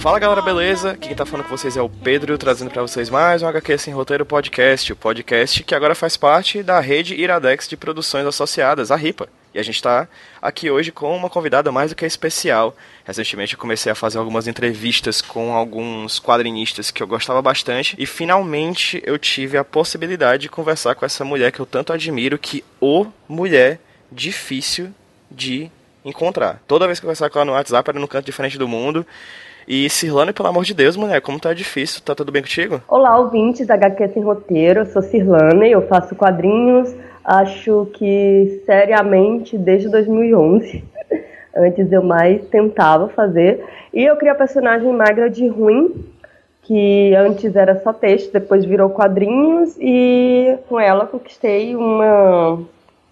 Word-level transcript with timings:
Fala 0.00 0.18
galera, 0.18 0.40
beleza? 0.40 0.96
Quem 0.96 1.14
tá 1.14 1.26
falando 1.26 1.44
com 1.44 1.54
vocês 1.54 1.76
é 1.76 1.82
o 1.82 1.88
Pedro, 1.90 2.38
trazendo 2.38 2.70
para 2.70 2.80
vocês 2.80 3.10
mais 3.10 3.42
um 3.42 3.46
HQ 3.46 3.76
Sem 3.76 3.92
Roteiro 3.92 4.24
Podcast, 4.24 4.90
o 4.90 4.96
podcast 4.96 5.62
que 5.62 5.74
agora 5.74 5.94
faz 5.94 6.16
parte 6.16 6.62
da 6.62 6.80
rede 6.80 7.14
Iradex 7.14 7.68
de 7.68 7.76
produções 7.76 8.24
associadas, 8.24 8.90
a 8.90 8.96
RIPA. 8.96 9.28
E 9.52 9.58
a 9.58 9.62
gente 9.62 9.74
está 9.74 10.08
aqui 10.40 10.70
hoje 10.70 10.90
com 10.90 11.14
uma 11.14 11.28
convidada 11.28 11.70
mais 11.70 11.90
do 11.90 11.94
que 11.94 12.06
especial. 12.06 12.74
Recentemente 13.04 13.52
eu 13.52 13.58
comecei 13.58 13.92
a 13.92 13.94
fazer 13.94 14.16
algumas 14.16 14.48
entrevistas 14.48 15.20
com 15.20 15.52
alguns 15.52 16.18
quadrinistas 16.18 16.90
que 16.90 17.02
eu 17.02 17.06
gostava 17.06 17.42
bastante 17.42 17.94
e 17.98 18.06
finalmente 18.06 19.02
eu 19.04 19.18
tive 19.18 19.58
a 19.58 19.64
possibilidade 19.64 20.44
de 20.44 20.48
conversar 20.48 20.94
com 20.94 21.04
essa 21.04 21.26
mulher 21.26 21.52
que 21.52 21.60
eu 21.60 21.66
tanto 21.66 21.92
admiro, 21.92 22.38
que 22.38 22.64
o 22.80 23.04
mulher 23.28 23.78
difícil 24.10 24.94
de 25.30 25.70
encontrar. 26.02 26.62
Toda 26.66 26.86
vez 26.86 26.98
que 26.98 27.04
eu 27.04 27.08
conversava 27.08 27.30
com 27.30 27.38
ela 27.38 27.44
no 27.44 27.52
WhatsApp 27.52 27.90
era 27.90 28.00
num 28.00 28.06
canto 28.06 28.24
diferente 28.24 28.56
do 28.56 28.66
mundo. 28.66 29.06
E 29.72 29.88
Cirlane, 29.88 30.32
pelo 30.32 30.48
amor 30.48 30.64
de 30.64 30.74
Deus, 30.74 30.96
mulher, 30.96 31.20
como 31.20 31.38
tá 31.38 31.54
difícil, 31.54 32.02
tá 32.04 32.12
tudo 32.12 32.32
bem 32.32 32.42
contigo? 32.42 32.82
Olá, 32.88 33.16
ouvintes 33.16 33.68
da 33.68 33.74
HQ 33.74 34.08
Sem 34.08 34.20
Roteiro, 34.20 34.80
eu 34.80 34.86
sou 34.86 35.00
Cirlane, 35.00 35.70
eu 35.70 35.86
faço 35.86 36.16
quadrinhos, 36.16 36.92
acho 37.24 37.86
que 37.94 38.62
seriamente 38.66 39.56
desde 39.56 39.88
2011. 39.88 40.82
Antes 41.56 41.92
eu 41.92 42.02
mais 42.02 42.44
tentava 42.48 43.10
fazer. 43.10 43.64
E 43.94 44.02
eu 44.02 44.16
criei 44.16 44.32
a 44.32 44.34
personagem 44.34 44.92
magra 44.92 45.30
de 45.30 45.46
ruim, 45.46 46.04
que 46.62 47.14
antes 47.14 47.54
era 47.54 47.80
só 47.80 47.92
texto, 47.92 48.32
depois 48.32 48.64
virou 48.64 48.90
quadrinhos, 48.90 49.76
e 49.78 50.58
com 50.68 50.80
ela 50.80 51.06
conquistei 51.06 51.76
uma 51.76 52.60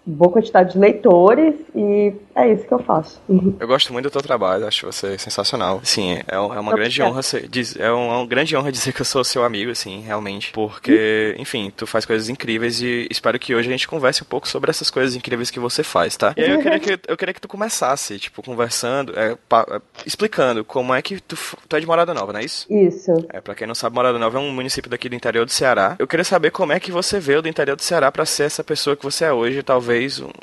boa 0.09 0.31
quantidade 0.31 0.73
de 0.73 0.79
leitores 0.79 1.55
e 1.75 2.13
é 2.35 2.51
isso 2.51 2.65
que 2.65 2.73
eu 2.73 2.79
faço. 2.79 3.21
Eu 3.59 3.67
gosto 3.67 3.93
muito 3.93 4.05
do 4.05 4.11
teu 4.11 4.21
trabalho, 4.21 4.65
acho 4.65 4.85
você 4.85 5.17
sensacional. 5.17 5.81
Sim, 5.83 6.13
é, 6.13 6.35
é 6.35 6.39
uma 6.39 6.73
grande 6.73 7.01
honra 7.01 7.21
ser, 7.21 7.49
é 7.77 7.91
uma 7.91 8.25
grande 8.25 8.55
honra 8.55 8.71
dizer 8.71 8.93
que 8.93 9.01
eu 9.01 9.05
sou 9.05 9.23
seu 9.23 9.43
amigo, 9.43 9.71
assim, 9.71 10.01
realmente, 10.01 10.51
porque, 10.51 11.35
enfim, 11.37 11.71
tu 11.75 11.85
faz 11.85 12.05
coisas 12.05 12.29
incríveis 12.29 12.81
e 12.81 13.07
espero 13.11 13.37
que 13.37 13.53
hoje 13.53 13.67
a 13.67 13.71
gente 13.71 13.87
converse 13.87 14.23
um 14.23 14.25
pouco 14.25 14.47
sobre 14.47 14.69
essas 14.69 14.89
coisas 14.89 15.15
incríveis 15.15 15.51
que 15.51 15.59
você 15.59 15.83
faz, 15.83 16.17
tá? 16.17 16.33
E 16.35 16.41
aí 16.41 16.51
eu 16.51 16.59
queria 16.59 16.79
que 16.79 16.99
eu 17.07 17.17
queria 17.17 17.33
que 17.33 17.41
tu 17.41 17.47
começasse, 17.47 18.17
tipo, 18.17 18.41
conversando, 18.41 19.17
é, 19.17 19.37
pa, 19.47 19.65
é, 19.69 19.81
explicando 20.05 20.63
como 20.63 20.93
é 20.93 21.01
que 21.01 21.19
tu, 21.19 21.37
tu 21.67 21.75
é 21.75 21.79
de 21.79 21.85
Morada 21.85 22.13
Nova, 22.13 22.33
não 22.33 22.39
é 22.39 22.45
isso? 22.45 22.65
Isso. 22.69 23.11
É, 23.29 23.41
para 23.41 23.53
quem 23.53 23.67
não 23.67 23.75
sabe, 23.75 23.95
Morada 23.95 24.17
Nova 24.17 24.37
é 24.37 24.41
um 24.41 24.51
município 24.51 24.89
daqui 24.89 25.09
do 25.09 25.15
interior 25.15 25.45
do 25.45 25.51
Ceará. 25.51 25.95
Eu 25.99 26.07
queria 26.07 26.23
saber 26.23 26.51
como 26.51 26.71
é 26.71 26.79
que 26.79 26.91
você 26.91 27.19
veio 27.19 27.41
do 27.41 27.47
interior 27.47 27.75
do 27.75 27.83
Ceará 27.83 28.11
para 28.11 28.25
ser 28.25 28.43
essa 28.43 28.63
pessoa 28.63 28.95
que 28.95 29.03
você 29.03 29.25
é 29.25 29.33
hoje, 29.33 29.61
talvez 29.61 29.98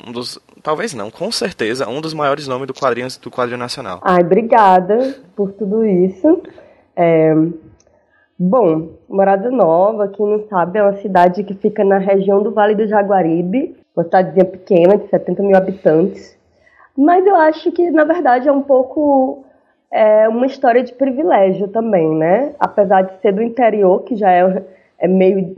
um 0.07 0.11
dos, 0.11 0.39
talvez 0.61 0.93
não, 0.93 1.09
com 1.09 1.31
certeza, 1.31 1.87
um 1.87 2.01
dos 2.01 2.13
maiores 2.13 2.47
nomes 2.47 2.67
do 2.67 2.73
quadrinho, 2.73 3.07
do 3.21 3.31
quadrinho 3.31 3.59
nacional. 3.59 3.99
Ai, 4.03 4.21
obrigada 4.21 5.15
por 5.35 5.51
tudo 5.53 5.85
isso. 5.85 6.41
É... 6.95 7.33
Bom, 8.39 8.89
Morada 9.09 9.49
Nova, 9.49 10.07
quem 10.09 10.25
não 10.25 10.47
sabe, 10.47 10.77
é 10.77 10.83
uma 10.83 10.97
cidade 10.97 11.43
que 11.43 11.55
fica 11.55 11.83
na 11.83 11.97
região 11.97 12.43
do 12.43 12.51
Vale 12.51 12.75
do 12.75 12.87
Jaguaribe, 12.87 13.75
uma 13.95 14.03
cidadezinha 14.03 14.45
pequena, 14.45 14.97
de 14.97 15.09
70 15.09 15.41
mil 15.41 15.57
habitantes. 15.57 16.37
Mas 16.95 17.25
eu 17.25 17.35
acho 17.35 17.71
que, 17.71 17.89
na 17.89 18.03
verdade, 18.03 18.47
é 18.47 18.51
um 18.51 18.61
pouco 18.61 19.43
é, 19.91 20.27
uma 20.29 20.45
história 20.45 20.83
de 20.83 20.93
privilégio 20.93 21.67
também, 21.67 22.09
né? 22.15 22.53
Apesar 22.59 23.03
de 23.03 23.21
ser 23.21 23.31
do 23.31 23.41
interior, 23.41 24.03
que 24.03 24.15
já 24.15 24.31
é, 24.31 24.63
é 24.99 25.07
meio 25.07 25.55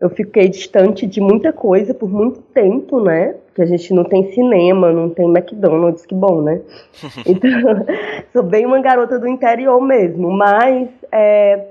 eu 0.00 0.08
fiquei 0.10 0.48
distante 0.48 1.06
de 1.06 1.20
muita 1.20 1.52
coisa 1.52 1.92
por 1.92 2.08
muito 2.08 2.40
tempo, 2.54 3.00
né? 3.00 3.34
Porque 3.46 3.62
a 3.62 3.66
gente 3.66 3.92
não 3.92 4.04
tem 4.04 4.32
cinema, 4.32 4.92
não 4.92 5.10
tem 5.10 5.26
McDonald's, 5.26 6.06
que 6.06 6.14
bom, 6.14 6.40
né? 6.40 6.60
Então, 7.26 7.50
sou 8.32 8.42
bem 8.44 8.64
uma 8.64 8.80
garota 8.80 9.18
do 9.18 9.26
interior 9.26 9.80
mesmo. 9.80 10.30
Mas, 10.30 10.88
é, 11.10 11.64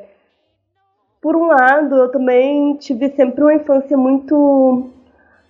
por 1.22 1.38
um 1.38 1.48
lado, 1.48 1.96
eu 1.96 2.10
também 2.10 2.76
tive 2.76 3.10
sempre 3.12 3.42
uma 3.42 3.54
infância 3.54 3.98
muito. 3.98 4.90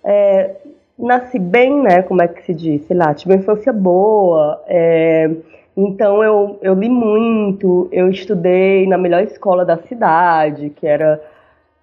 É, 0.04 0.54
nasci 0.96 1.38
bem, 1.38 1.82
né? 1.82 2.02
Como 2.02 2.22
é 2.22 2.28
que 2.28 2.44
se 2.44 2.54
diz? 2.54 2.86
Sei 2.86 2.96
lá, 2.96 3.12
tive 3.12 3.34
uma 3.34 3.40
infância 3.40 3.72
boa. 3.72 4.62
É, 4.68 5.28
então, 5.76 6.22
eu, 6.22 6.58
eu 6.62 6.74
li 6.74 6.88
muito, 6.88 7.88
eu 7.90 8.08
estudei 8.08 8.86
na 8.86 8.96
melhor 8.96 9.22
escola 9.24 9.64
da 9.64 9.76
cidade, 9.78 10.70
que 10.70 10.86
era 10.86 11.20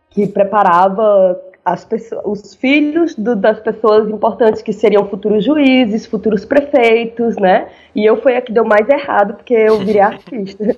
que 0.09 0.27
preparava 0.27 1.39
as 1.65 1.83
pessoas, 1.83 2.21
os 2.25 2.53
filhos 2.53 3.15
do, 3.15 3.35
das 3.35 3.59
pessoas 3.59 4.07
importantes 4.07 4.61
que 4.61 4.71
seriam 4.71 5.07
futuros 5.07 5.43
juízes, 5.43 6.05
futuros 6.05 6.45
prefeitos, 6.45 7.35
né? 7.37 7.67
E 7.95 8.05
eu 8.05 8.21
fui 8.21 8.35
a 8.35 8.41
que 8.41 8.51
deu 8.51 8.63
mais 8.63 8.87
errado 8.87 9.33
porque 9.33 9.55
eu 9.55 9.79
virei 9.79 10.01
artista. 10.01 10.75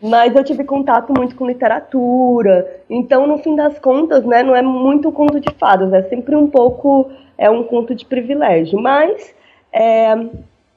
Mas 0.00 0.34
eu 0.34 0.44
tive 0.44 0.64
contato 0.64 1.12
muito 1.12 1.34
com 1.34 1.46
literatura, 1.46 2.80
então 2.88 3.26
no 3.26 3.36
fim 3.38 3.54
das 3.54 3.78
contas, 3.78 4.24
né, 4.24 4.42
não 4.42 4.56
é 4.56 4.62
muito 4.62 5.12
conto 5.12 5.38
de 5.38 5.52
fadas, 5.58 5.92
é 5.92 6.02
sempre 6.04 6.34
um 6.34 6.46
pouco 6.46 7.10
é 7.36 7.50
um 7.50 7.64
conto 7.64 7.94
de 7.94 8.06
privilégio. 8.06 8.80
Mas 8.80 9.34
é, 9.72 10.14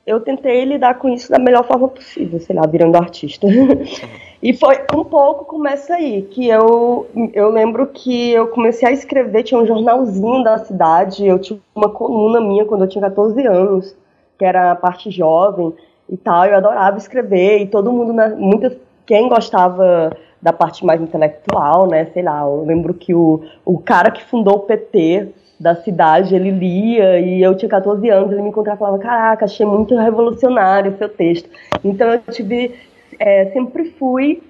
eu 0.06 0.19
tentei 0.19 0.66
lidar 0.66 0.96
com 0.96 1.08
isso 1.09 1.31
da 1.31 1.40
melhor 1.40 1.66
forma 1.66 1.88
possível, 1.88 2.40
sei 2.40 2.56
lá, 2.56 2.68
virando 2.68 2.97
artista. 2.97 3.47
e 4.44 4.53
foi 4.53 4.80
um 4.94 5.03
pouco 5.03 5.46
começa 5.46 5.96
aí, 5.96 6.24
que 6.24 6.47
eu, 6.47 7.08
eu 7.34 7.50
lembro 7.50 7.88
que 7.88 8.31
eu 8.31 8.47
comecei 8.47 8.88
a 8.88 8.91
escrever, 8.91 9.44
tinha 9.44 9.59
um 9.59 9.66
jornalzinho 9.66 10.44
da 10.44 10.58
cidade, 10.58 11.25
eu 11.25 11.40
tinha 11.40 11.59
uma 11.74 11.90
coluna 11.90 12.41
minha 12.41 12.66
quando 12.66 12.84
eu 12.84 12.90
tinha 12.90 13.02
14 13.02 13.47
anos, 13.47 13.96
que 14.38 14.44
era 14.44 14.72
a 14.72 14.75
parte 14.75 15.09
jovem 15.09 15.74
e 16.09 16.18
tal, 16.18 16.46
eu 16.46 16.58
adorava 16.58 16.97
escrever, 16.97 17.62
e 17.62 17.68
todo 17.68 17.91
mundo, 17.91 18.14
muitas, 18.38 18.75
quem 19.06 19.30
gostava 19.30 20.12
da 20.41 20.52
parte 20.52 20.85
mais 20.85 21.02
intelectual, 21.02 21.88
né, 21.88 22.08
sei 22.08 22.24
lá, 22.24 22.41
eu 22.41 22.66
lembro 22.66 22.94
que 22.94 23.16
o, 23.16 23.41
o 23.64 23.80
cara 23.80 24.12
que 24.12 24.22
fundou 24.22 24.56
o 24.56 24.59
PT 24.59 25.30
da 25.63 25.75
cidade, 25.75 26.35
ele 26.35 26.51
lia 26.51 27.22
e 27.22 27.41
eu 27.41 27.56
tinha 27.56 27.69
14 27.69 28.09
anos, 28.09 28.34
ele 28.34 28.41
me 28.41 28.50
encontrava 28.50 28.75
e 28.75 28.79
falava, 28.79 29.00
caraca, 29.00 29.46
achei 29.46 29.66
muito 29.66 29.96
revolucionário 29.96 30.91
o 30.91 30.97
seu 30.97 31.07
texto. 31.07 31.50
Então 31.81 32.12
eu 32.12 32.19
tive, 32.29 32.75
é, 33.18 33.46
sempre 33.51 33.85
fui, 33.91 34.44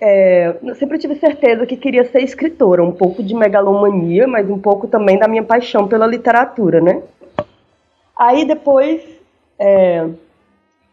é, 0.00 0.54
sempre 0.78 0.96
tive 0.96 1.16
certeza 1.16 1.66
que 1.66 1.76
queria 1.76 2.04
ser 2.04 2.22
escritora, 2.22 2.84
um 2.84 2.92
pouco 2.92 3.20
de 3.20 3.34
megalomania, 3.34 4.28
mas 4.28 4.48
um 4.48 4.60
pouco 4.60 4.86
também 4.86 5.18
da 5.18 5.26
minha 5.26 5.42
paixão 5.42 5.88
pela 5.88 6.06
literatura, 6.06 6.80
né? 6.80 7.02
Aí 8.16 8.44
depois 8.44 9.02
é, 9.58 10.06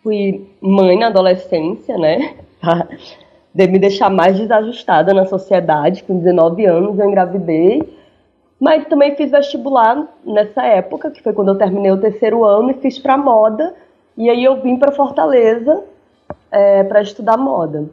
fui 0.01 0.49
mãe 0.59 0.97
na 0.97 1.07
adolescência, 1.07 1.95
né? 1.99 2.33
De 3.53 3.67
me 3.67 3.79
deixar 3.79 4.09
mais 4.09 4.37
desajustada 4.37 5.13
na 5.13 5.25
sociedade, 5.27 6.03
com 6.03 6.17
19 6.17 6.65
anos 6.65 6.99
eu 6.99 7.07
engravidei 7.07 8.04
mas 8.59 8.85
também 8.87 9.15
fiz 9.15 9.31
vestibular 9.31 10.07
nessa 10.25 10.63
época, 10.63 11.11
que 11.11 11.21
foi 11.21 11.33
quando 11.33 11.49
eu 11.49 11.57
terminei 11.57 11.91
o 11.91 11.99
terceiro 11.99 12.43
ano, 12.43 12.71
e 12.71 12.75
fiz 12.75 12.97
para 12.97 13.17
moda. 13.17 13.75
E 14.17 14.29
aí 14.29 14.43
eu 14.43 14.61
vim 14.61 14.77
para 14.77 14.93
Fortaleza 14.93 15.83
é, 16.51 16.83
para 16.83 17.01
estudar 17.01 17.37
moda. 17.37 17.89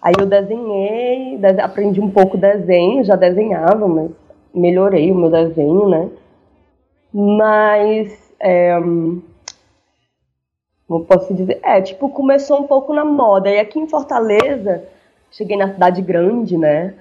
Aí 0.00 0.12
eu 0.18 0.26
desenhei, 0.26 1.40
aprendi 1.62 2.00
um 2.00 2.10
pouco 2.10 2.36
desenho, 2.36 3.02
já 3.02 3.16
desenhava, 3.16 3.88
mas 3.88 4.10
melhorei 4.54 5.10
o 5.10 5.14
meu 5.14 5.30
desenho, 5.30 5.88
né? 5.88 6.10
Mas, 7.10 8.12
é, 8.38 8.78
como 10.86 11.04
posso 11.06 11.32
dizer? 11.32 11.58
É, 11.62 11.80
tipo, 11.80 12.10
começou 12.10 12.60
um 12.60 12.66
pouco 12.66 12.92
na 12.92 13.04
moda. 13.04 13.48
E 13.48 13.58
aqui 13.58 13.78
em 13.78 13.88
Fortaleza, 13.88 14.84
cheguei 15.30 15.56
na 15.56 15.72
cidade 15.72 16.02
grande, 16.02 16.58
né? 16.58 16.92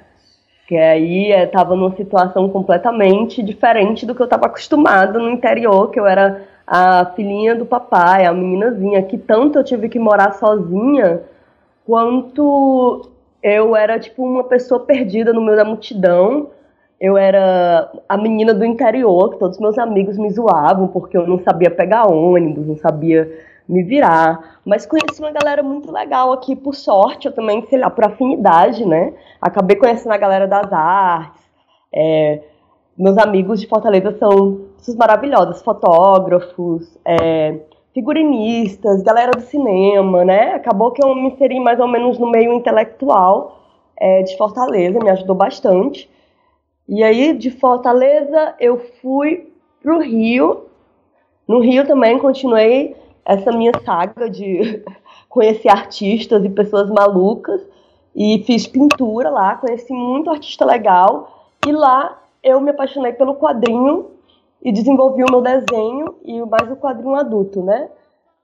Que 0.68 0.77
aí 0.77 1.31
estava 1.31 1.74
é, 1.74 1.77
numa 1.77 1.95
situação 1.95 2.50
completamente 2.50 3.44
diferente 3.44 4.06
do 4.06 4.15
que 4.15 4.21
eu 4.21 4.25
estava 4.25 4.45
acostumado 4.45 5.19
no 5.19 5.30
interior, 5.30 5.92
que 5.92 6.00
eu 6.00 6.06
era 6.06 6.44
a 6.65 7.06
filhinha 7.15 7.56
do 7.56 7.65
papai, 7.65 8.25
a 8.25 8.33
meninazinha, 8.33 9.04
que 9.04 9.18
tanto 9.18 9.60
eu 9.60 9.63
tive 9.63 9.89
que 9.89 10.00
morar 10.00 10.33
sozinha, 10.33 11.21
quanto 11.86 13.10
eu 13.42 13.75
era 13.75 14.00
tipo 14.00 14.25
uma 14.25 14.45
pessoa 14.45 14.80
perdida 14.80 15.33
no 15.33 15.42
meio 15.42 15.57
da 15.57 15.65
multidão. 15.65 16.50
Eu 17.00 17.18
era 17.18 17.92
a 18.07 18.18
menina 18.18 18.54
do 18.54 18.63
interior, 18.63 19.31
que 19.31 19.39
todos 19.39 19.59
meus 19.59 19.77
amigos 19.77 20.18
me 20.18 20.31
zoavam 20.31 20.88
porque 20.88 21.18
eu 21.18 21.27
não 21.27 21.39
sabia 21.39 21.69
pegar 21.69 22.07
ônibus, 22.07 22.66
não 22.66 22.77
sabia 22.77 23.30
me 23.68 23.83
virar. 23.83 24.60
Mas 24.65 24.86
conheci 24.86 25.19
uma 25.19 25.31
galera 25.31 25.63
muito 25.63 25.92
legal 25.92 26.31
aqui, 26.31 26.56
por 26.56 26.75
sorte, 26.75 27.27
eu 27.27 27.33
também, 27.33 27.65
sei 27.68 27.80
lá, 27.80 27.89
por 27.89 28.06
afinidade, 28.06 28.86
né? 28.86 29.13
Acabei 29.42 29.75
conhecendo 29.75 30.12
a 30.12 30.18
galera 30.18 30.48
das 30.48 30.71
artes. 30.71 31.42
É, 31.94 32.42
meus 32.98 33.18
amigos 33.18 33.60
de 33.60 33.68
Fortaleza 33.68 34.18
são 34.18 34.62
pessoas 34.77 34.98
maravilhosas, 34.98 35.62
fotógrafos, 35.62 36.98
é, 37.06 37.60
figurinistas, 37.94 39.04
galera 39.04 39.31
do 39.31 39.42
cinema, 39.42 40.25
né? 40.25 40.56
Acabou 40.56 40.92
que 40.92 41.04
eu 41.04 41.13
me 41.16 41.30
inseri 41.30 41.59
mais 41.59 41.80
ou 41.80 41.88
menos 41.88 42.18
no 42.18 42.30
meio 42.30 42.54
intelectual 42.54 43.59
é, 43.98 44.24
de 44.24 44.36
Fortaleza, 44.38 45.00
me 45.00 45.09
ajudou 45.09 45.36
bastante. 45.36 46.09
E 46.88 47.04
aí, 47.04 47.33
de 47.33 47.50
Fortaleza, 47.50 48.56
eu 48.59 48.77
fui 49.01 49.50
pro 49.81 50.00
Rio. 50.00 50.66
No 51.48 51.59
Rio 51.59 51.86
também 51.86 52.18
continuei 52.19 52.95
essa 53.25 53.51
minha 53.51 53.71
saga 53.85 54.29
de 54.29 54.83
conheci 55.29 55.67
artistas 55.67 56.43
e 56.43 56.49
pessoas 56.49 56.89
malucas 56.89 57.61
e 58.15 58.43
fiz 58.45 58.67
pintura 58.67 59.29
lá, 59.29 59.55
conheci 59.55 59.91
muito 59.91 60.29
artista 60.29 60.65
legal 60.65 61.47
e 61.65 61.71
lá 61.71 62.19
eu 62.43 62.59
me 62.61 62.71
apaixonei 62.71 63.13
pelo 63.13 63.35
quadrinho 63.35 64.11
e 64.61 64.71
desenvolvi 64.71 65.23
o 65.23 65.31
meu 65.31 65.41
desenho 65.41 66.15
e 66.23 66.39
mais 66.41 66.71
o 66.71 66.75
quadrinho 66.75 67.15
adulto, 67.15 67.61
né? 67.61 67.89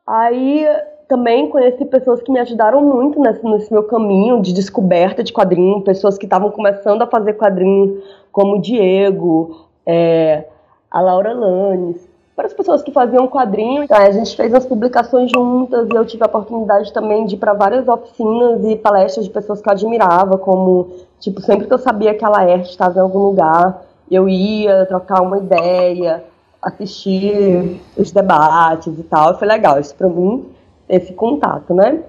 Aí 0.05 0.65
também 1.07 1.49
conheci 1.49 1.85
pessoas 1.85 2.21
que 2.21 2.31
me 2.31 2.39
ajudaram 2.39 2.81
muito 2.81 3.19
nesse, 3.19 3.43
nesse 3.43 3.71
meu 3.71 3.83
caminho 3.83 4.41
de 4.41 4.53
descoberta 4.53 5.23
de 5.23 5.31
quadrinho, 5.31 5.81
pessoas 5.81 6.17
que 6.17 6.25
estavam 6.25 6.51
começando 6.51 7.01
a 7.01 7.07
fazer 7.07 7.33
quadrinhos, 7.33 8.03
como 8.31 8.57
o 8.57 8.61
Diego, 8.61 9.65
é, 9.85 10.45
a 10.89 11.01
Laura 11.01 11.33
Lanes, 11.33 12.08
para 12.39 12.47
as 12.47 12.53
pessoas 12.53 12.81
que 12.81 12.89
faziam 12.89 13.27
quadrinho. 13.27 13.83
Então, 13.83 13.97
a 13.97 14.12
gente 14.12 14.33
fez 14.33 14.53
as 14.53 14.65
publicações 14.65 15.30
juntas 15.30 15.89
e 15.89 15.94
eu 15.94 16.06
tive 16.06 16.24
a 16.24 16.27
oportunidade 16.27 16.94
também 16.94 17.25
de 17.25 17.36
ir 17.36 17.38
para 17.38 17.51
várias 17.51 17.86
oficinas 17.86 18.63
e 18.63 18.77
palestras 18.77 19.25
de 19.25 19.31
pessoas 19.31 19.62
que 19.62 19.68
eu 19.68 19.74
admirava, 19.74 20.38
como, 20.38 20.89
tipo, 21.19 21.41
sempre 21.41 21.68
que 21.68 21.74
eu 21.74 21.77
sabia 21.77 22.13
que 22.13 22.24
a 22.24 22.30
Laerte 22.30 22.69
estava 22.69 22.97
em 22.97 23.01
algum 23.01 23.19
lugar, 23.19 23.81
eu 24.09 24.30
ia 24.30 24.86
trocar 24.86 25.21
uma 25.21 25.38
ideia, 25.38 26.24
assistir 26.62 27.81
os 27.97 28.09
debates 28.09 28.97
e 28.97 29.03
tal. 29.03 29.38
Foi 29.38 29.45
legal, 29.45 29.77
isso 29.77 29.94
para 29.94 30.07
mim, 30.07 30.45
esse 30.88 31.12
contato, 31.12 31.74
né? 31.74 32.00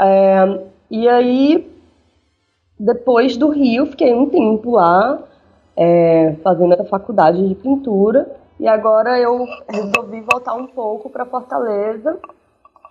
É, 0.00 0.58
e 0.90 1.08
aí, 1.08 1.72
depois 2.76 3.36
do 3.36 3.50
Rio, 3.50 3.86
fiquei 3.86 4.12
um 4.12 4.28
tempo 4.28 4.72
lá, 4.72 5.20
é, 5.76 6.34
fazendo 6.42 6.72
a 6.72 6.84
faculdade 6.84 7.46
de 7.46 7.54
pintura. 7.54 8.42
E 8.64 8.66
agora 8.66 9.20
eu 9.20 9.46
resolvi 9.68 10.22
voltar 10.22 10.54
um 10.54 10.66
pouco 10.66 11.10
para 11.10 11.26
Fortaleza, 11.26 12.18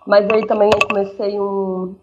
mas 0.06 0.24
aí 0.30 0.46
também 0.46 0.70
eu 0.72 0.86
comecei 0.86 1.40
um 1.40 1.96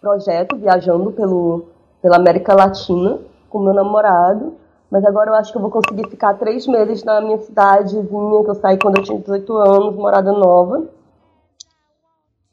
projeto 0.00 0.54
viajando 0.56 1.10
pelo, 1.10 1.64
pela 2.00 2.14
América 2.14 2.54
Latina 2.54 3.18
com 3.50 3.58
meu 3.58 3.74
namorado. 3.74 4.54
Mas 4.88 5.04
agora 5.04 5.30
eu 5.30 5.34
acho 5.34 5.50
que 5.50 5.58
eu 5.58 5.62
vou 5.62 5.72
conseguir 5.72 6.08
ficar 6.08 6.34
três 6.34 6.68
meses 6.68 7.02
na 7.02 7.20
minha 7.20 7.38
cidadezinha, 7.38 8.04
que 8.44 8.50
eu 8.50 8.54
saí 8.54 8.78
quando 8.78 8.98
eu 8.98 9.02
tinha 9.02 9.18
18 9.18 9.56
anos, 9.56 9.96
morada 9.96 10.30
nova. 10.30 10.84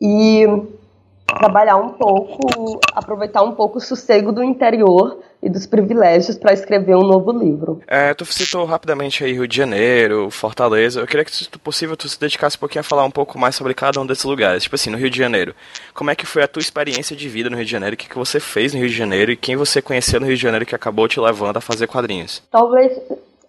E 0.02 0.48
trabalhar 1.38 1.78
um 1.78 1.90
pouco, 1.90 2.80
aproveitar 2.94 3.44
um 3.44 3.54
pouco 3.54 3.78
o 3.78 3.82
sossego 3.82 4.32
do 4.32 4.44
interior 4.44 5.20
e 5.42 5.50
dos 5.50 5.66
privilégios 5.66 6.38
para 6.38 6.54
escrever 6.54 6.96
um 6.96 7.02
novo 7.02 7.32
livro. 7.32 7.82
É, 7.88 8.14
tu 8.14 8.26
citou 8.26 8.64
rapidamente 8.66 9.24
aí 9.24 9.34
Rio 9.34 9.48
de 9.48 9.58
Janeiro, 9.58 10.30
Fortaleza. 10.30 11.00
Eu 11.00 11.08
queria 11.08 11.26
que, 11.26 11.36
se 11.36 11.50
possível, 11.50 11.98
tu 11.98 12.08
se 12.08 12.20
dedicasse 12.20 12.58
um 12.58 12.60
pouquinho 12.60 12.82
a 12.82 12.84
falar 12.84 13.04
um 13.04 13.12
pouco 13.12 13.40
mais 13.40 13.56
sobre 13.56 13.74
cada 13.74 14.00
um 14.00 14.06
desses 14.06 14.24
lugares. 14.24 14.64
Tipo 14.64 14.76
assim, 14.76 14.92
no 14.92 14.98
Rio 14.98 15.10
de 15.10 15.18
Janeiro, 15.18 15.56
como 15.94 16.12
é 16.12 16.16
que 16.16 16.26
foi 16.26 16.44
a 16.44 16.48
tua 16.48 16.62
experiência 16.62 17.16
de 17.16 17.28
vida 17.28 17.50
no 17.50 17.56
Rio 17.56 17.66
de 17.66 17.72
Janeiro? 17.72 17.96
O 17.96 17.98
que, 17.98 18.10
que 18.10 18.18
você 18.18 18.40
fez 18.40 18.74
no 18.74 18.80
Rio 18.80 18.90
de 18.90 18.96
Janeiro 18.96 19.32
e 19.32 19.38
quem 19.38 19.56
você 19.56 19.82
conheceu 19.82 20.20
no 20.20 20.28
Rio 20.28 20.36
de 20.36 20.42
Janeiro 20.42 20.66
que 20.66 20.76
acabou 20.76 21.08
te 21.08 21.20
levando 21.20 21.58
a 21.58 21.62
fazer 21.62 21.88
quadrinhos? 21.88 22.44
Talvez 22.52 23.00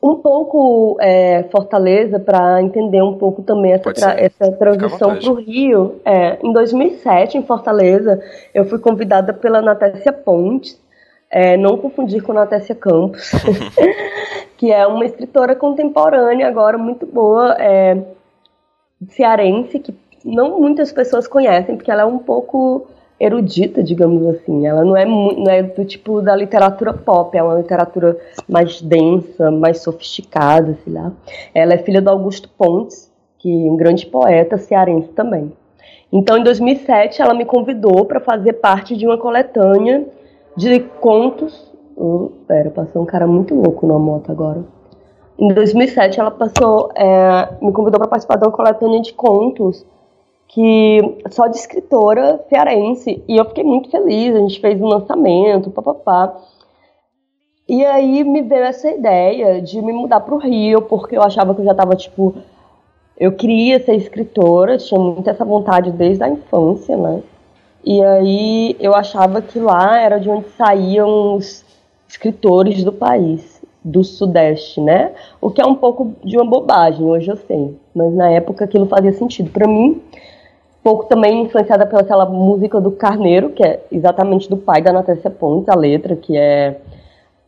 um 0.03 0.17
pouco 0.17 0.97
é, 1.01 1.45
Fortaleza 1.45 2.19
para 2.19 2.61
entender 2.61 3.01
um 3.03 3.17
pouco 3.17 3.43
também 3.43 3.73
essa, 3.73 3.93
tra 3.93 4.21
essa 4.21 4.51
transição 4.53 5.17
para 5.17 5.31
o 5.31 5.35
Rio. 5.35 6.01
É, 6.05 6.39
em 6.43 6.53
2007, 6.53 7.39
em 7.39 7.43
Fortaleza, 7.43 8.21
eu 8.53 8.65
fui 8.65 8.81
convidada 8.81 9.33
pela 9.33 9.63
Natécia 9.63 10.13
Pontes, 10.13 10.81
é, 11.31 11.57
não 11.57 11.79
confundir 11.79 12.21
com 12.21 12.33
Natécia 12.33 12.75
Campos, 12.75 13.31
que 14.59 14.73
é 14.73 14.85
uma 14.87 15.05
escritora 15.05 15.55
contemporânea 15.55 16.49
agora 16.49 16.77
muito 16.77 17.07
boa, 17.07 17.55
é, 17.61 17.97
cearense, 19.11 19.79
que 19.79 19.95
não 20.25 20.61
muitas 20.61 20.91
pessoas 20.91 21.29
conhecem, 21.29 21.77
porque 21.77 21.91
ela 21.91 22.03
é 22.03 22.07
um 22.07 22.19
pouco 22.19 22.89
erudita, 23.23 23.83
digamos 23.83 24.27
assim. 24.27 24.67
Ela 24.67 24.85
não 24.85 24.97
é, 24.97 25.05
não 25.05 25.49
é 25.49 25.63
do 25.63 25.85
tipo 25.85 26.21
da 26.21 26.35
literatura 26.35 26.93
pop, 26.93 27.37
é 27.37 27.43
uma 27.43 27.55
literatura 27.55 28.19
mais 28.49 28.83
densa, 28.83 29.51
mais 29.51 29.81
sofisticada, 29.81 30.77
sei 30.83 30.93
lá. 30.93 31.13
Ela 31.55 31.75
é 31.75 31.79
filha 31.79 32.03
do 32.03 32.11
Augusto 32.11 32.49
Pontes, 32.59 33.11
que 33.39 33.49
é 33.49 33.71
um 33.71 33.77
grande 33.77 34.07
poeta 34.07 34.59
cearense 34.59 35.09
também. 35.11 35.53
Então, 36.13 36.37
em 36.37 36.43
2007, 36.43 37.23
ela 37.23 37.33
me 37.33 37.45
convidou 37.45 38.05
para 38.05 38.21
fazer 38.21 38.55
parte 38.55 38.97
de 38.97 39.07
uma 39.07 39.17
coletânea 39.17 40.05
de 40.57 40.81
contos. 40.81 41.73
Pera, 42.49 42.71
passou 42.71 43.03
um 43.03 43.07
cara 43.07 43.27
muito 43.27 43.55
louco 43.55 43.87
na 43.87 43.99
moto 43.99 44.31
agora. 44.33 44.65
Em 45.39 45.49
2007, 45.49 46.21
ela 46.21 46.31
passou, 46.31 46.91
é, 46.95 47.49
me 47.63 47.73
convidou 47.73 47.99
para 47.99 48.09
participar 48.09 48.37
de 48.37 48.45
uma 48.45 48.53
coletânea 48.53 49.01
de 49.01 49.13
contos 49.15 49.87
que 50.53 51.01
só 51.31 51.47
de 51.47 51.57
escritora 51.57 52.45
cearense. 52.49 53.23
E 53.27 53.37
eu 53.37 53.45
fiquei 53.47 53.65
muito 53.65 53.91
feliz, 53.91 54.37
a 54.37 54.41
gente 54.41 54.61
fez 54.61 54.81
um 54.81 54.87
lançamento, 54.87 55.71
papapá. 55.71 56.37
E 57.67 57.85
aí 57.87 58.23
me 58.23 58.43
veio 58.43 58.65
essa 58.65 58.91
ideia 58.91 59.63
de 59.63 59.81
me 59.81 59.93
mudar 59.93 60.21
para 60.21 60.35
o 60.35 60.39
Rio, 60.39 60.83
porque 60.83 61.17
eu 61.17 61.23
achava 61.23 61.55
que 61.55 61.63
eu 61.63 61.65
já 61.65 61.71
estava, 61.71 61.97
tipo, 61.97 62.35
eu 63.19 63.33
queria 63.33 63.83
ser 63.83 63.95
escritora, 63.95 64.77
tinha 64.77 65.01
muito 65.01 65.29
essa 65.29 65.45
vontade 65.45 65.91
desde 65.91 66.23
a 66.23 66.29
infância, 66.29 66.97
né? 66.99 67.23
E 67.83 68.03
aí 68.03 68.77
eu 68.79 68.95
achava 68.95 69.41
que 69.41 69.59
lá 69.59 69.99
era 69.99 70.19
de 70.19 70.29
onde 70.29 70.51
saíam 70.51 71.35
os 71.35 71.65
escritores 72.07 72.85
do 72.85 72.93
país, 72.93 73.63
do 73.83 74.05
Sudeste, 74.05 74.83
né? 74.83 75.13
O 75.41 75.51
que 75.51 75.63
é 75.63 75.67
um 75.67 75.75
pouco 75.75 76.15
de 76.23 76.37
uma 76.37 76.45
bobagem, 76.45 77.07
hoje 77.07 77.31
eu 77.31 77.37
sei. 77.37 77.75
Mas 77.95 78.13
na 78.13 78.31
época 78.31 78.67
aquilo 78.67 78.87
fazia 78.87 79.15
sentido 79.15 79.51
para 79.51 79.67
mim 79.67 80.01
pouco 80.83 81.05
também 81.05 81.43
influenciada 81.43 81.87
pela 81.87 82.27
música 82.27 82.81
do 82.81 82.91
Carneiro, 82.91 83.51
que 83.51 83.63
é 83.63 83.81
exatamente 83.91 84.49
do 84.49 84.57
pai 84.57 84.83
da 84.83 84.93
Natácia 84.93 85.31
Pontes, 85.31 85.69
a 85.69 85.77
letra, 85.77 86.17
que 86.17 86.37
é, 86.37 86.77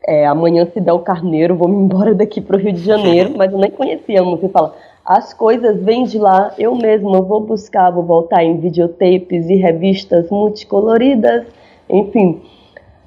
é 0.06 0.26
Amanhã 0.26 0.66
se 0.66 0.80
der 0.80 0.92
o 0.92 1.00
Carneiro, 1.00 1.56
vou 1.56 1.68
me 1.68 1.76
embora 1.76 2.14
daqui 2.14 2.40
pro 2.40 2.58
Rio 2.58 2.72
de 2.72 2.82
Janeiro, 2.82 3.34
mas 3.36 3.52
eu 3.52 3.58
nem 3.58 3.70
conhecia 3.70 4.20
a 4.20 4.24
música. 4.24 4.48
Fala, 4.48 4.74
as 5.04 5.34
coisas 5.34 5.82
vêm 5.82 6.04
de 6.04 6.18
lá, 6.18 6.54
eu 6.58 6.74
mesma 6.76 7.20
vou 7.20 7.40
buscar, 7.40 7.90
vou 7.90 8.04
voltar 8.04 8.44
em 8.44 8.58
videotapes 8.58 9.50
e 9.50 9.56
revistas 9.56 10.30
multicoloridas, 10.30 11.44
enfim. 11.90 12.40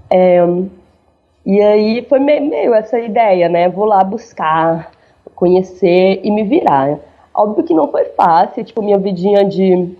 É, 0.09 0.45
e 1.45 1.61
aí 1.61 2.05
foi 2.09 2.19
meio, 2.19 2.43
meio 2.45 2.73
essa 2.73 2.99
ideia, 2.99 3.47
né? 3.47 3.69
Vou 3.69 3.85
lá 3.85 4.03
buscar, 4.03 4.91
conhecer 5.33 6.19
e 6.21 6.29
me 6.29 6.43
virar. 6.43 6.99
Óbvio 7.33 7.63
que 7.63 7.73
não 7.73 7.87
foi 7.87 8.05
fácil, 8.05 8.63
tipo, 8.65 8.81
minha 8.81 8.97
vidinha 8.97 9.45
de 9.45 9.95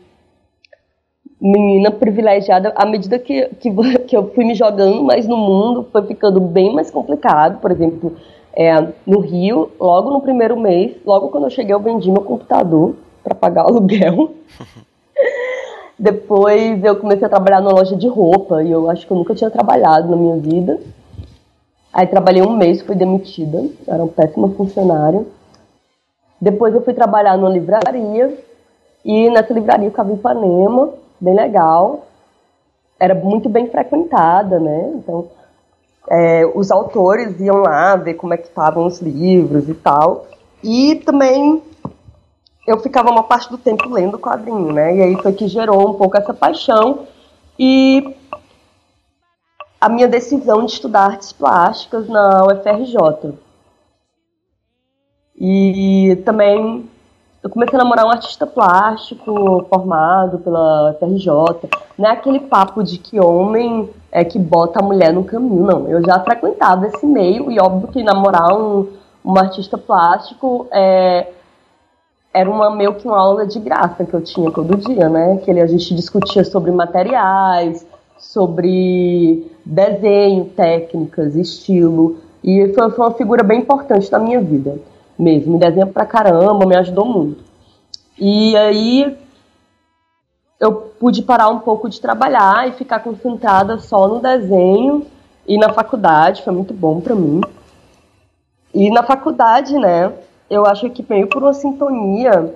menina 1.40 1.92
privilegiada 1.92 2.74
à 2.76 2.86
medida 2.86 3.20
que, 3.20 3.48
que, 3.60 3.72
que, 4.08 4.18
eu 4.18 4.32
fui 4.32 4.44
me 4.44 4.56
jogando 4.56 5.04
mais 5.04 5.28
no 5.28 5.38
mundo, 5.38 5.88
foi 5.92 6.04
ficando 6.04 6.40
bem 6.40 6.74
mais 6.74 6.90
complicado. 6.90 7.60
Por 7.60 7.72
exemplo, 7.72 8.16
é, 8.54 8.74
no 9.06 9.20
Rio, 9.20 9.72
logo 9.80 10.10
no 10.10 10.22
primeiro 10.22 10.60
mês, 10.60 10.96
logo 11.06 11.30
quando 11.30 11.46
eu 11.46 11.50
cheguei, 11.50 11.74
eu 11.74 11.80
vendi 11.80 12.12
meu 12.12 12.24
computador 12.24 12.96
para 13.24 13.36
pagar 13.36 13.66
o 13.66 13.70
aluguel. 13.70 14.32
Depois 16.00 16.84
eu 16.84 16.96
comecei 16.98 17.26
a 17.26 17.30
trabalhar 17.30 17.60
numa 17.60 17.74
loja 17.74 17.96
de 17.96 18.08
roupa 18.08 18.64
e 18.64 18.72
eu 18.72 18.90
acho 18.90 19.06
que 19.06 19.12
eu 19.12 19.18
nunca 19.18 19.34
tinha 19.34 19.50
trabalhado 19.50 20.10
na 20.10 20.16
minha 20.16 20.38
vida. 20.38 20.80
Aí 21.92 22.06
trabalhei 22.06 22.44
um 22.44 22.56
mês, 22.56 22.82
fui 22.82 22.96
demitida, 22.96 23.66
era 23.88 24.04
um 24.04 24.08
péssimo 24.08 24.54
funcionário. 24.54 25.26
Depois 26.40 26.76
eu 26.76 26.84
fui 26.84 26.94
trabalhar 26.94 27.36
numa 27.36 27.50
livraria 27.50 28.38
e 29.04 29.28
nessa 29.32 29.52
livraria 29.52 29.88
eu 29.88 29.92
ficava 29.92 30.12
em 30.12 30.16
Ipanema 30.16 30.94
bem 31.20 31.36
legal. 31.36 32.08
Era 33.00 33.14
muito 33.14 33.48
bem 33.50 33.70
frequentada, 33.70 34.60
né? 34.60 34.92
Então, 34.96 35.30
é, 36.10 36.46
os 36.56 36.72
autores 36.72 37.40
iam 37.40 37.58
lá 37.58 37.96
ver 37.96 38.16
como 38.16 38.34
é 38.34 38.38
que 38.38 38.48
estavam 38.48 38.86
os 38.86 39.00
livros 39.00 39.68
e 39.70 39.74
tal. 39.74 40.28
E 40.64 40.96
também 40.96 41.62
eu 42.68 42.80
ficava 42.80 43.10
uma 43.10 43.24
parte 43.24 43.50
do 43.50 43.58
tempo 43.58 43.90
lendo 43.90 44.20
quadrinho, 44.20 44.72
né? 44.72 44.96
E 44.96 45.02
aí 45.02 45.22
foi 45.22 45.34
que 45.34 45.48
gerou 45.48 45.90
um 45.90 45.94
pouco 45.94 46.18
essa 46.18 46.34
paixão 46.34 47.08
e 47.58 48.16
a 49.80 49.88
minha 49.88 50.08
decisão 50.08 50.66
de 50.66 50.72
estudar 50.72 51.06
artes 51.06 51.32
plásticas 51.32 52.08
na 52.10 52.44
UFRJ. 52.46 53.34
E 55.40 56.16
também 56.26 56.90
eu 57.48 57.50
comecei 57.50 57.80
a 57.80 57.84
namorar 57.84 58.06
um 58.06 58.10
artista 58.10 58.46
plástico 58.46 59.66
formado 59.70 60.40
pela 60.40 60.94
FRJ. 61.00 61.70
Não 61.98 62.10
é 62.10 62.12
aquele 62.12 62.42
papo 62.42 62.84
de 62.84 62.98
que 62.98 63.20
homem 63.20 63.90
é 64.12 64.24
que 64.26 64.38
bota 64.38 64.80
a 64.80 64.84
mulher 64.84 65.14
no 65.14 65.24
caminho, 65.24 65.64
não. 65.64 65.88
Eu 65.88 66.06
já 66.06 66.20
frequentava 66.20 66.88
esse 66.88 67.06
meio 67.06 67.50
e 67.50 67.60
óbvio 67.60 67.88
que 67.88 68.04
namorar 68.04 68.54
um, 68.54 68.88
um 69.24 69.38
artista 69.38 69.78
plástico 69.78 70.68
é, 70.72 71.28
era 72.34 72.50
uma 72.50 72.70
meio 72.70 72.96
que 72.96 73.08
uma 73.08 73.18
aula 73.18 73.48
de 73.48 73.60
graça 73.60 74.04
que 74.04 74.14
eu 74.14 74.22
tinha 74.22 74.52
todo 74.52 74.76
dia, 74.76 75.08
né? 75.08 75.38
Que 75.38 75.52
a 75.52 75.68
gente 75.68 75.96
discutia 75.96 76.44
sobre 76.44 76.70
materiais, 76.72 77.88
sobre 78.20 79.50
desenho, 79.66 80.46
técnicas, 80.46 81.34
estilo. 81.36 82.18
E 82.44 82.74
foi, 82.74 82.92
foi 82.92 83.06
uma 83.06 83.14
figura 83.14 83.42
bem 83.42 83.62
importante 83.62 84.12
na 84.12 84.20
minha 84.20 84.42
vida 84.42 84.78
mesmo. 85.18 85.54
Me 85.54 85.60
desenha 85.60 85.88
pra 85.88 86.06
caramba, 86.06 86.66
me 86.66 86.76
ajudou 86.76 87.06
muito. 87.06 87.44
E 88.20 88.56
aí 88.58 89.18
eu 90.60 90.74
pude 90.74 91.22
parar 91.22 91.50
um 91.50 91.60
pouco 91.60 91.90
de 91.90 92.02
trabalhar 92.02 92.68
e 92.68 92.74
ficar 92.74 93.00
concentrada 93.00 93.78
só 93.78 94.08
no 94.08 94.20
desenho 94.20 95.06
e 95.48 95.58
na 95.58 95.72
faculdade, 95.72 96.44
foi 96.44 96.54
muito 96.54 96.74
bom 96.74 97.00
para 97.00 97.16
mim. 97.16 97.42
E 98.74 98.90
na 98.90 99.04
faculdade, 99.04 99.78
né, 99.78 100.12
eu 100.50 100.66
acho 100.66 100.90
que 100.90 101.06
meio 101.08 101.28
por 101.28 101.42
uma 101.44 101.54
sintonia, 101.54 102.54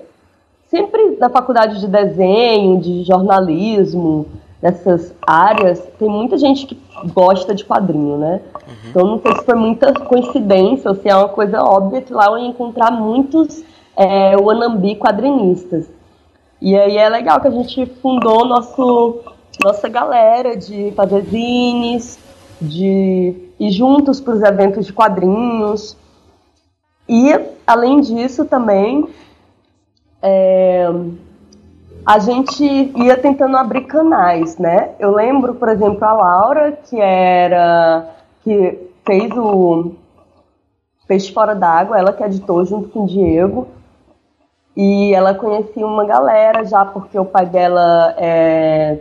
sempre 0.69 1.17
na 1.19 1.29
faculdade 1.29 1.79
de 1.79 1.87
desenho, 1.87 2.79
de 2.79 3.03
jornalismo, 3.03 4.25
nessas 4.61 5.13
áreas, 5.25 5.81
tem 5.97 6.07
muita 6.07 6.37
gente 6.37 6.67
que 6.67 6.79
gosta 7.13 7.55
de 7.55 7.65
quadrinho, 7.65 8.17
né? 8.17 8.41
Uhum. 8.53 8.89
Então 8.89 9.05
não 9.07 9.19
sei 9.19 9.35
se 9.35 9.43
foi 9.43 9.55
muita 9.55 9.93
coincidência 9.93 10.89
ou 10.89 10.95
se 10.95 11.09
é 11.09 11.15
uma 11.15 11.29
coisa 11.29 11.63
óbvia 11.63 12.01
que 12.01 12.13
lá 12.13 12.27
eu 12.27 12.37
ia 12.37 12.47
encontrar 12.47 12.91
muitos 12.91 13.63
é, 13.95 14.37
wannabe 14.37 14.95
quadrinistas. 14.95 15.89
E 16.61 16.77
aí 16.77 16.95
é 16.95 17.09
legal 17.09 17.41
que 17.41 17.47
a 17.47 17.51
gente 17.51 17.87
fundou 18.01 18.45
nosso, 18.45 19.21
nossa 19.63 19.89
galera 19.89 20.55
de 20.55 20.91
fazer 20.91 21.21
zines, 21.23 22.19
de 22.61 23.35
ir 23.59 23.71
juntos 23.71 24.21
para 24.21 24.35
os 24.35 24.43
eventos 24.43 24.85
de 24.85 24.93
quadrinhos. 24.93 25.97
E, 27.09 27.31
além 27.65 27.99
disso, 27.99 28.45
também, 28.45 29.07
é, 30.21 30.87
a 32.05 32.19
gente 32.19 32.63
ia 32.63 33.17
tentando 33.17 33.57
abrir 33.57 33.81
canais, 33.81 34.57
né? 34.57 34.91
Eu 34.99 35.11
lembro, 35.11 35.55
por 35.55 35.69
exemplo, 35.69 36.03
a 36.03 36.13
Laura, 36.13 36.71
que 36.71 36.99
era 36.99 38.05
que 38.43 38.89
fez 39.05 39.31
o 39.37 39.91
Peixe 41.07 41.31
Fora 41.31 41.53
d'Água, 41.53 41.99
ela 41.99 42.13
que 42.13 42.23
editou 42.23 42.65
junto 42.65 42.89
com 42.89 43.03
o 43.03 43.07
Diego. 43.07 43.67
E 44.75 45.13
ela 45.13 45.33
conhecia 45.33 45.85
uma 45.85 46.05
galera 46.05 46.63
já, 46.63 46.85
porque 46.85 47.19
o 47.19 47.25
pai 47.25 47.45
dela 47.45 48.15
é 48.17 48.99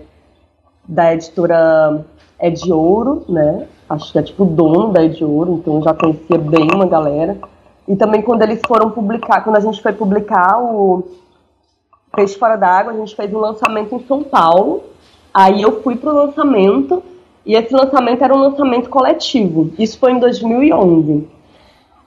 da 0.87 1.15
editora 1.15 2.05
É 2.39 2.51
de 2.51 2.73
Ouro, 2.73 3.25
né? 3.29 3.67
Acho 3.89 4.13
que 4.13 4.19
é 4.19 4.23
tipo 4.23 4.45
dono 4.45 4.93
da 4.93 5.05
É 5.05 5.09
de 5.09 5.25
Ouro, 5.25 5.55
então 5.55 5.81
já 5.81 5.95
conhecia 5.95 6.39
bem 6.39 6.69
uma 6.75 6.87
galera. 6.87 7.39
E 7.87 7.97
também 7.97 8.21
quando 8.21 8.43
eles 8.43 8.61
foram 8.67 8.91
publicar, 8.91 9.43
quando 9.43 9.57
a 9.57 9.61
gente 9.61 9.81
foi 9.81 9.93
publicar 9.93 10.61
o 10.61 11.05
Peixe 12.15 12.39
Fora 12.39 12.57
d'Água, 12.57 12.93
a 12.93 12.97
gente 12.97 13.15
fez 13.15 13.33
um 13.33 13.39
lançamento 13.39 13.95
em 13.95 14.01
São 14.07 14.23
Paulo. 14.23 14.85
Aí 15.33 15.63
eu 15.63 15.81
fui 15.83 15.97
pro 15.97 16.13
lançamento, 16.13 17.03
e 17.47 17.55
esse 17.55 17.73
lançamento 17.73 18.23
era 18.23 18.35
um 18.35 18.41
lançamento 18.41 18.89
coletivo. 18.89 19.73
Isso 19.79 19.99
foi 19.99 20.13
em 20.13 20.19
2011. 20.19 21.29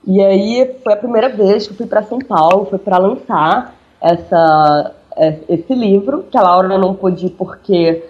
E 0.06 0.22
aí 0.22 0.76
foi 0.84 0.94
a 0.94 0.98
primeira 0.98 1.30
vez 1.30 1.66
que 1.66 1.74
eu 1.74 1.78
fui 1.78 1.86
para 1.86 2.04
São 2.04 2.20
Paulo, 2.20 2.66
foi 2.66 2.78
para 2.78 2.98
lançar 2.98 3.74
essa, 4.02 4.94
é, 5.16 5.38
esse 5.48 5.74
livro, 5.74 6.26
que 6.30 6.38
a 6.38 6.42
Laura 6.42 6.78
não 6.78 6.94
pôde 6.94 7.28
ir 7.28 7.30
porque 7.32 8.04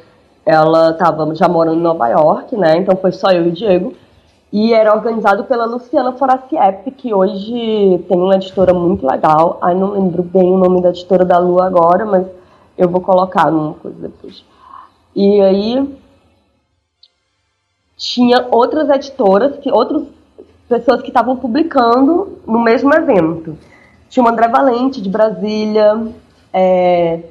ela 0.46 0.90
estava 0.90 1.34
já 1.36 1.48
morando 1.48 1.80
em 1.80 1.84
Nova 1.84 2.08
York, 2.10 2.58
né? 2.58 2.78
Então 2.78 2.96
foi 2.98 3.12
só 3.12 3.30
eu 3.30 3.46
e 3.46 3.50
o 3.50 3.52
Diego. 3.52 3.94
E 4.54 4.72
era 4.72 4.94
organizado 4.94 5.46
pela 5.46 5.66
Luciana 5.66 6.12
Foraciep, 6.12 6.92
que 6.92 7.12
hoje 7.12 8.06
tem 8.08 8.20
uma 8.20 8.36
editora 8.36 8.72
muito 8.72 9.04
legal. 9.04 9.58
Ai, 9.60 9.74
não 9.74 9.94
lembro 9.94 10.22
bem 10.22 10.52
o 10.52 10.60
nome 10.60 10.80
da 10.80 10.90
editora 10.90 11.26
da 11.26 11.40
Lua 11.40 11.66
agora, 11.66 12.06
mas 12.06 12.28
eu 12.78 12.88
vou 12.88 13.02
colocar 13.02 13.50
numa 13.50 13.74
coisa 13.74 13.98
depois. 14.00 14.46
E 15.16 15.42
aí 15.42 15.98
tinha 17.98 18.48
outras 18.52 18.88
editoras, 18.92 19.58
que 19.58 19.72
outros 19.72 20.04
pessoas 20.70 21.02
que 21.02 21.08
estavam 21.08 21.36
publicando 21.36 22.38
no 22.46 22.60
mesmo 22.60 22.94
evento. 22.94 23.58
Tinha 24.08 24.24
o 24.24 24.30
André 24.30 24.48
Valente, 24.50 25.02
de 25.02 25.10
Brasília, 25.10 26.14
é, 26.54 27.22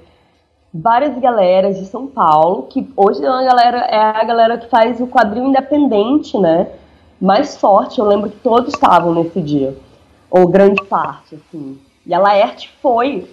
várias 0.74 1.16
galeras 1.20 1.78
de 1.78 1.86
São 1.86 2.04
Paulo, 2.08 2.64
que 2.64 2.92
hoje 2.96 3.24
é, 3.24 3.30
uma 3.30 3.44
galera, 3.44 3.78
é 3.78 3.96
a 3.96 4.24
galera 4.24 4.58
que 4.58 4.68
faz 4.68 5.00
o 5.00 5.06
quadrinho 5.06 5.46
independente, 5.46 6.36
né? 6.36 6.81
Mais 7.22 7.56
forte, 7.56 8.00
eu 8.00 8.04
lembro 8.04 8.30
que 8.30 8.36
todos 8.38 8.74
estavam 8.74 9.14
nesse 9.14 9.40
dia, 9.40 9.76
ou 10.28 10.48
grande 10.48 10.82
parte, 10.82 11.36
assim. 11.36 11.78
E 12.04 12.12
a 12.12 12.18
Laerte 12.18 12.68
foi 12.82 13.30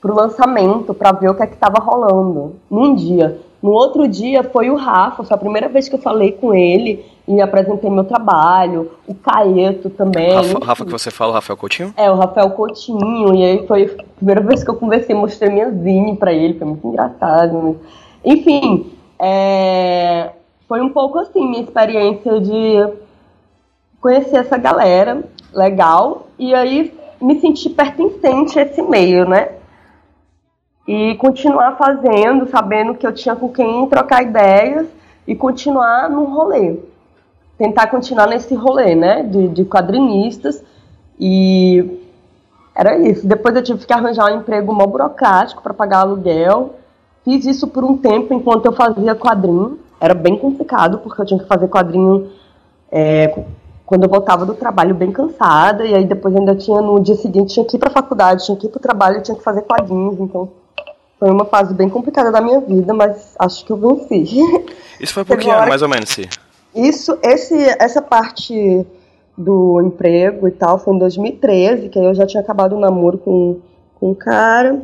pro 0.00 0.14
lançamento 0.14 0.94
para 0.94 1.12
ver 1.12 1.28
o 1.28 1.34
que 1.34 1.42
é 1.42 1.46
que 1.46 1.52
estava 1.52 1.78
rolando 1.78 2.54
num 2.70 2.94
dia. 2.94 3.38
No 3.62 3.72
outro 3.72 4.08
dia 4.08 4.42
foi 4.42 4.70
o 4.70 4.74
Rafa, 4.74 5.22
foi 5.22 5.34
a 5.34 5.38
primeira 5.38 5.68
vez 5.68 5.86
que 5.86 5.94
eu 5.94 5.98
falei 5.98 6.32
com 6.32 6.54
ele 6.54 7.04
e 7.28 7.38
apresentei 7.42 7.90
meu 7.90 8.04
trabalho, 8.04 8.92
o 9.06 9.14
Caeto 9.14 9.90
também. 9.90 10.32
Rafa, 10.32 10.64
Rafa, 10.64 10.84
que 10.86 10.92
você 10.92 11.10
fala, 11.10 11.32
o 11.32 11.34
Rafael 11.34 11.58
Coutinho? 11.58 11.92
É, 11.94 12.10
o 12.10 12.14
Rafael 12.14 12.50
Coutinho, 12.52 13.34
e 13.34 13.44
aí 13.44 13.66
foi 13.66 13.96
a 13.98 14.14
primeira 14.16 14.40
vez 14.40 14.64
que 14.64 14.70
eu 14.70 14.76
conversei, 14.76 15.14
mostrei 15.14 15.50
minha 15.50 15.70
zine 15.72 16.16
pra 16.16 16.32
ele, 16.32 16.54
foi 16.54 16.68
muito 16.68 16.88
engraçado. 16.88 17.52
Mas... 17.62 17.76
Enfim, 18.24 18.92
é... 19.18 20.30
foi 20.66 20.80
um 20.80 20.88
pouco 20.88 21.18
assim, 21.18 21.46
minha 21.46 21.62
experiência 21.62 22.40
de 22.40 23.04
conhecer 24.06 24.36
essa 24.36 24.56
galera 24.56 25.24
legal, 25.52 26.28
e 26.38 26.54
aí 26.54 26.94
me 27.20 27.40
senti 27.40 27.68
pertencente 27.70 28.58
a 28.58 28.62
esse 28.62 28.82
meio, 28.82 29.28
né? 29.28 29.48
E 30.86 31.14
continuar 31.16 31.76
fazendo, 31.76 32.46
sabendo 32.48 32.94
que 32.94 33.06
eu 33.06 33.12
tinha 33.12 33.34
com 33.34 33.48
quem 33.48 33.86
trocar 33.88 34.22
ideias 34.22 34.86
e 35.26 35.34
continuar 35.34 36.08
no 36.08 36.24
rolê 36.24 36.76
tentar 37.58 37.86
continuar 37.88 38.26
nesse 38.26 38.54
rolê, 38.54 38.94
né, 38.94 39.22
de, 39.22 39.48
de 39.48 39.64
quadrinistas 39.64 40.62
e 41.18 42.00
era 42.74 42.98
isso. 42.98 43.26
Depois 43.26 43.56
eu 43.56 43.62
tive 43.62 43.86
que 43.86 43.92
arranjar 43.92 44.30
um 44.30 44.40
emprego 44.40 44.72
mó 44.74 44.86
burocrático 44.86 45.62
para 45.62 45.72
pagar 45.72 46.00
aluguel. 46.00 46.74
Fiz 47.24 47.46
isso 47.46 47.66
por 47.66 47.82
um 47.82 47.96
tempo 47.96 48.34
enquanto 48.34 48.66
eu 48.66 48.72
fazia 48.72 49.14
quadrinho. 49.14 49.78
Era 49.98 50.12
bem 50.12 50.36
complicado 50.36 50.98
porque 50.98 51.20
eu 51.22 51.24
tinha 51.24 51.40
que 51.40 51.48
fazer 51.48 51.68
quadrinho 51.68 52.30
é, 52.92 53.34
quando 53.86 54.02
eu 54.02 54.10
voltava 54.10 54.44
do 54.44 54.54
trabalho 54.54 54.94
bem 54.94 55.12
cansada 55.12 55.86
e 55.86 55.94
aí 55.94 56.04
depois 56.04 56.34
ainda 56.34 56.56
tinha 56.56 56.82
no 56.82 56.98
dia 56.98 57.14
seguinte 57.14 57.54
tinha 57.54 57.64
que 57.64 57.76
ir 57.76 57.78
para 57.78 57.88
a 57.88 57.92
faculdade, 57.92 58.44
tinha 58.44 58.58
que 58.58 58.66
ir 58.66 58.70
para 58.70 58.78
o 58.78 58.82
trabalho, 58.82 59.22
tinha 59.22 59.36
que 59.36 59.44
fazer 59.44 59.62
quadrinhos, 59.62 60.18
então 60.18 60.50
foi 61.18 61.30
uma 61.30 61.44
fase 61.44 61.72
bem 61.72 61.88
complicada 61.88 62.30
da 62.30 62.40
minha 62.40 62.60
vida, 62.60 62.92
mas 62.92 63.34
acho 63.38 63.64
que 63.64 63.70
eu 63.70 63.76
venci. 63.76 64.40
Isso 65.00 65.14
foi 65.14 65.24
por 65.24 65.38
que 65.38 65.48
ano, 65.48 65.68
mais 65.68 65.82
ou 65.82 65.88
menos, 65.88 66.10
sim? 66.10 66.24
Isso, 66.74 67.16
esse, 67.22 67.54
essa 67.78 68.02
parte 68.02 68.84
do 69.36 69.80
emprego 69.80 70.48
e 70.48 70.50
tal 70.50 70.78
foi 70.78 70.94
em 70.94 70.98
2013, 70.98 71.88
que 71.88 71.98
aí 71.98 72.04
eu 72.04 72.14
já 72.14 72.26
tinha 72.26 72.42
acabado 72.42 72.74
o 72.74 72.80
namoro 72.80 73.18
com, 73.18 73.60
com 73.94 74.10
um 74.10 74.14
cara, 74.14 74.82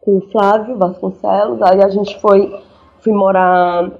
com 0.00 0.18
o 0.18 0.20
Flávio 0.32 0.76
Vasconcelos, 0.76 1.60
aí 1.62 1.82
a 1.82 1.88
gente 1.88 2.20
foi, 2.20 2.52
fui 3.00 3.12
morar, 3.12 3.90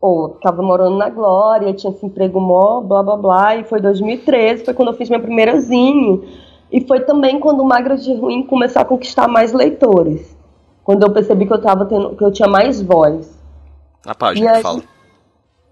ou 0.00 0.30
tava 0.40 0.62
morando 0.62 0.96
na 0.96 1.08
Glória, 1.08 1.72
tinha 1.72 1.92
esse 1.92 2.06
emprego 2.06 2.40
mó, 2.40 2.80
blá 2.80 3.02
blá 3.02 3.16
blá, 3.16 3.56
e 3.56 3.64
foi 3.64 3.80
2013, 3.80 4.64
foi 4.64 4.74
quando 4.74 4.88
eu 4.88 4.94
fiz 4.94 5.08
minha 5.08 5.20
primeira 5.20 5.60
zine, 5.60 6.22
e 6.70 6.80
foi 6.86 7.00
também 7.00 7.40
quando 7.40 7.60
o 7.60 7.64
Magra 7.64 7.96
de 7.96 8.14
Ruim 8.14 8.44
começou 8.44 8.80
a 8.80 8.84
conquistar 8.84 9.26
mais 9.26 9.52
leitores, 9.52 10.36
quando 10.84 11.04
eu 11.04 11.12
percebi 11.12 11.46
que 11.46 11.52
eu, 11.52 11.60
tava 11.60 11.84
tendo, 11.84 12.14
que 12.14 12.22
eu 12.22 12.32
tinha 12.32 12.48
mais 12.48 12.80
voz. 12.80 13.36
Na 14.06 14.14
página 14.14 14.52
que 14.52 14.62
fala. 14.62 14.82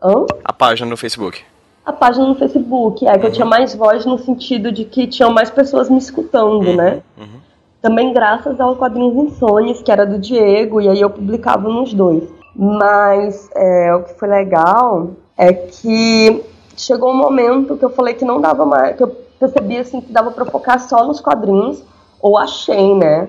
Hã? 0.03 0.27
A 0.45 0.53
página 0.53 0.91
no 0.91 0.97
Facebook. 0.97 1.43
A 1.85 1.93
página 1.93 2.27
no 2.27 2.35
Facebook, 2.35 3.07
é 3.07 3.13
que 3.13 3.19
uhum. 3.21 3.25
eu 3.27 3.33
tinha 3.33 3.47
mais 3.47 3.75
voz 3.75 4.05
no 4.05 4.19
sentido 4.19 4.73
de 4.73 4.85
que 4.85 5.07
tinham 5.07 5.33
mais 5.33 5.51
pessoas 5.51 5.89
me 5.89 5.99
escutando, 5.99 6.67
uhum. 6.67 6.77
né? 6.77 7.03
Uhum. 7.17 7.41
Também 7.81 8.13
graças 8.13 8.59
ao 8.61 8.75
Quadrinhos 8.75 9.15
Insônias, 9.15 9.81
que 9.81 9.93
era 9.93 10.05
do 10.05 10.19
Diego, 10.19 10.81
e 10.81 10.89
aí 10.89 11.01
eu 11.01 11.09
publicava 11.09 11.69
nos 11.69 11.95
dois. 11.95 12.36
Mas 12.59 13.51
é, 13.55 13.95
o 13.95 14.03
que 14.05 14.15
foi 14.15 14.29
legal 14.29 15.11
é 15.37 15.53
que 15.53 16.43
chegou 16.77 17.11
um 17.11 17.17
momento 17.17 17.77
que 17.77 17.85
eu 17.85 17.91
falei 17.91 18.15
que 18.15 18.25
não 18.25 18.41
dava 18.41 18.65
mais, 18.65 18.97
que 18.97 19.03
eu 19.03 19.09
percebi 19.39 19.79
assim 19.79 20.01
que 20.01 20.13
dava 20.13 20.31
para 20.31 20.47
focar 20.47 20.81
só 20.81 21.05
nos 21.05 21.21
quadrinhos, 21.21 21.83
ou 22.21 22.39
achei, 22.39 22.95
né? 22.95 23.29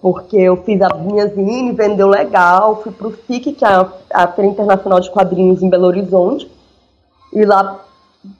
porque 0.00 0.36
eu 0.36 0.56
fiz 0.56 0.80
a 0.80 0.94
minha 0.94 1.26
zine, 1.28 1.72
vendeu 1.72 2.08
legal, 2.08 2.82
fui 2.82 2.92
para 2.92 3.08
o 3.08 3.12
FIC, 3.12 3.52
que 3.52 3.64
é 3.64 3.86
a 4.12 4.26
Feira 4.28 4.50
Internacional 4.50 5.00
de 5.00 5.10
Quadrinhos 5.10 5.62
em 5.62 5.68
Belo 5.68 5.86
Horizonte, 5.86 6.50
e 7.32 7.44
lá 7.44 7.80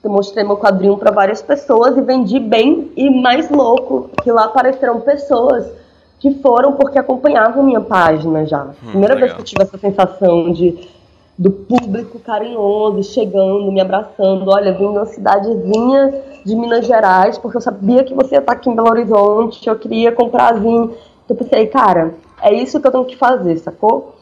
mostrei 0.03 0.43
meu 0.43 0.57
quadrinho 0.57 0.97
para 0.97 1.11
várias 1.11 1.41
pessoas 1.41 1.95
e 1.97 2.01
vendi 2.01 2.39
bem, 2.39 2.91
e 2.95 3.09
mais 3.09 3.49
louco, 3.49 4.09
que 4.23 4.31
lá 4.31 4.45
apareceram 4.45 5.01
pessoas 5.01 5.69
que 6.19 6.33
foram 6.35 6.73
porque 6.73 6.97
acompanhavam 6.97 7.63
minha 7.63 7.81
página 7.81 8.45
já. 8.45 8.63
Hum, 8.63 8.91
Primeira 8.91 9.13
legal. 9.13 9.19
vez 9.19 9.33
que 9.33 9.41
eu 9.41 9.45
tive 9.45 9.63
essa 9.63 9.77
sensação 9.77 10.51
de 10.51 10.95
do 11.37 11.51
público 11.51 12.17
carinhoso, 12.19 13.03
chegando, 13.03 13.69
me 13.71 13.81
abraçando. 13.81 14.49
Olha, 14.49 14.71
vim 14.71 14.91
de 14.91 14.97
uma 14.97 15.05
cidadezinha 15.05 16.21
de 16.45 16.55
Minas 16.55 16.85
Gerais, 16.85 17.37
porque 17.37 17.57
eu 17.57 17.61
sabia 17.61 18.03
que 18.03 18.13
você 18.13 18.35
ia 18.35 18.39
estar 18.39 18.53
aqui 18.53 18.69
em 18.69 18.75
Belo 18.75 18.89
Horizonte, 18.89 19.67
eu 19.67 19.77
queria 19.77 20.11
comprar 20.11 20.53
vinho. 20.53 20.95
Então 21.25 21.35
eu 21.35 21.35
pensei, 21.35 21.67
cara, 21.67 22.15
é 22.41 22.53
isso 22.53 22.79
que 22.79 22.87
eu 22.87 22.91
tenho 22.91 23.05
que 23.05 23.17
fazer, 23.17 23.57
sacou? 23.57 24.15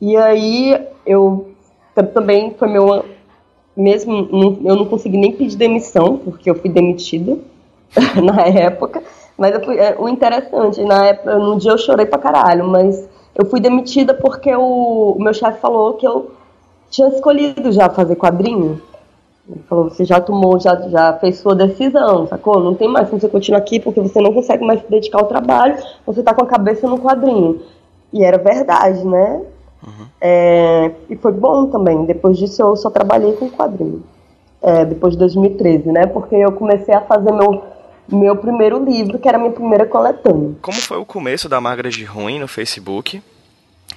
E 0.00 0.16
aí 0.16 0.76
eu 1.06 1.50
também 2.12 2.54
foi 2.58 2.68
meu 2.68 3.04
mesmo 3.74 4.28
eu 4.64 4.74
não 4.74 4.86
consegui 4.86 5.18
nem 5.18 5.32
pedir 5.32 5.56
demissão 5.56 6.16
porque 6.16 6.48
eu 6.50 6.54
fui 6.54 6.70
demitida 6.70 7.38
na 8.22 8.42
época 8.42 9.02
mas 9.36 9.64
fui, 9.64 9.78
é, 9.78 9.96
o 9.98 10.08
interessante 10.08 10.82
na 10.84 11.06
época 11.06 11.38
no 11.38 11.58
dia 11.58 11.72
eu 11.72 11.78
chorei 11.78 12.06
pra 12.06 12.18
caralho 12.18 12.66
mas 12.66 13.06
Eu 13.34 13.44
fui 13.46 13.60
demitida 13.60 14.14
porque 14.14 14.54
o, 14.54 15.14
o 15.18 15.22
meu 15.22 15.34
chefe 15.34 15.60
falou 15.60 15.92
que 15.94 16.06
eu 16.06 16.30
tinha 16.90 17.08
escolhido 17.08 17.70
já 17.70 17.90
fazer 17.90 18.16
quadrinho. 18.16 18.80
Ele 19.48 19.62
falou, 19.68 19.84
você 19.90 20.04
já 20.04 20.20
tomou, 20.20 20.58
já, 20.58 20.74
já 20.88 21.12
fez 21.14 21.38
sua 21.38 21.54
decisão, 21.54 22.26
sacou? 22.26 22.58
Não 22.58 22.74
tem 22.74 22.88
mais 22.88 23.08
como 23.08 23.20
você 23.20 23.28
continuar 23.28 23.58
aqui 23.58 23.78
porque 23.78 24.00
você 24.00 24.20
não 24.20 24.32
consegue 24.32 24.64
mais 24.64 24.80
se 24.80 24.90
dedicar 24.90 25.20
ao 25.20 25.26
trabalho, 25.26 25.76
você 26.04 26.22
tá 26.22 26.34
com 26.34 26.42
a 26.42 26.46
cabeça 26.46 26.88
no 26.88 26.98
quadrinho. 26.98 27.60
E 28.12 28.24
era 28.24 28.38
verdade, 28.38 29.04
né? 29.04 29.42
Uhum. 29.86 30.06
É, 30.20 30.90
e 31.10 31.16
foi 31.16 31.32
bom 31.32 31.66
também. 31.66 32.06
Depois 32.06 32.38
disso 32.38 32.62
eu 32.62 32.74
só 32.74 32.90
trabalhei 32.90 33.34
com 33.34 33.50
quadrinho. 33.50 34.02
É, 34.62 34.84
depois 34.84 35.12
de 35.12 35.18
2013, 35.20 35.92
né? 35.92 36.06
Porque 36.06 36.34
eu 36.34 36.50
comecei 36.52 36.94
a 36.94 37.02
fazer 37.02 37.30
meu, 37.30 37.62
meu 38.08 38.36
primeiro 38.36 38.84
livro, 38.84 39.18
que 39.18 39.28
era 39.28 39.36
a 39.36 39.40
minha 39.40 39.52
primeira 39.52 39.86
coletânea. 39.86 40.54
Como 40.62 40.78
foi 40.80 40.98
o 40.98 41.04
começo 41.04 41.48
da 41.48 41.60
Margaret 41.60 41.90
de 41.90 42.04
Ruim 42.04 42.38
no 42.38 42.48
Facebook? 42.48 43.22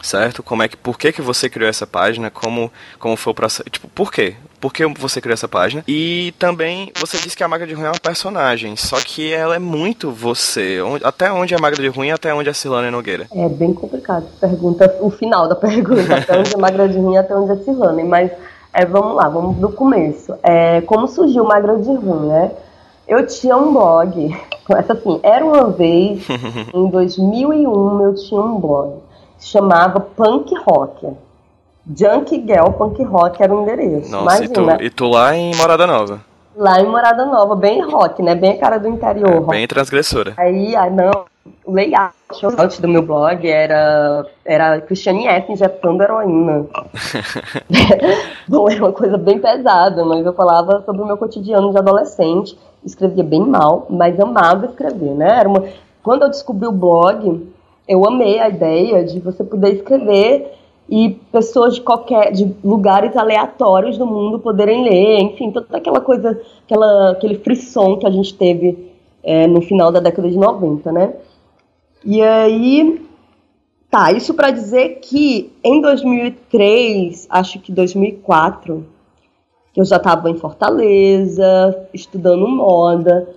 certo? 0.01 0.41
Como 0.41 0.63
é 0.63 0.67
que, 0.67 0.77
por 0.77 0.97
que, 0.97 1.11
que 1.11 1.21
você 1.21 1.49
criou 1.49 1.69
essa 1.69 1.85
página? 1.85 2.29
Como, 2.29 2.71
como 2.97 3.15
foi 3.15 3.31
o 3.31 3.35
processo? 3.35 3.69
Tipo, 3.69 3.87
por 3.89 4.11
quê? 4.11 4.35
Por 4.59 4.73
que 4.73 4.85
você 4.85 5.21
criou 5.21 5.33
essa 5.33 5.47
página? 5.47 5.83
E 5.87 6.33
também 6.37 6.91
você 6.99 7.17
disse 7.17 7.35
que 7.35 7.43
a 7.43 7.47
Magra 7.47 7.65
de 7.65 7.73
Ruim 7.73 7.85
é 7.85 7.89
uma 7.89 7.99
personagem, 7.99 8.75
só 8.75 8.97
que 8.97 9.31
ela 9.31 9.55
é 9.55 9.59
muito 9.59 10.11
você. 10.11 10.77
Até 11.03 11.31
onde 11.31 11.53
é 11.53 11.57
a 11.57 11.61
Magra 11.61 11.81
de 11.81 11.87
Ruim 11.87 12.07
e 12.07 12.11
até 12.11 12.33
onde 12.33 12.49
é 12.49 12.51
a 12.51 12.55
Silana 12.55 12.91
Nogueira? 12.91 13.27
É 13.33 13.47
bem 13.47 13.73
complicado. 13.73 14.25
Pergunta 14.39 14.97
o 15.01 15.09
final 15.09 15.47
da 15.47 15.55
pergunta, 15.55 16.15
até 16.15 16.37
onde 16.37 16.51
é 16.51 16.55
a 16.55 16.59
Magra 16.59 16.89
de 16.89 16.97
Ruim 16.97 17.15
e 17.15 17.17
até 17.17 17.35
onde 17.35 17.51
é 17.51 17.53
a 17.53 17.57
Silana. 17.57 18.03
Mas 18.03 18.31
é, 18.73 18.85
vamos 18.85 19.15
lá, 19.15 19.29
vamos 19.29 19.57
do 19.57 19.69
começo. 19.69 20.33
É, 20.43 20.81
como 20.81 21.07
surgiu 21.07 21.45
Magra 21.45 21.77
de 21.77 21.93
Ruim, 21.93 22.27
né? 22.27 22.51
Eu 23.09 23.27
tinha 23.27 23.57
um 23.57 23.73
blog, 23.73 24.37
essa 24.69 24.93
assim, 24.93 25.19
era 25.23 25.43
uma 25.43 25.69
vez, 25.71 26.25
em 26.73 26.87
2001 26.89 28.03
eu 28.03 28.15
tinha 28.15 28.41
um 28.41 28.59
blog 28.59 29.09
chamava 29.39 29.99
Punk 29.99 30.53
Rock. 30.67 31.07
Junk 31.95 32.43
Girl 32.45 32.71
Punk 32.71 33.01
Rock 33.03 33.41
era 33.41 33.55
o 33.55 33.63
endereço. 33.63 34.11
Nossa, 34.11 34.43
e 34.43 34.47
tu, 34.49 34.61
e 34.81 34.89
tu, 34.89 35.07
lá 35.07 35.35
em 35.35 35.55
Morada 35.55 35.87
Nova? 35.87 36.21
Lá 36.55 36.79
em 36.81 36.85
Morada 36.85 37.25
Nova, 37.25 37.55
bem 37.55 37.81
rock, 37.81 38.21
né? 38.21 38.35
Bem 38.35 38.51
a 38.51 38.57
cara 38.57 38.77
do 38.77 38.89
interior. 38.89 39.45
É, 39.47 39.57
bem 39.57 39.67
transgressora. 39.67 40.33
Aí, 40.37 40.75
ah, 40.75 40.89
não, 40.89 41.25
o 41.65 41.71
layout 41.71 42.81
do 42.81 42.87
meu 42.87 43.01
blog 43.01 43.47
era, 43.47 44.25
era 44.43 44.81
Christiane 44.81 45.25
F. 45.25 45.53
injetando 45.53 46.03
heroína. 46.03 46.65
Bom, 48.47 48.69
era 48.69 48.83
uma 48.83 48.91
coisa 48.91 49.17
bem 49.17 49.39
pesada, 49.39 50.03
mas 50.03 50.25
eu 50.25 50.33
falava 50.33 50.83
sobre 50.85 51.01
o 51.01 51.05
meu 51.05 51.17
cotidiano 51.17 51.71
de 51.71 51.77
adolescente. 51.77 52.57
Escrevia 52.83 53.23
bem 53.23 53.41
mal, 53.41 53.87
mas 53.89 54.19
amava 54.19 54.65
escrever, 54.65 55.13
né? 55.15 55.39
Era 55.39 55.49
uma... 55.49 55.65
Quando 56.01 56.23
eu 56.23 56.29
descobri 56.29 56.67
o 56.67 56.71
blog, 56.71 57.47
eu 57.87 58.07
amei 58.07 58.39
a 58.39 58.49
ideia 58.49 59.03
de 59.03 59.19
você 59.19 59.43
poder 59.43 59.73
escrever 59.73 60.53
e 60.89 61.09
pessoas 61.31 61.75
de 61.75 61.81
qualquer 61.81 62.31
de 62.31 62.51
lugares 62.63 63.15
aleatórios 63.15 63.97
do 63.97 64.07
mundo 64.07 64.39
poderem 64.39 64.83
ler, 64.83 65.19
enfim, 65.21 65.51
toda 65.51 65.77
aquela 65.77 66.01
coisa, 66.01 66.41
aquela, 66.65 67.11
aquele 67.11 67.35
frisson 67.35 67.97
que 67.97 68.07
a 68.07 68.09
gente 68.09 68.33
teve 68.33 68.91
é, 69.23 69.45
no 69.45 69.61
final 69.61 69.91
da 69.91 69.99
década 69.99 70.29
de 70.29 70.37
90, 70.37 70.91
né? 70.91 71.13
E 72.03 72.21
aí, 72.21 73.05
tá, 73.89 74.11
isso 74.11 74.33
para 74.33 74.51
dizer 74.51 74.99
que 75.01 75.51
em 75.63 75.81
2003, 75.81 77.27
acho 77.29 77.59
que 77.59 77.71
2004, 77.71 78.77
que 78.77 78.98
eu 79.75 79.85
já 79.85 79.97
estava 79.97 80.29
em 80.29 80.37
Fortaleza, 80.37 81.87
estudando 81.93 82.47
moda, 82.47 83.27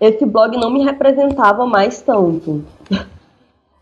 esse 0.00 0.26
blog 0.26 0.56
não 0.56 0.70
me 0.70 0.84
representava 0.84 1.66
mais 1.66 2.02
tanto 2.02 2.64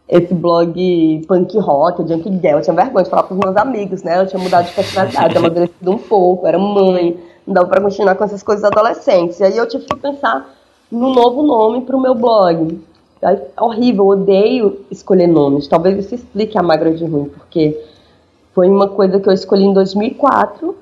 esse 0.08 0.34
blog 0.34 1.24
punk 1.26 1.58
rock, 1.58 2.06
junk 2.06 2.30
girl, 2.40 2.58
eu 2.58 2.62
tinha 2.62 2.74
vergonha 2.74 3.04
de 3.04 3.10
falar 3.10 3.22
pros 3.24 3.38
meus 3.38 3.56
amigos, 3.56 4.02
né? 4.02 4.20
Eu 4.20 4.26
tinha 4.26 4.40
mudado 4.40 4.66
de 4.66 4.72
personalidade, 4.72 5.36
amadurecido 5.38 5.90
um 5.90 5.98
pouco, 5.98 6.46
era 6.46 6.58
mãe, 6.58 7.18
não 7.46 7.54
dava 7.54 7.68
pra 7.68 7.80
continuar 7.80 8.14
com 8.14 8.24
essas 8.24 8.42
coisas 8.42 8.64
adolescentes. 8.64 9.40
E 9.40 9.44
aí 9.44 9.56
eu 9.56 9.66
tive 9.66 9.84
que 9.84 9.96
pensar 9.96 10.54
no 10.90 11.12
novo 11.12 11.42
nome 11.42 11.82
pro 11.82 12.00
meu 12.00 12.14
blog. 12.14 12.80
É 13.22 13.40
horrível, 13.58 14.04
eu 14.04 14.08
odeio 14.10 14.80
escolher 14.90 15.26
nomes. 15.26 15.66
Talvez 15.66 15.98
isso 15.98 16.14
explique 16.14 16.58
a 16.58 16.62
Magra 16.62 16.92
de 16.92 17.04
Ruim, 17.06 17.30
porque 17.30 17.82
foi 18.54 18.68
uma 18.68 18.88
coisa 18.88 19.18
que 19.18 19.28
eu 19.28 19.32
escolhi 19.32 19.64
em 19.64 19.72
2004 19.72 20.76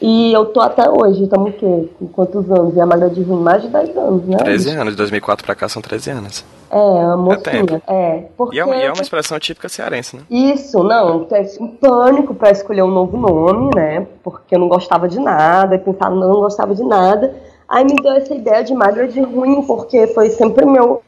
e 0.00 0.32
eu 0.32 0.46
tô 0.46 0.60
até 0.60 0.88
hoje, 0.90 1.24
estamos 1.24 1.50
o 1.50 1.52
quê? 1.54 1.88
Com 1.98 2.08
quantos 2.08 2.50
anos? 2.50 2.76
E 2.76 2.80
a 2.80 2.86
Magra 2.86 3.08
de 3.08 3.22
Ruim, 3.22 3.42
mais 3.42 3.62
de 3.62 3.68
10 3.68 3.96
anos, 3.96 4.26
né? 4.26 4.36
13 4.36 4.70
anos, 4.70 4.92
de 4.92 4.96
2004 4.98 5.44
pra 5.44 5.54
cá 5.54 5.68
são 5.68 5.80
13 5.80 6.10
anos. 6.10 6.44
É, 6.70 6.76
a 6.76 7.16
mocinha. 7.16 7.82
É, 7.86 7.94
é, 7.94 8.28
porque... 8.36 8.56
e, 8.56 8.60
é 8.60 8.64
uma, 8.64 8.76
e 8.76 8.82
é 8.82 8.92
uma 8.92 9.02
expressão 9.02 9.38
típica 9.38 9.68
cearense, 9.68 10.16
né? 10.16 10.22
Isso, 10.28 10.82
não, 10.82 11.26
um 11.60 11.68
pânico 11.68 12.34
para 12.34 12.50
escolher 12.50 12.82
um 12.82 12.90
novo 12.90 13.16
nome, 13.16 13.70
né? 13.74 14.06
Porque 14.22 14.54
eu 14.54 14.58
não 14.58 14.68
gostava 14.68 15.08
de 15.08 15.18
nada, 15.18 15.78
pensava, 15.78 16.14
não, 16.14 16.28
não 16.28 16.40
gostava 16.40 16.74
de 16.74 16.82
nada. 16.82 17.34
Aí 17.68 17.84
me 17.84 17.96
deu 17.96 18.12
essa 18.12 18.34
ideia 18.34 18.62
de 18.62 18.74
Magra 18.74 19.08
de 19.08 19.20
Ruim, 19.20 19.62
porque 19.62 20.06
foi 20.08 20.28
sempre 20.30 20.66
meu 20.66 21.02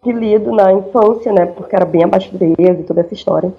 apelido 0.00 0.52
na 0.52 0.72
infância, 0.72 1.32
né? 1.32 1.46
Porque 1.46 1.74
era 1.74 1.84
bem 1.84 2.04
abaixo 2.04 2.30
e 2.40 2.82
toda 2.84 3.00
essa 3.00 3.14
história 3.14 3.52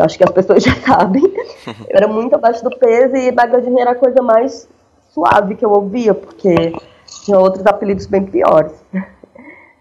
eu 0.00 0.04
acho 0.04 0.16
que 0.16 0.24
as 0.24 0.30
pessoas 0.30 0.62
já 0.64 0.74
sabem. 0.76 1.22
Eu 1.66 1.96
era 1.96 2.08
muito 2.08 2.34
abaixo 2.34 2.64
do 2.64 2.70
peso 2.70 3.16
e 3.16 3.30
Bagadinha 3.30 3.82
era 3.82 3.92
a 3.92 3.94
coisa 3.94 4.22
mais 4.22 4.68
suave 5.12 5.54
que 5.54 5.64
eu 5.64 5.70
ouvia, 5.70 6.14
porque 6.14 6.72
tinha 7.24 7.38
outros 7.38 7.66
apelidos 7.66 8.06
bem 8.06 8.24
piores. 8.24 8.72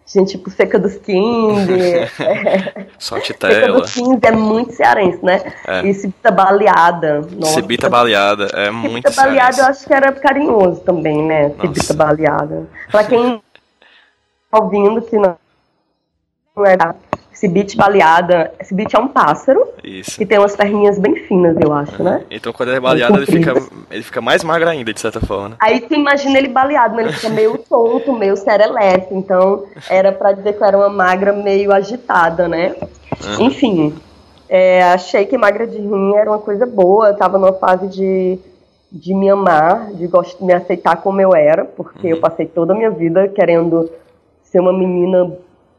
Gente, 0.06 0.32
tipo 0.32 0.50
Seca 0.50 0.80
dos 0.80 0.96
15. 0.96 1.72
é, 2.20 2.88
Sortitela. 2.98 3.54
Seca 3.54 3.74
dos 3.74 3.94
15 3.94 4.20
é 4.24 4.32
muito 4.32 4.74
cearense, 4.74 5.24
né? 5.24 5.54
É. 5.68 5.86
E 5.86 5.94
Cibita 5.94 6.32
Baleada. 6.32 7.22
Nossa. 7.32 7.54
Cibita 7.54 7.90
Baleada 7.90 8.48
é 8.54 8.72
muito 8.72 9.08
Cibita 9.08 9.22
Baleada 9.22 9.62
eu 9.62 9.66
acho 9.66 9.86
que 9.86 9.94
era 9.94 10.12
carinhoso 10.12 10.82
também, 10.82 11.24
né? 11.24 11.52
Cibita 11.62 11.94
Baleada. 11.94 12.68
Pra 12.90 13.04
quem 13.04 13.40
tá 14.50 14.60
ouvindo 14.60 15.00
que 15.04 15.16
não, 15.16 15.38
não 16.58 16.66
é 16.66 16.76
da 16.76 16.96
Cibite 17.40 17.78
baleada. 17.78 18.52
Cibite 18.62 18.98
é 18.98 19.00
um 19.00 19.08
pássaro. 19.08 19.66
Isso. 19.82 20.18
Que 20.18 20.26
tem 20.26 20.38
umas 20.38 20.58
perninhas 20.58 21.00
bem 21.00 21.16
finas, 21.26 21.56
eu 21.58 21.72
acho, 21.72 22.04
né? 22.04 22.22
Então 22.30 22.52
quando 22.52 22.68
ele 22.68 22.80
é 22.80 22.82
baleado, 22.82 23.16
ele 23.16 23.26
fica, 23.26 23.54
ele 23.90 24.04
fica 24.04 24.20
mais 24.20 24.44
magro 24.44 24.68
ainda, 24.68 24.94
de 24.94 25.00
certa 25.00 25.22
forma. 25.22 25.50
Né? 25.50 25.56
Aí 25.62 25.80
tu 25.80 25.94
imagina 25.94 26.38
ele 26.38 26.50
baleado, 26.50 26.96
mas 26.96 27.06
ele 27.06 27.14
fica 27.14 27.30
meio 27.30 27.58
tonto, 27.70 28.12
meio 28.12 28.36
serelepe. 28.36 29.16
Então 29.16 29.64
era 29.90 30.12
para 30.12 30.34
dizer 30.34 30.52
que 30.52 30.62
eu 30.62 30.68
era 30.68 30.78
uma 30.78 30.90
magra 30.90 31.32
meio 31.32 31.72
agitada, 31.72 32.50
né? 32.50 32.76
Uhum. 33.24 33.46
Enfim. 33.46 33.96
É, 34.50 34.84
achei 34.92 35.26
que 35.26 35.38
magra 35.38 35.66
de 35.66 35.78
rim 35.78 36.16
era 36.18 36.30
uma 36.30 36.40
coisa 36.40 36.66
boa. 36.66 37.08
Eu 37.08 37.16
tava 37.16 37.38
numa 37.38 37.54
fase 37.54 37.88
de, 37.88 38.38
de 38.92 39.14
me 39.14 39.30
amar, 39.30 39.94
de 39.94 40.08
gost... 40.08 40.42
me 40.42 40.52
aceitar 40.52 40.98
como 40.98 41.22
eu 41.22 41.34
era, 41.34 41.64
porque 41.64 42.08
uhum. 42.08 42.16
eu 42.16 42.20
passei 42.20 42.48
toda 42.48 42.74
a 42.74 42.76
minha 42.76 42.92
vida 42.92 43.30
querendo 43.30 43.90
ser 44.44 44.60
uma 44.60 44.74
menina 44.74 45.32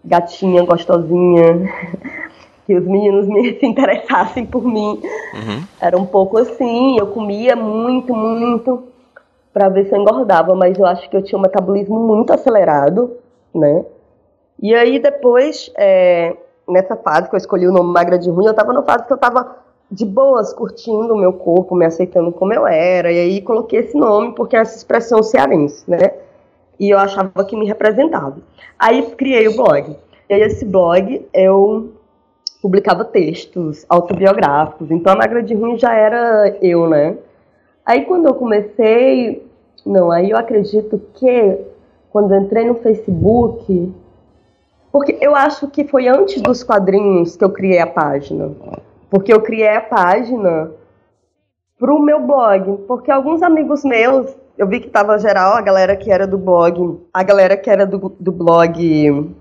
gatinha, 0.04 0.64
gostosinha, 0.64 1.70
que 2.66 2.74
os 2.74 2.84
meninos 2.86 3.26
me 3.26 3.54
se 3.58 3.66
interessassem 3.66 4.46
por 4.46 4.64
mim. 4.64 5.00
Uhum. 5.34 5.64
Era 5.80 5.96
um 5.96 6.06
pouco 6.06 6.38
assim, 6.38 6.98
eu 6.98 7.08
comia 7.08 7.56
muito, 7.56 8.14
muito 8.14 8.84
para 9.52 9.68
ver 9.68 9.86
se 9.86 9.94
eu 9.94 10.00
engordava, 10.00 10.54
mas 10.54 10.78
eu 10.78 10.86
acho 10.86 11.08
que 11.10 11.16
eu 11.16 11.22
tinha 11.22 11.38
um 11.38 11.42
metabolismo 11.42 11.98
muito 11.98 12.32
acelerado, 12.32 13.16
né? 13.54 13.84
E 14.62 14.74
aí 14.74 14.98
depois, 14.98 15.72
é, 15.76 16.36
nessa 16.68 16.94
fase 16.94 17.28
que 17.28 17.34
eu 17.34 17.38
escolhi 17.38 17.66
o 17.66 17.72
nome 17.72 17.92
Magra 17.92 18.18
de 18.18 18.30
Ruim, 18.30 18.46
eu 18.46 18.54
tava 18.54 18.72
na 18.72 18.82
fase 18.82 19.06
que 19.06 19.12
eu 19.12 19.18
tava 19.18 19.56
de 19.90 20.06
boas, 20.06 20.52
curtindo 20.52 21.14
o 21.14 21.18
meu 21.18 21.32
corpo, 21.32 21.74
me 21.74 21.84
aceitando 21.84 22.30
como 22.30 22.54
eu 22.54 22.66
era, 22.66 23.10
e 23.10 23.18
aí 23.18 23.40
coloquei 23.40 23.80
esse 23.80 23.96
nome 23.96 24.32
porque 24.34 24.54
é 24.54 24.60
essa 24.60 24.76
expressão 24.76 25.22
cearense, 25.22 25.90
né? 25.90 26.12
E 26.80 26.88
eu 26.88 26.98
achava 26.98 27.44
que 27.44 27.54
me 27.54 27.66
representava. 27.66 28.38
Aí 28.78 29.02
criei 29.14 29.46
o 29.46 29.54
blog. 29.54 29.94
E 30.28 30.34
aí 30.34 30.40
esse 30.40 30.64
blog 30.64 31.28
eu 31.34 31.92
publicava 32.62 33.04
textos 33.04 33.84
autobiográficos, 33.88 34.90
então 34.90 35.12
a 35.12 35.16
Magra 35.16 35.42
de 35.42 35.54
Ruim 35.54 35.78
já 35.78 35.94
era 35.94 36.56
eu, 36.62 36.88
né? 36.88 37.16
Aí 37.84 38.04
quando 38.04 38.26
eu 38.26 38.34
comecei, 38.34 39.46
não, 39.84 40.10
aí 40.10 40.30
eu 40.30 40.36
acredito 40.36 41.00
que 41.14 41.58
quando 42.10 42.34
entrei 42.34 42.66
no 42.66 42.74
Facebook, 42.74 43.92
porque 44.92 45.16
eu 45.20 45.36
acho 45.36 45.68
que 45.68 45.84
foi 45.84 46.08
antes 46.08 46.40
dos 46.42 46.62
quadrinhos 46.62 47.36
que 47.36 47.44
eu 47.44 47.50
criei 47.50 47.78
a 47.78 47.86
página. 47.86 48.50
Porque 49.08 49.32
eu 49.32 49.40
criei 49.40 49.68
a 49.68 49.80
página 49.80 50.70
pro 51.78 52.00
meu 52.00 52.20
blog, 52.20 52.82
porque 52.86 53.10
alguns 53.10 53.42
amigos 53.42 53.84
meus 53.84 54.36
eu 54.60 54.66
vi 54.66 54.78
que 54.78 54.90
tava 54.90 55.18
geral 55.18 55.54
a 55.54 55.62
galera 55.62 55.96
que 55.96 56.12
era 56.12 56.26
do 56.26 56.36
blog, 56.36 57.00
a 57.14 57.22
galera 57.22 57.56
que 57.56 57.70
era 57.70 57.86
do, 57.86 58.14
do 58.20 58.30
blog. 58.30 59.34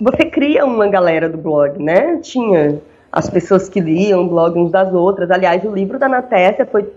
Você 0.00 0.26
cria 0.26 0.64
uma 0.64 0.86
galera 0.86 1.28
do 1.28 1.36
blog, 1.36 1.82
né? 1.82 2.18
Tinha 2.18 2.80
as 3.10 3.28
pessoas 3.28 3.68
que 3.68 3.80
liam 3.80 4.22
o 4.22 4.28
blog 4.28 4.56
uns 4.56 4.70
das 4.70 4.94
outras. 4.94 5.28
Aliás, 5.28 5.64
o 5.64 5.74
livro 5.74 5.98
da 5.98 6.08
Natécia 6.08 6.64
foi. 6.64 6.88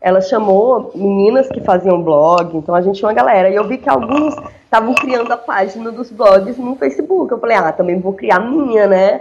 Ela 0.00 0.20
chamou 0.20 0.92
meninas 0.94 1.48
que 1.48 1.60
faziam 1.60 2.00
blog, 2.00 2.58
então 2.58 2.72
a 2.72 2.80
gente 2.80 2.96
tinha 2.96 3.08
uma 3.08 3.14
galera. 3.14 3.50
E 3.50 3.56
eu 3.56 3.66
vi 3.66 3.78
que 3.78 3.90
alguns 3.90 4.36
estavam 4.62 4.94
criando 4.94 5.32
a 5.32 5.36
página 5.36 5.90
dos 5.90 6.12
blogs 6.12 6.56
no 6.56 6.76
Facebook. 6.76 7.32
Eu 7.32 7.40
falei, 7.40 7.56
ah, 7.56 7.72
também 7.72 7.98
vou 7.98 8.12
criar 8.12 8.38
minha, 8.38 8.86
né? 8.86 9.20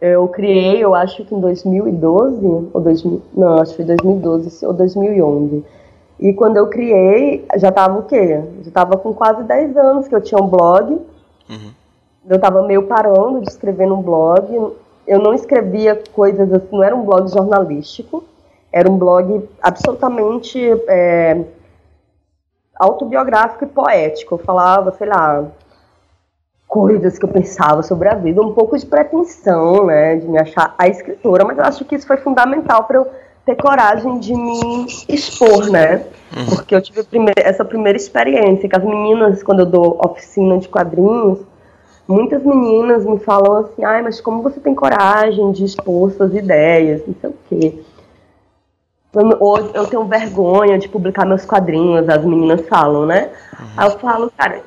Eu 0.00 0.26
criei, 0.28 0.82
eu 0.82 0.94
acho 0.94 1.22
que 1.26 1.34
em 1.34 1.40
2012, 1.40 2.46
ou 2.72 2.80
2000, 2.80 3.22
não, 3.36 3.58
acho 3.58 3.72
que 3.72 3.76
foi 3.76 3.84
2012 3.84 4.64
ou 4.64 4.72
2011. 4.72 5.62
E 6.18 6.32
quando 6.32 6.56
eu 6.56 6.68
criei, 6.68 7.46
já 7.56 7.72
tava 7.72 7.98
o 7.98 8.04
quê? 8.04 8.42
Já 8.62 8.70
tava 8.70 8.96
com 8.96 9.12
quase 9.12 9.42
10 9.42 9.76
anos 9.76 10.08
que 10.08 10.14
eu 10.14 10.20
tinha 10.20 10.40
um 10.40 10.48
blog. 10.48 10.92
Uhum. 11.48 11.70
Eu 12.28 12.38
tava 12.38 12.62
meio 12.62 12.84
parando 12.84 13.40
de 13.40 13.48
escrever 13.48 13.86
no 13.86 13.98
blog. 13.98 14.72
Eu 15.06 15.18
não 15.18 15.34
escrevia 15.34 16.00
coisas 16.12 16.52
assim, 16.52 16.68
não 16.72 16.82
era 16.82 16.94
um 16.94 17.04
blog 17.04 17.28
jornalístico. 17.28 18.24
Era 18.72 18.90
um 18.90 18.96
blog 18.96 19.48
absolutamente 19.62 20.58
é, 20.88 21.44
autobiográfico 22.76 23.64
e 23.64 23.68
poético. 23.68 24.34
Eu 24.34 24.38
falava, 24.38 24.92
sei 24.92 25.08
lá, 25.08 25.44
coisas 26.66 27.18
que 27.18 27.24
eu 27.24 27.28
pensava 27.28 27.82
sobre 27.82 28.08
a 28.08 28.14
vida, 28.14 28.42
um 28.42 28.52
pouco 28.52 28.76
de 28.76 28.84
pretensão, 28.84 29.86
né, 29.86 30.16
de 30.16 30.26
me 30.26 30.38
achar 30.38 30.74
a 30.76 30.88
escritora, 30.88 31.44
mas 31.44 31.56
eu 31.56 31.64
acho 31.64 31.84
que 31.84 31.94
isso 31.94 32.04
foi 32.04 32.16
fundamental 32.16 32.82
para 32.84 32.96
eu 32.96 33.06
ter 33.44 33.56
coragem 33.56 34.18
de 34.18 34.34
me 34.34 34.86
expor, 35.08 35.68
né? 35.70 36.06
Uhum. 36.36 36.46
Porque 36.46 36.74
eu 36.74 36.82
tive 36.82 37.04
essa 37.36 37.64
primeira 37.64 37.96
experiência, 37.96 38.68
que 38.68 38.76
as 38.76 38.84
meninas, 38.84 39.42
quando 39.42 39.60
eu 39.60 39.66
dou 39.66 40.00
oficina 40.04 40.58
de 40.58 40.68
quadrinhos, 40.68 41.40
muitas 42.08 42.42
meninas 42.42 43.04
me 43.04 43.18
falam 43.18 43.58
assim, 43.58 43.84
ai, 43.84 44.02
mas 44.02 44.20
como 44.20 44.42
você 44.42 44.58
tem 44.60 44.74
coragem 44.74 45.52
de 45.52 45.64
expor 45.64 46.10
suas 46.12 46.34
ideias, 46.34 47.02
não 47.06 47.14
sei 47.20 47.30
o 47.30 47.34
quê. 47.48 47.78
Ou 49.38 49.58
eu 49.58 49.86
tenho 49.86 50.04
vergonha 50.06 50.76
de 50.76 50.88
publicar 50.88 51.24
meus 51.24 51.44
quadrinhos, 51.44 52.08
as 52.08 52.24
meninas 52.24 52.66
falam, 52.66 53.06
né? 53.06 53.30
Uhum. 53.58 53.66
Aí 53.76 53.86
eu 53.86 53.98
falo, 53.98 54.32
cara, 54.36 54.60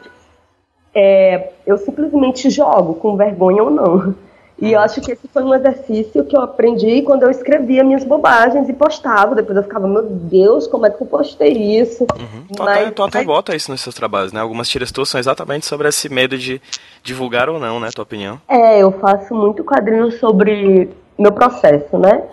é, 0.95 1.51
eu 1.65 1.77
simplesmente 1.77 2.49
jogo, 2.49 2.93
com 2.95 3.17
vergonha 3.17 3.63
ou 3.63 3.69
não. 3.69 4.15
E 4.59 4.73
eu 4.73 4.79
acho 4.79 4.99
que 5.01 5.11
esse 5.11 5.27
foi 5.27 5.43
um 5.43 5.53
exercício 5.53 6.25
que 6.25 6.35
eu 6.35 6.41
aprendi 6.41 7.03
quando 7.03 7.23
eu 7.23 7.29
escrevia 7.29 7.83
minhas 7.83 8.03
bobagens 8.03 8.67
e 8.67 8.73
postava. 8.73 9.35
Depois 9.35 9.55
eu 9.55 9.63
ficava, 9.63 9.87
meu 9.87 10.03
Deus, 10.03 10.65
como 10.65 10.87
é 10.87 10.89
que 10.89 11.01
eu 11.01 11.05
postei 11.05 11.79
isso? 11.79 12.03
Uhum. 12.03 12.55
Tu, 12.55 12.63
Mas, 12.63 12.81
até, 12.81 12.91
tu 12.91 13.03
até 13.03 13.23
bota 13.23 13.55
isso 13.55 13.69
nos 13.69 13.81
seus 13.81 13.93
trabalhos, 13.93 14.33
né? 14.33 14.39
Algumas 14.39 14.67
tiras 14.67 14.91
tuas 14.91 15.09
são 15.09 15.19
exatamente 15.19 15.67
sobre 15.67 15.87
esse 15.87 16.09
medo 16.09 16.37
de 16.37 16.59
divulgar 17.03 17.49
ou 17.49 17.59
não, 17.59 17.79
né? 17.79 17.89
Tua 17.93 18.03
opinião. 18.03 18.41
É, 18.47 18.81
eu 18.81 18.91
faço 18.93 19.35
muito 19.35 19.63
quadrinho 19.63 20.11
sobre 20.13 20.89
meu 21.19 21.31
processo, 21.31 21.97
né? 21.99 22.23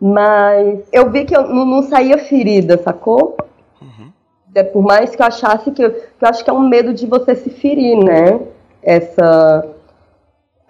Mas 0.00 0.80
eu 0.90 1.10
vi 1.10 1.26
que 1.26 1.36
eu 1.36 1.42
não, 1.42 1.66
não 1.66 1.82
saía 1.82 2.16
ferida, 2.16 2.80
sacou? 2.82 3.36
É, 4.54 4.62
por 4.62 4.82
mais 4.82 5.14
que 5.14 5.22
eu 5.22 5.26
achasse 5.26 5.70
que, 5.70 5.88
que 5.88 6.24
eu 6.24 6.28
acho 6.28 6.42
que 6.42 6.50
é 6.50 6.52
um 6.52 6.68
medo 6.68 6.92
de 6.92 7.06
você 7.06 7.36
se 7.36 7.50
ferir, 7.50 7.96
né? 7.96 8.40
Essa 8.82 9.64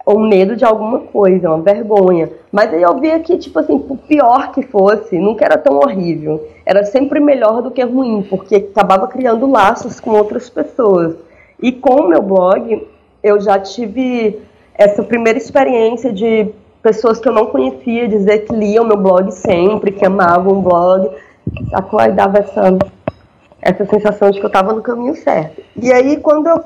ou 0.05 0.19
medo 0.19 0.55
de 0.55 0.65
alguma 0.65 0.99
coisa, 0.99 1.49
uma 1.49 1.61
vergonha. 1.61 2.29
Mas 2.51 2.73
aí 2.73 2.81
eu 2.81 2.99
via 2.99 3.19
que, 3.19 3.37
tipo 3.37 3.59
assim, 3.59 3.77
por 3.77 3.97
pior 3.97 4.51
que 4.51 4.61
fosse, 4.61 5.17
nunca 5.17 5.45
era 5.45 5.57
tão 5.57 5.77
horrível. 5.77 6.47
Era 6.65 6.83
sempre 6.83 7.19
melhor 7.19 7.61
do 7.61 7.71
que 7.71 7.83
ruim, 7.83 8.25
porque 8.29 8.55
acabava 8.55 9.07
criando 9.07 9.49
laços 9.49 9.99
com 9.99 10.11
outras 10.11 10.49
pessoas. 10.49 11.15
E 11.61 11.71
com 11.71 11.95
o 11.95 12.07
meu 12.07 12.21
blog, 12.21 12.87
eu 13.21 13.39
já 13.39 13.59
tive 13.59 14.39
essa 14.73 15.03
primeira 15.03 15.37
experiência 15.37 16.11
de 16.11 16.49
pessoas 16.81 17.19
que 17.19 17.27
eu 17.27 17.33
não 17.33 17.47
conhecia 17.47 18.07
dizer 18.07 18.39
que 18.39 18.55
liam 18.55 18.85
meu 18.85 18.97
blog 18.97 19.31
sempre, 19.31 19.91
que 19.91 20.05
amavam 20.05 20.59
o 20.59 20.61
blog. 20.61 21.09
A 21.73 21.81
qual 21.81 22.11
dava 22.11 22.39
essa 22.39 22.77
essa 23.61 23.85
sensação 23.85 24.31
de 24.31 24.39
que 24.39 24.45
eu 24.45 24.47
estava 24.47 24.73
no 24.73 24.81
caminho 24.81 25.15
certo. 25.15 25.61
E 25.75 25.91
aí, 25.91 26.17
quando 26.17 26.47
eu. 26.47 26.63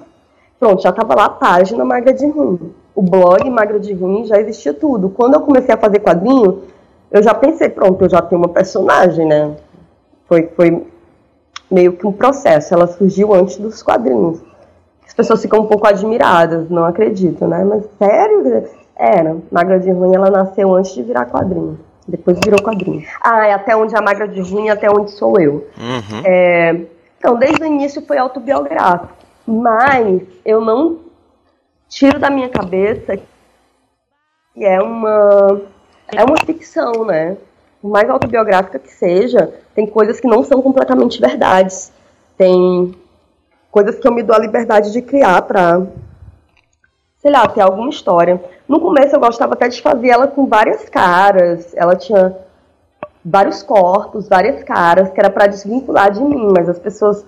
Pronto, 0.59 0.81
já 0.81 0.89
estava 0.89 1.15
lá 1.15 1.25
a 1.25 1.29
página 1.29 1.83
Magra 1.83 2.13
de 2.13 2.25
Ruim. 2.27 2.73
O 2.95 3.01
blog 3.01 3.49
Magra 3.49 3.79
de 3.79 3.93
Ruim 3.93 4.25
já 4.25 4.39
existia 4.39 4.73
tudo. 4.73 5.09
Quando 5.09 5.33
eu 5.33 5.41
comecei 5.41 5.73
a 5.73 5.77
fazer 5.77 5.99
quadrinho, 5.99 6.63
eu 7.11 7.23
já 7.23 7.33
pensei, 7.33 7.69
pronto, 7.69 8.03
eu 8.03 8.09
já 8.09 8.21
tenho 8.21 8.41
uma 8.41 8.49
personagem, 8.49 9.25
né? 9.25 9.55
Foi, 10.27 10.49
foi 10.55 10.85
meio 11.69 11.93
que 11.93 12.05
um 12.05 12.11
processo. 12.11 12.73
Ela 12.73 12.87
surgiu 12.87 13.33
antes 13.33 13.57
dos 13.57 13.81
quadrinhos. 13.81 14.41
As 15.05 15.13
pessoas 15.13 15.41
ficam 15.41 15.61
um 15.61 15.65
pouco 15.65 15.87
admiradas, 15.87 16.69
não 16.69 16.85
acreditam, 16.85 17.47
né? 17.47 17.63
Mas 17.63 17.83
sério? 17.97 18.67
Era. 18.95 19.37
Magra 19.51 19.79
de 19.79 19.91
Ruim, 19.91 20.15
ela 20.15 20.29
nasceu 20.29 20.73
antes 20.73 20.93
de 20.93 21.01
virar 21.01 21.25
quadrinho. 21.25 21.79
Depois 22.07 22.37
virou 22.43 22.61
quadrinho. 22.61 23.03
Ah, 23.21 23.47
é 23.47 23.53
até 23.53 23.75
onde 23.75 23.95
a 23.95 24.01
magra 24.01 24.27
de 24.27 24.41
ruim, 24.41 24.69
até 24.69 24.89
onde 24.89 25.11
sou 25.11 25.39
eu. 25.39 25.67
Uhum. 25.77 26.21
É, 26.25 26.81
então, 27.17 27.35
desde 27.35 27.63
o 27.63 27.65
início 27.65 28.05
foi 28.05 28.17
autobiográfico. 28.17 29.13
Mas 29.47 30.21
eu 30.45 30.61
não 30.61 30.99
tiro 31.93 32.19
da 32.19 32.29
minha 32.29 32.49
cabeça 32.49 33.17
que 34.53 34.63
é 34.63 34.81
uma, 34.81 35.61
é 36.07 36.23
uma 36.23 36.37
ficção, 36.45 37.05
né? 37.05 37.37
Por 37.81 37.89
mais 37.89 38.09
autobiográfica 38.09 38.79
que 38.79 38.91
seja, 38.91 39.53
tem 39.75 39.85
coisas 39.85 40.19
que 40.19 40.27
não 40.27 40.43
são 40.43 40.61
completamente 40.61 41.19
verdades. 41.19 41.91
Tem 42.37 42.93
coisas 43.71 43.97
que 43.99 44.07
eu 44.07 44.11
me 44.11 44.23
dou 44.23 44.35
a 44.35 44.39
liberdade 44.39 44.91
de 44.91 45.01
criar 45.01 45.41
para 45.41 45.81
sei 47.17 47.31
lá, 47.31 47.47
ter 47.47 47.61
alguma 47.61 47.89
história. 47.89 48.43
No 48.67 48.81
começo 48.81 49.15
eu 49.15 49.19
gostava 49.19 49.53
até 49.53 49.69
de 49.69 49.81
fazer 49.81 50.09
ela 50.09 50.27
com 50.27 50.45
várias 50.45 50.89
caras. 50.89 51.73
Ela 51.73 51.95
tinha 51.95 52.35
vários 53.23 53.63
corpos, 53.63 54.27
várias 54.27 54.61
caras, 54.63 55.09
que 55.09 55.19
era 55.19 55.29
para 55.29 55.47
desvincular 55.47 56.11
de 56.11 56.21
mim, 56.21 56.51
mas 56.53 56.67
as 56.67 56.77
pessoas 56.77 57.25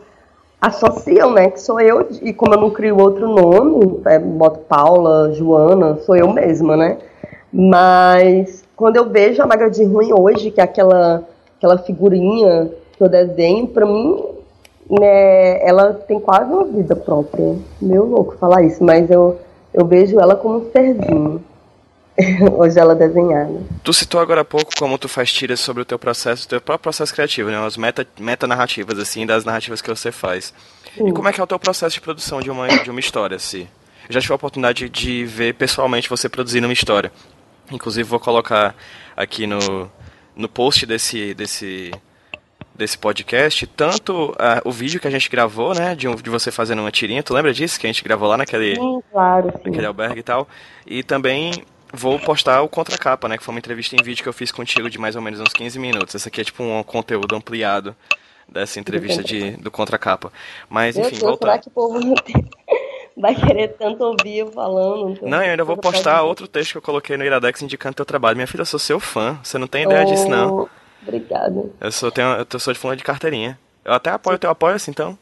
associam, 0.67 1.31
né, 1.31 1.49
que 1.49 1.61
sou 1.61 1.79
eu, 1.79 2.07
e 2.21 2.33
como 2.33 2.53
eu 2.53 2.61
não 2.61 2.69
crio 2.69 2.97
outro 2.99 3.27
nome, 3.27 4.01
é, 4.05 4.19
boto 4.19 4.59
Paula, 4.59 5.31
Joana, 5.33 5.97
sou 5.97 6.15
eu 6.15 6.31
mesma, 6.31 6.75
né? 6.75 6.97
Mas 7.51 8.63
quando 8.75 8.97
eu 8.97 9.09
vejo 9.09 9.41
a 9.41 9.47
Magra 9.47 9.69
de 9.69 9.83
Ruim 9.83 10.11
hoje, 10.13 10.51
que 10.51 10.59
é 10.59 10.63
aquela, 10.63 11.23
aquela 11.57 11.77
figurinha 11.77 12.69
que 12.97 13.03
eu 13.03 13.09
desenho, 13.09 13.67
pra 13.67 13.85
mim, 13.85 14.21
né, 14.89 15.65
ela 15.65 15.93
tem 15.93 16.19
quase 16.19 16.51
uma 16.51 16.65
vida 16.65 16.95
própria. 16.95 17.55
Meu 17.81 18.05
louco 18.05 18.37
falar 18.37 18.63
isso, 18.63 18.83
mas 18.83 19.09
eu 19.09 19.37
eu 19.75 19.85
vejo 19.85 20.19
ela 20.19 20.35
como 20.35 20.59
um 20.59 20.71
serzinho. 20.71 21.43
Hoje 22.57 22.79
ela 22.79 22.95
desenhada. 22.95 23.61
Tu 23.83 23.93
citou 23.93 24.21
agora 24.21 24.41
há 24.41 24.45
pouco 24.45 24.71
como 24.77 24.97
tu 24.97 25.09
faz 25.09 25.31
tiras 25.31 25.59
sobre 25.59 25.81
o 25.81 25.85
teu 25.85 25.99
processo, 25.99 26.45
o 26.45 26.49
teu 26.49 26.61
próprio 26.61 26.83
processo 26.83 27.13
criativo, 27.13 27.49
né? 27.49 27.57
As 27.57 27.75
meta, 27.75 28.07
meta 28.19 28.47
narrativas, 28.47 28.97
assim, 28.97 29.25
das 29.25 29.43
narrativas 29.43 29.81
que 29.81 29.89
você 29.89 30.11
faz. 30.11 30.53
Sim. 30.95 31.09
E 31.09 31.11
como 31.11 31.27
é 31.27 31.33
que 31.33 31.41
é 31.41 31.43
o 31.43 31.47
teu 31.47 31.59
processo 31.59 31.93
de 31.93 32.01
produção 32.01 32.39
de 32.39 32.49
uma, 32.49 32.67
de 32.67 32.89
uma 32.89 32.99
história, 32.99 33.35
assim? 33.35 33.67
Eu 34.07 34.13
já 34.13 34.21
tive 34.21 34.33
a 34.33 34.35
oportunidade 34.35 34.87
de 34.87 35.25
ver 35.25 35.55
pessoalmente 35.55 36.09
você 36.09 36.29
produzindo 36.29 36.67
uma 36.67 36.73
história. 36.73 37.11
Inclusive 37.71 38.07
vou 38.07 38.19
colocar 38.19 38.75
aqui 39.15 39.45
no, 39.45 39.91
no 40.35 40.47
post 40.47 40.85
desse, 40.85 41.33
desse, 41.33 41.91
desse 42.73 42.97
podcast, 42.97 43.65
tanto 43.67 44.31
uh, 44.31 44.61
o 44.63 44.71
vídeo 44.71 44.99
que 44.99 45.07
a 45.07 45.11
gente 45.11 45.29
gravou, 45.29 45.73
né, 45.73 45.95
de, 45.95 46.07
um, 46.07 46.15
de 46.15 46.29
você 46.29 46.51
fazendo 46.51 46.79
uma 46.79 46.91
tirinha, 46.91 47.23
tu 47.23 47.33
lembra 47.33 47.53
disso? 47.53 47.79
Que 47.79 47.87
a 47.87 47.89
gente 47.91 48.03
gravou 48.03 48.29
lá 48.29 48.37
naquele, 48.37 48.75
sim, 48.75 49.01
claro, 49.11 49.51
sim. 49.51 49.61
naquele 49.65 49.87
albergue 49.87 50.19
e 50.19 50.23
tal. 50.23 50.47
E 50.85 51.03
também 51.03 51.65
vou 51.95 52.19
postar 52.19 52.61
o 52.61 52.69
contracapa, 52.69 53.27
né, 53.27 53.37
que 53.37 53.43
foi 53.43 53.53
uma 53.53 53.59
entrevista 53.59 53.95
em 53.95 54.03
vídeo 54.03 54.23
que 54.23 54.29
eu 54.29 54.33
fiz 54.33 54.51
contigo 54.51 54.89
de 54.89 54.97
mais 54.97 55.15
ou 55.15 55.21
menos 55.21 55.39
uns 55.39 55.53
15 55.53 55.79
minutos. 55.79 56.15
Esse 56.15 56.27
aqui 56.27 56.41
é 56.41 56.43
tipo 56.43 56.63
um 56.63 56.83
conteúdo 56.83 57.35
ampliado 57.35 57.95
dessa 58.47 58.79
entrevista 58.79 59.23
de, 59.23 59.51
do 59.57 59.71
contracapa. 59.71 60.31
Mas, 60.69 60.97
enfim, 60.97 61.15
voltando. 61.17 61.49
Será 61.49 61.57
que 61.57 61.67
o 61.67 61.71
povo 61.71 61.99
vai 63.17 63.35
querer 63.35 63.69
tanto 63.69 64.03
ouvir 64.03 64.39
eu 64.39 64.51
falando? 64.51 65.19
Não, 65.21 65.43
eu 65.43 65.51
ainda 65.51 65.63
vou 65.63 65.77
postar 65.77 66.21
outro 66.23 66.47
texto 66.47 66.73
que 66.73 66.77
eu 66.77 66.81
coloquei 66.81 67.17
no 67.17 67.23
Iradex 67.23 67.61
indicando 67.61 67.95
teu 67.95 68.05
trabalho. 68.05 68.35
Minha 68.35 68.47
filha, 68.47 68.61
eu 68.61 68.65
sou 68.65 68.79
seu 68.79 68.99
fã, 68.99 69.39
você 69.43 69.57
não 69.57 69.67
tem 69.67 69.83
ideia 69.83 70.03
oh. 70.03 70.05
disso, 70.05 70.27
não. 70.27 70.69
Obrigada. 71.01 71.69
Eu 71.79 71.91
sou, 71.91 72.11
tenho, 72.11 72.27
eu 72.51 72.59
sou 72.59 72.73
de 72.73 72.79
fulano 72.79 72.97
de 72.97 73.03
carteirinha. 73.03 73.59
Eu 73.83 73.93
até 73.93 74.09
apoio 74.09 74.35
o 74.35 74.39
teu 74.39 74.49
apoio 74.49 74.75
assim, 74.75 74.91
então. 74.91 75.17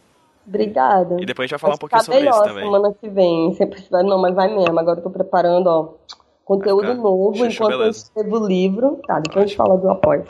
Obrigada. 0.47 1.17
E 1.21 1.25
depois 1.25 1.45
a 1.45 1.47
gente 1.47 1.51
vai 1.51 1.59
falar 1.59 1.75
um 1.75 1.77
pouquinho 1.77 2.03
sobre 2.03 2.29
isso 2.29 2.43
também. 2.43 2.63
semana 2.63 2.93
que 2.99 3.09
vem. 3.09 3.53
Sempre 3.55 3.83
vai, 3.89 4.03
não, 4.03 4.19
mas 4.19 4.35
vai 4.35 4.53
mesmo. 4.53 4.79
Agora 4.79 4.99
eu 4.99 5.03
tô 5.03 5.09
preparando, 5.09 5.67
ó, 5.67 5.93
conteúdo 6.57 6.93
novo 6.95 7.35
Xuxa, 7.35 7.51
enquanto 7.51 7.77
beleza. 7.77 7.85
eu 7.85 7.91
escrevo 7.91 8.39
o 8.39 8.47
livro. 8.47 8.99
Tá, 9.07 9.19
depois 9.19 9.45
a 9.45 9.47
gente 9.47 9.57
fala 9.57 9.77
do 9.77 9.89
apoio. 9.89 10.23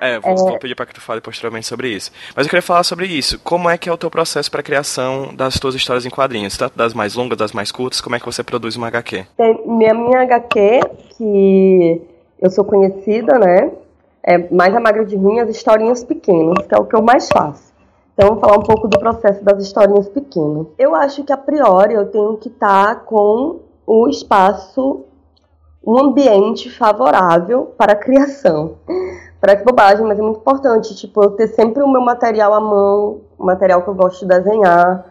É, 0.00 0.18
vou, 0.18 0.32
é... 0.32 0.34
vou 0.34 0.58
pedir 0.58 0.74
para 0.74 0.86
que 0.86 0.94
tu 0.94 1.00
fale 1.00 1.20
posteriormente 1.20 1.66
sobre 1.66 1.88
isso. 1.88 2.10
Mas 2.34 2.46
eu 2.46 2.50
queria 2.50 2.62
falar 2.62 2.82
sobre 2.82 3.06
isso. 3.06 3.38
Como 3.40 3.70
é 3.70 3.78
que 3.78 3.88
é 3.88 3.92
o 3.92 3.96
teu 3.96 4.10
processo 4.10 4.50
para 4.50 4.60
a 4.60 4.64
criação 4.64 5.34
das 5.34 5.58
tuas 5.58 5.74
histórias 5.74 6.04
em 6.04 6.10
quadrinhos? 6.10 6.56
Tanto 6.56 6.76
das 6.76 6.92
mais 6.92 7.14
longas, 7.14 7.38
das 7.38 7.52
mais 7.52 7.70
curtas, 7.70 8.00
como 8.00 8.16
é 8.16 8.20
que 8.20 8.26
você 8.26 8.42
produz 8.42 8.76
uma 8.76 8.88
HQ? 8.88 9.26
Tem 9.36 9.66
minha, 9.66 9.94
minha 9.94 10.22
HQ, 10.22 10.80
que 11.16 12.02
eu 12.40 12.50
sou 12.50 12.64
conhecida, 12.64 13.38
né? 13.38 13.70
é, 14.24 14.38
mais 14.52 14.74
a 14.74 14.80
magra 14.80 15.04
de 15.04 15.16
ruim 15.16 15.38
as 15.38 15.50
historinhas 15.50 16.02
pequenas, 16.02 16.66
que 16.66 16.74
é 16.74 16.78
o 16.78 16.86
que 16.86 16.96
eu 16.96 17.02
mais 17.02 17.28
faço. 17.28 17.74
Então, 18.14 18.28
vamos 18.28 18.40
falar 18.40 18.58
um 18.58 18.62
pouco 18.62 18.88
do 18.88 18.98
processo 18.98 19.44
das 19.44 19.62
historinhas 19.62 20.08
pequenas. 20.08 20.66
Eu 20.78 20.94
acho 20.94 21.22
que, 21.24 21.32
a 21.32 21.36
priori, 21.36 21.94
eu 21.94 22.06
tenho 22.06 22.36
que 22.38 22.48
estar 22.48 23.04
com 23.04 23.60
o 23.86 24.08
espaço, 24.08 25.04
um 25.86 25.98
ambiente 25.98 26.70
favorável 26.70 27.74
para 27.76 27.92
a 27.92 27.96
criação. 27.96 28.76
Parece 29.40 29.62
bobagem, 29.62 30.06
mas 30.06 30.18
é 30.18 30.22
muito 30.22 30.40
importante. 30.40 30.96
Tipo, 30.96 31.24
eu 31.24 31.30
ter 31.32 31.48
sempre 31.48 31.82
o 31.82 31.88
meu 31.88 32.00
material 32.00 32.54
à 32.54 32.60
mão, 32.60 33.20
o 33.38 33.44
material 33.44 33.82
que 33.82 33.88
eu 33.88 33.94
gosto 33.94 34.20
de 34.20 34.28
desenhar, 34.28 35.04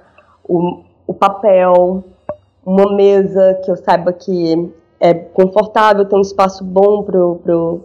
o, 0.43 0.81
o 1.05 1.13
papel, 1.13 2.03
uma 2.65 2.95
mesa 2.95 3.59
que 3.63 3.69
eu 3.69 3.75
saiba 3.75 4.11
que 4.11 4.73
é 4.99 5.13
confortável, 5.13 6.05
tem 6.05 6.17
um 6.17 6.21
espaço 6.23 6.63
bom 6.63 7.03
pro, 7.03 7.35
pro, 7.43 7.81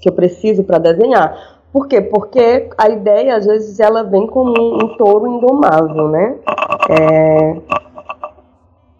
que 0.00 0.08
eu 0.08 0.12
preciso 0.14 0.64
para 0.64 0.78
desenhar. 0.78 1.60
Por 1.72 1.88
quê? 1.88 2.00
Porque 2.00 2.68
a 2.78 2.88
ideia, 2.88 3.36
às 3.36 3.44
vezes, 3.44 3.80
ela 3.80 4.02
vem 4.02 4.26
como 4.26 4.52
um, 4.58 4.84
um 4.84 4.96
touro 4.96 5.26
indomável, 5.26 6.08
né? 6.08 6.36
É, 6.88 7.56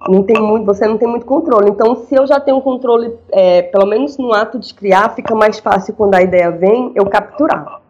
não 0.08 0.22
tem 0.22 0.40
muito, 0.40 0.64
você 0.64 0.86
não 0.86 0.98
tem 0.98 1.08
muito 1.08 1.26
controle. 1.26 1.70
Então, 1.70 1.94
se 1.94 2.14
eu 2.14 2.26
já 2.26 2.40
tenho 2.40 2.60
controle, 2.60 3.16
é, 3.30 3.62
pelo 3.62 3.86
menos 3.86 4.16
no 4.18 4.32
ato 4.32 4.58
de 4.58 4.72
criar, 4.74 5.14
fica 5.14 5.34
mais 5.34 5.58
fácil 5.58 5.94
quando 5.94 6.14
a 6.14 6.22
ideia 6.22 6.50
vem, 6.50 6.92
eu 6.94 7.06
capturar. 7.06 7.80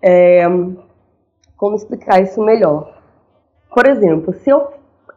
É, 0.00 0.46
como 1.56 1.74
explicar 1.74 2.22
isso 2.22 2.40
melhor? 2.40 2.92
Por 3.74 3.86
exemplo, 3.86 4.32
se 4.32 4.50
eu, 4.50 4.68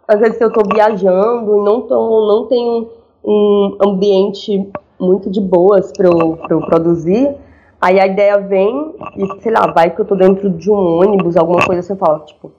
às 0.08 0.20
vezes 0.20 0.42
eu 0.42 0.48
estou 0.48 0.64
viajando 0.74 1.58
e 1.58 1.62
não, 1.62 1.82
tô, 1.82 2.28
não 2.28 2.48
tenho 2.48 2.90
um 3.24 3.78
ambiente 3.86 4.70
muito 5.00 5.30
de 5.30 5.40
boas 5.40 5.92
para 5.92 6.08
eu, 6.08 6.40
eu 6.50 6.62
produzir, 6.62 7.36
aí 7.80 8.00
a 8.00 8.08
ideia 8.08 8.40
vem 8.40 8.96
e, 9.16 9.42
sei 9.42 9.52
lá, 9.52 9.72
vai 9.72 9.92
que 9.92 10.02
eu 10.02 10.04
estou 10.04 10.18
dentro 10.18 10.50
de 10.50 10.70
um 10.70 11.00
ônibus, 11.00 11.38
alguma 11.38 11.64
coisa 11.66 11.94
eu 11.94 11.98
falo, 11.98 12.20
tipo, 12.26 12.52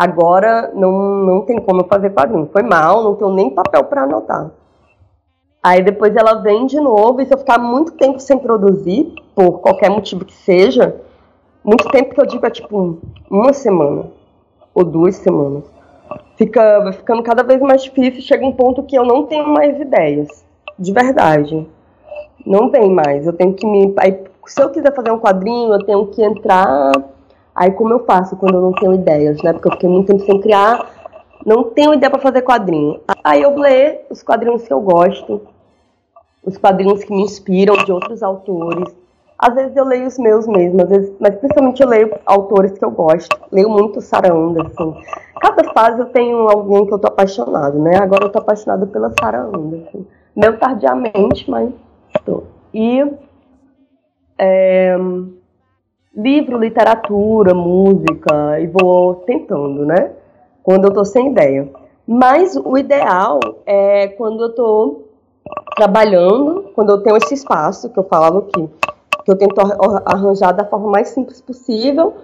agora 0.00 0.70
não, 0.74 0.90
não 0.90 1.40
tem 1.42 1.60
como 1.60 1.82
eu 1.82 1.86
fazer 1.86 2.08
quadrinho. 2.14 2.48
Foi 2.50 2.62
mal, 2.62 3.04
não 3.04 3.16
tenho 3.16 3.34
nem 3.34 3.50
papel 3.50 3.84
para 3.84 4.04
anotar. 4.04 4.50
Aí 5.62 5.82
depois 5.82 6.16
ela 6.16 6.36
vem 6.36 6.64
de 6.64 6.80
novo, 6.80 7.20
e 7.20 7.26
se 7.26 7.34
eu 7.34 7.38
ficar 7.38 7.58
muito 7.58 7.92
tempo 7.92 8.18
sem 8.18 8.38
produzir, 8.38 9.12
por 9.34 9.58
qualquer 9.58 9.90
motivo 9.90 10.24
que 10.24 10.32
seja, 10.32 10.96
muito 11.62 11.86
tempo 11.90 12.14
que 12.14 12.20
eu 12.20 12.24
digo 12.24 12.46
é 12.46 12.50
tipo 12.50 12.98
uma 13.30 13.52
semana 13.52 14.06
ou 14.74 14.84
duas 14.84 15.16
semanas. 15.16 15.64
Fica 16.36 16.80
vai 16.80 16.94
ficando 16.94 17.22
cada 17.22 17.42
vez 17.42 17.60
mais 17.60 17.82
difícil, 17.82 18.22
chega 18.22 18.46
um 18.46 18.52
ponto 18.52 18.82
que 18.82 18.96
eu 18.96 19.04
não 19.04 19.26
tenho 19.26 19.46
mais 19.48 19.78
ideias, 19.78 20.28
de 20.78 20.92
verdade. 20.94 21.68
Não 22.46 22.70
tem 22.70 22.90
mais. 22.90 23.26
Eu 23.26 23.34
tenho 23.34 23.52
que 23.52 23.66
me. 23.66 23.92
Aí, 23.98 24.18
se 24.46 24.62
eu 24.62 24.70
quiser 24.70 24.94
fazer 24.94 25.10
um 25.10 25.18
quadrinho, 25.18 25.74
eu 25.74 25.84
tenho 25.84 26.06
que 26.06 26.22
entrar. 26.22 26.92
Aí 27.54 27.70
como 27.72 27.92
eu 27.92 28.04
faço 28.04 28.36
quando 28.36 28.54
eu 28.54 28.60
não 28.60 28.72
tenho 28.72 28.94
ideias, 28.94 29.42
né? 29.42 29.52
Porque 29.52 29.68
eu 29.68 29.72
fiquei 29.72 29.88
muito 29.88 30.06
tempo 30.06 30.24
sem 30.24 30.40
criar, 30.40 30.88
não 31.44 31.64
tenho 31.64 31.94
ideia 31.94 32.10
para 32.10 32.20
fazer 32.20 32.42
quadrinho. 32.42 33.00
Aí 33.24 33.42
eu 33.42 33.56
leio 33.56 34.00
os 34.10 34.22
quadrinhos 34.22 34.62
que 34.62 34.72
eu 34.72 34.80
gosto, 34.80 35.42
os 36.44 36.56
quadrinhos 36.56 37.04
que 37.04 37.12
me 37.12 37.22
inspiram 37.22 37.76
de 37.76 37.92
outros 37.92 38.22
autores. 38.22 38.94
Às 39.38 39.54
vezes 39.54 39.74
eu 39.74 39.84
leio 39.84 40.06
os 40.06 40.18
meus 40.18 40.46
mesmo, 40.46 40.82
às 40.82 40.88
vezes, 40.88 41.12
mas 41.18 41.34
principalmente 41.36 41.82
eu 41.82 41.88
leio 41.88 42.14
autores 42.26 42.72
que 42.72 42.84
eu 42.84 42.90
gosto. 42.90 43.34
Leio 43.50 43.70
muito 43.70 44.00
Sarah 44.02 44.34
Anderson. 44.34 45.00
Cada 45.40 45.72
fase 45.72 46.00
eu 46.00 46.06
tenho 46.06 46.46
alguém 46.46 46.84
que 46.86 46.92
eu 46.92 46.98
tô 46.98 47.08
apaixonado, 47.08 47.78
né? 47.78 47.96
Agora 47.96 48.24
eu 48.24 48.30
tô 48.30 48.38
apaixonada 48.38 48.86
pela 48.86 49.12
Sarah 49.18 49.44
Anderson. 49.44 50.04
Meio 50.36 50.58
tardiamente, 50.58 51.50
mas 51.50 51.70
estou. 52.14 52.44
E 52.74 53.02
é, 54.38 54.96
livro, 56.16 56.58
literatura, 56.58 57.54
música, 57.54 58.60
e 58.60 58.66
vou 58.66 59.16
tentando, 59.26 59.86
né? 59.86 60.12
Quando 60.62 60.86
eu 60.86 60.92
tô 60.92 61.04
sem 61.04 61.30
ideia. 61.30 61.68
Mas 62.06 62.56
o 62.56 62.76
ideal 62.76 63.38
é 63.64 64.08
quando 64.08 64.44
eu 64.44 64.54
tô 64.54 65.02
trabalhando, 65.76 66.70
quando 66.74 66.90
eu 66.90 67.02
tenho 67.02 67.16
esse 67.16 67.34
espaço 67.34 67.90
que 67.90 67.98
eu 67.98 68.04
falava 68.04 68.40
aqui 68.40 68.68
que 69.24 69.30
eu 69.30 69.36
tento 69.36 69.60
arranjar 70.04 70.52
da 70.52 70.64
forma 70.64 70.90
mais 70.90 71.08
simples 71.08 71.40
possível, 71.40 72.14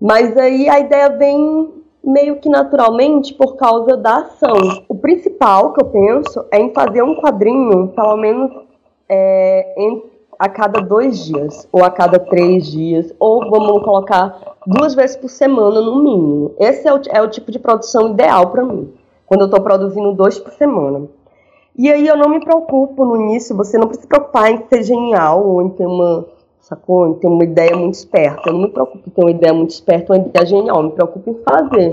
mas 0.00 0.36
aí 0.36 0.68
a 0.68 0.80
ideia 0.80 1.08
vem 1.10 1.72
meio 2.02 2.36
que 2.36 2.48
naturalmente 2.48 3.32
por 3.34 3.56
causa 3.56 3.96
da 3.96 4.18
ação. 4.18 4.84
O 4.88 4.94
principal 4.94 5.72
que 5.72 5.82
eu 5.82 5.86
penso 5.88 6.44
é 6.50 6.60
em 6.60 6.72
fazer 6.72 7.02
um 7.02 7.16
quadrinho, 7.16 7.88
pelo 7.88 8.16
menos 8.16 8.50
é, 9.08 9.74
em, 9.78 10.02
a 10.38 10.48
cada 10.48 10.80
dois 10.80 11.24
dias, 11.24 11.68
ou 11.72 11.84
a 11.84 11.90
cada 11.90 12.18
três 12.18 12.66
dias, 12.66 13.14
ou 13.18 13.48
vamos 13.50 13.82
colocar 13.84 14.56
duas 14.66 14.94
vezes 14.94 15.16
por 15.16 15.28
semana 15.28 15.80
no 15.80 16.02
mínimo. 16.02 16.54
Esse 16.58 16.88
é 16.88 16.92
o, 16.92 17.00
é 17.08 17.22
o 17.22 17.28
tipo 17.28 17.50
de 17.50 17.58
produção 17.58 18.10
ideal 18.10 18.48
para 18.50 18.64
mim, 18.64 18.92
quando 19.26 19.42
eu 19.42 19.46
estou 19.46 19.60
produzindo 19.60 20.12
dois 20.12 20.38
por 20.38 20.52
semana. 20.52 21.06
E 21.76 21.90
aí 21.90 22.06
eu 22.06 22.16
não 22.16 22.28
me 22.28 22.40
preocupo 22.40 23.04
no 23.04 23.16
início, 23.16 23.56
você 23.56 23.76
não 23.76 23.88
precisa 23.88 24.02
se 24.02 24.08
preocupar 24.08 24.50
em 24.50 24.64
ser 24.68 24.84
genial 24.84 25.44
ou 25.44 25.60
em 25.60 25.70
ter 25.70 25.86
uma, 25.86 26.24
sacou? 26.60 27.08
Em 27.08 27.14
ter 27.14 27.26
uma 27.26 27.42
ideia 27.42 27.76
muito 27.76 27.94
esperta. 27.94 28.48
Eu 28.48 28.52
não 28.52 28.60
me 28.62 28.68
preocupo 28.68 29.08
em 29.08 29.10
ter 29.10 29.20
uma 29.20 29.30
ideia 29.30 29.52
muito 29.52 29.70
esperta 29.70 30.12
ou 30.12 30.18
uma 30.18 30.26
ideia 30.26 30.46
genial, 30.46 30.76
eu 30.76 30.82
me 30.84 30.92
preocupo 30.92 31.30
em 31.30 31.42
fazer. 31.42 31.90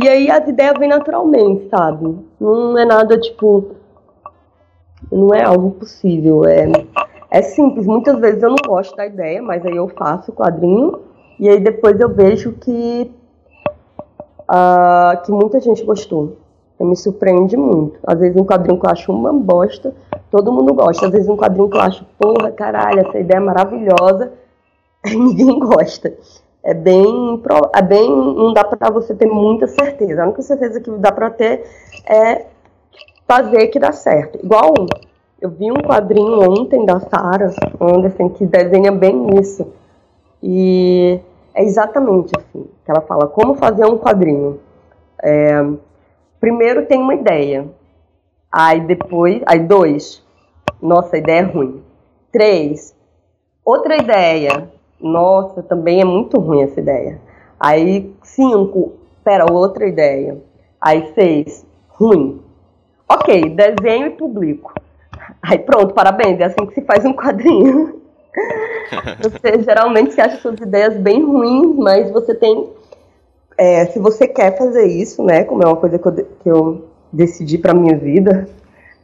E 0.00 0.08
aí 0.08 0.30
as 0.30 0.48
ideias 0.48 0.78
vêm 0.78 0.88
naturalmente, 0.88 1.68
sabe? 1.68 2.16
Não 2.40 2.78
é 2.78 2.84
nada 2.84 3.18
tipo. 3.18 3.72
Não 5.10 5.34
é 5.34 5.42
algo 5.42 5.72
possível. 5.72 6.44
É, 6.44 6.66
é 7.32 7.42
simples. 7.42 7.86
Muitas 7.86 8.18
vezes 8.20 8.42
eu 8.42 8.50
não 8.50 8.58
gosto 8.66 8.94
da 8.94 9.06
ideia, 9.06 9.42
mas 9.42 9.64
aí 9.64 9.76
eu 9.76 9.88
faço 9.88 10.30
o 10.30 10.34
quadrinho 10.34 11.00
e 11.40 11.48
aí 11.48 11.58
depois 11.58 11.98
eu 11.98 12.08
vejo 12.08 12.52
que, 12.52 13.10
uh, 14.42 15.22
que 15.24 15.32
muita 15.32 15.60
gente 15.60 15.82
gostou 15.84 16.36
me 16.84 16.96
surpreende 16.96 17.56
muito. 17.56 17.98
Às 18.06 18.18
vezes 18.18 18.36
um 18.36 18.44
quadrinho 18.44 18.78
que 18.78 18.86
eu 18.86 18.90
acho 18.90 19.12
uma 19.12 19.32
bosta, 19.32 19.94
todo 20.30 20.52
mundo 20.52 20.74
gosta. 20.74 21.06
Às 21.06 21.12
vezes 21.12 21.28
um 21.28 21.36
quadrinho 21.36 21.68
que 21.68 21.76
eu 21.76 21.80
acho, 21.80 22.04
porra, 22.18 22.50
caralho, 22.50 23.06
essa 23.06 23.18
ideia 23.18 23.38
é 23.38 23.40
maravilhosa, 23.40 24.32
ninguém 25.06 25.58
gosta. 25.58 26.12
É 26.64 26.74
bem, 26.74 27.42
é 27.74 27.82
bem, 27.82 28.08
não 28.08 28.52
dá 28.52 28.62
para 28.62 28.90
você 28.90 29.14
ter 29.14 29.26
muita 29.26 29.66
certeza. 29.66 30.22
A 30.22 30.26
única 30.26 30.42
certeza 30.42 30.80
que 30.80 30.90
dá 30.92 31.10
para 31.10 31.30
ter 31.30 31.64
é 32.06 32.46
fazer 33.26 33.66
que 33.68 33.80
dá 33.80 33.92
certo. 33.92 34.38
Igual 34.42 34.74
eu 35.42 35.50
vi 35.50 35.72
um 35.72 35.82
quadrinho 35.82 36.40
ontem 36.48 36.86
da 36.86 37.00
Sarah 37.00 37.52
Anderson 37.80 38.30
que 38.30 38.46
desenha 38.46 38.92
bem 38.92 39.26
isso. 39.40 39.66
E 40.40 41.18
é 41.52 41.64
exatamente 41.64 42.30
assim, 42.38 42.64
que 42.84 42.90
ela 42.90 43.00
fala 43.00 43.26
como 43.26 43.56
fazer 43.56 43.84
um 43.84 43.98
quadrinho. 43.98 44.60
É, 45.20 45.66
primeiro 46.38 46.86
tem 46.86 47.00
uma 47.00 47.14
ideia. 47.14 47.66
Aí 48.52 48.80
depois, 48.82 49.42
aí 49.44 49.58
dois, 49.58 50.24
nossa, 50.80 51.16
a 51.16 51.18
ideia 51.18 51.40
é 51.40 51.42
ruim. 51.42 51.82
Três, 52.30 52.94
outra 53.64 53.96
ideia. 53.96 54.70
Nossa, 55.00 55.60
também 55.60 56.00
é 56.00 56.04
muito 56.04 56.38
ruim 56.38 56.62
essa 56.62 56.78
ideia. 56.78 57.20
Aí 57.58 58.14
cinco, 58.22 58.92
pera, 59.24 59.52
outra 59.52 59.88
ideia. 59.88 60.40
Aí 60.80 61.12
seis, 61.14 61.66
ruim. 61.88 62.40
Ok, 63.08 63.56
desenho 63.56 64.06
e 64.06 64.10
publico. 64.10 64.71
Aí 65.42 65.58
pronto, 65.58 65.92
parabéns, 65.92 66.38
é 66.40 66.44
assim 66.44 66.66
que 66.66 66.74
se 66.74 66.82
faz 66.82 67.04
um 67.04 67.12
quadrinho. 67.12 68.00
você 69.20 69.62
geralmente 69.62 70.20
acha 70.20 70.36
suas 70.38 70.58
ideias 70.60 70.96
bem 70.96 71.22
ruins, 71.24 71.76
mas 71.76 72.10
você 72.10 72.34
tem 72.34 72.70
é, 73.58 73.86
se 73.86 73.98
você 73.98 74.26
quer 74.26 74.56
fazer 74.56 74.86
isso, 74.86 75.22
né, 75.22 75.44
como 75.44 75.62
é 75.62 75.66
uma 75.66 75.76
coisa 75.76 75.98
que 75.98 76.06
eu, 76.06 76.12
que 76.14 76.48
eu 76.48 76.84
decidi 77.12 77.58
para 77.58 77.74
minha 77.74 77.96
vida, 77.96 78.48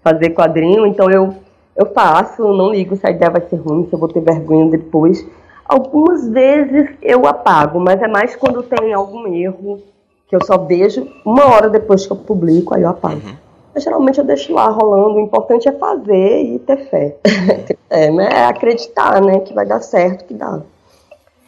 fazer 0.02 0.30
quadrinho, 0.30 0.86
então 0.86 1.10
eu, 1.10 1.34
eu 1.76 1.86
faço, 1.86 2.42
não 2.42 2.72
ligo 2.72 2.96
se 2.96 3.06
a 3.06 3.10
ideia 3.10 3.30
vai 3.30 3.42
ser 3.42 3.56
ruim, 3.56 3.86
se 3.86 3.92
eu 3.92 3.98
vou 3.98 4.08
ter 4.08 4.20
vergonha 4.20 4.70
depois. 4.70 5.24
Algumas 5.64 6.26
vezes 6.28 6.88
eu 7.02 7.26
apago, 7.26 7.78
mas 7.78 8.00
é 8.00 8.08
mais 8.08 8.34
quando 8.34 8.62
tem 8.62 8.92
algum 8.92 9.32
erro 9.34 9.80
que 10.26 10.34
eu 10.34 10.44
só 10.44 10.58
vejo 10.58 11.06
uma 11.24 11.46
hora 11.46 11.68
depois 11.68 12.06
que 12.06 12.12
eu 12.12 12.16
publico, 12.16 12.74
aí 12.74 12.82
eu 12.82 12.88
apago. 12.88 13.16
Uhum. 13.16 13.47
Mas, 13.74 13.84
geralmente 13.84 14.18
eu 14.18 14.24
deixo 14.24 14.52
lá 14.52 14.68
rolando, 14.68 15.16
o 15.16 15.20
importante 15.20 15.68
é 15.68 15.72
fazer 15.72 16.42
e 16.42 16.58
ter 16.58 16.88
fé. 16.88 17.16
é, 17.90 18.10
né, 18.10 18.28
é 18.32 18.44
acreditar, 18.44 19.20
né, 19.20 19.40
que 19.40 19.54
vai 19.54 19.66
dar 19.66 19.80
certo, 19.80 20.24
que 20.24 20.34
dá. 20.34 20.60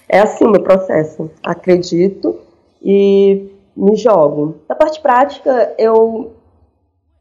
É 0.09 0.21
assim 0.21 0.45
o 0.45 0.51
meu 0.51 0.63
processo. 0.63 1.31
Acredito, 1.45 2.39
e 2.83 3.51
me 3.77 3.97
jogo. 3.97 4.57
Na 4.69 4.75
parte 4.75 5.01
prática, 5.01 5.75
eu, 5.79 6.33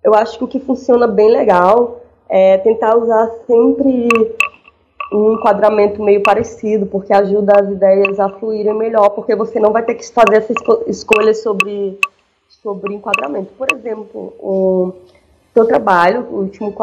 eu 0.03 0.13
acho 0.13 0.38
que 0.38 0.43
o 0.43 0.47
que 0.47 0.59
funciona 0.59 1.07
bem 1.07 1.29
legal 1.29 2.01
é 2.27 2.57
tentar 2.57 2.95
usar 2.97 3.29
sempre 3.47 4.07
um 5.12 5.33
enquadramento 5.33 6.01
meio 6.03 6.21
parecido, 6.21 6.85
porque 6.85 7.12
ajuda 7.12 7.53
as 7.59 7.69
ideias 7.69 8.19
a 8.19 8.29
fluírem 8.29 8.75
melhor, 8.75 9.09
porque 9.09 9.35
você 9.35 9.59
não 9.59 9.71
vai 9.71 9.83
ter 9.83 9.95
que 9.95 10.07
fazer 10.12 10.38
essa 10.38 10.53
escolha 10.88 11.33
sobre, 11.33 11.99
sobre 12.61 12.93
enquadramento. 12.93 13.51
Por 13.57 13.67
exemplo, 13.73 14.33
o 14.39 14.93
seu 15.53 15.65
trabalho, 15.65 16.27
o 16.31 16.41
último 16.41 16.75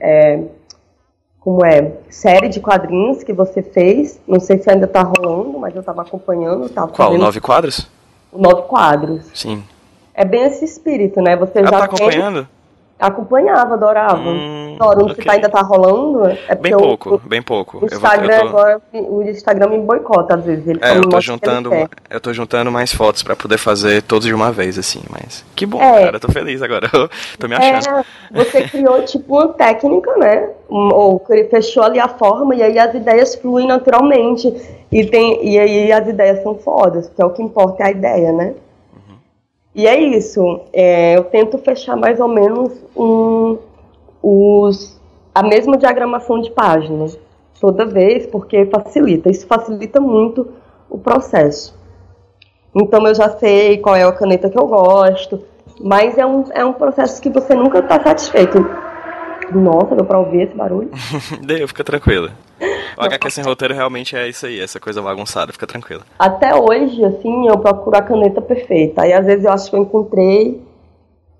é, 0.00 0.42
como 1.40 1.64
é 1.64 1.92
série 2.10 2.48
de 2.48 2.60
quadrinhos 2.60 3.22
que 3.22 3.32
você 3.32 3.62
fez, 3.62 4.20
não 4.26 4.40
sei 4.40 4.58
se 4.58 4.70
ainda 4.70 4.86
está 4.86 5.02
rolando, 5.02 5.58
mas 5.58 5.74
eu 5.74 5.80
estava 5.80 6.02
acompanhando. 6.02 6.68
Tava 6.68 6.88
Qual, 6.88 7.08
fazendo... 7.08 7.22
nove 7.22 7.40
quadros? 7.40 7.88
nove 8.32 8.62
quadros. 8.62 9.30
Sim. 9.34 9.62
É 10.12 10.24
bem 10.24 10.42
esse 10.42 10.64
espírito, 10.64 11.20
né? 11.22 11.36
Você 11.36 11.62
já 11.62 11.70
tá 11.70 11.84
acompanhando? 11.84 12.40
Tem... 12.40 12.48
Acompanhava, 12.98 13.74
adorava. 13.74 14.28
Hum... 14.28 14.67
Adoro. 14.80 15.12
Okay. 15.12 15.24
Você 15.24 15.30
ainda 15.30 15.48
tá 15.48 15.60
rolando? 15.60 16.26
É 16.48 16.54
bem 16.54 16.76
pouco, 16.76 17.14
o, 17.14 17.18
bem 17.18 17.42
pouco. 17.42 17.78
O 17.78 17.86
Instagram 17.86 18.34
eu 18.34 18.38
vou, 18.38 18.46
eu 18.46 18.50
tô... 18.50 18.58
agora, 18.58 18.82
o 18.92 19.22
Instagram 19.22 19.68
me 19.68 19.78
boicota 19.78 20.34
às 20.36 20.44
vezes. 20.44 20.66
Ele 20.66 20.78
é, 20.82 20.96
eu 20.96 21.08
tô 21.08 21.20
juntando, 21.20 21.70
eu 22.10 22.20
tô 22.20 22.32
juntando 22.32 22.70
mais 22.70 22.92
fotos 22.92 23.22
pra 23.22 23.34
poder 23.34 23.58
fazer 23.58 24.02
todos 24.02 24.26
de 24.26 24.34
uma 24.34 24.52
vez, 24.52 24.78
assim, 24.78 25.02
mas 25.10 25.44
que 25.54 25.66
bom, 25.66 25.80
é. 25.80 26.04
cara, 26.04 26.20
tô 26.20 26.30
feliz 26.30 26.62
agora, 26.62 26.88
tô 27.38 27.48
me 27.48 27.54
achando. 27.54 27.98
É, 27.98 28.04
você 28.30 28.62
criou 28.68 29.02
tipo 29.06 29.34
uma 29.34 29.48
técnica, 29.48 30.16
né? 30.16 30.50
Ou 30.68 31.24
fechou 31.50 31.82
ali 31.82 31.98
a 31.98 32.08
forma 32.08 32.54
e 32.54 32.62
aí 32.62 32.78
as 32.78 32.94
ideias 32.94 33.34
fluem 33.34 33.66
naturalmente. 33.66 34.52
E, 34.90 35.04
tem, 35.04 35.46
e 35.46 35.58
aí 35.58 35.92
as 35.92 36.08
ideias 36.08 36.42
são 36.42 36.54
fodas, 36.54 37.10
que 37.14 37.20
é 37.20 37.24
o 37.24 37.30
que 37.30 37.42
importa 37.42 37.82
é 37.82 37.86
a 37.86 37.90
ideia, 37.90 38.32
né? 38.32 38.54
E 39.78 39.86
é 39.86 39.96
isso. 40.00 40.60
É, 40.72 41.16
eu 41.16 41.22
tento 41.24 41.56
fechar 41.58 41.96
mais 41.96 42.18
ou 42.18 42.26
menos 42.26 42.72
um, 42.96 43.58
os, 44.22 45.00
a 45.34 45.42
mesma 45.42 45.76
diagramação 45.76 46.40
de 46.40 46.50
páginas 46.50 47.18
toda 47.60 47.84
vez, 47.84 48.26
porque 48.26 48.66
facilita. 48.66 49.30
Isso 49.30 49.46
facilita 49.46 50.00
muito 50.00 50.48
o 50.88 50.98
processo. 50.98 51.76
Então 52.74 53.06
eu 53.06 53.14
já 53.14 53.28
sei 53.30 53.78
qual 53.78 53.96
é 53.96 54.04
a 54.04 54.12
caneta 54.12 54.48
que 54.48 54.58
eu 54.58 54.66
gosto, 54.66 55.42
mas 55.80 56.16
é 56.18 56.26
um, 56.26 56.44
é 56.52 56.64
um 56.64 56.72
processo 56.72 57.20
que 57.20 57.30
você 57.30 57.54
nunca 57.54 57.78
está 57.78 58.00
satisfeito. 58.02 58.58
Nossa, 59.52 59.96
deu 59.96 60.04
pra 60.04 60.18
ouvir 60.18 60.42
esse 60.42 60.54
barulho? 60.54 60.90
Deu, 61.40 61.66
fica 61.66 61.82
tranquila. 61.82 62.32
O 62.98 63.02
HQ 63.02 63.30
sem 63.30 63.44
roteiro 63.44 63.72
realmente 63.72 64.14
é 64.14 64.28
isso 64.28 64.44
aí, 64.44 64.60
essa 64.60 64.78
coisa 64.78 65.00
bagunçada, 65.00 65.52
fica 65.52 65.66
tranquila. 65.66 66.02
Até 66.18 66.54
hoje, 66.54 67.02
assim, 67.04 67.48
eu 67.48 67.56
procuro 67.58 67.96
a 67.96 68.02
caneta 68.02 68.42
perfeita. 68.42 69.02
Aí 69.02 69.12
às 69.12 69.24
vezes 69.24 69.44
eu 69.44 69.52
acho 69.52 69.70
que 69.70 69.76
eu 69.76 69.80
encontrei, 69.80 70.60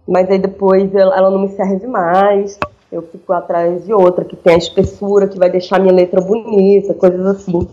mas 0.09 0.31
aí 0.31 0.39
depois 0.39 0.93
ela 0.95 1.31
não 1.31 1.41
me 1.41 1.51
serve 1.51 1.87
mais. 1.87 2.59
Eu 2.91 3.03
fico 3.03 3.31
atrás 3.35 3.85
de 3.85 3.93
outra 3.93 4.25
que 4.25 4.35
tem 4.35 4.55
a 4.55 4.59
espessura, 4.59 5.29
que 5.29 5.39
vai 5.39 5.51
deixar 5.51 5.79
minha 5.79 5.93
letra 5.93 6.23
bonita, 6.23 6.95
coisas 6.95 7.27
assim. 7.27 7.69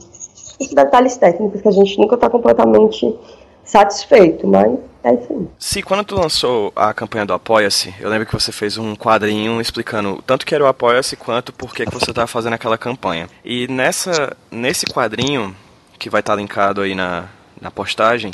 Esses 0.59 0.73
detalhes 0.73 1.15
técnicos 1.15 1.61
que 1.61 1.67
a 1.69 1.71
gente 1.71 1.97
nunca 1.97 2.15
está 2.15 2.29
completamente 2.29 3.17
satisfeito, 3.63 4.45
mas 4.45 4.77
é 5.03 5.13
isso 5.13 5.31
aí. 5.31 5.47
Se 5.57 5.81
quando 5.81 6.03
tu 6.03 6.15
lançou 6.15 6.73
a 6.75 6.93
campanha 6.93 7.25
do 7.25 7.33
Apoia-se, 7.33 7.93
eu 8.01 8.09
lembro 8.09 8.27
que 8.27 8.33
você 8.33 8.51
fez 8.51 8.77
um 8.77 8.93
quadrinho 8.95 9.61
explicando 9.61 10.21
tanto 10.25 10.45
que 10.45 10.53
era 10.53 10.63
o 10.63 10.67
Apoia-se 10.67 11.15
quanto 11.15 11.53
por 11.53 11.73
que 11.73 11.85
você 11.85 12.11
estava 12.11 12.27
fazendo 12.27 12.53
aquela 12.53 12.77
campanha. 12.77 13.29
E 13.43 13.67
nessa, 13.69 14.35
nesse 14.51 14.85
quadrinho, 14.85 15.55
que 15.97 16.09
vai 16.09 16.19
estar 16.19 16.33
tá 16.33 16.37
linkado 16.37 16.81
aí 16.81 16.93
na, 16.93 17.29
na 17.61 17.71
postagem, 17.71 18.31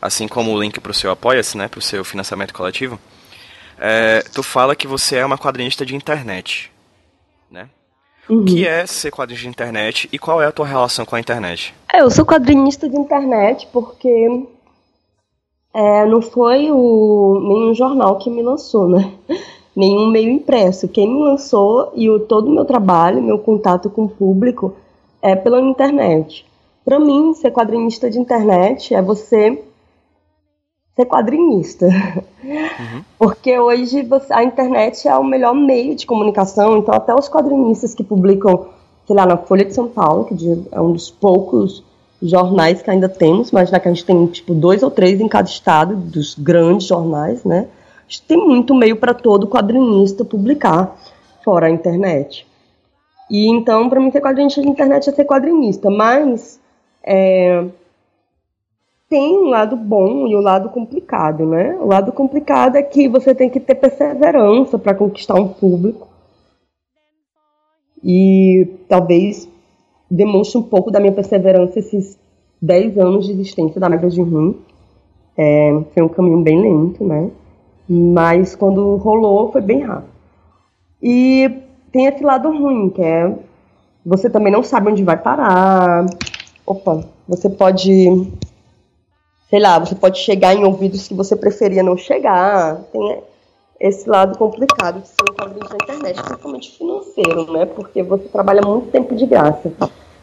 assim 0.00 0.26
como 0.26 0.52
o 0.52 0.60
link 0.60 0.80
para 0.80 0.90
o 0.90 0.94
seu 0.94 1.10
Apoia-se, 1.10 1.58
né, 1.58 1.68
para 1.68 1.78
o 1.78 1.82
seu 1.82 2.02
financiamento 2.04 2.54
coletivo, 2.54 2.98
é, 3.78 4.22
tu 4.32 4.42
fala 4.42 4.76
que 4.76 4.86
você 4.86 5.16
é 5.16 5.26
uma 5.26 5.38
quadrinista 5.38 5.84
de 5.84 5.94
internet, 5.94 6.70
né? 7.50 7.68
Uhum. 8.28 8.42
O 8.42 8.44
que 8.44 8.66
é 8.66 8.86
ser 8.86 9.10
quadrinista 9.10 9.44
de 9.44 9.50
internet 9.50 10.08
e 10.12 10.18
qual 10.18 10.42
é 10.42 10.46
a 10.46 10.52
tua 10.52 10.66
relação 10.66 11.04
com 11.04 11.14
a 11.14 11.20
internet? 11.20 11.74
É, 11.92 12.00
eu 12.00 12.10
sou 12.10 12.24
quadrinista 12.24 12.88
de 12.88 12.96
internet 12.96 13.68
porque 13.72 14.46
é, 15.74 16.06
não 16.06 16.22
foi 16.22 16.70
o, 16.70 17.40
nenhum 17.42 17.74
jornal 17.74 18.18
que 18.18 18.30
me 18.30 18.42
lançou, 18.42 18.88
né? 18.88 19.12
Nenhum 19.76 20.10
meio 20.10 20.30
impresso. 20.30 20.88
Quem 20.88 21.06
me 21.06 21.22
lançou 21.22 21.92
e 21.94 22.08
o, 22.08 22.18
todo 22.18 22.48
o 22.48 22.50
meu 22.50 22.64
trabalho, 22.64 23.22
meu 23.22 23.38
contato 23.38 23.90
com 23.90 24.04
o 24.04 24.08
público 24.08 24.74
é 25.20 25.36
pela 25.36 25.60
internet. 25.60 26.46
Para 26.82 26.98
mim, 26.98 27.34
ser 27.34 27.50
quadrinista 27.50 28.08
de 28.08 28.18
internet 28.18 28.94
é 28.94 29.02
você 29.02 29.62
ser 30.96 31.04
quadrinista. 31.04 31.86
Uhum. 31.86 33.02
Porque 33.18 33.58
hoje 33.58 34.02
você, 34.02 34.32
a 34.32 34.42
internet 34.42 35.06
é 35.06 35.14
o 35.14 35.22
melhor 35.22 35.54
meio 35.54 35.94
de 35.94 36.06
comunicação, 36.06 36.78
então 36.78 36.94
até 36.94 37.14
os 37.14 37.28
quadrinistas 37.28 37.94
que 37.94 38.02
publicam, 38.02 38.68
sei 39.06 39.14
lá, 39.14 39.26
na 39.26 39.36
Folha 39.36 39.64
de 39.64 39.74
São 39.74 39.86
Paulo, 39.86 40.24
que 40.24 40.34
é 40.72 40.80
um 40.80 40.92
dos 40.92 41.10
poucos 41.10 41.84
jornais 42.22 42.80
que 42.80 42.90
ainda 42.90 43.10
temos, 43.10 43.52
mas 43.52 43.68
que 43.68 43.76
a 43.76 43.92
gente 43.92 44.04
tem 44.04 44.26
tipo 44.26 44.54
dois 44.54 44.82
ou 44.82 44.90
três 44.90 45.20
em 45.20 45.28
cada 45.28 45.48
estado 45.48 45.94
dos 45.94 46.34
grandes 46.34 46.86
jornais, 46.86 47.44
né? 47.44 47.68
A 47.98 48.08
gente 48.08 48.22
tem 48.22 48.38
muito 48.38 48.74
meio 48.74 48.96
para 48.96 49.12
todo 49.12 49.46
quadrinista 49.46 50.24
publicar 50.24 50.96
fora 51.44 51.66
a 51.66 51.70
internet. 51.70 52.46
E 53.30 53.50
então, 53.50 53.88
para 53.88 54.00
mim, 54.00 54.10
ser 54.10 54.20
quadrinista 54.20 54.62
de 54.62 54.68
internet 54.68 55.10
é 55.10 55.12
ser 55.12 55.24
quadrinista, 55.24 55.90
mas 55.90 56.60
é, 57.02 57.64
tem 59.08 59.38
um 59.38 59.48
lado 59.48 59.76
bom 59.76 60.26
e 60.26 60.34
o 60.34 60.38
um 60.38 60.42
lado 60.42 60.68
complicado, 60.70 61.46
né? 61.46 61.76
O 61.80 61.86
lado 61.86 62.12
complicado 62.12 62.76
é 62.76 62.82
que 62.82 63.08
você 63.08 63.34
tem 63.34 63.48
que 63.48 63.60
ter 63.60 63.76
perseverança 63.76 64.78
para 64.78 64.94
conquistar 64.94 65.34
um 65.34 65.48
público. 65.48 66.08
E 68.02 68.68
talvez 68.88 69.48
demonstra 70.10 70.60
um 70.60 70.62
pouco 70.62 70.90
da 70.90 71.00
minha 71.00 71.12
perseverança 71.12 71.78
esses 71.78 72.18
10 72.60 72.98
anos 72.98 73.26
de 73.26 73.32
existência 73.32 73.80
da 73.80 73.88
Magra 73.88 74.10
de 74.10 74.20
Rum. 74.20 74.54
É, 75.36 75.70
foi 75.92 76.02
um 76.02 76.08
caminho 76.08 76.42
bem 76.42 76.60
lento, 76.60 77.04
né? 77.04 77.30
Mas 77.88 78.54
quando 78.56 78.96
rolou, 78.96 79.52
foi 79.52 79.60
bem 79.60 79.82
rápido. 79.82 80.10
E 81.02 81.50
tem 81.92 82.06
esse 82.06 82.24
lado 82.24 82.48
ruim, 82.48 82.90
que 82.90 83.02
é 83.02 83.32
você 84.04 84.30
também 84.30 84.52
não 84.52 84.62
sabe 84.62 84.90
onde 84.90 85.02
vai 85.02 85.16
parar. 85.16 86.06
Opa, 86.64 87.04
você 87.28 87.50
pode, 87.50 88.30
sei 89.48 89.60
lá, 89.60 89.78
você 89.78 89.94
pode 89.94 90.18
chegar 90.18 90.54
em 90.54 90.64
ouvidos 90.64 91.06
que 91.06 91.14
você 91.14 91.36
preferia 91.36 91.82
não 91.82 91.96
chegar. 91.96 92.82
Tem 92.92 93.22
esse 93.78 94.08
lado 94.08 94.38
complicado 94.38 95.00
de 95.00 95.08
ser 95.08 95.22
um 95.30 95.34
quadrinho 95.34 95.68
na 95.68 95.76
internet, 95.76 96.22
principalmente 96.22 96.76
financeiro, 96.76 97.52
né? 97.52 97.66
Porque 97.66 98.02
você 98.02 98.24
trabalha 98.28 98.62
muito 98.62 98.90
tempo 98.90 99.14
de 99.14 99.26
graça. 99.26 99.72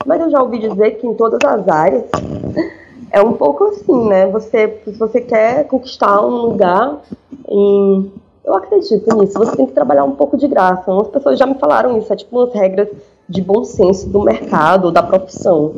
Mas 0.05 0.21
eu 0.21 0.29
já 0.29 0.41
ouvi 0.41 0.59
dizer 0.59 0.91
que 0.91 1.07
em 1.07 1.13
todas 1.13 1.39
as 1.45 1.67
áreas 1.67 2.03
é 3.11 3.21
um 3.21 3.33
pouco 3.33 3.65
assim, 3.65 4.07
né? 4.07 4.27
Você, 4.27 4.81
se 4.83 4.91
você 4.91 5.21
quer 5.21 5.67
conquistar 5.67 6.21
um 6.25 6.47
lugar 6.47 7.01
em... 7.47 8.11
Eu 8.43 8.55
acredito 8.55 9.15
nisso, 9.15 9.39
você 9.39 9.55
tem 9.55 9.65
que 9.65 9.71
trabalhar 9.71 10.03
um 10.03 10.15
pouco 10.17 10.35
de 10.35 10.49
graça. 10.49 10.91
As 10.99 11.07
pessoas 11.07 11.39
já 11.39 11.45
me 11.45 11.53
falaram 11.55 11.97
isso, 11.97 12.11
é 12.11 12.15
tipo 12.15 12.37
umas 12.37 12.53
regras 12.53 12.89
de 13.29 13.41
bom 13.41 13.63
senso 13.63 14.09
do 14.09 14.21
mercado, 14.21 14.91
da 14.91 15.01
profissão 15.01 15.75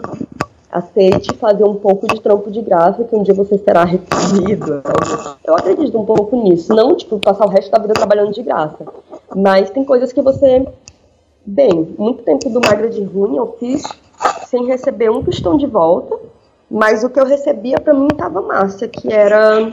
aceite 0.75 1.33
fazer 1.37 1.63
um 1.63 1.75
pouco 1.75 2.05
de 2.05 2.19
trampo 2.19 2.51
de 2.51 2.61
graça 2.61 3.05
que 3.05 3.15
um 3.15 3.23
dia 3.23 3.33
você 3.33 3.57
será 3.57 3.85
recebido. 3.85 4.83
Eu 5.45 5.55
acredito 5.55 5.97
um 5.97 6.05
pouco 6.05 6.35
nisso. 6.35 6.75
Não, 6.75 6.93
tipo, 6.95 7.17
passar 7.17 7.45
o 7.45 7.49
resto 7.49 7.71
da 7.71 7.79
vida 7.79 7.93
trabalhando 7.93 8.33
de 8.33 8.43
graça. 8.43 8.85
Mas 9.33 9.69
tem 9.69 9.85
coisas 9.85 10.11
que 10.11 10.21
você. 10.21 10.67
Bem, 11.45 11.95
muito 11.97 12.23
tempo 12.23 12.49
do 12.49 12.59
Magra 12.59 12.89
de 12.89 13.03
Ruim 13.03 13.37
eu 13.37 13.55
fiz 13.57 13.83
sem 14.47 14.65
receber 14.65 15.09
um 15.09 15.23
tostão 15.23 15.55
de 15.55 15.67
volta, 15.67 16.17
mas 16.69 17.03
o 17.03 17.09
que 17.09 17.19
eu 17.19 17.25
recebia 17.25 17.79
para 17.79 17.93
mim 17.93 18.07
estava 18.11 18.41
massa, 18.41 18.87
que 18.87 19.13
era 19.13 19.71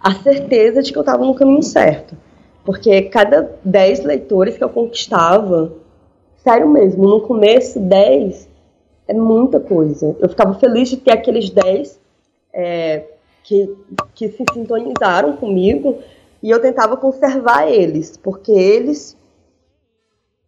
a 0.00 0.14
certeza 0.16 0.82
de 0.82 0.92
que 0.92 0.98
eu 0.98 1.02
estava 1.02 1.24
no 1.24 1.34
caminho 1.34 1.62
certo. 1.62 2.16
Porque 2.64 3.02
cada 3.02 3.50
10 3.64 4.04
leitores 4.04 4.58
que 4.58 4.64
eu 4.64 4.68
conquistava, 4.68 5.72
sério 6.42 6.68
mesmo, 6.68 7.08
no 7.08 7.20
começo 7.20 7.78
10 7.78 8.49
é 9.10 9.14
muita 9.14 9.58
coisa. 9.58 10.16
Eu 10.20 10.28
ficava 10.28 10.54
feliz 10.54 10.88
de 10.88 10.96
ter 10.96 11.10
aqueles 11.10 11.50
10 11.50 11.98
é, 12.52 13.02
que, 13.42 13.76
que 14.14 14.28
se 14.28 14.44
sintonizaram 14.52 15.36
comigo 15.36 15.98
e 16.40 16.48
eu 16.48 16.60
tentava 16.60 16.96
conservar 16.96 17.68
eles, 17.68 18.16
porque 18.16 18.52
eles 18.52 19.16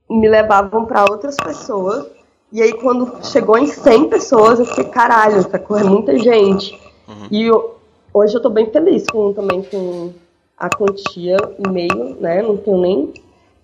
me 0.08 0.28
levavam 0.28 0.84
para 0.84 1.04
outras 1.10 1.36
pessoas. 1.36 2.06
E 2.52 2.62
aí, 2.62 2.72
quando 2.74 3.24
chegou 3.24 3.58
em 3.58 3.66
100 3.66 4.08
pessoas, 4.08 4.60
eu 4.60 4.66
fiquei, 4.66 4.84
caralho, 4.84 5.38
essa 5.38 5.58
coisa 5.58 5.84
é 5.84 5.90
muita 5.90 6.16
gente. 6.18 6.72
Uhum. 7.08 7.26
E 7.32 7.46
eu, 7.46 7.74
hoje 8.14 8.36
eu 8.36 8.40
tô 8.40 8.48
bem 8.48 8.70
feliz 8.70 9.06
com, 9.06 9.32
também 9.32 9.62
com 9.62 10.12
a 10.56 10.68
quantia 10.70 11.36
e 11.58 11.68
meio, 11.68 12.16
né? 12.20 12.42
Não 12.42 12.56
tenho 12.56 12.78
nem 12.78 13.12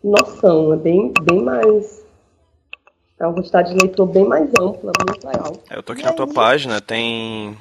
noção, 0.02 0.72
é 0.72 0.76
bem, 0.76 1.12
bem 1.22 1.40
mais 1.40 2.04
é 3.20 3.26
uma 3.26 3.34
quantidade 3.34 3.74
de 3.74 3.80
leitor 3.80 4.06
bem 4.06 4.24
mais 4.24 4.48
ampla, 4.60 4.92
muito 5.06 5.26
legal. 5.26 5.52
É, 5.68 5.76
eu 5.76 5.82
tô 5.82 5.92
aqui 5.92 6.02
e 6.02 6.04
na 6.04 6.10
aí... 6.10 6.16
tua 6.16 6.26
página, 6.26 6.80
tem. 6.80 7.56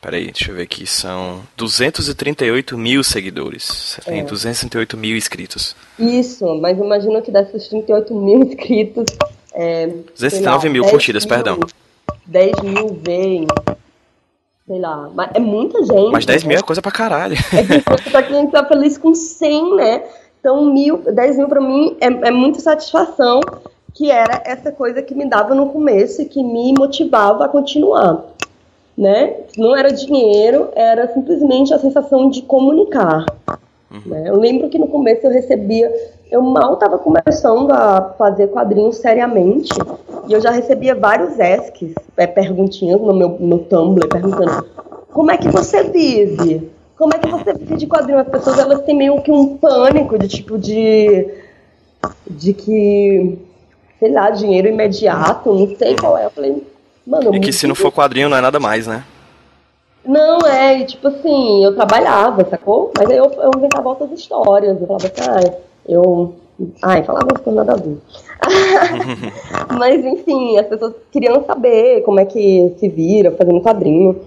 Peraí, 0.00 0.26
deixa 0.26 0.50
eu 0.50 0.56
ver 0.56 0.62
aqui. 0.62 0.86
São 0.86 1.40
238 1.56 2.76
mil 2.76 3.02
seguidores. 3.02 3.64
Você 3.64 4.00
tem 4.02 4.20
é. 4.20 4.24
238 4.24 4.96
mil 4.96 5.16
inscritos. 5.16 5.74
Isso, 5.98 6.54
mas 6.56 6.76
imagina 6.76 7.22
que 7.22 7.30
desses 7.30 7.68
38 7.68 8.14
mil 8.14 8.40
inscritos. 8.40 9.06
É, 9.54 9.86
209 9.86 10.66
lá, 10.66 10.72
mil 10.72 10.84
curtidas, 10.84 11.24
mil, 11.24 11.34
perdão. 11.34 11.60
10 12.26 12.60
mil 12.62 13.00
veem. 13.02 13.46
Sei 14.66 14.80
lá, 14.80 15.10
mas 15.14 15.30
é 15.34 15.38
muita 15.38 15.82
gente. 15.84 16.10
Mas 16.10 16.26
10 16.26 16.42
né? 16.42 16.48
mil 16.48 16.58
é 16.58 16.62
coisa 16.62 16.82
pra 16.82 16.90
caralho. 16.90 17.36
É 17.52 18.10
pra 18.10 18.22
quem 18.22 18.50
tá 18.50 18.66
feliz 18.66 18.98
com 18.98 19.14
100, 19.14 19.76
né? 19.76 20.02
Então, 20.40 20.72
mil, 20.72 20.98
10 20.98 21.38
mil 21.38 21.48
pra 21.48 21.60
mim 21.60 21.96
é, 22.00 22.06
é 22.06 22.30
muita 22.30 22.60
satisfação 22.60 23.40
que 23.94 24.10
era 24.10 24.42
essa 24.44 24.72
coisa 24.72 25.00
que 25.00 25.14
me 25.14 25.24
dava 25.24 25.54
no 25.54 25.68
começo 25.70 26.20
e 26.20 26.26
que 26.26 26.42
me 26.42 26.74
motivava 26.76 27.44
a 27.44 27.48
continuar. 27.48 28.24
Né? 28.96 29.34
Não 29.56 29.76
era 29.76 29.92
dinheiro, 29.92 30.68
era 30.74 31.12
simplesmente 31.12 31.72
a 31.72 31.78
sensação 31.78 32.28
de 32.28 32.42
comunicar. 32.42 33.24
Uhum. 33.90 34.00
Né? 34.06 34.28
Eu 34.28 34.36
lembro 34.36 34.68
que 34.68 34.78
no 34.78 34.88
começo 34.88 35.26
eu 35.26 35.30
recebia, 35.30 35.90
eu 36.30 36.42
mal 36.42 36.74
estava 36.74 36.98
começando 36.98 37.70
a 37.70 38.14
fazer 38.18 38.48
quadrinhos 38.48 38.96
seriamente, 38.96 39.70
e 40.28 40.32
eu 40.32 40.40
já 40.40 40.50
recebia 40.50 40.94
vários 40.94 41.38
esques, 41.38 41.94
é, 42.16 42.26
perguntinhas 42.26 43.00
no 43.00 43.14
meu 43.14 43.36
no 43.40 43.58
Tumblr, 43.60 44.08
perguntando 44.08 44.64
como 45.14 45.30
é 45.30 45.38
que 45.38 45.48
você 45.48 45.84
vive? 45.84 46.72
Como 46.96 47.14
é 47.14 47.18
que 47.18 47.28
você 47.28 47.54
vive 47.54 47.76
de 47.76 47.86
quadrinhos? 47.86 48.22
As 48.22 48.28
pessoas 48.28 48.58
elas 48.58 48.82
têm 48.82 48.96
meio 48.96 49.22
que 49.22 49.30
um 49.30 49.56
pânico 49.56 50.18
de 50.18 50.26
tipo 50.26 50.58
de. 50.58 51.28
de 52.28 52.52
que. 52.52 53.38
Sei 54.04 54.12
lá, 54.12 54.28
dinheiro 54.28 54.68
imediato, 54.68 55.50
não 55.50 55.74
sei 55.76 55.96
qual 55.96 56.18
é. 56.18 56.26
Eu 56.26 56.30
falei, 56.30 56.62
mano. 57.06 57.34
E 57.34 57.40
que 57.40 57.52
se 57.52 57.66
não 57.66 57.74
for 57.74 57.90
quadrinho 57.90 58.28
não 58.28 58.36
é 58.36 58.40
nada 58.42 58.60
mais, 58.60 58.86
né? 58.86 59.02
Não, 60.04 60.40
é, 60.40 60.84
tipo 60.84 61.08
assim, 61.08 61.64
eu 61.64 61.74
trabalhava, 61.74 62.44
sacou? 62.44 62.92
Mas 62.94 63.08
aí 63.08 63.16
eu, 63.16 63.32
eu 63.32 63.50
inventava 63.56 63.88
outras 63.88 64.12
histórias. 64.12 64.78
Eu 64.78 64.86
falava 64.86 65.06
assim, 65.06 65.30
ah, 65.30 65.58
eu. 65.88 66.34
Ai, 66.82 67.02
falava 67.02 67.28
coisas 67.28 67.54
nada 67.54 67.72
a 67.72 67.76
ver. 67.76 67.96
Mas, 69.78 70.04
enfim, 70.04 70.58
as 70.58 70.66
pessoas 70.66 70.94
queriam 71.10 71.42
saber 71.46 72.02
como 72.02 72.20
é 72.20 72.26
que 72.26 72.74
se 72.78 72.88
vira 72.88 73.32
fazendo 73.32 73.62
quadrinho. 73.62 74.20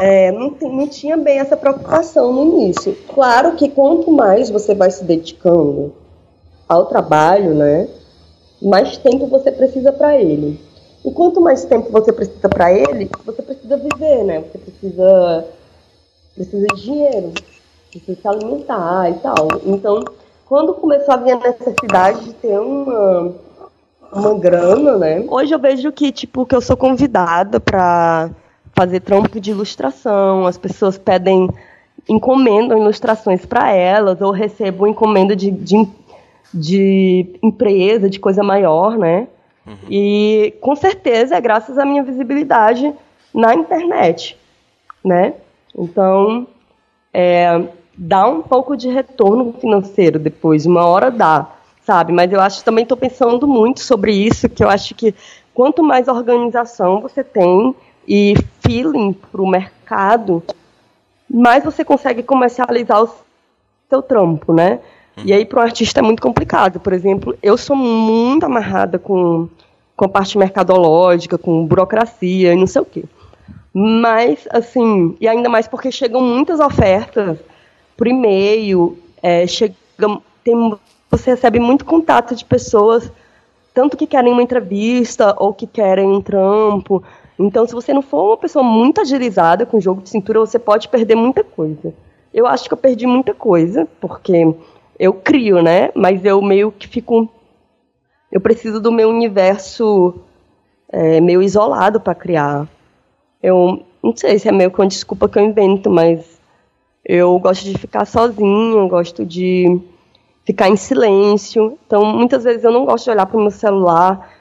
É, 0.00 0.32
não, 0.32 0.56
não 0.62 0.88
tinha 0.88 1.18
bem 1.18 1.38
essa 1.38 1.56
preocupação 1.56 2.32
no 2.32 2.42
início. 2.42 2.96
Claro 3.14 3.52
que 3.52 3.68
quanto 3.68 4.10
mais 4.10 4.48
você 4.48 4.74
vai 4.74 4.90
se 4.90 5.04
dedicando 5.04 5.92
ao 6.66 6.86
trabalho, 6.86 7.54
né, 7.54 7.86
mais 8.62 8.96
tempo 8.96 9.26
você 9.26 9.50
precisa 9.50 9.92
para 9.92 10.16
ele. 10.16 10.60
E 11.04 11.10
quanto 11.10 11.40
mais 11.40 11.64
tempo 11.64 11.90
você 11.90 12.12
precisa 12.12 12.48
para 12.48 12.72
ele, 12.72 13.10
você 13.24 13.42
precisa 13.42 13.76
viver, 13.76 14.24
né? 14.24 14.40
Você 14.40 14.58
precisa, 14.58 15.44
precisa 16.34 16.66
de 16.74 16.82
dinheiro, 16.82 17.32
precisa 17.90 18.20
se 18.20 18.28
alimentar 18.28 19.10
e 19.10 19.14
tal. 19.14 19.48
Então, 19.66 20.04
quando 20.46 20.74
começou 20.74 21.14
a 21.14 21.16
vir 21.16 21.32
a 21.32 21.38
necessidade 21.38 22.24
de 22.24 22.32
ter 22.34 22.58
uma, 22.60 23.34
uma 24.12 24.38
grana, 24.38 24.96
né? 24.96 25.24
Hoje 25.28 25.52
eu 25.52 25.58
vejo 25.58 25.90
que, 25.90 26.12
tipo, 26.12 26.46
que 26.46 26.54
eu 26.54 26.60
sou 26.60 26.76
convidada 26.76 27.58
para 27.58 28.30
fazer 28.74 29.00
trampo 29.00 29.40
de 29.40 29.50
ilustração, 29.50 30.46
as 30.46 30.56
pessoas 30.56 30.96
pedem, 30.96 31.48
encomendam 32.08 32.78
ilustrações 32.78 33.44
para 33.44 33.72
elas, 33.72 34.20
ou 34.20 34.30
recebo 34.30 34.86
encomenda 34.86 35.34
de, 35.34 35.50
de, 35.50 35.88
de 36.52 37.38
empresa, 37.42 38.08
de 38.08 38.20
coisa 38.20 38.42
maior, 38.42 38.98
né? 38.98 39.28
Uhum. 39.66 39.74
E 39.90 40.54
com 40.60 40.74
certeza 40.74 41.36
é 41.36 41.40
graças 41.40 41.78
à 41.78 41.84
minha 41.84 42.02
visibilidade 42.02 42.92
na 43.32 43.54
internet, 43.54 44.36
né? 45.04 45.34
Então, 45.76 46.46
é, 47.12 47.62
dá 47.96 48.26
um 48.26 48.42
pouco 48.42 48.76
de 48.76 48.88
retorno 48.88 49.52
financeiro 49.54 50.18
depois, 50.18 50.66
uma 50.66 50.84
hora 50.86 51.10
dá, 51.10 51.48
sabe? 51.84 52.12
Mas 52.12 52.32
eu 52.32 52.40
acho 52.40 52.64
também 52.64 52.82
estou 52.82 52.96
pensando 52.96 53.46
muito 53.46 53.80
sobre 53.80 54.12
isso, 54.12 54.48
que 54.48 54.62
eu 54.62 54.68
acho 54.68 54.94
que 54.94 55.14
quanto 55.54 55.82
mais 55.82 56.08
organização 56.08 57.00
você 57.00 57.22
tem 57.22 57.74
e 58.06 58.34
feeling 58.60 59.12
para 59.12 59.40
o 59.40 59.48
mercado, 59.48 60.42
mais 61.28 61.64
você 61.64 61.84
consegue 61.84 62.22
comercializar 62.22 63.02
o 63.02 63.10
seu 63.88 64.02
trampo, 64.02 64.52
né? 64.52 64.80
E 65.24 65.32
aí, 65.32 65.44
para 65.44 65.60
o 65.60 65.62
artista 65.62 66.00
é 66.00 66.02
muito 66.02 66.22
complicado. 66.22 66.80
Por 66.80 66.92
exemplo, 66.92 67.36
eu 67.42 67.56
sou 67.56 67.76
muito 67.76 68.44
amarrada 68.44 68.98
com, 68.98 69.48
com 69.96 70.04
a 70.04 70.08
parte 70.08 70.38
mercadológica, 70.38 71.36
com 71.36 71.66
burocracia 71.66 72.52
e 72.52 72.56
não 72.56 72.66
sei 72.66 72.82
o 72.82 72.84
quê. 72.84 73.04
Mas, 73.74 74.46
assim, 74.50 75.16
e 75.20 75.28
ainda 75.28 75.48
mais 75.48 75.66
porque 75.66 75.90
chegam 75.90 76.20
muitas 76.20 76.60
ofertas 76.60 77.38
por 77.96 78.06
e-mail, 78.06 78.98
é, 79.22 79.46
chega, 79.46 79.74
tem, 80.44 80.74
você 81.10 81.30
recebe 81.30 81.60
muito 81.60 81.84
contato 81.84 82.34
de 82.34 82.44
pessoas, 82.44 83.10
tanto 83.72 83.96
que 83.96 84.06
querem 84.06 84.32
uma 84.32 84.42
entrevista 84.42 85.34
ou 85.38 85.54
que 85.54 85.66
querem 85.66 86.06
um 86.06 86.20
trampo. 86.20 87.02
Então, 87.38 87.66
se 87.66 87.72
você 87.72 87.94
não 87.94 88.02
for 88.02 88.28
uma 88.28 88.36
pessoa 88.36 88.62
muito 88.62 89.00
agilizada 89.00 89.64
com 89.64 89.80
jogo 89.80 90.02
de 90.02 90.10
cintura, 90.10 90.40
você 90.40 90.58
pode 90.58 90.88
perder 90.88 91.14
muita 91.14 91.42
coisa. 91.42 91.94
Eu 92.32 92.46
acho 92.46 92.68
que 92.68 92.74
eu 92.74 92.78
perdi 92.78 93.06
muita 93.06 93.34
coisa, 93.34 93.86
porque 94.00 94.54
eu 94.98 95.12
crio, 95.12 95.62
né? 95.62 95.90
Mas 95.94 96.24
eu 96.24 96.40
meio 96.42 96.72
que 96.72 96.88
fico. 96.88 97.28
Eu 98.30 98.40
preciso 98.40 98.80
do 98.80 98.90
meu 98.90 99.08
universo 99.08 100.14
é, 100.88 101.20
meio 101.20 101.42
isolado 101.42 102.00
para 102.00 102.14
criar. 102.14 102.68
Eu 103.42 103.82
não 104.02 104.16
sei 104.16 104.38
se 104.38 104.48
é 104.48 104.52
meio 104.52 104.70
que 104.70 104.80
uma 104.80 104.86
desculpa 104.86 105.28
que 105.28 105.38
eu 105.38 105.44
invento, 105.44 105.90
mas 105.90 106.40
eu 107.04 107.38
gosto 107.38 107.64
de 107.64 107.76
ficar 107.76 108.04
sozinho, 108.04 108.88
gosto 108.88 109.24
de 109.24 109.80
ficar 110.44 110.68
em 110.68 110.76
silêncio. 110.76 111.78
Então, 111.86 112.04
muitas 112.04 112.44
vezes 112.44 112.64
eu 112.64 112.70
não 112.70 112.84
gosto 112.84 113.04
de 113.04 113.10
olhar 113.10 113.26
para 113.26 113.36
o 113.36 113.40
meu 113.40 113.50
celular 113.50 114.31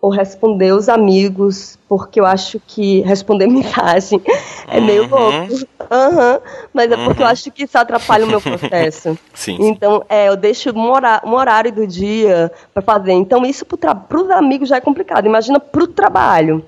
ou 0.00 0.10
responder 0.10 0.72
os 0.72 0.88
amigos, 0.88 1.78
porque 1.88 2.18
eu 2.18 2.24
acho 2.24 2.60
que 2.66 3.00
responder 3.02 3.46
mensagem 3.48 4.20
é 4.66 4.80
meio 4.80 5.04
uhum. 5.04 5.10
louco. 5.10 5.54
Uhum, 5.90 6.40
mas 6.72 6.90
é 6.90 6.96
porque 6.96 7.22
eu 7.22 7.26
uhum. 7.26 7.32
acho 7.32 7.50
que 7.50 7.64
isso 7.64 7.76
atrapalha 7.76 8.24
o 8.24 8.28
meu 8.28 8.40
processo. 8.42 9.18
sim, 9.34 9.56
Então, 9.60 10.02
é, 10.08 10.28
eu 10.28 10.36
deixo 10.36 10.70
um 10.70 10.90
horário, 10.90 11.28
um 11.28 11.34
horário 11.34 11.72
do 11.72 11.86
dia 11.86 12.50
para 12.72 12.82
fazer. 12.82 13.12
Então, 13.12 13.44
isso 13.44 13.66
para 13.66 14.20
os 14.20 14.30
amigos 14.30 14.68
já 14.68 14.76
é 14.76 14.80
complicado. 14.80 15.26
Imagina 15.26 15.60
para 15.60 15.82
o 15.82 15.86
trabalho. 15.86 16.64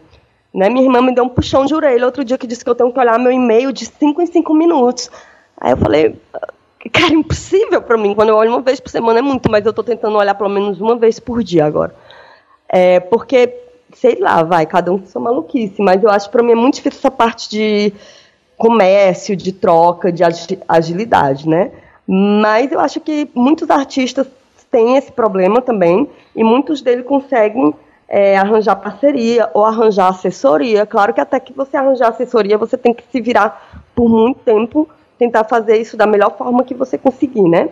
Né? 0.53 0.69
Minha 0.69 0.85
irmã 0.85 1.01
me 1.01 1.15
deu 1.15 1.25
um 1.25 1.29
puxão 1.29 1.65
de 1.65 1.75
orelha 1.75 2.05
outro 2.05 2.25
dia 2.25 2.37
que 2.37 2.47
disse 2.47 2.63
que 2.63 2.69
eu 2.69 2.75
tenho 2.75 2.93
que 2.93 3.01
olhar 3.01 3.19
meu 3.19 3.33
e-mail 3.33 3.73
de 3.73 3.87
5 3.87 4.21
em 4.21 4.27
5 4.27 4.53
minutos. 4.53 5.11
Aí 5.59 5.73
eu 5.73 5.77
falei, 5.79 6.15
cara, 6.93 7.15
impossível 7.15 7.81
para 7.81 7.97
mim. 7.97 8.15
Quando 8.15 8.29
eu 8.29 8.37
olho 8.37 8.51
uma 8.51 8.61
vez 8.61 8.79
por 8.79 8.91
semana 8.91 9.21
é 9.21 9.23
muito, 9.23 9.51
mas 9.51 9.65
eu 9.65 9.71
estou 9.71 9.85
tentando 9.85 10.19
olhar 10.19 10.35
pelo 10.35 10.51
menos 10.51 10.79
uma 10.79 10.97
vez 10.97 11.19
por 11.19 11.43
dia 11.43 11.65
agora. 11.65 11.95
É, 12.73 13.01
porque, 13.01 13.55
sei 13.95 14.17
lá, 14.19 14.43
vai, 14.43 14.65
cada 14.65 14.91
um 14.91 14.99
com 14.99 15.07
sua 15.07 15.21
maluquice, 15.21 15.83
mas 15.83 16.03
eu 16.03 16.09
acho 16.09 16.27
que 16.27 16.33
para 16.33 16.43
mim 16.43 16.53
é 16.53 16.55
muito 16.55 16.77
difícil 16.77 16.99
essa 16.99 17.11
parte 17.11 17.51
de 17.51 17.93
comércio, 18.57 19.37
de 19.37 19.53
troca, 19.53 20.11
de 20.11 20.23
agilidade, 20.67 21.47
né? 21.47 21.71
Mas 22.09 22.73
eu 22.73 22.81
acho 22.81 22.99
que 22.99 23.29
muitos 23.35 23.69
artistas 23.69 24.27
têm 24.71 24.97
esse 24.97 25.13
problema 25.13 25.61
também, 25.61 26.09
e 26.35 26.43
muitos 26.43 26.81
deles 26.81 27.05
conseguem 27.05 27.75
é, 28.09 28.39
arranjar 28.39 28.77
parceria 28.77 29.51
ou 29.53 29.65
arranjar 29.65 30.09
assessoria. 30.09 30.87
Claro 30.87 31.13
que 31.13 31.21
até 31.21 31.39
que 31.39 31.53
você 31.53 31.77
arranjar 31.77 32.09
assessoria, 32.09 32.57
você 32.57 32.79
tem 32.79 32.95
que 32.95 33.05
se 33.13 33.21
virar 33.21 33.85
por 33.95 34.09
muito 34.09 34.41
tempo, 34.41 34.89
tentar 35.19 35.45
fazer 35.45 35.77
isso 35.77 35.95
da 35.95 36.07
melhor 36.07 36.37
forma 36.39 36.65
que 36.65 36.75
você 36.75 36.97
conseguir, 36.97 37.47
né? 37.49 37.69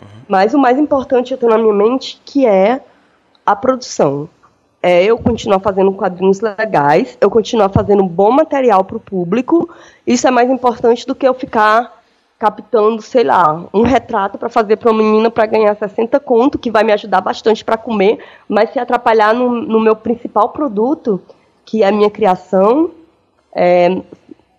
Uhum. 0.00 0.06
Mas 0.28 0.54
o 0.54 0.58
mais 0.58 0.78
importante 0.78 1.32
eu 1.32 1.38
tenho 1.38 1.50
na 1.50 1.58
minha 1.58 1.74
mente 1.74 2.20
que 2.24 2.46
é 2.46 2.80
a 3.44 3.56
produção 3.56 4.28
é 4.84 5.02
eu 5.02 5.16
continuar 5.16 5.60
fazendo 5.60 5.90
quadrinhos 5.92 6.42
legais, 6.42 7.16
eu 7.18 7.30
continuar 7.30 7.70
fazendo 7.70 8.02
bom 8.02 8.30
material 8.30 8.84
para 8.84 8.98
o 8.98 9.00
público. 9.00 9.66
Isso 10.06 10.28
é 10.28 10.30
mais 10.30 10.50
importante 10.50 11.06
do 11.06 11.14
que 11.14 11.26
eu 11.26 11.32
ficar 11.32 12.02
captando, 12.38 13.00
sei 13.00 13.24
lá, 13.24 13.64
um 13.72 13.80
retrato 13.80 14.36
para 14.36 14.50
fazer 14.50 14.76
para 14.76 14.90
uma 14.90 15.02
menina 15.02 15.30
para 15.30 15.46
ganhar 15.46 15.74
60 15.74 16.20
conto, 16.20 16.58
que 16.58 16.70
vai 16.70 16.84
me 16.84 16.92
ajudar 16.92 17.22
bastante 17.22 17.64
para 17.64 17.78
comer, 17.78 18.18
mas 18.46 18.74
se 18.74 18.78
atrapalhar 18.78 19.32
no, 19.32 19.50
no, 19.50 19.80
meu 19.80 19.96
principal 19.96 20.50
produto, 20.50 21.18
que 21.64 21.82
é 21.82 21.88
a 21.88 21.92
minha 21.92 22.10
criação, 22.10 22.90
é, 23.54 24.02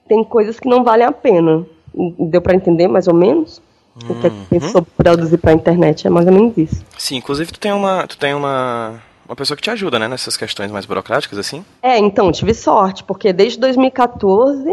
tem 0.10 0.24
coisas 0.24 0.60
que 0.60 0.68
não 0.68 0.84
valem 0.84 1.06
a 1.06 1.12
pena. 1.12 1.64
Deu 1.94 2.42
para 2.42 2.56
entender 2.56 2.88
mais 2.88 3.08
ou 3.08 3.14
menos? 3.14 3.62
Uhum. 3.96 4.16
O 4.16 4.22
que 4.22 4.26
é 4.26 4.30
que 4.32 4.46
pensou 4.50 4.82
produzir 4.98 5.38
para 5.38 5.52
a 5.52 5.54
internet 5.54 6.08
é 6.08 6.10
mais 6.10 6.26
ou 6.26 6.34
menos 6.34 6.58
isso. 6.58 6.84
Sim, 6.98 7.18
inclusive 7.18 7.52
tu 7.52 7.60
tem 7.60 7.72
uma, 7.72 8.08
tu 8.08 8.18
tem 8.18 8.34
uma 8.34 9.00
uma 9.28 9.36
pessoa 9.36 9.56
que 9.56 9.64
te 9.64 9.70
ajuda, 9.70 9.98
né, 10.00 10.08
nessas 10.08 10.38
questões 10.38 10.72
mais 10.72 10.86
burocráticas, 10.86 11.38
assim? 11.38 11.66
É, 11.82 11.98
então, 11.98 12.32
tive 12.32 12.54
sorte, 12.54 13.04
porque 13.04 13.34
desde 13.34 13.60
2014, 13.60 14.70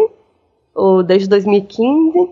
ou 0.75 1.03
desde 1.03 1.29
2015, 1.29 2.31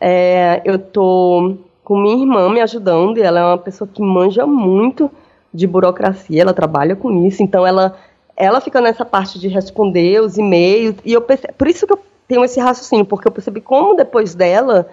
é, 0.00 0.60
eu 0.64 0.78
tô 0.78 1.56
com 1.82 1.98
minha 1.98 2.16
irmã 2.16 2.48
me 2.50 2.60
ajudando, 2.60 3.18
e 3.18 3.22
ela 3.22 3.40
é 3.40 3.44
uma 3.44 3.58
pessoa 3.58 3.88
que 3.92 4.02
manja 4.02 4.46
muito 4.46 5.10
de 5.52 5.66
burocracia, 5.66 6.42
ela 6.42 6.52
trabalha 6.52 6.96
com 6.96 7.26
isso, 7.26 7.42
então 7.42 7.66
ela, 7.66 7.96
ela 8.36 8.60
fica 8.60 8.80
nessa 8.80 9.04
parte 9.04 9.38
de 9.38 9.48
responder 9.48 10.20
os 10.20 10.36
e-mails, 10.36 10.96
e 11.04 11.12
eu 11.12 11.20
perce... 11.20 11.46
por 11.56 11.68
isso 11.68 11.86
que 11.86 11.92
eu 11.92 12.00
tenho 12.26 12.44
esse 12.44 12.60
raciocínio, 12.60 13.04
porque 13.04 13.28
eu 13.28 13.32
percebi 13.32 13.60
como 13.60 13.96
depois 13.96 14.34
dela 14.34 14.88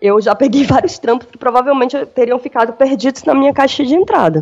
eu 0.00 0.20
já 0.20 0.34
peguei 0.36 0.64
vários 0.64 0.98
trampos 0.98 1.28
que 1.30 1.38
provavelmente 1.38 2.04
teriam 2.06 2.38
ficado 2.38 2.72
perdidos 2.74 3.24
na 3.24 3.34
minha 3.34 3.52
caixa 3.52 3.84
de 3.84 3.94
entrada. 3.94 4.40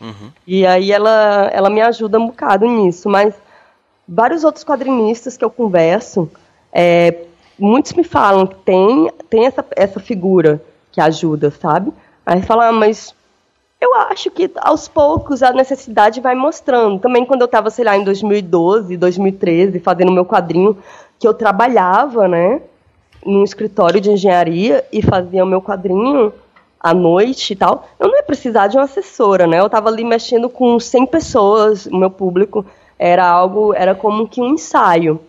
Uhum. 0.00 0.30
E 0.46 0.66
aí 0.66 0.92
ela, 0.92 1.50
ela 1.52 1.70
me 1.70 1.80
ajuda 1.80 2.18
um 2.18 2.28
bocado 2.28 2.66
nisso. 2.66 3.08
Mas 3.08 3.34
vários 4.08 4.44
outros 4.44 4.64
quadrinistas 4.64 5.36
que 5.36 5.44
eu 5.44 5.50
converso, 5.50 6.30
é, 6.72 7.24
muitos 7.58 7.92
me 7.92 8.04
falam 8.04 8.46
que 8.46 8.56
tem, 8.56 9.10
tem 9.28 9.46
essa, 9.46 9.64
essa 9.76 10.00
figura 10.00 10.62
que 10.90 11.00
ajuda, 11.00 11.50
sabe? 11.50 11.92
Aí 12.24 12.42
fala, 12.42 12.68
ah, 12.68 12.72
mas 12.72 13.14
eu 13.80 13.94
acho 13.94 14.30
que 14.30 14.50
aos 14.56 14.88
poucos 14.88 15.42
a 15.42 15.52
necessidade 15.52 16.20
vai 16.20 16.34
mostrando. 16.34 16.98
Também 16.98 17.24
quando 17.24 17.42
eu 17.42 17.46
estava, 17.46 17.70
sei 17.70 17.84
lá, 17.84 17.96
em 17.96 18.04
2012, 18.04 18.96
2013, 18.96 19.78
fazendo 19.80 20.12
meu 20.12 20.24
quadrinho, 20.24 20.76
que 21.18 21.26
eu 21.26 21.34
trabalhava, 21.34 22.26
né? 22.26 22.60
num 23.24 23.44
escritório 23.44 24.00
de 24.00 24.10
engenharia 24.10 24.84
e 24.92 25.02
fazia 25.02 25.44
o 25.44 25.46
meu 25.46 25.60
quadrinho 25.60 26.32
à 26.80 26.94
noite 26.94 27.52
e 27.52 27.56
tal, 27.56 27.88
eu 27.98 28.08
não 28.08 28.16
ia 28.16 28.22
precisar 28.22 28.66
de 28.66 28.76
uma 28.76 28.84
assessora, 28.84 29.46
né? 29.46 29.60
Eu 29.60 29.66
estava 29.66 29.88
ali 29.90 30.02
mexendo 30.02 30.48
com 30.48 30.80
100 30.80 31.06
pessoas, 31.06 31.86
o 31.86 31.96
meu 31.96 32.10
público 32.10 32.64
era 32.98 33.26
algo, 33.26 33.74
era 33.74 33.94
como 33.94 34.26
que 34.26 34.40
um 34.40 34.54
ensaio. 34.54 35.20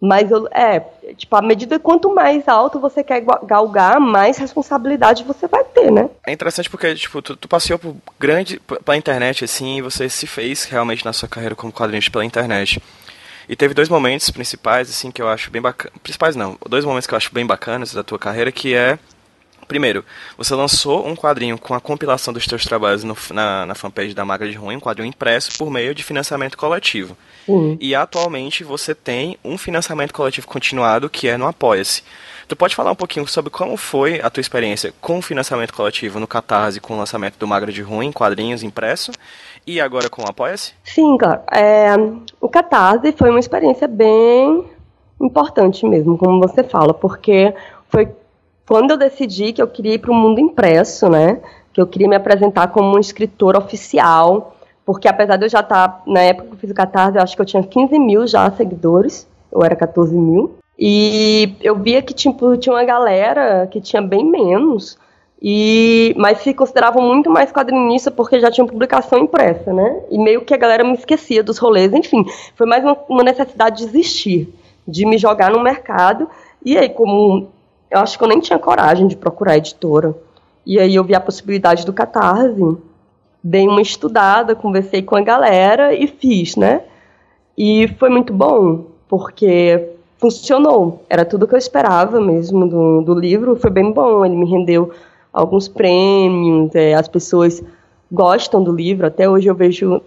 Mas 0.00 0.30
eu, 0.30 0.46
é, 0.50 0.80
tipo, 1.16 1.34
à 1.34 1.40
medida 1.40 1.78
quanto 1.78 2.14
mais 2.14 2.46
alto 2.46 2.78
você 2.78 3.02
quer 3.02 3.24
galgar, 3.44 3.98
mais 3.98 4.36
responsabilidade 4.36 5.24
você 5.24 5.46
vai 5.46 5.64
ter, 5.64 5.90
né? 5.90 6.10
É 6.26 6.32
interessante 6.32 6.68
porque, 6.68 6.94
tipo, 6.94 7.22
tu, 7.22 7.34
tu 7.34 7.48
passeou 7.48 7.78
por 7.78 7.96
grande, 8.20 8.60
pela 8.84 8.98
internet, 8.98 9.44
assim, 9.44 9.78
e 9.78 9.82
você 9.82 10.08
se 10.10 10.26
fez 10.26 10.64
realmente 10.64 11.04
na 11.04 11.12
sua 11.14 11.28
carreira 11.28 11.54
como 11.54 11.72
quadrinista 11.72 12.10
pela 12.10 12.24
internet. 12.24 12.82
E 13.48 13.56
teve 13.56 13.72
dois 13.72 13.88
momentos 13.88 14.30
principais, 14.30 14.90
assim, 14.90 15.10
que 15.10 15.22
eu 15.22 15.28
acho 15.28 15.50
bem 15.50 15.62
bacana. 15.62 15.94
Principais 16.02 16.36
não, 16.36 16.58
dois 16.68 16.84
momentos 16.84 17.06
que 17.06 17.14
eu 17.14 17.16
acho 17.16 17.32
bem 17.32 17.46
bacanas 17.46 17.92
da 17.92 18.02
tua 18.02 18.18
carreira, 18.18 18.52
que 18.52 18.74
é. 18.74 18.98
Primeiro, 19.64 20.04
você 20.36 20.54
lançou 20.54 21.06
um 21.06 21.14
quadrinho 21.14 21.58
com 21.58 21.74
a 21.74 21.80
compilação 21.80 22.32
dos 22.32 22.46
teus 22.46 22.64
trabalhos 22.64 23.04
no, 23.04 23.16
na, 23.32 23.66
na 23.66 23.74
fanpage 23.74 24.14
da 24.14 24.24
Magra 24.24 24.50
de 24.50 24.56
Ruim, 24.56 24.76
um 24.76 24.80
quadrinho 24.80 25.08
impresso 25.08 25.56
por 25.58 25.70
meio 25.70 25.94
de 25.94 26.02
financiamento 26.02 26.56
coletivo. 26.56 27.16
Uhum. 27.46 27.76
E 27.80 27.94
atualmente 27.94 28.64
você 28.64 28.94
tem 28.94 29.38
um 29.44 29.58
financiamento 29.58 30.12
coletivo 30.12 30.46
continuado 30.46 31.10
que 31.10 31.28
é 31.28 31.36
no 31.36 31.46
Apoia-se. 31.46 32.02
Tu 32.46 32.54
pode 32.54 32.74
falar 32.74 32.92
um 32.92 32.96
pouquinho 32.96 33.26
sobre 33.26 33.50
como 33.50 33.76
foi 33.76 34.20
a 34.20 34.28
tua 34.28 34.40
experiência 34.40 34.92
com 35.00 35.18
o 35.18 35.22
financiamento 35.22 35.72
coletivo 35.72 36.20
no 36.20 36.26
Catarse 36.26 36.80
com 36.80 36.94
o 36.94 36.98
lançamento 36.98 37.38
do 37.38 37.46
Magra 37.46 37.72
de 37.72 37.80
Ruim, 37.80 38.12
quadrinhos 38.12 38.62
impresso, 38.62 39.12
e 39.66 39.80
agora 39.80 40.10
com 40.10 40.22
o 40.22 40.28
Apoia-se? 40.28 40.72
Sim, 40.84 41.16
claro. 41.16 41.40
É, 41.50 41.94
o 42.40 42.48
Catarse 42.48 43.12
foi 43.12 43.30
uma 43.30 43.40
experiência 43.40 43.88
bem 43.88 44.64
importante 45.20 45.86
mesmo, 45.86 46.18
como 46.18 46.40
você 46.40 46.62
fala, 46.62 46.92
porque 46.92 47.54
foi 47.88 48.08
quando 48.66 48.92
eu 48.92 48.96
decidi 48.96 49.52
que 49.52 49.60
eu 49.60 49.68
queria 49.68 49.94
ir 49.94 49.98
para 49.98 50.10
o 50.10 50.14
mundo 50.14 50.40
impresso, 50.40 51.08
né? 51.08 51.40
Que 51.72 51.80
eu 51.80 51.86
queria 51.86 52.08
me 52.08 52.16
apresentar 52.16 52.68
como 52.68 52.96
um 52.96 53.00
escritor 53.00 53.56
oficial, 53.56 54.56
porque 54.84 55.08
apesar 55.08 55.36
de 55.36 55.44
eu 55.44 55.48
já 55.48 55.60
estar, 55.60 55.88
tá, 55.88 56.02
na 56.06 56.20
época 56.20 56.48
que 56.48 56.54
eu 56.54 56.58
fiz 56.58 56.70
o 56.70 56.74
Catarse, 56.74 57.16
eu 57.16 57.22
acho 57.22 57.36
que 57.36 57.42
eu 57.42 57.46
tinha 57.46 57.62
15 57.62 57.98
mil 57.98 58.26
já 58.26 58.50
seguidores, 58.50 59.26
eu 59.52 59.62
era 59.62 59.76
14 59.76 60.14
mil, 60.14 60.56
e 60.78 61.54
eu 61.60 61.76
via 61.76 62.02
que 62.02 62.14
tipo, 62.14 62.56
tinha 62.56 62.74
uma 62.74 62.84
galera 62.84 63.66
que 63.66 63.80
tinha 63.80 64.02
bem 64.02 64.24
menos, 64.24 64.98
e, 65.46 66.14
mas 66.16 66.38
se 66.38 66.54
consideravam 66.54 67.02
muito 67.02 67.28
mais 67.28 67.52
quadrinista 67.52 68.10
porque 68.10 68.40
já 68.40 68.50
tinham 68.50 68.66
publicação 68.66 69.18
impressa, 69.18 69.74
né? 69.74 70.00
E 70.10 70.16
meio 70.16 70.40
que 70.40 70.54
a 70.54 70.56
galera 70.56 70.82
me 70.82 70.94
esquecia 70.94 71.42
dos 71.42 71.58
rolês, 71.58 71.92
enfim. 71.92 72.24
Foi 72.56 72.66
mais 72.66 72.82
uma, 72.82 72.96
uma 73.10 73.22
necessidade 73.22 73.78
de 73.78 73.84
existir, 73.84 74.48
de 74.88 75.04
me 75.04 75.18
jogar 75.18 75.50
no 75.50 75.62
mercado. 75.62 76.30
E 76.64 76.78
aí, 76.78 76.88
como 76.88 77.50
eu 77.94 78.00
acho 78.00 78.18
que 78.18 78.24
eu 78.24 78.28
nem 78.28 78.40
tinha 78.40 78.58
coragem 78.58 79.06
de 79.06 79.16
procurar 79.16 79.56
editora. 79.56 80.14
E 80.66 80.80
aí 80.80 80.96
eu 80.96 81.04
vi 81.04 81.14
a 81.14 81.20
possibilidade 81.20 81.86
do 81.86 81.92
Catarse, 81.92 82.76
dei 83.42 83.68
uma 83.68 83.80
estudada, 83.80 84.56
conversei 84.56 85.00
com 85.00 85.14
a 85.14 85.20
galera 85.20 85.94
e 85.94 86.08
fiz, 86.08 86.56
né? 86.56 86.82
E 87.56 87.86
foi 87.96 88.10
muito 88.10 88.32
bom, 88.32 88.86
porque 89.08 89.90
funcionou. 90.18 91.04
Era 91.08 91.24
tudo 91.24 91.46
que 91.46 91.54
eu 91.54 91.58
esperava 91.58 92.20
mesmo 92.20 92.68
do, 92.68 93.02
do 93.02 93.14
livro. 93.14 93.54
Foi 93.54 93.70
bem 93.70 93.92
bom, 93.92 94.24
ele 94.24 94.34
me 94.34 94.50
rendeu 94.50 94.90
alguns 95.32 95.68
prêmios, 95.68 96.74
é, 96.74 96.94
as 96.94 97.06
pessoas 97.06 97.62
gostam 98.10 98.60
do 98.60 98.72
livro. 98.72 99.06
Até 99.06 99.30
hoje 99.30 99.46
eu 99.46 99.54
vejo 99.54 100.02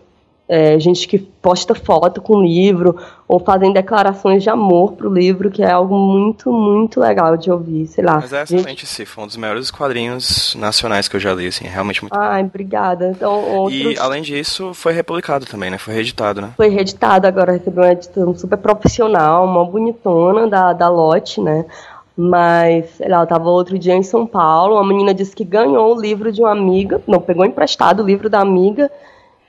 é, 0.50 0.80
gente 0.80 1.08
que 1.08 1.20
posta 1.20 1.76
foto 1.76 2.22
com 2.22 2.38
o 2.38 2.41
livro 2.41 2.95
ou 3.28 3.38
fazem 3.38 3.74
declarações 3.74 4.41
de 4.41 4.50
amor 4.50 4.93
pro 4.93 5.14
livro, 5.14 5.52
que 5.52 5.62
é 5.62 5.70
algo 5.70 5.98
muito, 5.98 6.52
muito 6.52 7.02
legal 7.02 7.36
de 7.36 7.52
ouvir, 7.52 7.86
sei 7.88 8.04
lá. 8.04 8.16
Mas 8.16 8.32
é 8.32 8.43
excelente, 8.43 8.86
gente... 8.86 9.06
foi 9.06 9.26
um 9.26 9.28
dos 9.28 9.36
melhores 9.36 9.70
quadrinhos 9.70 10.56
nacionais 10.58 11.10
que 11.10 11.18
eu 11.18 11.20
já 11.20 11.34
li, 11.34 11.48
assim, 11.48 11.66
é 11.66 11.70
realmente 11.70 12.02
muito 12.02 12.18
Ai, 12.18 12.41
bom. 12.43 12.48
obrigada. 12.48 13.10
Então, 13.10 13.43
outros... 13.58 13.95
E, 13.95 14.00
além 14.00 14.22
disso, 14.22 14.74
foi 14.74 14.93
republicado 14.93 15.45
também, 15.45 15.70
né? 15.70 15.78
Foi 15.78 15.93
reeditado, 15.93 16.39
né? 16.39 16.54
Foi 16.56 16.70
reeditado, 16.70 17.28
agora 17.28 17.52
recebeu 17.52 17.84
uma 17.84 17.91
edição 17.91 18.34
super 18.34 18.58
profissional, 18.58 19.45
uma 19.45 19.66
bonitona 19.66 20.48
da, 20.48 20.72
da 20.72 20.88
Lotte, 20.88 21.41
né? 21.41 21.66
Mas, 22.16 22.89
sei 22.91 23.10
lá, 23.10 23.22
eu 23.22 23.28
tava 23.28 23.50
outro 23.50 23.78
dia 23.78 23.93
em 23.93 24.02
São 24.02 24.26
Paulo, 24.26 24.76
uma 24.76 24.88
menina 24.88 25.14
disse 25.14 25.36
que 25.36 25.43
ganhou 25.43 25.95
o 25.95 26.02
livro 26.02 26.32
de 26.32 26.41
uma 26.41 26.52
amiga, 26.52 27.02
não, 27.06 27.20
pegou 27.20 27.45
emprestado 27.45 28.02
o 28.02 28.06
livro 28.06 28.30
da 28.30 28.39
amiga 28.39 28.89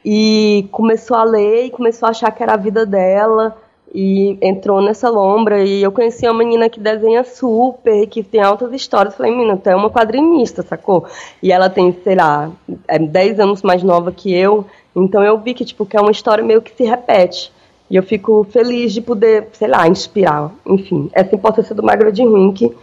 e 0.05 0.69
começou 0.71 1.17
a 1.17 1.25
ler 1.25 1.67
e 1.67 1.71
começou 1.71 2.07
a 2.07 2.11
achar 2.11 2.31
que 2.31 2.43
era 2.43 2.55
a 2.55 2.57
vida 2.57 2.87
dela 2.87 3.57
e 3.95 4.37
entrou 4.43 4.83
nessa 4.83 5.09
lombra 5.09 5.65
e 5.65 5.83
eu 5.83 5.91
conheci 5.91 6.27
uma 6.27 6.35
menina 6.35 6.69
que 6.69 6.79
desenha 6.79 7.25
super, 7.25 8.07
que 8.07 8.23
tem 8.23 8.41
altas 8.41 8.73
histórias. 8.73 9.15
Falei, 9.15 9.33
menina, 9.33 9.57
tu 9.57 9.69
é 9.69 9.75
uma 9.75 9.91
quadrinista, 9.91 10.63
sacou? 10.63 11.07
E 11.43 11.51
ela 11.51 11.71
tem, 11.71 11.97
sei 12.05 12.15
lá, 12.15 12.51
é 12.87 12.99
10 12.99 13.41
anos 13.41 13.63
mais 13.63 13.83
nova 13.83 14.13
que 14.13 14.35
eu, 14.35 14.67
então 14.95 15.23
eu 15.23 15.39
vi 15.39 15.55
que, 15.55 15.65
tipo, 15.65 15.87
que 15.87 15.97
é 15.97 16.01
uma 16.01 16.11
história 16.11 16.45
meio 16.45 16.61
que 16.61 16.75
se 16.75 16.85
repete. 16.85 17.53
E 17.91 17.97
eu 17.97 18.03
fico 18.03 18.45
feliz 18.51 18.93
de 18.93 19.01
poder, 19.01 19.49
sei 19.53 19.69
lá, 19.69 19.89
inspirar. 19.89 20.53
Enfim, 20.67 21.09
essa 21.13 21.35
importância 21.35 21.75
do 21.75 21.83
Magro 21.83 22.13
de 22.13 22.23
Rink, 22.23 22.77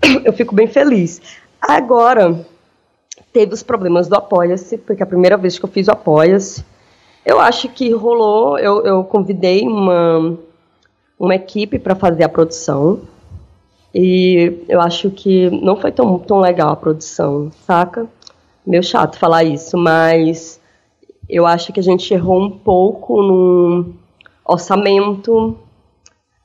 eu 0.24 0.32
fico 0.32 0.54
bem 0.54 0.66
feliz. 0.66 1.20
Agora, 1.60 2.46
teve 3.32 3.54
os 3.54 3.62
problemas 3.62 4.08
do 4.08 4.16
Apoia-se, 4.16 4.78
porque 4.78 5.02
a 5.02 5.06
primeira 5.06 5.36
vez 5.36 5.58
que 5.58 5.64
eu 5.64 5.68
fiz 5.68 5.88
o 5.88 5.92
Apoia-se, 5.92 6.64
eu 7.24 7.40
acho 7.40 7.68
que 7.68 7.90
rolou, 7.92 8.58
eu, 8.58 8.84
eu 8.84 9.04
convidei 9.04 9.66
uma, 9.66 10.38
uma 11.18 11.34
equipe 11.34 11.78
para 11.78 11.94
fazer 11.94 12.24
a 12.24 12.28
produção, 12.28 13.00
e 13.94 14.64
eu 14.68 14.80
acho 14.80 15.10
que 15.10 15.50
não 15.50 15.76
foi 15.76 15.90
tão, 15.90 16.18
tão 16.18 16.40
legal 16.40 16.70
a 16.70 16.76
produção, 16.76 17.50
saca? 17.66 18.06
Meio 18.66 18.82
chato 18.82 19.18
falar 19.18 19.44
isso, 19.44 19.76
mas 19.78 20.60
eu 21.28 21.46
acho 21.46 21.72
que 21.72 21.80
a 21.80 21.82
gente 21.82 22.12
errou 22.12 22.42
um 22.42 22.50
pouco 22.50 23.22
no 23.22 23.94
orçamento. 24.44 25.56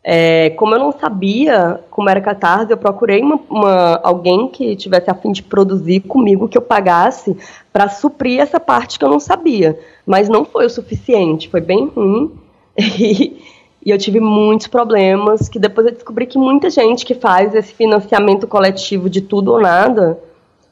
É, 0.05 0.49
como 0.51 0.75
eu 0.75 0.79
não 0.79 0.91
sabia 0.91 1.79
como 1.89 2.09
era 2.09 2.19
Catarse, 2.19 2.71
eu 2.71 2.77
procurei 2.77 3.21
uma, 3.21 3.39
uma, 3.49 4.01
alguém 4.03 4.49
que 4.49 4.75
tivesse 4.75 5.09
a 5.09 5.13
fim 5.13 5.31
de 5.31 5.41
produzir 5.41 6.01
comigo, 6.01 6.49
que 6.49 6.57
eu 6.57 6.61
pagasse, 6.61 7.37
para 7.71 7.87
suprir 7.87 8.41
essa 8.41 8.59
parte 8.59 8.99
que 8.99 9.05
eu 9.05 9.09
não 9.09 9.19
sabia. 9.19 9.79
Mas 10.05 10.27
não 10.27 10.43
foi 10.43 10.65
o 10.65 10.69
suficiente, 10.69 11.49
foi 11.49 11.61
bem 11.61 11.87
ruim. 11.87 12.31
E, 12.75 13.39
e 13.85 13.91
eu 13.91 13.97
tive 13.97 14.19
muitos 14.19 14.67
problemas, 14.67 15.49
que 15.49 15.59
depois 15.59 15.85
eu 15.85 15.93
descobri 15.93 16.25
que 16.25 16.37
muita 16.37 16.69
gente 16.69 17.05
que 17.05 17.13
faz 17.13 17.53
esse 17.53 17.73
financiamento 17.73 18.47
coletivo 18.47 19.09
de 19.09 19.21
tudo 19.21 19.51
ou 19.51 19.61
nada, 19.61 20.17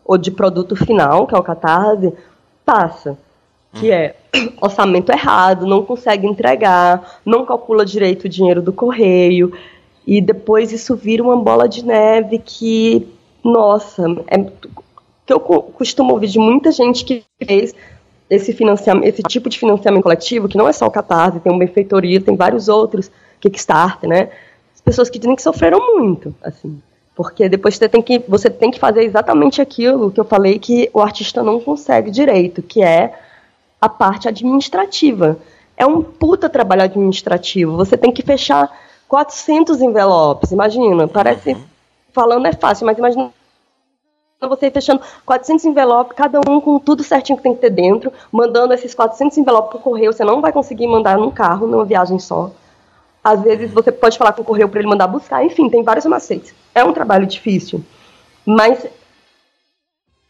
ou 0.04 0.18
de 0.18 0.32
produto 0.32 0.76
final, 0.76 1.28
que 1.28 1.36
é 1.36 1.38
o 1.38 1.44
Catarse, 1.44 2.14
passa 2.66 3.18
que 3.74 3.92
é 3.92 4.16
orçamento 4.62 5.12
errado, 5.12 5.66
não 5.66 5.84
consegue 5.84 6.28
entregar, 6.28 7.20
não 7.26 7.46
calcula 7.46 7.86
direito 7.86 8.26
o 8.26 8.30
dinheiro 8.30 8.62
do 8.62 8.74
correio, 8.74 9.54
e 10.06 10.20
depois 10.20 10.72
isso 10.72 10.96
vira 10.96 11.24
uma 11.24 11.38
bola 11.38 11.70
de 11.70 11.86
neve 11.86 12.40
que, 12.40 13.08
nossa, 13.44 14.04
é 14.28 14.38
que 15.26 15.34
eu 15.34 15.40
costumo 15.40 16.14
ouvir 16.14 16.28
de 16.28 16.40
muita 16.40 16.72
gente 16.72 17.06
que 17.06 17.24
fez 17.46 17.74
esse 18.30 18.54
financiamento, 18.54 19.06
esse 19.06 19.22
tipo 19.24 19.50
de 19.50 19.60
financiamento 19.60 20.04
coletivo, 20.04 20.48
que 20.48 20.58
não 20.58 20.68
é 20.68 20.74
só 20.74 20.88
o 20.88 20.92
Catarse, 20.92 21.40
tem 21.40 21.54
o 21.54 21.58
Benfeitoria, 21.58 22.22
tem 22.22 22.36
vários 22.36 22.68
outros, 22.68 23.12
Kickstarter, 23.40 24.10
né? 24.10 24.30
As 24.74 24.82
pessoas 24.82 25.10
que 25.10 25.20
dizem 25.20 25.36
que 25.36 25.42
sofreram 25.42 25.80
muito, 25.98 26.34
assim. 26.42 26.82
Porque 27.16 27.50
depois 27.50 27.76
você 27.76 27.90
tem 27.90 28.02
que, 28.02 28.20
você 28.28 28.50
tem 28.50 28.72
que 28.72 28.80
fazer 28.80 29.04
exatamente 29.04 29.62
aquilo 29.62 30.12
que 30.12 30.20
eu 30.20 30.24
falei 30.24 30.58
que 30.58 30.90
o 30.94 31.02
artista 31.02 31.44
não 31.44 31.60
consegue 31.60 32.10
direito, 32.10 32.64
que 32.64 32.82
é 32.82 33.14
a 33.82 33.90
parte 33.90 34.28
administrativa. 34.28 35.40
É 35.76 35.86
um 35.86 36.04
puta 36.04 36.48
trabalho 36.48 36.84
administrativo. 36.84 37.76
Você 37.76 37.98
tem 37.98 38.12
que 38.12 38.22
fechar 38.22 38.72
400 39.08 39.82
envelopes. 39.82 40.52
Imagina, 40.52 41.08
parece. 41.08 41.54
Uhum. 41.54 41.64
Falando 42.14 42.46
é 42.46 42.54
fácil, 42.54 42.86
mas 42.86 42.98
imagina 42.98 43.32
você 44.42 44.72
fechando 44.72 45.02
400 45.26 45.66
envelopes, 45.66 46.18
cada 46.18 46.40
um 46.50 46.60
com 46.60 46.80
tudo 46.80 47.04
certinho 47.04 47.38
que 47.38 47.44
tem 47.44 47.54
que 47.54 47.62
ter 47.62 47.70
dentro, 47.70 48.12
mandando 48.32 48.74
esses 48.74 48.94
400 48.94 49.38
envelopes 49.38 49.72
por 49.72 49.82
correio. 49.82 50.12
Você 50.12 50.24
não 50.24 50.42
vai 50.42 50.52
conseguir 50.52 50.88
mandar 50.88 51.18
num 51.18 51.32
carro, 51.32 51.68
numa 51.68 51.86
viagem 51.86 52.20
só. 52.20 52.52
Às 53.24 53.42
vezes 53.42 53.72
você 53.72 53.92
pode 53.92 54.18
falar 54.18 54.34
com 54.34 54.42
o 54.42 54.46
correio 54.46 54.68
para 54.68 54.80
ele 54.80 54.90
mandar 54.90 55.08
buscar. 55.08 55.46
Enfim, 55.46 55.70
tem 55.70 55.84
vários 55.84 56.06
macetes. 56.06 56.56
É 56.74 56.84
um 56.84 56.92
trabalho 56.92 57.28
difícil, 57.28 57.84
mas 58.46 58.86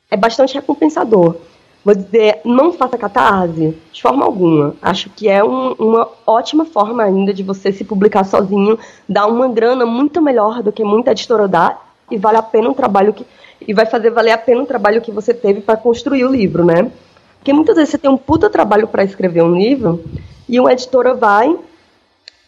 é 0.09 0.17
bastante 0.17 0.53
recompensador. 0.53 1.37
Vou 1.84 1.95
dizer, 1.95 2.41
não 2.45 2.71
faça 2.71 2.97
catarse 2.97 3.75
de 3.91 4.01
forma 4.01 4.23
alguma. 4.23 4.75
Acho 4.82 5.09
que 5.09 5.27
é 5.27 5.43
um, 5.43 5.71
uma 5.73 6.07
ótima 6.27 6.63
forma 6.63 7.03
ainda 7.03 7.34
de 7.34 7.41
você 7.41 7.71
se 7.71 7.84
publicar 7.84 8.23
sozinho, 8.23 8.77
dar 9.09 9.25
uma 9.25 9.47
grana 9.47 9.86
muito 9.86 10.21
melhor 10.21 10.61
do 10.61 10.71
que 10.71 10.84
muita 10.84 11.11
editora 11.11 11.47
dá 11.47 11.79
e 12.09 12.17
vale 12.17 12.38
a 12.38 12.43
pena 12.43 12.69
o 12.69 12.73
trabalho 12.73 13.13
que 13.13 13.25
e 13.67 13.73
vai 13.73 13.86
fazer 13.86 14.09
valer 14.09 14.32
a 14.32 14.38
pena 14.38 14.63
o 14.63 14.65
trabalho 14.65 15.01
que 15.01 15.11
você 15.11 15.34
teve 15.34 15.61
para 15.61 15.77
construir 15.77 16.25
o 16.25 16.32
livro, 16.32 16.65
né? 16.65 16.91
Porque 17.38 17.53
muitas 17.53 17.75
vezes 17.75 17.91
você 17.91 17.97
tem 17.97 18.09
um 18.09 18.17
puta 18.17 18.49
trabalho 18.49 18.88
para 18.88 19.03
escrever 19.03 19.43
um 19.43 19.55
livro 19.55 20.03
e 20.47 20.59
uma 20.59 20.73
editora 20.73 21.13
vai 21.13 21.55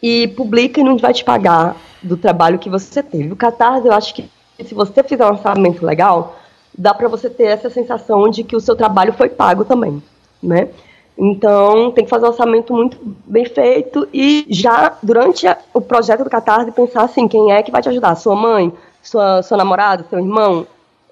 e 0.02 0.28
publica 0.28 0.80
e 0.80 0.84
não 0.84 0.96
vai 0.96 1.12
te 1.12 1.24
pagar 1.24 1.76
do 2.02 2.16
trabalho 2.16 2.58
que 2.58 2.68
você 2.68 3.02
teve. 3.02 3.32
O 3.32 3.36
Catarse, 3.36 3.86
eu 3.86 3.92
acho 3.92 4.14
que 4.14 4.28
se 4.64 4.74
você 4.74 5.02
fizer 5.02 5.24
um 5.24 5.30
orçamento 5.30 5.84
legal, 5.84 6.36
dá 6.76 6.92
para 6.92 7.08
você 7.08 7.30
ter 7.30 7.44
essa 7.44 7.70
sensação 7.70 8.28
de 8.28 8.42
que 8.42 8.56
o 8.56 8.60
seu 8.60 8.74
trabalho 8.74 9.12
foi 9.12 9.28
pago 9.28 9.64
também, 9.64 10.02
né? 10.42 10.68
Então, 11.16 11.92
tem 11.92 12.04
que 12.04 12.10
fazer 12.10 12.26
um 12.26 12.30
orçamento 12.30 12.74
muito 12.74 12.98
bem 13.24 13.44
feito 13.44 14.08
e 14.12 14.44
já 14.48 14.96
durante 15.00 15.46
o 15.72 15.80
projeto 15.80 16.24
do 16.24 16.30
Catarse 16.30 16.72
pensar 16.72 17.04
assim, 17.04 17.28
quem 17.28 17.52
é 17.52 17.62
que 17.62 17.70
vai 17.70 17.80
te 17.80 17.88
ajudar? 17.88 18.16
Sua 18.16 18.34
mãe, 18.34 18.72
sua, 19.00 19.40
seu 19.42 19.56
namorado, 19.56 20.04
seu 20.10 20.18
irmão? 20.18 20.66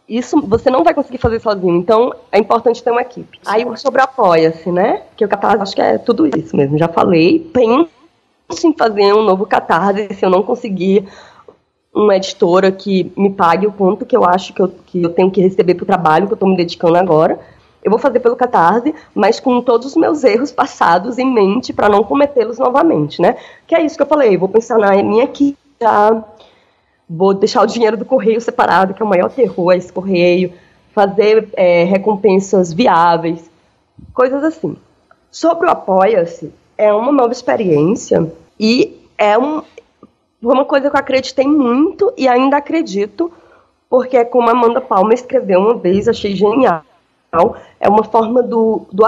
Isso 0.09 0.41
você 0.43 0.69
não 0.71 0.83
vai 0.83 0.93
conseguir 0.93 1.19
fazer 1.19 1.41
sozinho, 1.41 1.77
então 1.77 2.13
é 2.33 2.39
importante 2.39 2.83
ter 2.83 2.91
uma 2.91 3.03
equipe. 3.03 3.39
Aí 3.47 3.65
sobre 3.77 4.03
apoia-se, 4.03 4.73
né? 4.73 5.03
Que 5.17 5.25
o 5.25 5.29
Catarse 5.29 5.63
acho 5.63 5.75
que 5.75 5.81
é 5.81 5.99
tudo 5.99 6.27
isso 6.27 6.57
mesmo, 6.57 6.77
já 6.77 6.89
falei. 6.89 7.39
Penso 7.39 8.67
em 8.67 8.75
fazer 8.77 9.15
um 9.15 9.23
novo 9.23 9.47
Catarse 9.47 10.13
se 10.15 10.25
eu 10.25 10.31
não 10.31 10.43
conseguir 10.43 11.09
uma 11.95 12.17
editora 12.17 12.73
que 12.73 13.13
me 13.17 13.31
pague 13.31 13.67
o 13.67 13.73
quanto 13.73 14.07
que 14.07 14.17
eu 14.17 14.25
acho 14.25 14.55
que 14.55 14.61
eu, 14.63 14.69
que 14.69 15.03
eu 15.03 15.11
tenho 15.11 15.31
que 15.31 15.43
receber 15.43 15.75
para 15.75 15.85
o 15.85 15.87
trabalho 15.87 16.27
que 16.27 16.33
eu 16.33 16.37
estou 16.37 16.49
me 16.49 16.57
dedicando 16.57 16.97
agora. 16.97 17.39
Eu 17.85 17.91
vou 17.91 17.99
fazer 17.99 18.21
pelo 18.21 18.37
Catarse, 18.37 18.95
mas 19.15 19.41
com 19.41 19.61
todos 19.61 19.89
os 19.89 19.97
meus 19.97 20.23
erros 20.25 20.53
passados 20.53 21.19
em 21.19 21.31
mente 21.31 21.73
para 21.73 21.89
não 21.89 22.05
cometê-los 22.05 22.59
novamente, 22.59 23.21
né? 23.21 23.37
Que 23.67 23.75
é 23.75 23.83
isso 23.85 23.97
que 23.97 24.03
eu 24.03 24.07
falei, 24.07 24.37
vou 24.37 24.49
pensar 24.49 24.79
na 24.79 25.03
minha 25.03 25.29
já 25.81 26.25
vou 27.09 27.35
deixar 27.35 27.63
o 27.63 27.67
dinheiro 27.67 27.97
do 27.97 28.05
correio 28.05 28.41
separado, 28.41 28.95
que 28.95 29.03
é 29.03 29.05
o 29.05 29.09
maior 29.09 29.29
terror, 29.29 29.73
esse 29.73 29.93
correio, 29.93 30.53
fazer 30.95 31.49
é, 31.55 31.85
recompensas 31.85 32.73
viáveis, 32.73 33.51
coisas 34.15 34.43
assim. 34.45 34.77
Sobre 35.31 35.67
o 35.67 35.71
Apoia-se, 35.71 36.53
é 36.79 36.93
uma 36.93 37.13
nova 37.13 37.33
experiência 37.33 38.33
e 38.59 38.97
é 39.19 39.37
um, 39.37 39.63
uma 40.51 40.65
coisa 40.65 40.91
que 40.91 40.97
eu 40.97 41.01
acreditei 41.01 41.47
muito 41.47 42.13
e 42.17 42.27
ainda 42.27 42.57
acredito, 42.57 43.33
porque 43.89 44.17
é 44.17 44.25
como 44.25 44.49
a 44.49 44.53
Amanda 44.53 44.81
Palma 44.81 45.15
escreveu 45.15 45.61
uma 45.61 45.75
vez, 45.75 46.09
achei 46.09 46.35
genial. 46.35 46.85
É 47.79 47.89
uma 47.89 48.05
forma 48.05 48.43
do, 48.43 48.87
do 48.93 49.05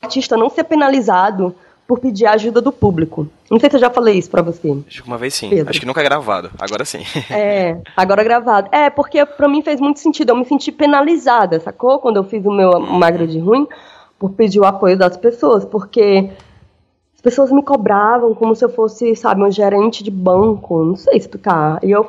artista 0.00 0.36
não 0.36 0.48
ser 0.48 0.64
penalizado 0.64 1.54
por 1.86 1.98
pedir 1.98 2.26
a 2.26 2.32
ajuda 2.32 2.60
do 2.60 2.72
público. 2.72 3.28
Não 3.50 3.60
sei 3.60 3.68
se 3.68 3.76
eu 3.76 3.80
já 3.80 3.90
falei 3.90 4.16
isso 4.16 4.30
pra 4.30 4.40
você. 4.40 4.70
Acho 4.86 5.02
que 5.02 5.08
uma 5.08 5.18
vez 5.18 5.34
sim. 5.34 5.50
Pedro. 5.50 5.68
Acho 5.68 5.80
que 5.80 5.86
nunca 5.86 6.00
é 6.00 6.04
gravado. 6.04 6.50
Agora 6.58 6.84
sim. 6.84 7.04
É, 7.30 7.76
agora 7.96 8.22
é 8.22 8.24
gravado. 8.24 8.68
É, 8.72 8.88
porque 8.88 9.24
pra 9.26 9.48
mim 9.48 9.62
fez 9.62 9.80
muito 9.80 10.00
sentido. 10.00 10.30
Eu 10.30 10.36
me 10.36 10.44
senti 10.44 10.72
penalizada, 10.72 11.60
sacou? 11.60 11.98
Quando 11.98 12.16
eu 12.16 12.24
fiz 12.24 12.44
o 12.46 12.50
meu 12.50 12.80
Magra 12.80 13.26
de 13.26 13.38
Ruim, 13.38 13.68
por 14.18 14.30
pedir 14.30 14.58
o 14.58 14.64
apoio 14.64 14.96
das 14.96 15.16
pessoas. 15.16 15.64
Porque 15.64 16.30
as 17.22 17.30
pessoas 17.30 17.52
me 17.52 17.62
cobravam 17.62 18.34
como 18.34 18.52
se 18.52 18.64
eu 18.64 18.68
fosse, 18.68 19.14
sabe, 19.14 19.44
um 19.44 19.50
gerente 19.50 20.02
de 20.02 20.10
banco. 20.10 20.82
Não 20.82 20.96
sei 20.96 21.16
explicar. 21.16 21.78
E 21.80 21.88
eu 21.88 22.04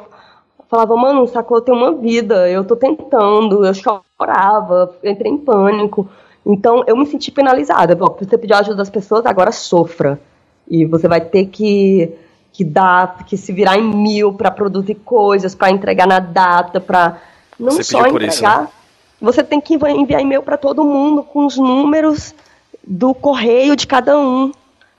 falava, 0.67 0.95
mano, 0.95 1.27
sacou, 1.27 1.57
eu 1.57 1.61
tenho 1.61 1.77
uma 1.77 1.91
vida, 1.91 2.49
eu 2.49 2.63
tô 2.63 2.75
tentando, 2.75 3.63
eu 3.63 3.75
chorava, 3.75 4.95
entrei 5.03 5.31
em 5.31 5.37
pânico. 5.37 6.09
Então 6.43 6.83
eu 6.87 6.97
me 6.97 7.05
senti 7.05 7.29
penalizada. 7.29 7.95
Você 7.95 8.35
pediu 8.39 8.57
ajuda 8.57 8.77
das 8.77 8.89
pessoas, 8.89 9.23
agora 9.27 9.51
sofra. 9.51 10.19
E 10.67 10.83
você 10.83 11.07
vai 11.07 11.21
ter 11.21 11.45
que, 11.45 12.11
que 12.51 12.63
dar, 12.63 13.23
que 13.27 13.37
se 13.37 13.53
virar 13.53 13.77
em 13.77 13.83
mil 13.83 14.33
para 14.33 14.49
produzir 14.49 14.95
coisas, 14.95 15.53
para 15.53 15.69
entregar 15.69 16.07
na 16.07 16.17
data, 16.17 16.79
para 16.79 17.21
não 17.59 17.73
você 17.73 17.83
só 17.83 18.07
entregar. 18.07 18.29
Isso, 18.29 18.43
né? 18.43 18.67
Você 19.21 19.43
tem 19.43 19.61
que 19.61 19.75
enviar 19.75 20.21
e-mail 20.21 20.41
para 20.41 20.57
todo 20.57 20.83
mundo 20.83 21.21
com 21.21 21.45
os 21.45 21.55
números 21.55 22.33
do 22.83 23.13
correio 23.13 23.75
de 23.75 23.85
cada 23.85 24.17
um. 24.17 24.51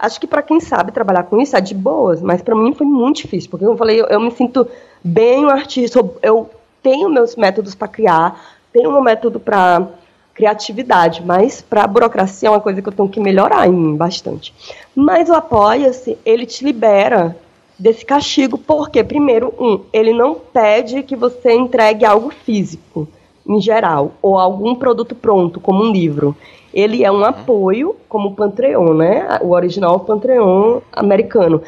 Acho 0.05 0.21
que 0.21 0.27
para 0.27 0.43
quem 0.43 0.61
sabe 0.61 0.93
trabalhar 0.93 1.23
com 1.23 1.41
isso 1.41 1.57
é 1.57 1.61
de 1.63 1.75
boas, 1.75 2.21
mas 2.21 2.43
para 2.43 2.55
mim 2.55 2.75
foi 2.75 2.87
muito 2.87 3.23
difícil, 3.23 3.49
porque 3.51 3.65
eu 3.65 3.75
falei, 3.75 4.03
eu, 4.03 4.07
eu 4.07 4.21
me 4.21 4.31
sinto 4.31 4.69
bem 5.03 5.47
um 5.47 5.49
artista, 5.49 5.99
eu 6.23 6.51
tenho 6.83 7.09
meus 7.09 7.35
métodos 7.37 7.75
para 7.75 7.89
criar, 7.89 8.39
tenho 8.71 8.91
um 8.91 9.01
método 9.01 9.41
para 9.41 9.89
criatividade, 10.35 11.23
mas 11.25 11.63
para 11.63 11.85
a 11.85 11.87
burocracia 11.87 12.49
é 12.49 12.51
uma 12.51 12.61
coisa 12.61 12.83
que 12.83 12.89
eu 12.89 12.93
tenho 12.93 13.09
que 13.09 13.19
melhorar 13.19 13.67
em 13.67 13.73
mim 13.73 13.97
bastante. 13.97 14.53
Mas 14.95 15.31
o 15.31 15.33
Apoia-se, 15.33 16.19
ele 16.23 16.45
te 16.45 16.63
libera 16.63 17.35
desse 17.79 18.05
castigo, 18.05 18.59
porque, 18.59 19.03
primeiro, 19.03 19.55
um, 19.59 19.81
ele 19.91 20.13
não 20.13 20.35
pede 20.35 21.03
que 21.03 21.17
você 21.17 21.55
entregue 21.55 22.05
algo 22.05 22.31
físico, 22.31 23.09
em 23.49 23.59
geral, 23.59 24.13
ou 24.21 24.39
algum 24.39 24.75
produto 24.75 25.15
pronto, 25.15 25.59
como 25.59 25.83
um 25.83 25.91
livro. 25.91 26.37
Ele 26.75 27.05
é 27.05 27.11
um 27.11 27.19
uhum. 27.19 27.25
apoio, 27.25 27.97
como 28.09 28.31
o 28.31 28.35
Pantreon, 28.35 28.95
né? 28.95 29.39
O 29.41 29.53
original 29.53 30.01
Pantreon 30.01 30.81
americano. 30.93 31.63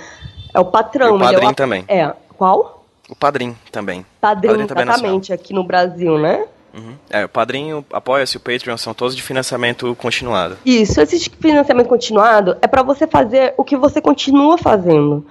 É 0.52 0.58
o 0.58 0.64
patrão. 0.64 1.14
E 1.14 1.16
o 1.16 1.20
padrinho 1.20 1.48
é 1.48 1.52
o, 1.52 1.54
também. 1.54 1.84
É. 1.86 2.12
Qual? 2.36 2.84
O 3.08 3.14
padrinho 3.14 3.56
também. 3.70 4.04
Padrinho, 4.20 4.66
padrinho 4.66 4.90
exatamente, 4.90 5.32
aqui 5.32 5.54
no 5.54 5.62
Brasil, 5.62 6.18
né? 6.18 6.44
Uhum. 6.74 6.94
É, 7.08 7.24
o 7.24 7.28
padrinho, 7.28 7.84
apoia-se, 7.90 8.36
o 8.36 8.40
Patreon 8.40 8.76
são 8.76 8.92
todos 8.92 9.14
de 9.14 9.22
financiamento 9.22 9.94
continuado. 9.94 10.58
Isso, 10.66 11.00
esse 11.00 11.30
financiamento 11.30 11.86
continuado 11.86 12.56
é 12.60 12.66
para 12.66 12.82
você 12.82 13.06
fazer 13.06 13.54
o 13.56 13.64
que 13.64 13.76
você 13.76 14.00
continua 14.00 14.58
fazendo. 14.58 15.24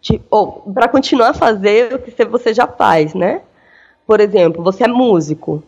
De, 0.00 0.20
ou 0.30 0.64
para 0.72 0.88
continuar 0.88 1.30
a 1.30 1.34
fazer 1.34 1.94
o 1.94 1.98
que 1.98 2.24
você 2.24 2.54
já 2.54 2.66
faz, 2.66 3.14
né? 3.14 3.42
Por 4.06 4.20
exemplo, 4.20 4.62
você 4.64 4.84
é 4.84 4.88
músico. 4.88 5.62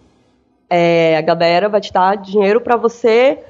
É, 0.71 1.17
a 1.17 1.21
galera 1.21 1.69
vai 1.69 1.81
te 1.81 1.93
dar 1.93 2.17
dinheiro 2.17 2.61
para 2.61 2.77
você 2.77 3.41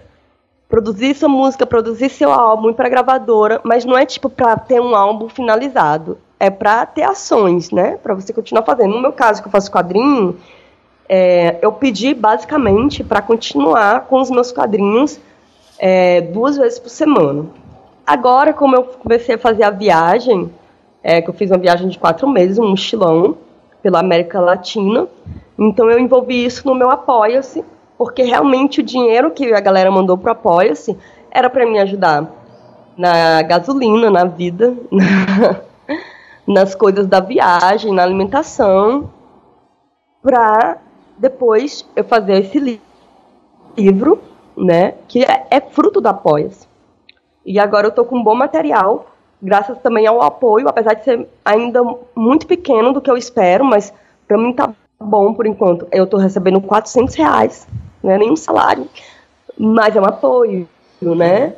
produzir 0.70 1.14
sua 1.14 1.28
música, 1.28 1.66
produzir 1.66 2.08
seu 2.08 2.32
álbum 2.32 2.72
para 2.72 2.88
gravadora, 2.88 3.60
mas 3.62 3.84
não 3.84 3.98
é 3.98 4.06
tipo 4.06 4.30
para 4.30 4.56
ter 4.56 4.80
um 4.80 4.94
álbum 4.94 5.28
finalizado, 5.28 6.16
é 6.38 6.48
para 6.48 6.86
ter 6.86 7.02
ações, 7.02 7.70
né? 7.70 7.98
Para 8.02 8.14
você 8.14 8.32
continuar 8.32 8.62
fazendo. 8.62 8.94
No 8.94 9.02
meu 9.02 9.12
caso, 9.12 9.42
que 9.42 9.48
eu 9.48 9.52
faço 9.52 9.70
quadrinho, 9.70 10.38
é, 11.08 11.58
eu 11.60 11.72
pedi 11.72 12.14
basicamente 12.14 13.02
para 13.02 13.20
continuar 13.20 14.06
com 14.06 14.20
os 14.20 14.30
meus 14.30 14.52
quadrinhos 14.52 15.20
é, 15.76 16.20
duas 16.20 16.56
vezes 16.56 16.78
por 16.78 16.88
semana. 16.88 17.46
Agora, 18.06 18.52
como 18.52 18.76
eu 18.76 18.84
comecei 18.84 19.34
a 19.34 19.38
fazer 19.38 19.64
a 19.64 19.70
viagem, 19.70 20.50
é, 21.02 21.20
que 21.20 21.28
eu 21.28 21.34
fiz 21.34 21.50
uma 21.50 21.58
viagem 21.58 21.88
de 21.88 21.98
quatro 21.98 22.28
meses, 22.28 22.58
um 22.58 22.70
mochilão 22.70 23.36
pela 23.82 23.98
América 23.98 24.40
Latina, 24.40 25.08
então 25.60 25.90
eu 25.90 25.98
envolvi 25.98 26.42
isso 26.42 26.66
no 26.66 26.74
meu 26.74 26.88
Apoia-se, 26.88 27.62
porque 27.98 28.22
realmente 28.22 28.80
o 28.80 28.82
dinheiro 28.82 29.30
que 29.30 29.52
a 29.52 29.60
galera 29.60 29.90
mandou 29.90 30.16
pro 30.16 30.32
Apoia-se 30.32 30.96
era 31.30 31.50
para 31.50 31.66
me 31.66 31.78
ajudar 31.78 32.32
na 32.96 33.42
gasolina, 33.42 34.10
na 34.10 34.24
vida, 34.24 34.74
na, 34.90 35.60
nas 36.48 36.74
coisas 36.74 37.06
da 37.06 37.20
viagem, 37.20 37.92
na 37.92 38.02
alimentação, 38.02 39.10
para 40.22 40.78
depois 41.18 41.86
eu 41.94 42.04
fazer 42.04 42.40
esse 42.40 42.58
li 42.58 42.80
livro, 43.76 44.18
né, 44.56 44.94
que 45.06 45.22
é, 45.22 45.46
é 45.50 45.60
fruto 45.60 46.00
do 46.00 46.08
Apoia-se. 46.08 46.66
E 47.44 47.58
agora 47.58 47.86
eu 47.86 47.92
tô 47.92 48.04
com 48.04 48.16
um 48.16 48.22
bom 48.22 48.34
material, 48.34 49.10
graças 49.40 49.78
também 49.78 50.06
ao 50.06 50.22
apoio, 50.22 50.68
apesar 50.68 50.94
de 50.94 51.04
ser 51.04 51.28
ainda 51.44 51.82
muito 52.14 52.46
pequeno 52.46 52.92
do 52.92 53.00
que 53.00 53.10
eu 53.10 53.16
espero, 53.16 53.64
mas 53.64 53.92
para 54.26 54.38
mim 54.38 54.52
tá 54.52 54.72
bom 55.02 55.34
por 55.34 55.46
enquanto. 55.46 55.86
Eu 55.90 56.06
tô 56.06 56.16
recebendo 56.16 56.60
400 56.60 57.14
reais 57.14 57.66
não 58.02 58.12
é 58.12 58.18
nenhum 58.18 58.36
salário, 58.36 58.88
mas 59.58 59.94
é 59.94 60.00
um 60.00 60.06
apoio, 60.06 60.68
né? 61.00 61.54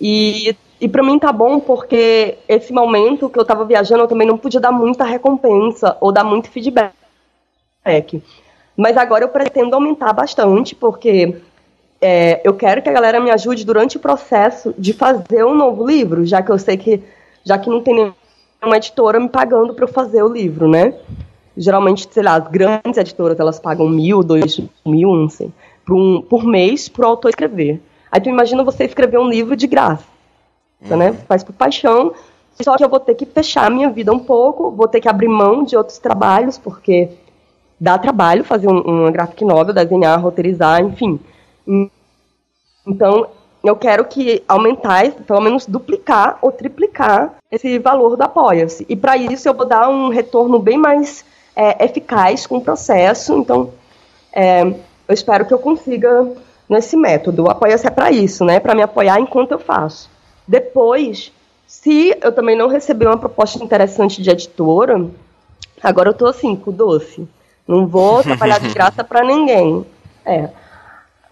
E, 0.00 0.56
e 0.80 0.88
para 0.88 1.02
mim 1.02 1.18
tá 1.18 1.32
bom 1.32 1.60
porque 1.60 2.38
esse 2.48 2.72
momento 2.72 3.28
que 3.28 3.38
eu 3.38 3.44
tava 3.44 3.64
viajando 3.64 4.02
eu 4.02 4.08
também 4.08 4.26
não 4.26 4.38
podia 4.38 4.60
dar 4.60 4.72
muita 4.72 5.04
recompensa 5.04 5.96
ou 6.00 6.10
dar 6.10 6.24
muito 6.24 6.50
feedback. 6.50 6.92
Mas 8.76 8.96
agora 8.96 9.24
eu 9.24 9.28
pretendo 9.28 9.74
aumentar 9.74 10.12
bastante 10.12 10.74
porque 10.74 11.36
é, 12.00 12.40
eu 12.42 12.54
quero 12.54 12.82
que 12.82 12.88
a 12.88 12.92
galera 12.92 13.20
me 13.20 13.30
ajude 13.30 13.64
durante 13.64 13.96
o 13.96 14.00
processo 14.00 14.74
de 14.76 14.92
fazer 14.92 15.44
um 15.44 15.54
novo 15.54 15.86
livro, 15.86 16.24
já 16.24 16.42
que 16.42 16.50
eu 16.50 16.58
sei 16.58 16.76
que 16.76 17.02
já 17.44 17.58
que 17.58 17.68
não 17.68 17.82
tem 17.82 17.94
nenhuma 17.94 18.76
editora 18.76 19.20
me 19.20 19.28
pagando 19.28 19.74
para 19.74 19.84
eu 19.84 19.88
fazer 19.88 20.22
o 20.22 20.32
livro, 20.32 20.66
né? 20.66 20.94
Geralmente, 21.56 22.08
sei 22.10 22.22
lá, 22.22 22.36
as 22.36 22.48
grandes 22.48 22.96
editoras 22.96 23.38
elas 23.38 23.60
pagam 23.60 23.88
mil, 23.88 24.22
dois 24.22 24.60
mil, 24.84 25.14
não 25.14 25.28
sei 25.28 25.52
por, 25.84 25.94
um, 25.94 26.22
por 26.22 26.44
mês 26.44 26.88
para 26.88 27.06
o 27.06 27.10
autor 27.10 27.28
escrever. 27.28 27.80
Aí 28.10 28.20
tu 28.20 28.28
imagina 28.28 28.64
você 28.64 28.84
escrever 28.84 29.18
um 29.18 29.28
livro 29.28 29.56
de 29.56 29.66
graça, 29.66 30.04
uhum. 30.88 30.96
né? 30.96 31.12
Faz 31.12 31.44
por 31.44 31.52
paixão, 31.52 32.12
só 32.60 32.76
que 32.76 32.84
eu 32.84 32.88
vou 32.88 33.00
ter 33.00 33.14
que 33.14 33.26
fechar 33.26 33.66
a 33.66 33.70
minha 33.70 33.90
vida 33.90 34.12
um 34.12 34.18
pouco, 34.18 34.70
vou 34.70 34.88
ter 34.88 35.00
que 35.00 35.08
abrir 35.08 35.28
mão 35.28 35.64
de 35.64 35.76
outros 35.76 35.98
trabalhos, 35.98 36.56
porque 36.56 37.10
dá 37.78 37.98
trabalho 37.98 38.44
fazer 38.44 38.68
um, 38.68 38.80
uma 38.80 39.10
graphic 39.10 39.44
novel, 39.44 39.74
desenhar, 39.74 40.20
roteirizar, 40.20 40.80
enfim. 40.80 41.18
Então, 42.86 43.26
eu 43.64 43.74
quero 43.74 44.04
que 44.04 44.42
aumentar, 44.46 45.10
pelo 45.10 45.40
menos 45.40 45.66
duplicar 45.66 46.38
ou 46.40 46.52
triplicar 46.52 47.34
esse 47.50 47.78
valor 47.78 48.16
do 48.16 48.22
Apoia-se. 48.22 48.86
E 48.88 48.94
para 48.94 49.16
isso 49.16 49.48
eu 49.48 49.54
vou 49.54 49.66
dar 49.66 49.88
um 49.88 50.08
retorno 50.08 50.58
bem 50.58 50.76
mais 50.76 51.24
é, 51.54 51.84
eficaz 51.84 52.46
com 52.46 52.56
o 52.58 52.60
processo. 52.60 53.34
Então, 53.34 53.70
é, 54.32 54.62
eu 54.62 55.14
espero 55.14 55.44
que 55.44 55.54
eu 55.54 55.58
consiga 55.58 56.26
nesse 56.68 56.96
método. 56.96 57.44
O 57.44 57.50
apoia-se 57.50 57.86
é 57.86 57.90
para 57.90 58.10
isso, 58.10 58.44
né? 58.44 58.60
Para 58.60 58.74
me 58.74 58.82
apoiar 58.82 59.20
enquanto 59.20 59.52
eu 59.52 59.58
faço. 59.58 60.10
Depois, 60.46 61.32
Se 61.66 62.16
eu 62.22 62.30
também 62.30 62.56
não 62.56 62.68
receber 62.68 63.06
uma 63.06 63.16
proposta 63.16 63.62
interessante 63.62 64.22
de 64.22 64.30
editora, 64.30 65.06
agora 65.82 66.10
eu 66.10 66.14
tô 66.14 66.26
assim, 66.26 66.54
com 66.54 66.70
doce. 66.70 67.26
Não 67.66 67.86
vou 67.86 68.22
trabalhar 68.24 68.60
de 68.60 68.68
graça 68.72 69.02
para 69.02 69.24
ninguém. 69.24 69.84
É. 70.24 70.50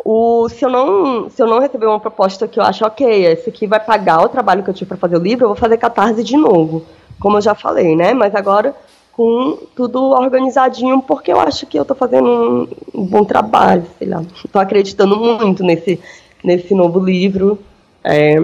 O, 0.05 0.49
se, 0.49 0.64
eu 0.64 0.68
não, 0.68 1.31
se 1.31 1.41
eu 1.41 1.47
não 1.47 1.61
receber 1.61 1.87
uma 1.87 2.01
proposta 2.01 2.49
que 2.49 2.59
eu 2.59 2.64
acho, 2.64 2.85
ok, 2.85 3.25
esse 3.27 3.51
aqui 3.51 3.68
vai 3.68 3.79
pagar 3.79 4.25
o 4.25 4.29
trabalho 4.29 4.64
que 4.64 4.70
eu 4.70 4.75
tive 4.75 4.89
para 4.89 4.97
fazer 4.97 5.16
o 5.16 5.23
livro, 5.23 5.45
eu 5.45 5.51
vou 5.51 5.57
fazer 5.57 5.77
catarse 5.77 6.25
de 6.25 6.37
novo, 6.37 6.85
como 7.20 7.37
eu 7.37 7.41
já 7.41 7.55
falei, 7.55 7.95
né? 7.95 8.12
Mas 8.12 8.35
agora 8.35 8.75
com 9.12 9.58
tudo 9.76 10.00
organizadinho, 10.10 11.02
porque 11.02 11.32
eu 11.32 11.38
acho 11.38 11.66
que 11.66 11.78
eu 11.78 11.82
estou 11.82 11.96
fazendo 11.96 12.68
um, 12.94 13.04
bom 13.04 13.24
trabalho, 13.24 13.84
sei 13.98 14.08
lá. 14.08 14.22
Estou 14.44 14.60
acreditando 14.60 15.16
muito 15.16 15.62
nesse, 15.62 16.00
nesse 16.42 16.74
novo 16.74 16.98
livro. 16.98 17.58
É, 18.02 18.36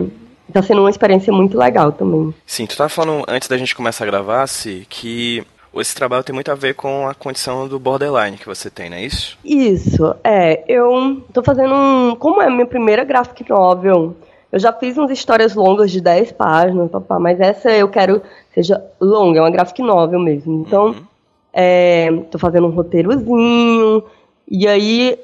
Tá 0.53 0.63
sendo 0.63 0.81
uma 0.81 0.91
experiência 0.91 1.33
muito 1.33 1.59
legal 1.59 1.93
também. 1.93 2.35
Sim, 2.47 2.67
tu 2.67 2.77
tava 2.77 2.89
falando 2.89 3.25
antes 3.29 3.49
da 3.49 3.59
gente 3.59 3.77
começar 3.77 4.05
a 4.05 4.07
gravar, 4.07 4.47
se 4.47 4.87
que 4.89 5.45
esse 5.75 5.95
trabalho 5.95 6.25
tem 6.25 6.35
muito 6.35 6.51
a 6.51 6.55
ver 6.55 6.75
com 6.75 7.07
a 7.07 7.15
condição 7.15 7.69
do 7.69 7.79
borderline 7.79 8.39
que 8.39 8.47
você 8.47 8.71
tem, 8.71 8.89
não 8.89 8.97
é 8.97 9.05
isso? 9.05 9.39
Isso, 9.45 10.15
é. 10.25 10.65
Eu 10.67 11.23
tô 11.33 11.43
fazendo 11.43 11.75
um. 11.75 12.17
Como 12.17 12.41
é 12.41 12.47
a 12.47 12.51
minha 12.51 12.67
primeira 12.67 13.05
graphic 13.05 13.49
novel, 13.49 14.17
eu 14.51 14.59
já 14.59 14.73
fiz 14.73 14.97
umas 14.97 15.11
histórias 15.11 15.55
longas 15.55 15.91
de 15.91 16.01
10 16.01 16.33
páginas, 16.33 16.91
papá, 16.91 17.19
mas 17.19 17.39
essa 17.39 17.71
eu 17.71 17.89
quero 17.89 18.23
seja 18.59 18.85
longa, 19.01 19.39
é 19.39 19.43
uma 19.43 19.51
graphic 19.51 19.81
novel 19.83 20.19
mesmo. 20.19 20.65
Então, 20.67 20.87
uhum. 20.87 21.07
é, 21.53 22.11
tô 22.31 22.39
fazendo 22.39 22.67
um 22.67 22.71
roteirozinho, 22.71 24.03
e 24.49 24.67
aí 24.67 25.19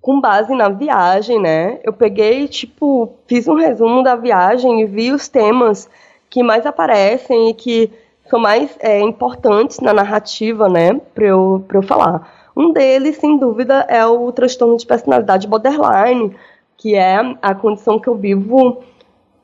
com 0.00 0.20
base 0.20 0.52
na 0.54 0.68
viagem, 0.68 1.40
né? 1.40 1.78
Eu 1.84 1.92
peguei, 1.92 2.48
tipo, 2.48 3.14
fiz 3.26 3.46
um 3.46 3.54
resumo 3.54 4.02
da 4.02 4.16
viagem 4.16 4.80
e 4.80 4.86
vi 4.86 5.12
os 5.12 5.28
temas 5.28 5.88
que 6.28 6.42
mais 6.42 6.66
aparecem 6.66 7.50
e 7.50 7.54
que 7.54 7.90
são 8.28 8.40
mais 8.40 8.76
é, 8.80 9.00
importantes 9.00 9.78
na 9.80 9.92
narrativa, 9.92 10.68
né, 10.68 10.98
para 11.14 11.26
eu, 11.26 11.64
eu 11.72 11.82
falar. 11.82 12.32
Um 12.56 12.72
deles, 12.72 13.16
sem 13.16 13.38
dúvida, 13.38 13.86
é 13.88 14.04
o 14.06 14.32
transtorno 14.32 14.76
de 14.76 14.86
personalidade 14.86 15.46
borderline, 15.46 16.34
que 16.76 16.94
é 16.94 17.36
a 17.40 17.54
condição 17.54 17.98
que 17.98 18.08
eu 18.08 18.14
vivo, 18.14 18.82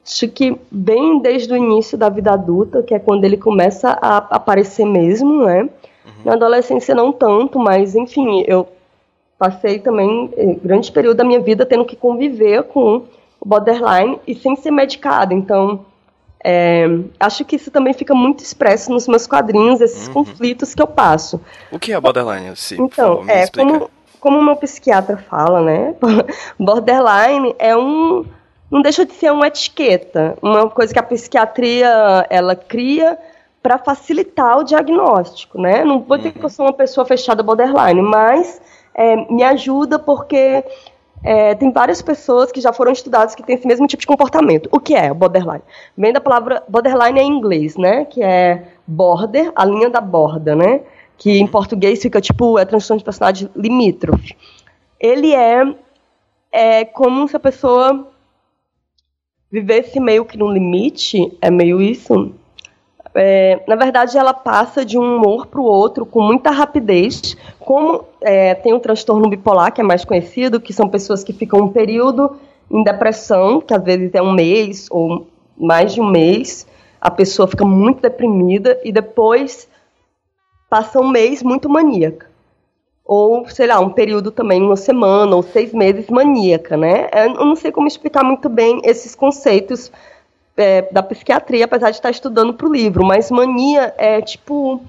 acho 0.08 0.28
que 0.28 0.58
bem 0.70 1.20
desde 1.20 1.52
o 1.52 1.56
início 1.56 1.98
da 1.98 2.08
vida 2.08 2.32
adulta, 2.32 2.82
que 2.82 2.94
é 2.94 2.98
quando 2.98 3.24
ele 3.24 3.36
começa 3.36 3.90
a 4.00 4.16
aparecer 4.16 4.86
mesmo, 4.86 5.44
né? 5.44 5.62
Uhum. 5.62 6.12
Na 6.24 6.32
adolescência 6.32 6.94
não 6.94 7.12
tanto, 7.12 7.58
mas 7.58 7.94
enfim, 7.94 8.42
eu 8.46 8.66
passei 9.38 9.78
também 9.78 10.30
eh, 10.36 10.56
grande 10.64 10.90
período 10.90 11.18
da 11.18 11.24
minha 11.24 11.40
vida 11.40 11.66
tendo 11.66 11.84
que 11.84 11.94
conviver 11.94 12.62
com 12.64 13.04
o 13.38 13.46
borderline 13.46 14.18
e 14.26 14.34
sem 14.34 14.56
ser 14.56 14.70
medicada. 14.70 15.34
Então, 15.34 15.84
é, 16.42 16.86
acho 17.20 17.44
que 17.44 17.56
isso 17.56 17.70
também 17.70 17.92
fica 17.92 18.14
muito 18.14 18.42
expresso 18.42 18.90
nos 18.90 19.06
meus 19.06 19.26
quadrinhos, 19.26 19.80
esses 19.80 20.08
uhum. 20.08 20.14
conflitos 20.14 20.74
que 20.74 20.80
eu 20.80 20.86
passo. 20.86 21.38
O 21.70 21.78
que 21.78 21.92
é 21.92 22.00
borderline? 22.00 22.56
Sim, 22.56 22.82
então, 22.82 23.18
favor, 23.18 23.30
é 23.30 23.46
como 23.46 23.90
como 24.20 24.38
o 24.38 24.42
meu 24.42 24.56
psiquiatra 24.56 25.16
fala, 25.16 25.62
né? 25.62 25.94
borderline 26.58 27.54
é 27.58 27.76
um 27.76 28.24
não 28.70 28.82
deixa 28.82 29.04
de 29.04 29.12
ser 29.12 29.32
uma 29.32 29.46
etiqueta, 29.46 30.36
uma 30.42 30.68
coisa 30.68 30.92
que 30.92 30.98
a 30.98 31.02
psiquiatria 31.02 32.26
ela 32.28 32.54
cria 32.54 33.18
para 33.62 33.78
facilitar 33.78 34.58
o 34.58 34.64
diagnóstico, 34.64 35.60
né? 35.60 35.84
Não 35.84 36.00
vou 36.00 36.16
dizer 36.16 36.32
que 36.32 36.44
eu 36.44 36.48
sou 36.48 36.66
uma 36.66 36.72
pessoa 36.72 37.04
fechada 37.04 37.42
borderline, 37.42 38.00
mas 38.02 38.60
é, 38.94 39.16
me 39.32 39.42
ajuda 39.42 39.98
porque 39.98 40.64
é, 41.24 41.54
tem 41.54 41.72
várias 41.72 42.00
pessoas 42.00 42.52
que 42.52 42.60
já 42.60 42.72
foram 42.72 42.92
estudadas 42.92 43.34
que 43.34 43.42
têm 43.42 43.56
esse 43.56 43.66
mesmo 43.66 43.86
tipo 43.86 44.00
de 44.02 44.06
comportamento. 44.06 44.68
O 44.70 44.78
que 44.78 44.94
é 44.94 45.10
o 45.10 45.14
borderline? 45.14 45.62
Vem 45.96 46.12
da 46.12 46.20
palavra 46.20 46.62
borderline 46.68 47.20
em 47.20 47.28
inglês, 47.28 47.76
né? 47.76 48.04
Que 48.04 48.22
é 48.22 48.68
border, 48.86 49.50
a 49.56 49.64
linha 49.64 49.90
da 49.90 50.00
borda, 50.00 50.54
né? 50.54 50.82
Que 51.16 51.38
em 51.38 51.46
português 51.46 52.00
fica 52.00 52.20
tipo 52.20 52.58
é 52.58 52.64
transtorno 52.64 52.98
de 52.98 53.04
personalidade 53.04 53.50
limítrofe. 53.56 54.36
Ele 55.00 55.34
é, 55.34 55.74
é 56.52 56.84
como 56.84 57.26
se 57.26 57.34
a 57.34 57.40
pessoa 57.40 58.06
vivesse 59.50 59.98
meio 59.98 60.24
que 60.24 60.36
no 60.36 60.50
limite, 60.50 61.36
é 61.40 61.50
meio 61.50 61.80
isso. 61.80 62.32
É, 63.14 63.60
na 63.66 63.74
verdade, 63.74 64.16
ela 64.16 64.34
passa 64.34 64.84
de 64.84 64.98
um 64.98 65.16
humor 65.16 65.46
para 65.46 65.60
o 65.60 65.64
outro 65.64 66.04
com 66.06 66.20
muita 66.20 66.50
rapidez. 66.50 67.36
Como 67.58 68.04
é, 68.20 68.54
tem 68.54 68.74
o 68.74 68.80
transtorno 68.80 69.28
bipolar, 69.28 69.72
que 69.72 69.80
é 69.80 69.84
mais 69.84 70.04
conhecido, 70.04 70.60
que 70.60 70.72
são 70.72 70.88
pessoas 70.88 71.24
que 71.24 71.32
ficam 71.32 71.60
um 71.60 71.68
período 71.68 72.36
em 72.70 72.84
depressão, 72.84 73.60
que 73.60 73.72
às 73.72 73.82
vezes 73.82 74.14
é 74.14 74.22
um 74.22 74.32
mês 74.32 74.86
ou 74.90 75.26
mais 75.56 75.94
de 75.94 76.00
um 76.00 76.08
mês, 76.08 76.66
a 77.00 77.10
pessoa 77.10 77.48
fica 77.48 77.64
muito 77.64 78.00
deprimida 78.00 78.78
e 78.84 78.92
depois 78.92 79.68
passa 80.70 81.00
um 81.00 81.08
mês 81.08 81.42
muito 81.42 81.68
maníaca. 81.68 82.27
Ou, 83.08 83.48
sei 83.48 83.66
lá, 83.66 83.80
um 83.80 83.88
período 83.88 84.30
também, 84.30 84.62
uma 84.62 84.76
semana 84.76 85.34
ou 85.34 85.42
seis 85.42 85.72
meses 85.72 86.10
maníaca, 86.10 86.76
né? 86.76 87.08
Eu 87.14 87.46
não 87.46 87.56
sei 87.56 87.72
como 87.72 87.88
explicar 87.88 88.22
muito 88.22 88.50
bem 88.50 88.82
esses 88.84 89.14
conceitos 89.14 89.90
é, 90.54 90.82
da 90.92 91.02
psiquiatria, 91.02 91.64
apesar 91.64 91.90
de 91.90 91.96
estar 91.96 92.10
estudando 92.10 92.52
para 92.52 92.68
o 92.68 92.72
livro, 92.72 93.02
mas 93.02 93.30
mania 93.30 93.94
é 93.96 94.20
tipo 94.20 94.82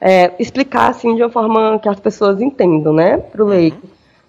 é, 0.00 0.32
explicar 0.38 0.88
assim 0.88 1.14
de 1.14 1.22
uma 1.22 1.28
forma 1.28 1.78
que 1.80 1.88
as 1.88 2.00
pessoas 2.00 2.40
entendam, 2.40 2.94
né, 2.94 3.18
para 3.18 3.44
o 3.44 3.46
leigo. 3.46 3.82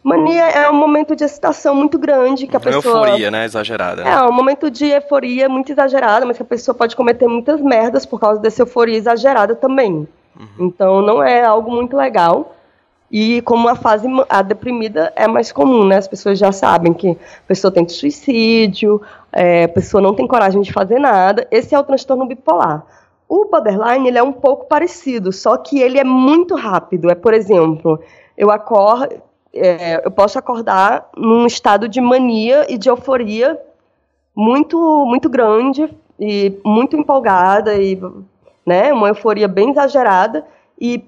Mania 0.03 0.49
é 0.49 0.70
um 0.70 0.76
momento 0.76 1.16
de 1.16 1.24
excitação 1.24 1.74
muito 1.74 1.97
grande 1.97 2.45
que 2.45 2.55
a 2.55 2.59
pessoa. 2.59 3.07
Euforia, 3.07 3.32
né? 3.32 3.43
Exagerada. 3.45 4.03
Né? 4.03 4.11
É, 4.11 4.22
um 4.22 4.32
momento 4.32 4.70
de 4.70 4.86
euforia 4.86 5.49
muito 5.49 5.72
exagerada, 5.72 6.28
mas 6.28 6.38
que 6.38 6.43
a 6.43 6.45
pessoa 6.45 6.76
pode 6.76 6.95
cometer 6.95 7.28
muitas 7.28 7.59
merdas 7.59 8.05
por 8.05 8.20
causa 8.20 8.39
dessa 8.39 8.61
euforia 8.61 8.95
exagerada 8.95 9.55
também. 9.55 10.07
Uhum. 10.39 10.47
Então 10.59 11.01
não 11.01 11.24
é 11.24 11.43
algo 11.43 11.72
muito 11.72 11.97
legal. 11.97 12.54
E 13.18 13.41
como 13.43 13.70
a 13.70 13.76
fase 13.76 14.09
a 14.28 14.41
deprimida 14.41 15.13
é 15.16 15.26
mais 15.26 15.49
comum, 15.49 15.86
né? 15.86 15.95
As 15.95 16.05
pessoas 16.05 16.38
já 16.38 16.51
sabem 16.51 16.93
que 16.93 17.11
a 17.11 17.47
pessoa 17.47 17.72
tem 17.72 17.88
suicídio, 17.88 19.01
é, 19.32 19.63
a 19.63 19.70
pessoa 19.70 20.01
não 20.01 20.13
tem 20.13 20.28
coragem 20.28 20.61
de 20.61 20.74
fazer 20.74 20.99
nada. 20.99 21.47
Esse 21.49 21.74
é 21.74 21.80
o 21.80 21.84
transtorno 21.86 22.26
bipolar. 22.26 22.86
O 23.30 23.45
borderline 23.45 24.09
ele 24.09 24.18
é 24.18 24.22
um 24.22 24.34
pouco 24.34 24.66
parecido, 24.66 25.32
só 25.32 25.55
que 25.55 25.80
ele 25.80 25.97
é 25.97 26.03
muito 26.03 26.55
rápido. 26.55 27.09
É, 27.09 27.16
por 27.16 27.34
exemplo, 27.34 28.01
eu 28.38 28.51
acordo, 28.51 29.16
é, 29.53 30.05
eu 30.05 30.11
posso 30.11 30.38
acordar 30.38 31.07
num 31.16 31.45
estado 31.45 31.88
de 31.88 32.01
mania 32.01 32.66
e 32.68 32.78
de 32.78 32.89
euforia 32.89 33.57
muito, 34.36 34.78
muito 35.05 35.30
grande 35.30 35.89
e 36.20 36.59
muito 36.66 36.97
empolgada 36.97 37.76
e, 37.76 37.97
né, 38.66 38.91
uma 38.91 39.07
euforia 39.07 39.47
bem 39.47 39.70
exagerada 39.70 40.45
e 40.78 41.01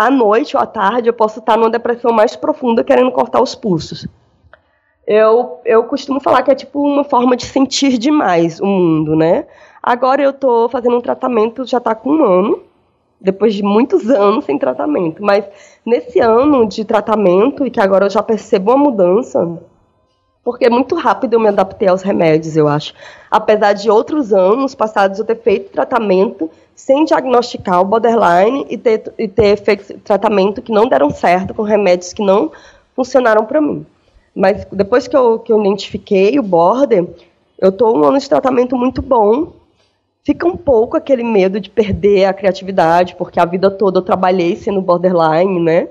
à 0.00 0.10
noite 0.10 0.56
ou 0.56 0.62
à 0.62 0.66
tarde 0.66 1.10
eu 1.10 1.12
posso 1.12 1.40
estar 1.40 1.58
numa 1.58 1.68
depressão 1.68 2.10
mais 2.10 2.34
profunda 2.34 2.82
querendo 2.82 3.12
cortar 3.12 3.42
os 3.42 3.54
pulsos. 3.54 4.08
Eu, 5.06 5.60
eu 5.64 5.84
costumo 5.84 6.20
falar 6.20 6.42
que 6.42 6.50
é 6.50 6.54
tipo 6.54 6.80
uma 6.80 7.04
forma 7.04 7.36
de 7.36 7.44
sentir 7.44 7.98
demais 7.98 8.60
o 8.60 8.66
mundo, 8.66 9.14
né? 9.14 9.46
Agora 9.82 10.22
eu 10.22 10.30
estou 10.30 10.70
fazendo 10.70 10.96
um 10.96 11.00
tratamento, 11.02 11.66
já 11.66 11.78
está 11.78 11.94
com 11.94 12.12
um 12.12 12.24
ano, 12.24 12.60
depois 13.20 13.52
de 13.52 13.62
muitos 13.62 14.08
anos 14.08 14.46
sem 14.46 14.58
tratamento. 14.58 15.22
Mas 15.22 15.44
nesse 15.84 16.18
ano 16.18 16.66
de 16.66 16.82
tratamento, 16.82 17.66
e 17.66 17.70
que 17.70 17.80
agora 17.80 18.06
eu 18.06 18.10
já 18.10 18.22
percebo 18.22 18.70
uma 18.70 18.84
mudança, 18.84 19.46
porque 20.42 20.64
é 20.64 20.70
muito 20.70 20.94
rápido 20.94 21.34
eu 21.34 21.40
me 21.40 21.48
adaptei 21.48 21.88
aos 21.88 22.00
remédios, 22.00 22.56
eu 22.56 22.66
acho. 22.66 22.94
Apesar 23.30 23.74
de 23.74 23.90
outros 23.90 24.32
anos 24.32 24.74
passados 24.74 25.18
eu 25.18 25.26
ter 25.26 25.36
feito 25.36 25.70
tratamento 25.70 26.50
sem 26.80 27.04
diagnosticar 27.04 27.82
o 27.82 27.84
borderline 27.84 28.66
e 28.70 28.78
ter, 28.78 29.12
e 29.18 29.28
ter 29.28 29.56
tratamento 30.02 30.62
que 30.62 30.72
não 30.72 30.88
deram 30.88 31.10
certo, 31.10 31.52
com 31.52 31.62
remédios 31.62 32.14
que 32.14 32.24
não 32.24 32.50
funcionaram 32.96 33.44
para 33.44 33.60
mim. 33.60 33.84
Mas 34.34 34.66
depois 34.72 35.06
que 35.06 35.14
eu, 35.14 35.38
que 35.38 35.52
eu 35.52 35.60
identifiquei 35.60 36.38
o 36.38 36.42
border, 36.42 37.06
eu 37.58 37.68
estou 37.68 37.94
um 37.94 38.02
ano 38.02 38.18
de 38.18 38.26
tratamento 38.26 38.76
muito 38.76 39.02
bom. 39.02 39.52
Fica 40.24 40.46
um 40.46 40.56
pouco 40.56 40.96
aquele 40.96 41.22
medo 41.22 41.60
de 41.60 41.68
perder 41.68 42.24
a 42.24 42.32
criatividade, 42.32 43.14
porque 43.14 43.38
a 43.38 43.44
vida 43.44 43.70
toda 43.70 43.98
eu 43.98 44.02
trabalhei 44.02 44.56
sendo 44.56 44.80
borderline, 44.80 45.60
né? 45.60 45.88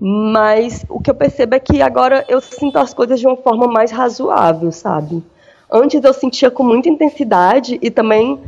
Mas 0.00 0.84
o 0.88 1.00
que 1.00 1.10
eu 1.10 1.14
percebo 1.14 1.54
é 1.54 1.60
que 1.60 1.80
agora 1.80 2.24
eu 2.28 2.40
sinto 2.40 2.76
as 2.76 2.92
coisas 2.92 3.20
de 3.20 3.26
uma 3.26 3.36
forma 3.36 3.68
mais 3.68 3.92
razoável, 3.92 4.72
sabe? 4.72 5.22
Antes 5.70 6.02
eu 6.02 6.12
sentia 6.12 6.50
com 6.50 6.64
muita 6.64 6.88
intensidade 6.88 7.78
e 7.80 7.88
também 7.88 8.40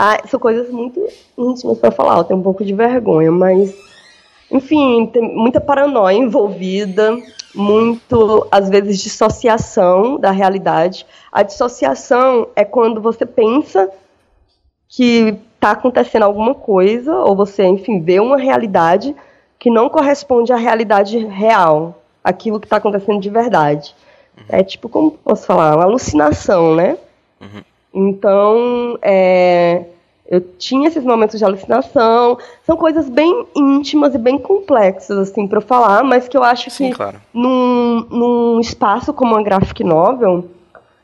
ah, 0.00 0.16
são 0.28 0.38
coisas 0.38 0.70
muito 0.70 1.04
íntimas 1.36 1.76
para 1.76 1.90
falar, 1.90 2.18
eu 2.18 2.24
tenho 2.24 2.38
um 2.38 2.42
pouco 2.42 2.64
de 2.64 2.72
vergonha, 2.72 3.32
mas 3.32 3.74
enfim, 4.48 5.06
tem 5.06 5.20
muita 5.22 5.60
paranoia 5.60 6.16
envolvida, 6.16 7.16
muito 7.52 8.46
às 8.48 8.68
vezes 8.68 9.02
dissociação 9.02 10.16
da 10.16 10.30
realidade. 10.30 11.04
A 11.32 11.42
dissociação 11.42 12.46
é 12.54 12.64
quando 12.64 13.00
você 13.00 13.26
pensa 13.26 13.90
que 14.88 15.36
está 15.56 15.72
acontecendo 15.72 16.22
alguma 16.22 16.54
coisa 16.54 17.12
ou 17.16 17.34
você, 17.34 17.64
enfim, 17.64 18.00
vê 18.00 18.20
uma 18.20 18.38
realidade 18.38 19.16
que 19.58 19.68
não 19.68 19.88
corresponde 19.88 20.52
à 20.52 20.56
realidade 20.56 21.18
real, 21.18 22.00
aquilo 22.22 22.60
que 22.60 22.66
está 22.66 22.76
acontecendo 22.76 23.20
de 23.20 23.30
verdade. 23.30 23.96
Uhum. 24.36 24.44
É 24.48 24.62
tipo, 24.62 24.88
como 24.88 25.10
posso 25.10 25.44
falar, 25.44 25.74
uma 25.74 25.84
alucinação, 25.84 26.76
né? 26.76 26.96
Uhum. 27.40 27.62
Então, 27.92 28.98
é, 29.02 29.84
eu 30.28 30.40
tinha 30.58 30.88
esses 30.88 31.02
momentos 31.02 31.38
de 31.38 31.44
alucinação. 31.44 32.38
São 32.64 32.76
coisas 32.76 33.08
bem 33.08 33.46
íntimas 33.56 34.14
e 34.14 34.18
bem 34.18 34.38
complexas, 34.38 35.16
assim, 35.18 35.46
para 35.46 35.60
falar, 35.60 36.04
mas 36.04 36.28
que 36.28 36.36
eu 36.36 36.42
acho 36.42 36.70
Sim, 36.70 36.90
que 36.90 36.96
claro. 36.96 37.18
num, 37.32 38.06
num 38.10 38.60
espaço 38.60 39.12
como 39.12 39.36
a 39.36 39.42
graphic 39.42 39.82
novel, 39.82 40.44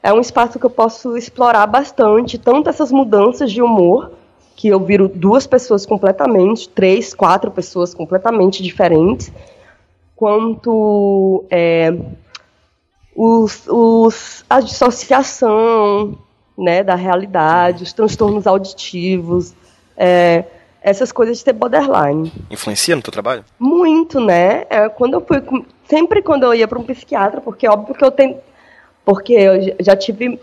é 0.03 0.13
um 0.13 0.21
espaço 0.21 0.59
que 0.59 0.67
eu 0.67 0.71
posso 0.71 1.17
explorar 1.17 1.67
bastante, 1.67 2.37
tanto 2.37 2.69
essas 2.69 2.93
mudanças 2.93 3.51
de 3.51 3.63
humor, 3.63 4.13
que 4.55 4.69
eu 4.69 4.79
viro 4.79 5.09
duas 5.09 5.47
pessoas 5.47 5.87
completamente, 5.87 6.69
três, 6.69 7.15
quatro 7.15 7.51
pessoas 7.51 7.95
completamente 7.95 8.63
diferentes, 8.63 9.33
quanto 10.15 11.45
é, 11.51 11.95
os, 13.17 13.67
os, 13.67 14.45
a 14.51 14.61
dissociação 14.61 16.19
né, 16.57 16.83
da 16.83 16.95
realidade, 16.95 17.83
os 17.83 17.93
transtornos 17.93 18.47
auditivos, 18.47 19.55
é, 19.97 20.45
essas 20.81 21.11
coisas 21.11 21.39
de 21.39 21.45
ter 21.45 21.53
borderline. 21.53 22.33
Influencia 22.51 22.95
no 22.95 23.03
teu 23.03 23.13
trabalho? 23.13 23.45
Muito, 23.59 24.21
né? 24.21 24.67
É, 24.69 24.89
quando 24.89 25.15
eu 25.15 25.21
fui, 25.21 25.43
sempre 25.89 26.23
quando 26.23 26.45
eu 26.45 26.55
ia 26.55 26.69
para 26.69 26.79
um 26.79 26.85
psiquiatra, 26.85 27.41
porque 27.41 27.67
é 27.67 27.71
óbvio 27.71 27.95
que 27.95 28.05
eu 28.05 28.11
tenho, 28.11 28.37
porque 29.05 29.33
eu 29.33 29.77
já 29.81 29.97
tive 29.97 30.39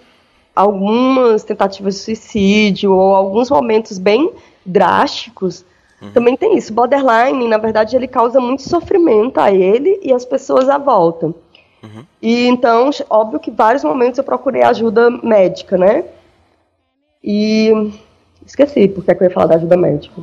algumas 0.55 1.43
tentativas 1.43 1.95
de 1.95 2.01
suicídio 2.01 2.91
ou 2.91 3.15
alguns 3.15 3.49
momentos 3.49 3.97
bem 3.97 4.31
drásticos. 4.65 5.63
Uhum. 6.01 6.11
Também 6.11 6.35
tem 6.35 6.57
isso. 6.57 6.73
Borderline, 6.73 7.47
na 7.47 7.57
verdade, 7.57 7.95
ele 7.95 8.07
causa 8.07 8.39
muito 8.39 8.63
sofrimento 8.63 9.39
a 9.39 9.51
ele 9.51 9.99
e 10.01 10.11
as 10.11 10.25
pessoas 10.25 10.67
à 10.67 10.77
volta. 10.77 11.33
Uhum. 11.83 12.05
E 12.21 12.47
então, 12.47 12.89
óbvio 13.09 13.39
que 13.39 13.49
vários 13.49 13.83
momentos 13.83 14.17
eu 14.17 14.23
procurei 14.23 14.63
ajuda 14.63 15.09
médica, 15.09 15.77
né? 15.77 16.05
E 17.23 17.91
esqueci 18.45 18.87
porque 18.87 19.11
é 19.11 19.15
que 19.15 19.23
eu 19.23 19.27
ia 19.27 19.33
falar 19.33 19.47
da 19.47 19.55
ajuda 19.55 19.77
médica. 19.77 20.21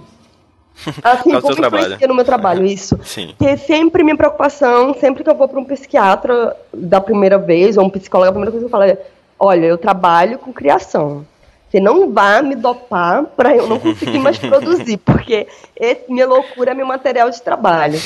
Assim, 1.03 1.41
como 1.41 1.67
influencia 1.67 2.07
no 2.07 2.15
meu 2.15 2.25
trabalho, 2.25 2.65
isso. 2.67 2.99
Sim. 3.03 3.35
Porque 3.37 3.57
sempre 3.57 4.05
minha 4.05 4.17
preocupação, 4.17 4.95
sempre 4.95 5.25
que 5.25 5.31
eu 5.31 5.35
vou 5.35 5.49
para 5.49 5.59
um 5.59 5.65
psiquiatra 5.65 6.57
da 6.73 7.01
primeira 7.01 7.39
vez, 7.39 7.77
ou 7.77 7.85
um 7.85 7.91
psicólogo, 7.91 8.29
a 8.29 8.33
primeira 8.33 8.53
coisa 8.53 8.65
que 8.65 8.69
eu 8.69 8.71
falo 8.71 8.85
é, 8.85 8.99
olha, 9.39 9.67
eu 9.67 9.79
trabalho 9.79 10.39
com 10.39 10.53
criação. 10.53 11.27
Você 11.71 11.81
não 11.81 12.11
vá 12.11 12.41
me 12.41 12.55
dopar 12.55 13.25
para 13.25 13.55
eu 13.55 13.67
não 13.67 13.79
conseguir 13.79 14.19
mais 14.19 14.39
produzir, 14.39 14.97
porque 14.99 15.47
esse, 15.77 16.11
minha 16.11 16.27
loucura 16.27 16.71
é 16.71 16.75
meu 16.75 16.87
material 16.87 17.29
de 17.29 17.43
trabalho. 17.43 17.99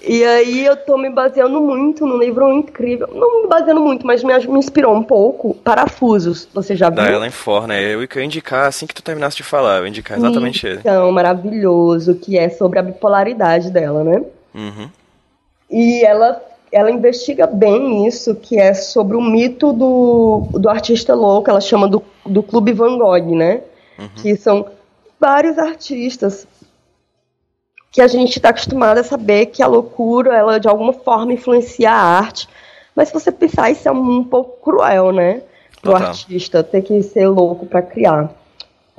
E 0.00 0.24
aí 0.24 0.64
eu 0.64 0.76
tô 0.76 0.96
me 0.96 1.10
baseando 1.10 1.60
muito 1.60 2.06
num 2.06 2.18
livro 2.18 2.50
incrível. 2.50 3.08
Não 3.12 3.42
me 3.42 3.48
baseando 3.48 3.80
muito, 3.80 4.06
mas 4.06 4.24
me, 4.24 4.32
me 4.46 4.58
inspirou 4.58 4.94
um 4.94 5.02
pouco. 5.02 5.54
Parafusos, 5.54 6.48
você 6.52 6.74
já 6.74 6.88
viu? 6.88 6.96
Da 6.96 7.12
Ellen 7.12 7.30
For, 7.30 7.66
né? 7.66 7.82
Eu 7.82 8.02
ia 8.02 8.24
indicar 8.24 8.66
assim 8.66 8.86
que 8.86 8.94
tu 8.94 9.02
terminasse 9.02 9.36
de 9.36 9.42
falar, 9.42 9.78
eu 9.78 9.84
ia 9.84 9.88
indicar 9.88 10.16
exatamente 10.16 10.58
então, 10.58 10.70
ele. 10.70 10.80
Então, 10.80 11.12
maravilhoso, 11.12 12.14
que 12.14 12.38
é 12.38 12.48
sobre 12.48 12.78
a 12.78 12.82
bipolaridade 12.82 13.70
dela, 13.70 14.02
né? 14.02 14.22
Uhum. 14.54 14.88
E 15.70 16.04
ela 16.04 16.40
ela 16.70 16.90
investiga 16.90 17.46
bem 17.46 18.06
isso, 18.06 18.34
que 18.34 18.58
é 18.58 18.74
sobre 18.74 19.16
o 19.16 19.20
mito 19.20 19.72
do, 19.72 20.48
do 20.52 20.68
artista 20.68 21.14
louco, 21.14 21.50
ela 21.50 21.60
chama 21.60 21.88
do, 21.88 22.02
do 22.24 22.42
Clube 22.42 22.72
Van 22.72 22.98
Gogh, 22.98 23.34
né? 23.34 23.62
Uhum. 23.98 24.08
Que 24.16 24.36
são 24.36 24.66
vários 25.18 25.58
artistas 25.58 26.46
que 27.90 28.00
a 28.00 28.06
gente 28.06 28.36
está 28.36 28.50
acostumado 28.50 28.98
a 28.98 29.04
saber 29.04 29.46
que 29.46 29.62
a 29.62 29.66
loucura, 29.66 30.36
ela 30.36 30.60
de 30.60 30.68
alguma 30.68 30.92
forma 30.92 31.32
influencia 31.32 31.90
a 31.90 31.94
arte. 31.94 32.48
Mas 32.94 33.08
se 33.08 33.14
você 33.14 33.32
pensar, 33.32 33.70
isso 33.70 33.88
é 33.88 33.92
um, 33.92 34.22
pouco 34.22 34.62
cruel, 34.62 35.12
né? 35.12 35.42
Para 35.80 35.90
o 35.90 35.96
artista 35.96 36.62
ter 36.62 36.82
que 36.82 37.02
ser 37.02 37.28
louco 37.28 37.64
para 37.64 37.80
criar. 37.80 38.30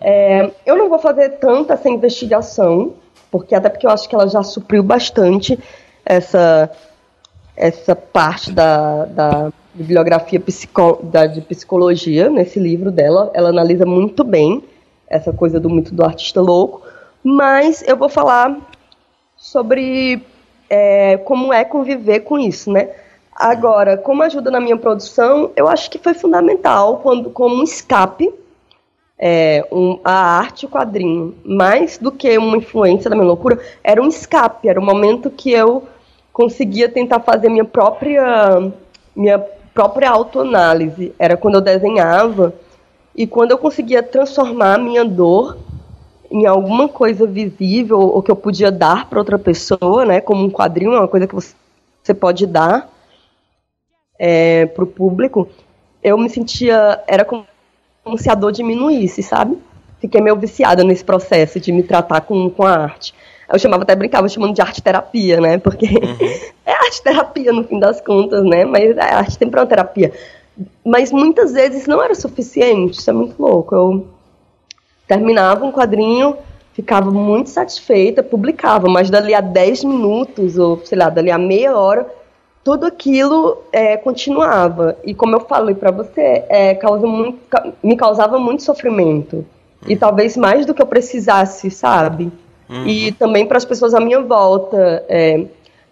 É, 0.01 0.49
eu 0.65 0.77
não 0.77 0.89
vou 0.89 0.97
fazer 0.97 1.29
tanta 1.31 1.73
essa 1.73 1.89
investigação, 1.89 2.93
porque 3.29 3.53
até 3.53 3.69
porque 3.69 3.85
eu 3.85 3.91
acho 3.91 4.07
que 4.07 4.15
ela 4.15 4.27
já 4.27 4.41
supriu 4.41 4.81
bastante 4.81 5.59
essa 6.05 6.71
essa 7.59 7.93
parte 7.93 8.53
da, 8.53 9.03
da 9.05 9.51
bibliografia 9.73 10.39
psico, 10.39 10.99
da, 11.03 11.27
de 11.27 11.41
psicologia 11.41 12.29
nesse 12.29 12.57
livro 12.57 12.89
dela. 12.89 13.29
Ela 13.33 13.49
analisa 13.49 13.85
muito 13.85 14.23
bem 14.23 14.63
essa 15.07 15.33
coisa 15.33 15.59
do 15.59 15.69
mito 15.69 15.93
do 15.93 16.05
artista 16.05 16.39
louco, 16.39 16.81
mas 17.21 17.83
eu 17.85 17.97
vou 17.97 18.07
falar 18.07 18.57
sobre 19.35 20.23
é, 20.69 21.17
como 21.17 21.51
é 21.51 21.65
conviver 21.65 22.21
com 22.21 22.39
isso, 22.39 22.71
né? 22.71 22.89
Agora, 23.35 23.97
como 23.97 24.23
ajuda 24.23 24.49
na 24.51 24.59
minha 24.59 24.77
produção, 24.77 25.51
eu 25.55 25.67
acho 25.67 25.89
que 25.89 25.97
foi 25.97 26.13
fundamental 26.13 26.99
quando, 26.99 27.29
como 27.29 27.55
um 27.55 27.63
escape, 27.63 28.31
é, 29.17 29.65
um, 29.71 29.99
a 30.03 30.13
arte, 30.13 30.65
o 30.65 30.69
quadrinho, 30.69 31.35
mais 31.43 31.97
do 31.97 32.11
que 32.11 32.37
uma 32.37 32.57
influência 32.57 33.09
da 33.09 33.15
minha 33.15 33.27
loucura, 33.27 33.59
era 33.83 34.01
um 34.01 34.07
escape, 34.07 34.69
era 34.69 34.79
um 34.79 34.85
momento 34.85 35.29
que 35.29 35.51
eu 35.51 35.83
conseguia 36.39 36.87
tentar 36.87 37.19
fazer 37.19 37.49
minha 37.49 37.65
própria 37.65 38.71
minha 39.13 39.37
própria 39.73 40.09
autoanálise. 40.09 41.13
Era 41.19 41.35
quando 41.35 41.55
eu 41.55 41.61
desenhava 41.61 42.53
e 43.13 43.27
quando 43.27 43.51
eu 43.51 43.57
conseguia 43.57 44.01
transformar 44.01 44.79
minha 44.79 45.03
dor 45.03 45.57
em 46.31 46.45
alguma 46.45 46.87
coisa 46.87 47.27
visível 47.27 47.99
ou 47.99 48.23
que 48.23 48.31
eu 48.31 48.37
podia 48.37 48.71
dar 48.71 49.09
para 49.09 49.19
outra 49.19 49.37
pessoa, 49.37 50.05
né? 50.05 50.21
Como 50.21 50.45
um 50.45 50.49
quadrinho, 50.49 50.91
uma 50.93 51.09
coisa 51.09 51.27
que 51.27 51.35
você 51.35 52.13
pode 52.13 52.45
dar 52.45 52.89
é, 54.17 54.65
para 54.65 54.85
o 54.85 54.87
público. 54.87 55.45
Eu 56.01 56.17
me 56.17 56.29
sentia 56.29 57.03
era 57.05 57.25
como, 57.25 57.45
como 58.01 58.17
se 58.17 58.29
a 58.29 58.33
dor 58.33 58.53
diminuísse, 58.53 59.21
sabe? 59.21 59.57
Fiquei 59.99 60.21
meio 60.21 60.37
viciada 60.37 60.85
nesse 60.85 61.03
processo 61.03 61.59
de 61.59 61.73
me 61.73 61.83
tratar 61.83 62.21
com, 62.21 62.49
com 62.49 62.63
a 62.63 62.71
arte. 62.71 63.13
Eu 63.51 63.59
chamava 63.59 63.83
até 63.83 63.95
brincava 63.95 64.27
chamando 64.29 64.53
de 64.53 64.61
arte 64.61 64.81
terapia, 64.81 65.39
né? 65.41 65.57
Porque 65.57 65.85
uhum. 65.85 66.17
é 66.65 66.71
arte 66.71 67.01
terapia 67.01 67.51
no 67.51 67.63
fim 67.63 67.79
das 67.79 67.99
contas, 68.01 68.43
né? 68.43 68.65
Mas 68.65 68.97
a 68.97 69.17
arte 69.17 69.37
tem 69.37 69.49
para 69.49 69.65
terapia. 69.65 70.13
Mas 70.85 71.11
muitas 71.11 71.53
vezes 71.53 71.87
não 71.87 72.03
era 72.03 72.13
suficiente, 72.15 72.99
isso 72.99 73.09
é 73.09 73.13
muito 73.13 73.41
louco. 73.41 73.73
Eu 73.73 74.07
terminava 75.07 75.65
um 75.65 75.71
quadrinho, 75.71 76.37
ficava 76.73 77.09
muito 77.11 77.49
satisfeita, 77.49 78.21
publicava, 78.21 78.87
mas 78.87 79.09
dali 79.09 79.33
a 79.33 79.41
10 79.41 79.83
minutos, 79.83 80.57
ou 80.57 80.83
sei 80.85 80.97
lá, 80.97 81.09
dali 81.09 81.31
a 81.31 81.37
meia 81.37 81.75
hora, 81.77 82.07
tudo 82.63 82.85
aquilo 82.85 83.63
é, 83.71 83.97
continuava. 83.97 84.97
E 85.03 85.13
como 85.13 85.35
eu 85.35 85.39
falei 85.41 85.75
para 85.75 85.91
você, 85.91 86.43
é, 86.49 86.75
causa 86.75 87.07
muito, 87.07 87.39
me 87.81 87.95
causava 87.95 88.37
muito 88.37 88.63
sofrimento. 88.63 89.45
E 89.87 89.95
talvez 89.95 90.35
mais 90.35 90.65
do 90.65 90.73
que 90.73 90.81
eu 90.81 90.85
precisasse, 90.85 91.71
sabe? 91.71 92.31
Uhum. 92.69 92.85
E 92.85 93.11
também 93.13 93.47
para 93.47 93.57
as 93.57 93.65
pessoas 93.65 93.93
à 93.93 93.99
minha 93.99 94.21
volta. 94.21 95.03
É, 95.09 95.45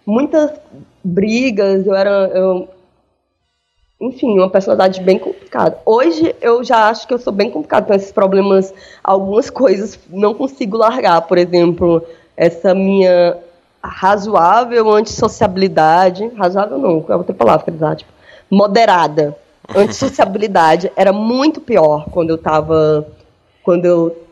muitas 0.06 0.52
brigas, 1.02 1.86
eu 1.86 1.94
era. 1.94 2.30
Eu, 2.32 2.68
enfim, 4.00 4.38
uma 4.38 4.48
personalidade 4.48 5.00
bem 5.00 5.18
complicada. 5.18 5.78
Hoje 5.84 6.34
eu 6.40 6.62
já 6.62 6.88
acho 6.88 7.06
que 7.08 7.12
eu 7.12 7.18
sou 7.18 7.32
bem 7.32 7.50
complicada 7.50 7.86
com 7.86 7.94
esses 7.94 8.12
problemas. 8.12 8.72
Algumas 9.02 9.50
coisas 9.50 9.98
não 10.08 10.34
consigo 10.34 10.76
largar. 10.76 11.22
Por 11.22 11.36
exemplo, 11.36 12.02
essa 12.36 12.74
minha 12.74 13.36
razoável 13.82 14.88
antissociabilidade. 14.90 16.28
Razoável 16.36 16.78
não, 16.78 17.04
é 17.08 17.16
outra 17.16 17.34
palavra, 17.34 17.72
dizer, 17.72 17.96
tipo, 17.96 18.12
moderada. 18.48 19.36
Antissociabilidade 19.74 20.90
era 20.96 21.12
muito 21.12 21.60
pior 21.60 22.06
quando 22.10 22.30
eu 22.30 22.36
estava 22.36 23.06
quando 23.62 23.84
eu 23.84 24.27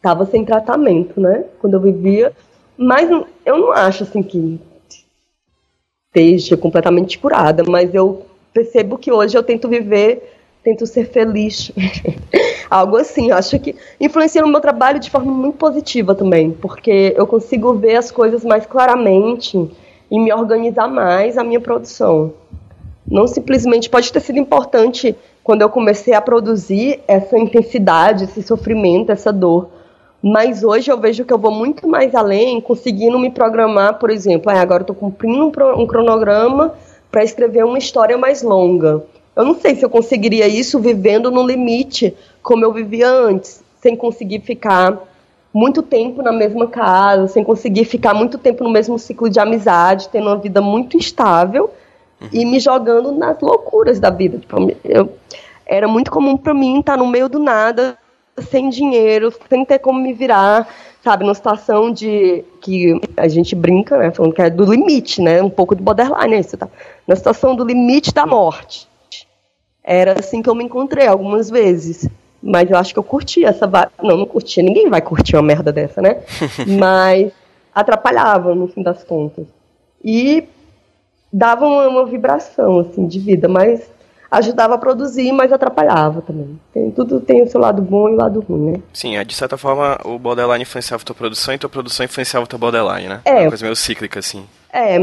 estava 0.00 0.24
sem 0.24 0.44
tratamento, 0.44 1.20
né? 1.20 1.44
Quando 1.60 1.74
eu 1.74 1.80
vivia. 1.80 2.32
Mas 2.76 3.10
eu 3.44 3.58
não 3.58 3.72
acho 3.72 4.04
assim 4.04 4.22
que 4.22 4.58
esteja 6.08 6.56
completamente 6.56 7.18
curada, 7.18 7.62
mas 7.68 7.94
eu 7.94 8.22
percebo 8.52 8.96
que 8.96 9.12
hoje 9.12 9.36
eu 9.36 9.42
tento 9.42 9.68
viver, 9.68 10.34
tento 10.64 10.86
ser 10.86 11.04
feliz. 11.04 11.70
Algo 12.70 12.96
assim, 12.96 13.30
acho 13.30 13.58
que 13.58 13.76
influencia 14.00 14.40
no 14.40 14.48
meu 14.48 14.60
trabalho 14.60 14.98
de 14.98 15.10
forma 15.10 15.30
muito 15.30 15.58
positiva 15.58 16.14
também, 16.14 16.50
porque 16.50 17.12
eu 17.16 17.26
consigo 17.26 17.74
ver 17.74 17.96
as 17.96 18.10
coisas 18.10 18.44
mais 18.44 18.64
claramente 18.64 19.70
e 20.10 20.18
me 20.18 20.32
organizar 20.32 20.88
mais 20.88 21.36
a 21.36 21.44
minha 21.44 21.60
produção. 21.60 22.32
Não 23.06 23.26
simplesmente 23.26 23.90
pode 23.90 24.10
ter 24.12 24.20
sido 24.20 24.38
importante 24.38 25.14
quando 25.44 25.62
eu 25.62 25.68
comecei 25.68 26.14
a 26.14 26.20
produzir 26.20 27.00
essa 27.06 27.38
intensidade, 27.38 28.24
esse 28.24 28.42
sofrimento, 28.42 29.12
essa 29.12 29.32
dor. 29.32 29.68
Mas 30.22 30.62
hoje 30.62 30.90
eu 30.90 30.98
vejo 30.98 31.24
que 31.24 31.32
eu 31.32 31.38
vou 31.38 31.50
muito 31.50 31.88
mais 31.88 32.14
além, 32.14 32.60
conseguindo 32.60 33.18
me 33.18 33.30
programar, 33.30 33.98
por 33.98 34.10
exemplo, 34.10 34.50
ah, 34.50 34.60
agora 34.60 34.82
eu 34.82 34.84
estou 34.84 34.96
cumprindo 34.96 35.46
um, 35.46 35.86
cronograma 35.86 36.74
para 37.10 37.24
escrever 37.24 37.64
uma 37.64 37.78
história 37.78 38.18
mais 38.18 38.42
longa. 38.42 39.02
Eu 39.34 39.44
não 39.44 39.54
sei 39.54 39.74
se 39.74 39.84
eu 39.84 39.88
conseguiria 39.88 40.46
isso 40.46 40.78
vivendo 40.78 41.30
no 41.30 41.46
limite, 41.46 42.14
como 42.42 42.64
eu 42.64 42.72
vivia 42.72 43.08
antes, 43.08 43.62
sem 43.80 43.96
conseguir 43.96 44.40
ficar 44.40 44.98
muito 45.52 45.82
tempo 45.82 46.22
na 46.22 46.32
mesma 46.32 46.66
casa, 46.66 47.26
sem 47.26 47.42
conseguir 47.42 47.86
ficar 47.86 48.12
muito 48.12 48.36
tempo 48.36 48.62
no 48.62 48.70
mesmo 48.70 48.98
ciclo 48.98 49.30
de 49.30 49.40
amizade, 49.40 50.10
tendo 50.10 50.26
uma 50.26 50.36
vida 50.36 50.60
muito 50.60 50.98
instável 50.98 51.70
uhum. 52.20 52.28
e 52.30 52.44
me 52.44 52.60
jogando 52.60 53.10
nas 53.12 53.40
loucuras 53.40 53.98
da 53.98 54.10
vida. 54.10 54.38
Tipo, 54.38 54.70
eu, 54.84 55.12
era 55.64 55.88
muito 55.88 56.10
comum 56.10 56.36
para 56.36 56.52
mim 56.52 56.80
estar 56.80 56.98
no 56.98 57.06
meio 57.06 57.28
do 57.28 57.38
nada, 57.38 57.96
sem 58.38 58.68
dinheiro, 58.68 59.32
sem 59.48 59.64
ter 59.64 59.78
como 59.78 60.00
me 60.00 60.12
virar, 60.12 60.68
sabe, 61.02 61.24
numa 61.24 61.34
situação 61.34 61.92
de 61.92 62.44
que 62.60 63.00
a 63.16 63.28
gente 63.28 63.54
brinca, 63.54 63.96
né, 63.98 64.10
falando 64.10 64.34
que 64.34 64.42
é 64.42 64.50
do 64.50 64.64
limite, 64.64 65.20
né, 65.20 65.42
um 65.42 65.50
pouco 65.50 65.74
do 65.74 65.82
borderline, 65.82 66.38
isso 66.38 66.56
tá, 66.56 66.68
na 67.06 67.16
situação 67.16 67.54
do 67.54 67.64
limite 67.64 68.12
da 68.12 68.26
morte. 68.26 68.88
Era 69.82 70.18
assim 70.18 70.42
que 70.42 70.48
eu 70.48 70.54
me 70.54 70.64
encontrei 70.64 71.06
algumas 71.06 71.50
vezes. 71.50 72.08
Mas 72.42 72.70
eu 72.70 72.76
acho 72.78 72.92
que 72.92 72.98
eu 72.98 73.04
curti 73.04 73.44
essa. 73.44 73.70
Não, 74.02 74.16
não 74.16 74.26
curtia. 74.26 74.62
Ninguém 74.62 74.88
vai 74.88 75.02
curtir 75.02 75.36
uma 75.36 75.42
merda 75.42 75.72
dessa, 75.72 76.00
né? 76.00 76.22
Mas 76.78 77.32
atrapalhava, 77.74 78.54
no 78.54 78.66
fim 78.66 78.82
das 78.82 79.04
contas. 79.04 79.46
E 80.02 80.44
dava 81.32 81.66
uma, 81.66 81.88
uma, 81.88 82.06
vibração, 82.06 82.78
assim, 82.80 83.06
de 83.06 83.18
vida. 83.18 83.48
Mas 83.48 83.90
ajudava 84.30 84.74
a 84.74 84.78
produzir, 84.78 85.32
mas 85.32 85.52
atrapalhava 85.52 86.22
também. 86.22 86.58
Tem, 86.72 86.90
tudo 86.90 87.20
tem 87.20 87.42
o 87.42 87.48
seu 87.48 87.60
lado 87.60 87.82
bom 87.82 88.08
e 88.08 88.12
o 88.12 88.16
lado 88.16 88.40
ruim, 88.40 88.72
né? 88.72 88.80
Sim, 88.92 89.16
é, 89.16 89.24
de 89.24 89.34
certa 89.34 89.56
forma 89.56 89.98
o 90.04 90.18
borderline 90.18 90.62
influenciava 90.62 91.02
a 91.02 91.06
tua 91.06 91.16
produção 91.16 91.54
e 91.54 91.58
tua 91.58 91.70
produção 91.70 92.04
influenciava 92.04 92.44
o 92.44 92.48
teu 92.48 92.58
borderline, 92.58 93.08
né? 93.08 93.20
É. 93.24 93.40
Uma 93.40 93.48
coisa 93.48 93.64
meio 93.64 93.76
cíclica, 93.76 94.20
assim. 94.20 94.44
É, 94.72 94.96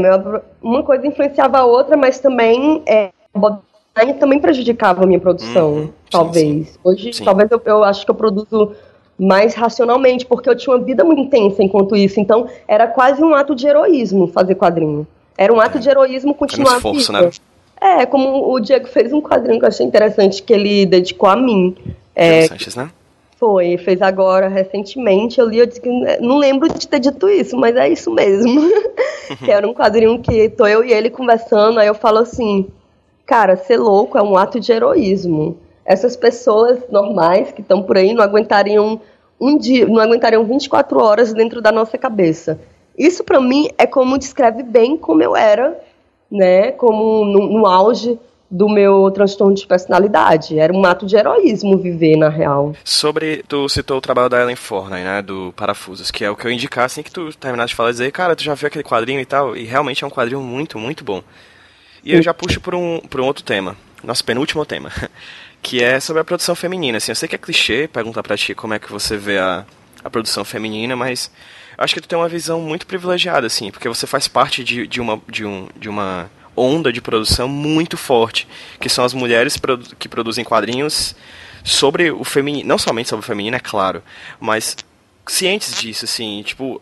uma 0.62 0.82
coisa 0.82 1.06
influenciava 1.06 1.58
a 1.58 1.64
outra, 1.64 1.96
mas 1.96 2.18
também 2.18 2.82
é, 2.86 3.10
o 3.34 3.38
borderline 3.38 4.18
também 4.18 4.40
prejudicava 4.40 5.04
a 5.04 5.06
minha 5.06 5.20
produção, 5.20 5.72
uhum. 5.72 5.92
talvez. 6.10 6.46
Sim, 6.46 6.64
sim. 6.64 6.78
Hoje, 6.82 7.12
sim. 7.12 7.24
talvez 7.24 7.50
eu, 7.50 7.60
eu 7.64 7.84
acho 7.84 8.04
que 8.04 8.10
eu 8.10 8.14
produzo 8.14 8.72
mais 9.18 9.54
racionalmente, 9.54 10.24
porque 10.24 10.48
eu 10.48 10.56
tinha 10.56 10.74
uma 10.74 10.82
vida 10.82 11.04
muito 11.04 11.20
intensa 11.20 11.62
enquanto 11.62 11.96
isso. 11.96 12.20
Então, 12.20 12.46
era 12.68 12.86
quase 12.86 13.22
um 13.22 13.34
ato 13.34 13.54
de 13.54 13.66
heroísmo 13.66 14.28
fazer 14.28 14.54
quadrinho. 14.54 15.06
Era 15.36 15.52
um 15.52 15.60
ato 15.60 15.78
é. 15.78 15.80
de 15.80 15.88
heroísmo 15.88 16.34
continuar 16.34 16.70
é 16.70 16.74
um 16.74 16.76
esforço, 16.76 17.12
né? 17.12 17.30
É, 17.80 18.06
como 18.06 18.52
o 18.52 18.58
Diego 18.60 18.88
fez 18.88 19.12
um 19.12 19.20
quadrinho 19.20 19.58
que 19.58 19.64
eu 19.64 19.68
achei 19.68 19.86
interessante, 19.86 20.42
que 20.42 20.52
ele 20.52 20.86
dedicou 20.86 21.28
a 21.28 21.36
mim. 21.36 21.76
É, 22.14 22.46
Sanches, 22.46 22.74
né? 22.74 22.90
Foi, 23.36 23.78
fez 23.78 24.02
agora 24.02 24.48
recentemente. 24.48 25.38
Eu 25.38 25.48
li, 25.48 25.58
eu 25.58 25.66
disse 25.66 25.80
que 25.80 25.88
não 26.20 26.38
lembro 26.38 26.68
de 26.68 26.88
ter 26.88 26.98
dito 26.98 27.28
isso, 27.28 27.56
mas 27.56 27.76
é 27.76 27.88
isso 27.88 28.10
mesmo. 28.10 28.60
que 29.44 29.50
era 29.50 29.66
um 29.66 29.72
quadrinho 29.72 30.20
que 30.20 30.48
tô 30.48 30.66
eu 30.66 30.84
e 30.84 30.92
ele 30.92 31.08
conversando, 31.08 31.78
aí 31.78 31.86
eu 31.86 31.94
falo 31.94 32.18
assim, 32.18 32.66
cara, 33.24 33.56
ser 33.56 33.76
louco 33.76 34.18
é 34.18 34.22
um 34.22 34.36
ato 34.36 34.58
de 34.58 34.72
heroísmo. 34.72 35.56
Essas 35.84 36.16
pessoas 36.16 36.80
normais 36.90 37.52
que 37.52 37.60
estão 37.60 37.82
por 37.82 37.96
aí 37.96 38.12
não 38.12 38.24
aguentariam 38.24 39.00
um 39.40 39.56
dia, 39.56 39.86
não 39.86 40.00
aguentariam 40.00 40.44
24 40.44 41.00
horas 41.00 41.32
dentro 41.32 41.62
da 41.62 41.70
nossa 41.70 41.96
cabeça. 41.96 42.58
Isso 42.96 43.22
para 43.22 43.40
mim 43.40 43.68
é 43.78 43.86
como 43.86 44.18
descreve 44.18 44.64
bem 44.64 44.96
como 44.96 45.22
eu 45.22 45.36
era 45.36 45.78
né, 46.30 46.72
como 46.72 47.24
no, 47.24 47.58
no 47.58 47.66
auge 47.66 48.18
do 48.50 48.68
meu 48.68 49.10
transtorno 49.10 49.54
de 49.54 49.66
personalidade. 49.66 50.58
Era 50.58 50.72
um 50.72 50.84
ato 50.84 51.04
de 51.04 51.16
heroísmo 51.16 51.76
viver, 51.76 52.16
na 52.16 52.28
real. 52.28 52.74
Sobre, 52.82 53.42
tu 53.46 53.68
citou 53.68 53.98
o 53.98 54.00
trabalho 54.00 54.28
da 54.28 54.40
Ellen 54.40 54.56
Forney, 54.56 55.02
né, 55.02 55.20
do 55.20 55.52
Parafusos, 55.54 56.10
que 56.10 56.24
é 56.24 56.30
o 56.30 56.36
que 56.36 56.46
eu 56.46 56.50
indicar 56.50 56.86
assim 56.86 57.02
que 57.02 57.10
tu 57.10 57.30
terminaste 57.36 57.72
de 57.72 57.76
falar, 57.76 57.90
dizer, 57.90 58.10
cara, 58.10 58.34
tu 58.34 58.42
já 58.42 58.54
viu 58.54 58.68
aquele 58.68 58.84
quadrinho 58.84 59.20
e 59.20 59.26
tal, 59.26 59.56
e 59.56 59.64
realmente 59.64 60.02
é 60.02 60.06
um 60.06 60.10
quadrinho 60.10 60.40
muito, 60.40 60.78
muito 60.78 61.04
bom. 61.04 61.22
E 62.02 62.10
Sim. 62.10 62.16
eu 62.16 62.22
já 62.22 62.32
puxo 62.32 62.60
por 62.60 62.74
um, 62.74 63.00
por 63.00 63.20
um 63.20 63.24
outro 63.24 63.44
tema, 63.44 63.76
nosso 64.02 64.24
penúltimo 64.24 64.64
tema, 64.64 64.90
que 65.60 65.82
é 65.82 66.00
sobre 66.00 66.22
a 66.22 66.24
produção 66.24 66.54
feminina. 66.54 66.96
Assim, 66.96 67.10
eu 67.10 67.16
sei 67.16 67.28
que 67.28 67.34
é 67.34 67.38
clichê 67.38 67.86
perguntar 67.86 68.22
pra 68.22 68.36
ti 68.36 68.54
como 68.54 68.72
é 68.72 68.78
que 68.78 68.90
você 68.90 69.16
vê 69.16 69.38
a, 69.38 69.66
a 70.02 70.10
produção 70.10 70.44
feminina, 70.44 70.96
mas 70.96 71.30
acho 71.76 71.94
que 71.94 72.00
tu 72.00 72.08
tem 72.08 72.18
uma 72.18 72.28
visão 72.28 72.60
muito 72.60 72.86
privilegiada, 72.86 73.46
assim, 73.46 73.70
porque 73.70 73.88
você 73.88 74.06
faz 74.06 74.28
parte 74.28 74.64
de, 74.64 74.86
de, 74.86 75.00
uma, 75.00 75.20
de, 75.28 75.44
um, 75.44 75.68
de 75.76 75.88
uma 75.88 76.30
onda 76.56 76.92
de 76.92 77.00
produção 77.00 77.48
muito 77.48 77.96
forte, 77.96 78.48
que 78.80 78.88
são 78.88 79.04
as 79.04 79.14
mulheres 79.14 79.56
que 79.98 80.08
produzem 80.08 80.44
quadrinhos 80.44 81.14
sobre 81.64 82.10
o 82.10 82.24
feminino, 82.24 82.68
não 82.68 82.78
somente 82.78 83.08
sobre 83.08 83.24
o 83.24 83.26
feminino, 83.26 83.56
é 83.56 83.60
claro, 83.60 84.02
mas 84.40 84.76
cientes 85.28 85.74
disso, 85.74 86.04
assim, 86.04 86.42
tipo, 86.42 86.80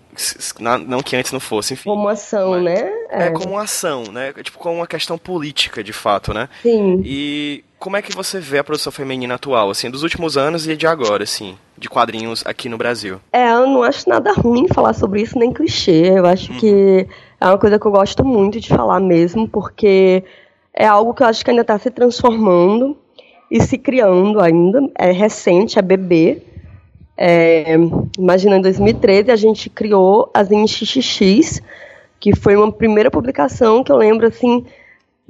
não 0.86 1.03
que 1.03 1.16
antes 1.16 1.32
não 1.32 1.40
fosse, 1.40 1.74
enfim. 1.74 1.90
Como 1.90 2.09
ação, 2.09 2.53
mas, 2.53 2.62
né? 2.62 2.90
É. 3.11 3.26
é, 3.26 3.30
como 3.30 3.59
ação, 3.59 4.05
né? 4.12 4.32
Tipo, 4.42 4.59
como 4.59 4.76
uma 4.76 4.86
questão 4.86 5.18
política, 5.18 5.82
de 5.82 5.92
fato, 5.92 6.32
né? 6.32 6.49
Sim. 6.62 7.03
E 7.05 7.64
como 7.78 7.97
é 7.97 8.03
que 8.03 8.14
você 8.14 8.40
vê 8.40 8.59
a 8.59 8.64
produção 8.64 8.90
feminina 8.90 9.34
atual, 9.34 9.70
assim, 9.70 9.90
dos 9.90 10.03
últimos 10.03 10.36
anos 10.36 10.66
e 10.66 10.76
de 10.76 10.86
agora, 10.86 11.24
assim, 11.24 11.57
de 11.76 11.88
quadrinhos 11.88 12.42
aqui 12.47 12.68
no 12.68 12.78
Brasil? 12.78 13.20
É, 13.32 13.51
eu 13.53 13.66
não 13.66 13.82
acho 13.82 14.09
nada 14.09 14.32
ruim 14.32 14.66
falar 14.68 14.94
sobre 14.94 15.22
isso, 15.22 15.38
nem 15.38 15.53
clichê. 15.53 16.12
Eu 16.16 16.26
acho 16.26 16.53
uhum. 16.53 16.59
que 16.59 17.07
é 17.40 17.47
uma 17.47 17.59
coisa 17.59 17.78
que 17.78 17.86
eu 17.86 17.92
gosto 17.92 18.24
muito 18.24 18.59
de 18.61 18.68
falar 18.68 19.01
mesmo, 19.01 19.49
porque 19.49 20.24
é 20.72 20.86
algo 20.86 21.12
que 21.12 21.22
eu 21.22 21.26
acho 21.26 21.44
que 21.44 21.51
ainda 21.51 21.62
está 21.62 21.78
se 21.78 21.90
transformando 21.90 22.97
e 23.51 23.61
se 23.61 23.76
criando 23.76 24.40
ainda. 24.40 24.80
É 24.99 25.11
recente, 25.12 25.78
é 25.78 25.82
bebê. 25.82 26.42
É, 27.16 27.74
imagina, 28.18 28.58
em 28.58 28.60
2013 28.62 29.30
a 29.30 29.36
gente 29.36 29.70
criou 29.70 30.30
as 30.34 30.48
XXX, 30.48 31.62
que 32.20 32.36
foi 32.36 32.56
uma 32.56 32.70
primeira 32.70 33.10
publicação 33.10 33.82
que 33.82 33.90
eu 33.90 33.96
lembro 33.96 34.26
assim 34.26 34.64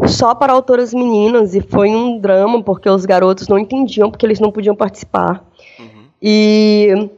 só 0.07 0.35
para 0.35 0.53
autoras 0.53 0.93
meninas 0.93 1.55
e 1.55 1.61
foi 1.61 1.89
um 1.89 2.19
drama 2.19 2.63
porque 2.63 2.89
os 2.89 3.07
garotos 3.07 3.49
não 3.49 3.59
entendiam 3.59 4.11
porque 4.11 4.27
eles 4.27 4.41
não 4.41 4.51
podiam 4.51 4.75
participar. 4.75 5.45
Uhum. 5.79 6.05
E 6.21 7.09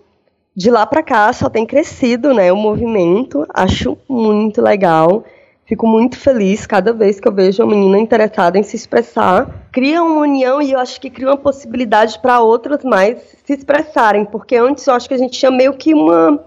de 0.54 0.70
lá 0.70 0.86
para 0.86 1.02
cá 1.02 1.32
só 1.32 1.48
tem 1.48 1.64
crescido, 1.64 2.34
né, 2.34 2.52
o 2.52 2.56
movimento. 2.56 3.46
Acho 3.52 3.96
muito 4.08 4.60
legal. 4.60 5.24
Fico 5.68 5.86
muito 5.86 6.16
feliz 6.16 6.64
cada 6.64 6.94
vez 6.94 7.20
que 7.20 7.28
eu 7.28 7.32
vejo 7.32 7.62
uma 7.62 7.74
menina 7.74 7.98
interessada 7.98 8.58
em 8.58 8.62
se 8.62 8.74
expressar. 8.74 9.68
Cria 9.70 10.02
uma 10.02 10.22
união 10.22 10.62
e 10.62 10.72
eu 10.72 10.78
acho 10.78 10.98
que 10.98 11.10
cria 11.10 11.28
uma 11.28 11.36
possibilidade 11.36 12.18
para 12.20 12.40
outras 12.40 12.82
mais 12.82 13.18
se 13.44 13.52
expressarem, 13.52 14.24
porque 14.24 14.56
antes 14.56 14.86
eu 14.86 14.94
acho 14.94 15.06
que 15.06 15.12
a 15.12 15.18
gente 15.18 15.38
tinha 15.38 15.50
meio 15.50 15.74
que 15.74 15.92
uma 15.92 16.42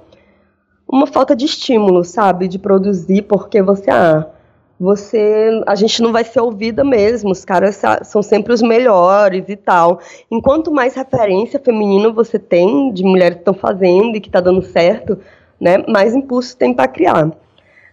uma 0.91 1.05
falta 1.05 1.36
de 1.36 1.45
estímulo, 1.45 2.03
sabe, 2.03 2.47
de 2.47 2.57
produzir, 2.57 3.22
porque 3.22 3.61
você 3.61 3.91
ah, 3.91 4.26
você 4.80 5.61
a 5.67 5.76
gente 5.76 6.01
não 6.01 6.11
vai 6.11 6.24
ser 6.24 6.39
ouvida 6.39 6.84
mesmo, 6.84 7.30
os 7.30 7.45
caras 7.45 7.80
são 8.01 8.24
sempre 8.24 8.51
os 8.51 8.63
melhores 8.63 9.45
e 9.47 9.55
tal. 9.55 9.99
Enquanto 10.32 10.72
mais 10.72 10.95
referência 10.95 11.59
feminina 11.59 12.09
você 12.09 12.39
tem 12.39 12.91
de 12.91 13.03
mulheres 13.03 13.36
que 13.36 13.41
estão 13.41 13.53
fazendo 13.53 14.15
e 14.15 14.19
que 14.19 14.30
está 14.30 14.41
dando 14.41 14.63
certo, 14.63 15.19
né, 15.59 15.78
mais 15.88 16.15
impulso 16.15 16.57
tem 16.57 16.74
para 16.74 16.88
criar. 16.88 17.32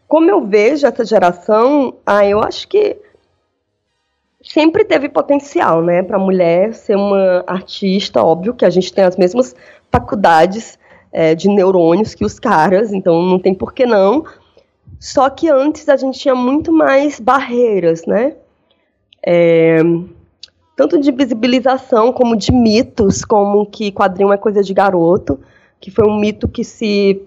Como 0.09 0.31
eu 0.31 0.45
vejo 0.45 0.87
essa 0.87 1.05
geração, 1.05 1.95
ah, 2.05 2.27
eu 2.27 2.41
acho 2.43 2.67
que 2.67 2.97
sempre 4.43 4.83
teve 4.85 5.09
potencial, 5.09 5.83
né, 5.83 6.03
para 6.03 6.19
mulher 6.19 6.75
ser 6.75 6.97
uma 6.97 7.45
artista, 7.47 8.23
óbvio 8.23 8.55
que 8.55 8.65
a 8.65 8.71
gente 8.71 8.93
tem 8.93 9.05
as 9.05 9.17
mesmas 9.17 9.55
faculdades 9.93 10.79
é, 11.13 11.35
de 11.35 11.49
neurônios 11.49 12.15
que 12.15 12.25
os 12.25 12.39
caras, 12.39 12.93
então 12.93 13.23
não 13.23 13.39
tem 13.39 13.55
por 13.55 13.75
que 13.75 13.85
não, 13.85 14.25
só 14.99 15.29
que 15.29 15.51
antes 15.51 15.89
a 15.89 15.97
gente 15.97 16.19
tinha 16.19 16.35
muito 16.35 16.73
mais 16.73 17.21
barreiras, 17.21 18.07
né? 18.07 18.35
É, 19.25 19.79
tanto 20.75 20.99
de 20.99 21.11
visibilização 21.13 22.13
como 22.13 22.37
de 22.37 22.53
mitos, 22.53 23.25
como 23.25 23.67
que 23.67 23.93
quadrinho 23.93 24.33
é 24.33 24.39
coisa 24.39 24.63
de 24.63 24.73
garoto, 24.73 25.39
que 25.81 25.91
foi 25.91 26.07
um 26.07 26.19
mito 26.19 26.49
que 26.49 26.65
se 26.65 27.21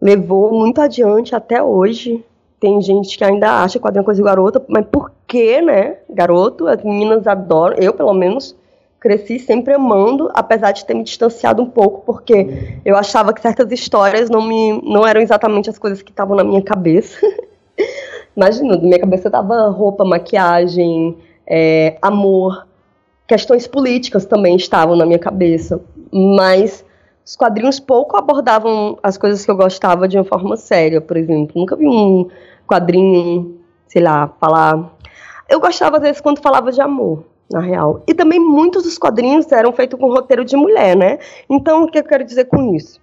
levou 0.00 0.52
muito 0.52 0.80
adiante 0.80 1.34
até 1.34 1.62
hoje. 1.62 2.24
Tem 2.58 2.80
gente 2.80 3.16
que 3.16 3.24
ainda 3.24 3.62
acha 3.62 3.78
quadrinho 3.78 4.02
é 4.02 4.04
coisa 4.04 4.20
de 4.20 4.24
garoto, 4.24 4.62
mas 4.68 4.84
por 4.86 5.10
que, 5.26 5.60
né? 5.60 5.96
Garoto, 6.08 6.66
as 6.66 6.82
meninas 6.82 7.26
adoram, 7.26 7.76
eu 7.78 7.92
pelo 7.92 8.12
menos 8.12 8.54
cresci 9.00 9.38
sempre 9.38 9.72
amando, 9.72 10.30
apesar 10.34 10.72
de 10.72 10.84
ter 10.84 10.92
me 10.92 11.02
distanciado 11.02 11.62
um 11.62 11.70
pouco, 11.70 12.02
porque 12.04 12.78
eu 12.84 12.96
achava 12.96 13.32
que 13.32 13.40
certas 13.40 13.72
histórias 13.72 14.28
não, 14.28 14.42
me, 14.42 14.80
não 14.82 15.06
eram 15.06 15.22
exatamente 15.22 15.70
as 15.70 15.78
coisas 15.78 16.02
que 16.02 16.10
estavam 16.10 16.36
na 16.36 16.44
minha 16.44 16.60
cabeça. 16.60 17.18
Imagina, 18.36 18.76
na 18.76 18.82
minha 18.82 18.98
cabeça 18.98 19.30
tava 19.30 19.68
roupa, 19.68 20.04
maquiagem, 20.04 21.16
é, 21.46 21.96
amor, 22.02 22.66
questões 23.26 23.66
políticas 23.66 24.26
também 24.26 24.54
estavam 24.56 24.94
na 24.94 25.06
minha 25.06 25.18
cabeça, 25.18 25.80
mas 26.12 26.84
os 27.24 27.36
quadrinhos 27.36 27.78
pouco 27.78 28.16
abordavam 28.16 28.98
as 29.02 29.16
coisas 29.16 29.44
que 29.44 29.50
eu 29.50 29.56
gostava 29.56 30.08
de 30.08 30.16
uma 30.16 30.24
forma 30.24 30.56
séria, 30.56 31.00
por 31.00 31.16
exemplo. 31.16 31.60
Nunca 31.60 31.76
vi 31.76 31.86
um 31.86 32.28
quadrinho, 32.66 33.60
sei 33.86 34.02
lá, 34.02 34.28
falar. 34.40 34.96
Eu 35.48 35.60
gostava 35.60 35.96
às 35.96 36.02
vezes 36.02 36.20
quando 36.20 36.40
falava 36.40 36.72
de 36.72 36.80
amor, 36.80 37.24
na 37.50 37.60
real. 37.60 38.02
E 38.06 38.14
também 38.14 38.38
muitos 38.38 38.84
dos 38.84 38.98
quadrinhos 38.98 39.50
eram 39.52 39.72
feitos 39.72 39.98
com 39.98 40.08
roteiro 40.08 40.44
de 40.44 40.56
mulher, 40.56 40.96
né? 40.96 41.18
Então, 41.48 41.84
o 41.84 41.90
que 41.90 41.98
eu 41.98 42.04
quero 42.04 42.24
dizer 42.24 42.46
com 42.46 42.74
isso? 42.74 43.00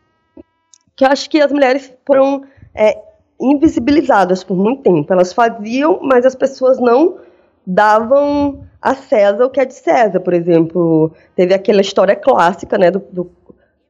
Que 0.95 1.05
eu 1.05 1.09
acho 1.09 1.29
que 1.29 1.39
as 1.41 1.51
mulheres 1.51 1.93
foram 2.05 2.43
é, 2.73 2.97
invisibilizadas 3.39 4.43
por 4.43 4.57
muito 4.57 4.81
tempo. 4.81 5.11
Elas 5.11 5.33
faziam, 5.33 5.99
mas 6.01 6.25
as 6.25 6.35
pessoas 6.35 6.79
não 6.79 7.17
davam 7.65 8.63
a 8.81 8.95
César 8.95 9.45
o 9.45 9.49
que 9.49 9.59
é 9.59 9.65
de 9.65 9.73
César. 9.73 10.19
Por 10.19 10.33
exemplo, 10.33 11.11
teve 11.35 11.53
aquela 11.53 11.81
história 11.81 12.15
clássica, 12.15 12.77
né, 12.77 12.89
do, 12.89 12.99
do, 13.11 13.29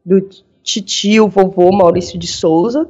do 0.08 0.22
titio, 0.64 1.28
vovô 1.28 1.70
Maurício 1.70 2.18
de 2.18 2.28
Souza, 2.28 2.88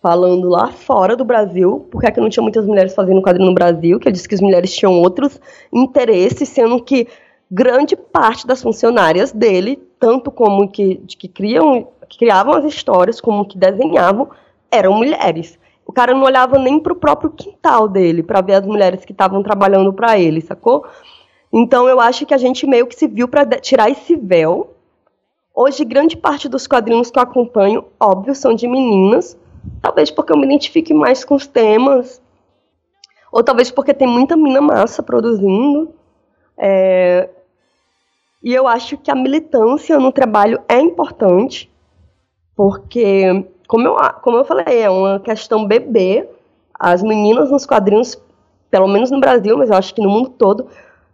falando 0.00 0.48
lá 0.48 0.68
fora 0.68 1.16
do 1.16 1.24
Brasil, 1.24 1.88
porque 1.90 2.06
é 2.06 2.10
que 2.12 2.20
não 2.20 2.28
tinha 2.28 2.42
muitas 2.42 2.64
mulheres 2.64 2.94
fazendo 2.94 3.20
quadrinho 3.20 3.48
no 3.48 3.54
Brasil, 3.54 3.98
que 3.98 4.06
ele 4.06 4.14
disse 4.14 4.28
que 4.28 4.36
as 4.36 4.40
mulheres 4.40 4.72
tinham 4.72 5.00
outros 5.00 5.40
interesses, 5.72 6.48
sendo 6.48 6.80
que 6.80 7.08
grande 7.50 7.96
parte 7.96 8.46
das 8.46 8.62
funcionárias 8.62 9.32
dele, 9.32 9.76
tanto 9.98 10.30
como 10.30 10.68
que, 10.68 10.96
que, 11.18 11.26
criam, 11.26 11.88
que 12.08 12.18
criavam 12.18 12.54
as 12.54 12.64
histórias, 12.64 13.20
como 13.20 13.44
que 13.44 13.58
desenhavam, 13.58 14.30
eram 14.70 14.94
mulheres. 14.94 15.58
O 15.84 15.92
cara 15.92 16.14
não 16.14 16.22
olhava 16.22 16.58
nem 16.58 16.78
para 16.78 16.92
o 16.92 16.96
próprio 16.96 17.30
quintal 17.30 17.88
dele, 17.88 18.22
para 18.22 18.40
ver 18.40 18.54
as 18.54 18.66
mulheres 18.66 19.04
que 19.04 19.12
estavam 19.12 19.42
trabalhando 19.42 19.92
para 19.92 20.16
ele, 20.16 20.40
sacou? 20.40 20.86
Então 21.52 21.88
eu 21.88 22.00
acho 22.00 22.24
que 22.24 22.32
a 22.32 22.38
gente 22.38 22.66
meio 22.66 22.86
que 22.86 22.94
se 22.94 23.08
viu 23.08 23.26
para 23.26 23.44
tirar 23.58 23.90
esse 23.90 24.14
véu. 24.14 24.76
Hoje, 25.54 25.84
grande 25.84 26.16
parte 26.16 26.48
dos 26.48 26.66
quadrinhos 26.66 27.10
que 27.10 27.18
eu 27.18 27.22
acompanho, 27.22 27.84
óbvio, 28.00 28.34
são 28.34 28.54
de 28.54 28.66
meninas. 28.66 29.36
Talvez 29.82 30.10
porque 30.10 30.32
eu 30.32 30.36
me 30.38 30.46
identifique 30.46 30.94
mais 30.94 31.24
com 31.24 31.34
os 31.34 31.46
temas. 31.46 32.22
Ou 33.30 33.42
talvez 33.42 33.70
porque 33.70 33.92
tem 33.92 34.08
muita 34.08 34.36
mina 34.36 34.62
massa 34.62 35.02
produzindo. 35.02 35.92
É... 36.56 37.28
E 38.42 38.52
eu 38.52 38.66
acho 38.66 38.96
que 38.96 39.10
a 39.10 39.14
militância 39.14 39.98
no 39.98 40.10
trabalho 40.10 40.60
é 40.66 40.80
importante. 40.80 41.70
Porque, 42.56 43.46
como 43.68 43.86
eu, 43.86 43.96
como 44.22 44.38
eu 44.38 44.44
falei, 44.44 44.80
é 44.80 44.88
uma 44.88 45.20
questão 45.20 45.66
bebê. 45.66 46.28
As 46.74 47.02
meninas 47.02 47.50
nos 47.50 47.66
quadrinhos, 47.66 48.18
pelo 48.70 48.88
menos 48.88 49.10
no 49.10 49.20
Brasil, 49.20 49.56
mas 49.58 49.68
eu 49.68 49.76
acho 49.76 49.94
que 49.94 50.02
no 50.02 50.08
mundo 50.08 50.30
todo, 50.30 50.66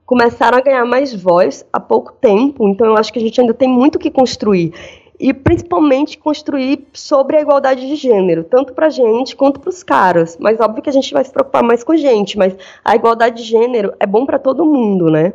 começaram 0.08 0.56
a 0.56 0.62
ganhar 0.62 0.86
mais 0.86 1.14
voz 1.14 1.66
há 1.70 1.78
pouco 1.78 2.14
tempo, 2.14 2.66
então 2.66 2.86
eu 2.86 2.96
acho 2.96 3.12
que 3.12 3.18
a 3.18 3.22
gente 3.22 3.38
ainda 3.38 3.52
tem 3.52 3.68
muito 3.68 3.98
que 3.98 4.10
construir. 4.10 4.72
E 5.20 5.34
principalmente 5.34 6.16
construir 6.16 6.86
sobre 6.94 7.36
a 7.36 7.42
igualdade 7.42 7.86
de 7.86 7.94
gênero, 7.94 8.42
tanto 8.42 8.72
para 8.72 8.88
gente 8.88 9.36
quanto 9.36 9.60
para 9.60 9.68
os 9.68 9.82
caras. 9.82 10.38
Mas 10.40 10.58
óbvio 10.60 10.82
que 10.82 10.88
a 10.88 10.92
gente 10.94 11.12
vai 11.12 11.22
se 11.22 11.30
preocupar 11.30 11.62
mais 11.62 11.84
com 11.84 11.94
gente, 11.94 12.38
mas 12.38 12.56
a 12.82 12.96
igualdade 12.96 13.42
de 13.42 13.42
gênero 13.42 13.92
é 14.00 14.06
bom 14.06 14.24
para 14.24 14.38
todo 14.38 14.64
mundo, 14.64 15.10
né? 15.10 15.34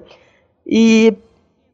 E, 0.65 1.13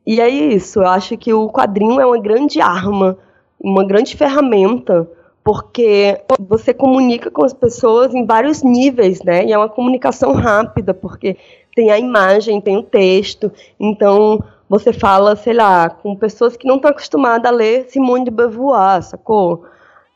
e 0.06 0.20
é 0.20 0.28
isso, 0.28 0.80
eu 0.80 0.88
acho 0.88 1.18
que 1.18 1.34
o 1.34 1.47
quadrinho 1.50 2.02
é 2.02 2.06
uma 2.06 2.20
grande 2.20 2.60
arma, 2.60 3.18
uma 3.62 3.86
grande 3.86 4.18
ferramenta 4.18 5.08
porque 5.41 6.22
você 6.39 6.74
comunica 6.74 7.32
com 7.32 7.43
as 7.43 7.54
pessoas 7.54 8.14
em 8.14 8.26
vários 8.26 8.62
níveis, 8.62 9.24
né? 9.24 9.45
E 9.45 9.54
é 9.54 9.58
uma 9.58 9.70
comunicação 9.70 10.34
rápida, 10.34 10.93
porque 10.93 11.38
tem 11.80 11.92
a 11.92 11.98
imagem, 11.98 12.60
tem 12.60 12.76
o 12.76 12.84
texto. 12.84 13.50
Então, 13.80 14.44
você 14.68 14.92
fala, 14.92 15.34
sei 15.38 15.54
lá, 15.54 15.90
com 15.90 16.14
pessoas 16.14 16.58
que 16.58 16.68
não 16.68 16.76
estão 16.76 16.92
acostumadas 16.92 17.50
a 17.50 17.56
ler 17.56 17.86
Simone 17.88 18.26
de 18.26 18.32
Beauvoir, 18.32 19.02
sacou? 19.02 19.64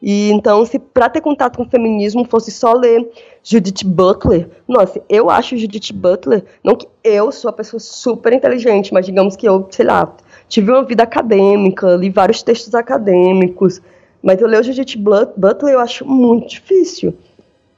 E 0.01 0.30
então, 0.32 0.66
se 0.66 0.78
para 0.78 1.07
ter 1.07 1.22
contato 1.22 1.55
com 1.55 1.64
o 1.64 1.70
feminismo 1.70 2.26
fosse 2.26 2.51
só 2.51 2.74
ler 2.74 3.09
Judith 3.41 3.86
Butler, 3.86 4.49
nossa, 4.68 5.01
eu 5.07 5.30
acho 5.30 5.55
Judith 5.55 5.93
Butler, 5.93 6.43
não 6.61 6.76
que 6.76 6.86
eu 7.01 7.32
sou 7.32 7.49
uma 7.49 7.55
pessoa 7.55 7.80
super 7.80 8.34
inteligente, 8.34 8.93
mas 8.93 9.05
digamos 9.05 9.38
que 9.38 9.47
eu, 9.47 9.66
sei 9.72 9.86
lá, 9.86 10.14
tive 10.49 10.70
uma 10.70 10.84
vida 10.84 11.03
acadêmica, 11.03 11.95
li 11.95 12.09
vários 12.09 12.43
textos 12.43 12.76
acadêmicos, 12.76 13.82
mas 14.22 14.41
eu 14.41 14.49
ler 14.49 14.59
o 14.59 14.64
Judith 14.64 14.97
Butler 14.97 15.76
eu 15.76 15.80
acho 15.80 16.05
muito 16.05 16.49
difícil. 16.49 17.14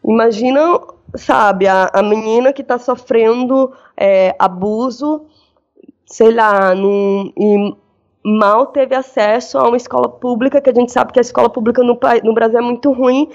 Imagina 0.03 0.79
sabe, 1.17 1.67
a, 1.67 1.89
a 1.93 2.03
menina 2.03 2.53
que 2.53 2.61
está 2.61 2.77
sofrendo 2.77 3.71
é, 3.97 4.35
abuso, 4.37 5.25
sei 6.05 6.31
lá, 6.31 6.73
num, 6.75 7.31
e 7.37 7.75
mal 8.23 8.67
teve 8.67 8.95
acesso 8.95 9.57
a 9.57 9.67
uma 9.67 9.77
escola 9.77 10.09
pública, 10.09 10.59
que 10.59 10.69
a 10.69 10.73
gente 10.73 10.91
sabe 10.91 11.13
que 11.13 11.19
a 11.19 11.21
escola 11.21 11.49
pública 11.49 11.83
no, 11.83 11.97
no 12.23 12.33
Brasil 12.33 12.57
é 12.57 12.61
muito 12.61 12.91
ruim, 12.91 13.29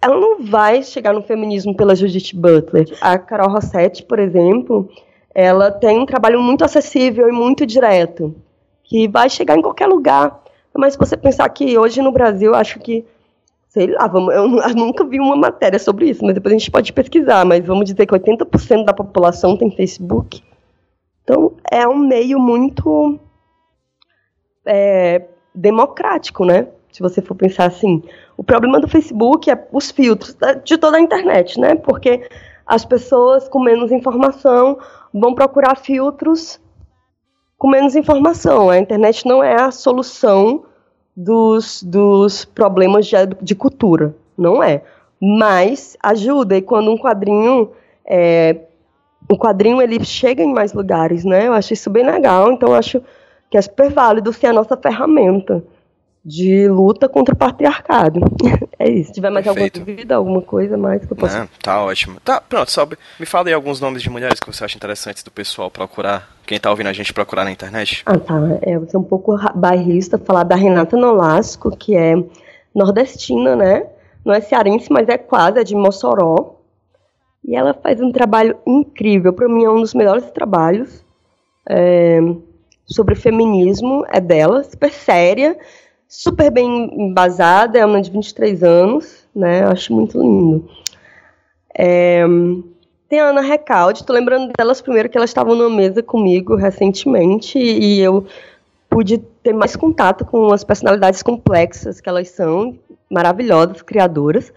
ela 0.00 0.18
não 0.18 0.42
vai 0.44 0.82
chegar 0.82 1.12
no 1.12 1.22
feminismo 1.22 1.76
pela 1.76 1.94
Judith 1.94 2.34
Butler. 2.34 2.86
A 3.00 3.16
Carol 3.16 3.50
Rossetti, 3.50 4.02
por 4.02 4.18
exemplo, 4.18 4.88
ela 5.32 5.70
tem 5.70 6.00
um 6.00 6.06
trabalho 6.06 6.40
muito 6.42 6.64
acessível 6.64 7.28
e 7.28 7.32
muito 7.32 7.64
direto, 7.64 8.34
que 8.82 9.06
vai 9.06 9.30
chegar 9.30 9.56
em 9.56 9.62
qualquer 9.62 9.86
lugar. 9.86 10.42
Mas 10.76 10.94
se 10.94 10.98
você 10.98 11.16
pensar 11.16 11.48
que 11.50 11.78
hoje 11.78 12.02
no 12.02 12.10
Brasil, 12.10 12.54
acho 12.54 12.80
que 12.80 13.04
sei 13.72 13.86
lá, 13.86 14.06
vamos, 14.06 14.32
eu, 14.36 14.48
nunca 14.74 15.04
vi 15.04 15.18
uma 15.18 15.34
matéria 15.34 15.78
sobre 15.78 16.10
isso, 16.10 16.24
mas 16.24 16.34
depois 16.34 16.54
a 16.54 16.58
gente 16.58 16.70
pode 16.70 16.92
pesquisar, 16.92 17.44
mas 17.44 17.64
vamos 17.64 17.86
dizer 17.86 18.06
que 18.06 18.14
80% 18.14 18.84
da 18.84 18.92
população 18.92 19.56
tem 19.56 19.70
Facebook. 19.70 20.42
Então, 21.24 21.54
é 21.70 21.88
um 21.88 21.96
meio 21.96 22.38
muito 22.38 23.18
é, 24.66 25.22
democrático, 25.54 26.44
né? 26.44 26.68
Se 26.90 27.00
você 27.00 27.22
for 27.22 27.34
pensar 27.34 27.66
assim. 27.66 28.02
O 28.36 28.44
problema 28.44 28.78
do 28.78 28.88
Facebook 28.88 29.50
é 29.50 29.68
os 29.72 29.90
filtros 29.90 30.36
de 30.64 30.76
toda 30.76 30.98
a 30.98 31.00
internet, 31.00 31.58
né? 31.58 31.74
Porque 31.74 32.28
as 32.66 32.84
pessoas 32.84 33.48
com 33.48 33.60
menos 33.60 33.90
informação 33.90 34.78
vão 35.14 35.34
procurar 35.34 35.76
filtros 35.76 36.60
com 37.56 37.68
menos 37.68 37.96
informação. 37.96 38.68
A 38.68 38.78
internet 38.78 39.24
não 39.24 39.42
é 39.42 39.54
a 39.54 39.70
solução 39.70 40.64
dos, 41.16 41.82
dos 41.82 42.44
problemas 42.44 43.06
de, 43.06 43.16
de 43.40 43.54
cultura, 43.54 44.14
não 44.36 44.62
é. 44.62 44.82
Mas 45.20 45.96
ajuda, 46.02 46.56
e 46.56 46.62
quando 46.62 46.90
um 46.90 46.98
quadrinho. 46.98 47.70
É, 48.04 48.56
o 49.30 49.38
quadrinho 49.38 49.80
ele 49.80 50.04
chega 50.04 50.42
em 50.42 50.52
mais 50.52 50.72
lugares, 50.72 51.24
né? 51.24 51.46
Eu 51.46 51.52
acho 51.52 51.72
isso 51.72 51.88
bem 51.88 52.04
legal, 52.04 52.50
então 52.50 52.74
acho 52.74 53.00
que 53.48 53.56
é 53.56 53.62
super 53.62 53.88
válido 53.90 54.32
ser 54.32 54.48
a 54.48 54.52
nossa 54.52 54.76
ferramenta 54.76 55.62
de 56.24 56.68
luta 56.68 57.08
contra 57.08 57.34
o 57.34 57.38
patriarcado. 57.38 58.20
é 58.78 58.88
isso. 58.88 59.08
Se 59.08 59.14
tiver 59.14 59.30
mais 59.30 59.44
Perfeito. 59.44 59.78
alguma 59.78 59.94
dúvida, 59.96 60.14
alguma 60.14 60.42
coisa 60.42 60.76
mais 60.76 61.04
que 61.04 61.12
eu 61.12 61.16
possa. 61.16 61.40
Não, 61.40 61.48
tá 61.60 61.82
ótimo. 61.84 62.20
Tá, 62.20 62.40
pronto, 62.40 62.70
sobe. 62.70 62.96
Me 63.18 63.26
fala 63.26 63.48
aí 63.48 63.52
alguns 63.52 63.80
nomes 63.80 64.02
de 64.02 64.08
mulheres 64.08 64.38
que 64.38 64.46
você 64.46 64.64
acha 64.64 64.76
interessantes 64.76 65.22
do 65.22 65.30
pessoal 65.30 65.70
procurar. 65.70 66.30
Quem 66.46 66.60
tá 66.60 66.70
ouvindo 66.70 66.88
a 66.88 66.92
gente 66.92 67.12
procurar 67.12 67.44
na 67.44 67.50
internet? 67.50 68.02
Ah, 68.06 68.18
tá. 68.18 68.34
É, 68.62 68.76
eu 68.76 68.88
sou 68.88 69.00
um 69.00 69.04
pouco 69.04 69.36
bairrista 69.54 70.16
falar 70.16 70.44
da 70.44 70.54
Renata 70.54 70.96
Nolasco, 70.96 71.76
que 71.76 71.96
é 71.96 72.14
nordestina, 72.74 73.56
né? 73.56 73.86
Não 74.24 74.32
é 74.32 74.40
cearense, 74.40 74.86
mas 74.90 75.08
é 75.08 75.18
quase, 75.18 75.58
é 75.58 75.64
de 75.64 75.74
Mossoró. 75.74 76.60
E 77.44 77.56
ela 77.56 77.74
faz 77.74 78.00
um 78.00 78.12
trabalho 78.12 78.56
incrível. 78.64 79.32
Para 79.32 79.48
mim, 79.48 79.64
é 79.64 79.70
um 79.70 79.80
dos 79.80 79.94
melhores 79.94 80.30
trabalhos. 80.30 81.04
É, 81.68 82.20
sobre 82.86 83.16
feminismo 83.16 84.04
é 84.08 84.20
dela, 84.20 84.62
super 84.62 84.92
séria 84.92 85.56
super 86.12 86.50
bem 86.50 86.90
embasada, 87.08 87.78
é 87.78 87.86
uma 87.86 88.02
de 88.02 88.10
23 88.10 88.62
anos, 88.62 89.24
né? 89.34 89.64
Acho 89.64 89.94
muito 89.94 90.20
lindo. 90.20 90.68
É, 91.74 92.22
tem 93.08 93.18
a 93.18 93.30
Ana 93.30 93.40
Recalde, 93.40 94.04
tô 94.04 94.12
lembrando 94.12 94.52
delas 94.56 94.82
primeiro 94.82 95.08
que 95.08 95.16
elas 95.16 95.30
estavam 95.30 95.54
numa 95.54 95.74
mesa 95.74 96.02
comigo 96.02 96.54
recentemente 96.54 97.58
e 97.58 97.98
eu 98.00 98.26
pude 98.90 99.16
ter 99.42 99.54
mais 99.54 99.74
contato 99.74 100.26
com 100.26 100.52
as 100.52 100.62
personalidades 100.62 101.22
complexas 101.22 101.98
que 101.98 102.10
elas 102.10 102.28
são, 102.28 102.78
maravilhosas, 103.10 103.80
criadoras. 103.80 104.52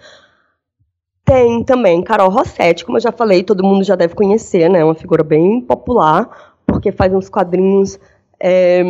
Tem 1.24 1.64
também 1.64 2.04
Carol 2.04 2.30
Rossetti, 2.30 2.84
como 2.84 2.98
eu 2.98 3.02
já 3.02 3.14
falei, 3.14 3.44
todo 3.44 3.64
mundo 3.64 3.86
já 3.86 3.96
deve 3.96 4.14
conhecer, 4.14 4.70
né? 4.70 4.84
Uma 4.84 4.94
figura 4.94 5.24
bem 5.24 5.62
popular, 5.62 6.54
porque 6.68 6.92
faz 6.92 7.14
uns 7.14 7.30
quadrinhos 7.30 7.98
é, 8.42 8.84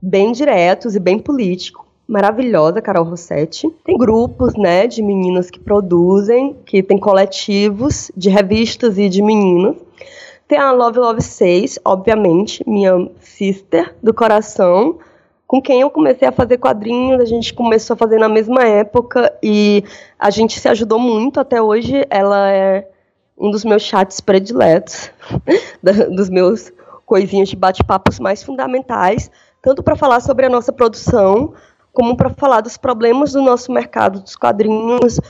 bem 0.00 0.32
diretos 0.32 0.94
e 0.94 1.00
bem 1.00 1.18
político. 1.18 1.86
Maravilhosa, 2.06 2.80
Carol 2.80 3.04
Rossetti. 3.04 3.68
Tem 3.84 3.96
grupos, 3.96 4.54
né, 4.54 4.86
de 4.86 5.02
meninas 5.02 5.50
que 5.50 5.58
produzem, 5.58 6.56
que 6.64 6.82
tem 6.82 6.98
coletivos 6.98 8.10
de 8.16 8.30
revistas 8.30 8.96
e 8.96 9.08
de 9.08 9.22
meninas. 9.22 9.76
Tem 10.46 10.58
a 10.58 10.72
Love 10.72 10.98
Love 10.98 11.20
6, 11.20 11.78
obviamente, 11.84 12.64
minha 12.66 13.10
sister 13.20 13.94
do 14.02 14.14
coração, 14.14 14.98
com 15.48 15.62
quem 15.62 15.80
eu 15.80 15.88
comecei 15.88 16.28
a 16.28 16.32
fazer 16.32 16.58
quadrinhos, 16.58 17.22
a 17.22 17.24
gente 17.24 17.54
começou 17.54 17.94
a 17.94 17.96
fazer 17.96 18.18
na 18.18 18.28
mesma 18.28 18.64
época 18.64 19.32
e 19.42 19.82
a 20.18 20.28
gente 20.28 20.60
se 20.60 20.68
ajudou 20.68 20.98
muito 20.98 21.40
até 21.40 21.60
hoje. 21.60 22.06
Ela 22.10 22.52
é 22.52 22.86
um 23.36 23.50
dos 23.50 23.64
meus 23.64 23.82
chats 23.82 24.20
prediletos, 24.20 25.10
dos 26.14 26.28
meus 26.28 26.70
coisinhas 27.06 27.48
de 27.48 27.56
bate-papos 27.56 28.18
mais 28.18 28.42
fundamentais 28.42 29.30
tanto 29.62 29.82
para 29.82 29.96
falar 29.96 30.20
sobre 30.20 30.46
a 30.46 30.50
nossa 30.50 30.72
produção, 30.72 31.52
como 31.92 32.16
para 32.16 32.30
falar 32.30 32.60
dos 32.60 32.76
problemas 32.76 33.32
do 33.32 33.42
nosso 33.42 33.72
mercado 33.72 34.20
dos 34.20 34.36
quadrinhos, 34.36 35.20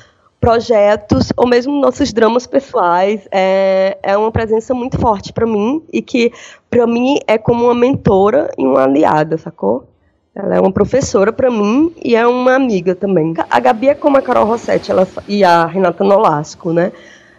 projetos 0.41 1.33
ou 1.37 1.47
mesmo 1.47 1.81
nossos 1.81 2.13
dramas 2.13 2.47
pessoais. 2.47 3.27
É, 3.33 3.99
é 4.03 4.17
uma 4.17 4.31
presença 4.31 4.75
muito 4.75 4.99
forte 4.99 5.33
para 5.33 5.47
mim 5.47 5.83
e 5.93 6.01
que, 6.03 6.33
para 6.71 6.87
mim, 6.87 7.19
é 7.27 7.39
como 7.39 7.65
uma 7.65 7.75
mentora 7.75 8.51
e 8.57 8.65
uma 8.65 8.85
aliada, 8.85 9.37
sacou? 9.39 9.89
Ela 10.35 10.57
é 10.57 10.61
uma 10.61 10.71
professora 10.71 11.33
para 11.33 11.51
mim 11.51 11.93
e 12.05 12.15
é 12.15 12.25
uma 12.27 12.55
amiga 12.55 12.95
também. 12.95 13.35
A 13.51 13.59
Gabi 13.59 13.89
é 13.89 13.95
como 13.95 14.17
a 14.17 14.23
Carol 14.23 14.47
Rossetti 14.47 14.91
ela, 14.91 15.07
e 15.27 15.43
a 15.43 15.67
Renata 15.67 16.05
Nolasco, 16.05 16.73
né? 16.73 16.93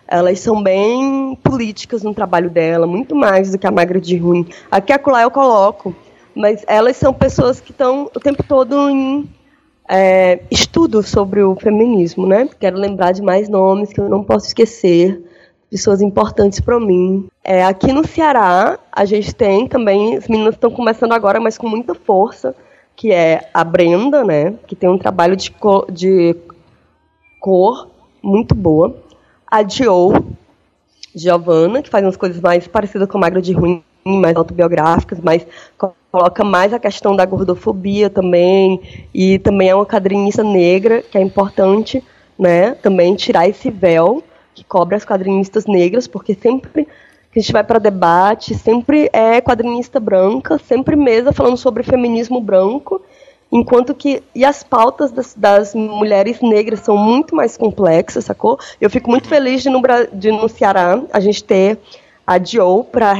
Elas 0.05 0.39
são 0.39 0.61
bem 0.61 1.37
políticas 1.43 2.03
no 2.03 2.13
trabalho 2.13 2.49
dela, 2.49 2.85
muito 2.85 3.15
mais 3.15 3.51
do 3.51 3.57
que 3.57 3.67
a 3.67 3.71
Magra 3.71 4.01
de 4.01 4.17
Ruim. 4.17 4.45
Aqui 4.69 4.91
acolá 4.91 5.21
eu 5.21 5.31
coloco 5.31 5.95
mas 6.39 6.63
elas 6.67 6.95
são 6.95 7.13
pessoas 7.13 7.59
que 7.59 7.71
estão 7.71 8.09
o 8.15 8.19
tempo 8.19 8.41
todo 8.41 8.89
em 8.89 9.29
é, 9.89 10.39
estudo 10.49 11.03
sobre 11.03 11.43
o 11.43 11.53
feminismo, 11.53 12.25
né? 12.25 12.47
Quero 12.57 12.77
lembrar 12.77 13.11
de 13.11 13.21
mais 13.21 13.49
nomes 13.49 13.91
que 13.91 13.99
eu 13.99 14.07
não 14.07 14.23
posso 14.23 14.47
esquecer. 14.47 15.21
pessoas 15.69 16.01
importantes 16.01 16.61
para 16.61 16.79
mim. 16.79 17.27
É, 17.43 17.65
aqui 17.65 17.91
no 17.91 18.07
Ceará, 18.07 18.79
a 18.89 19.03
gente 19.03 19.35
tem 19.35 19.67
também, 19.67 20.15
as 20.15 20.29
meninas 20.29 20.55
estão 20.55 20.71
começando 20.71 21.11
agora, 21.11 21.41
mas 21.41 21.57
com 21.57 21.67
muita 21.67 21.93
força, 21.93 22.55
que 22.95 23.11
é 23.11 23.49
a 23.53 23.63
Brenda, 23.65 24.23
né, 24.23 24.53
que 24.65 24.77
tem 24.77 24.89
um 24.89 24.97
trabalho 24.97 25.35
de 25.35 25.51
cor, 25.51 25.91
de 25.91 26.37
cor 27.41 27.89
muito 28.23 28.55
boa. 28.55 28.95
A 29.45 29.67
Joe, 29.67 30.17
Giovanna, 31.13 31.81
que 31.81 31.89
faz 31.89 32.05
umas 32.05 32.17
coisas 32.17 32.39
mais 32.39 32.65
parecidas 32.65 33.09
com 33.09 33.17
Magra 33.17 33.41
de 33.41 33.51
Ruim, 33.51 33.83
mais 34.03 34.35
autobiográficas, 34.35 35.19
mas 35.21 35.45
coloca 36.11 36.43
mais 36.43 36.73
a 36.73 36.79
questão 36.79 37.15
da 37.15 37.25
gordofobia 37.25 38.09
também, 38.09 39.07
e 39.13 39.39
também 39.39 39.69
é 39.69 39.75
uma 39.75 39.85
quadrinista 39.85 40.43
negra, 40.43 41.01
que 41.01 41.17
é 41.17 41.21
importante, 41.21 42.03
né, 42.37 42.71
também 42.75 43.15
tirar 43.15 43.47
esse 43.47 43.69
véu 43.69 44.23
que 44.55 44.63
cobre 44.63 44.95
as 44.95 45.05
quadrinistas 45.05 45.65
negras, 45.65 46.07
porque 46.07 46.33
sempre 46.33 46.87
que 47.31 47.39
a 47.39 47.41
gente 47.41 47.53
vai 47.53 47.63
para 47.63 47.79
debate, 47.79 48.55
sempre 48.55 49.09
é 49.13 49.39
quadrinista 49.39 49.99
branca, 49.99 50.57
sempre 50.57 50.95
mesa 50.95 51.31
falando 51.31 51.57
sobre 51.57 51.83
feminismo 51.83 52.41
branco, 52.41 53.01
enquanto 53.51 53.93
que 53.93 54.23
e 54.33 54.43
as 54.43 54.63
pautas 54.63 55.11
das, 55.11 55.33
das, 55.35 55.75
mulheres 55.75 56.41
negras 56.41 56.79
são 56.81 56.97
muito 56.97 57.35
mais 57.35 57.55
complexas, 57.55 58.25
sacou? 58.25 58.59
Eu 58.81 58.89
fico 58.89 59.09
muito 59.09 59.27
feliz 59.27 59.61
de 59.61 59.69
no, 59.69 59.81
de, 60.11 60.31
no 60.31 60.49
Ceará 60.49 61.01
a 61.11 61.19
gente 61.19 61.43
ter 61.43 61.77
a 62.25 62.43
Joe 62.43 62.83
para 62.83 63.13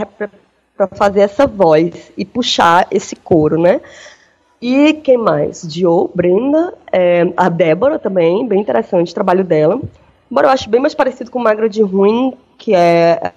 fazer 0.87 1.21
essa 1.21 1.45
voz 1.47 2.11
e 2.17 2.23
puxar 2.25 2.87
esse 2.91 3.15
coro, 3.15 3.59
né? 3.59 3.81
E 4.61 4.93
quem 4.93 5.17
mais? 5.17 5.61
Joe, 5.69 6.09
Brenda, 6.13 6.73
é, 6.91 7.31
a 7.37 7.47
Débora 7.47 7.97
também, 7.97 8.45
bem 8.45 8.59
interessante 8.59 9.11
o 9.11 9.15
trabalho 9.15 9.43
dela. 9.43 9.79
Embora 10.29 10.47
eu 10.47 10.51
acho 10.51 10.69
bem 10.69 10.81
mais 10.81 10.93
parecido 10.93 11.31
com 11.31 11.39
Magra 11.39 11.69
de 11.69 11.81
Ruim, 11.81 12.33
que 12.57 12.75
é 12.75 13.33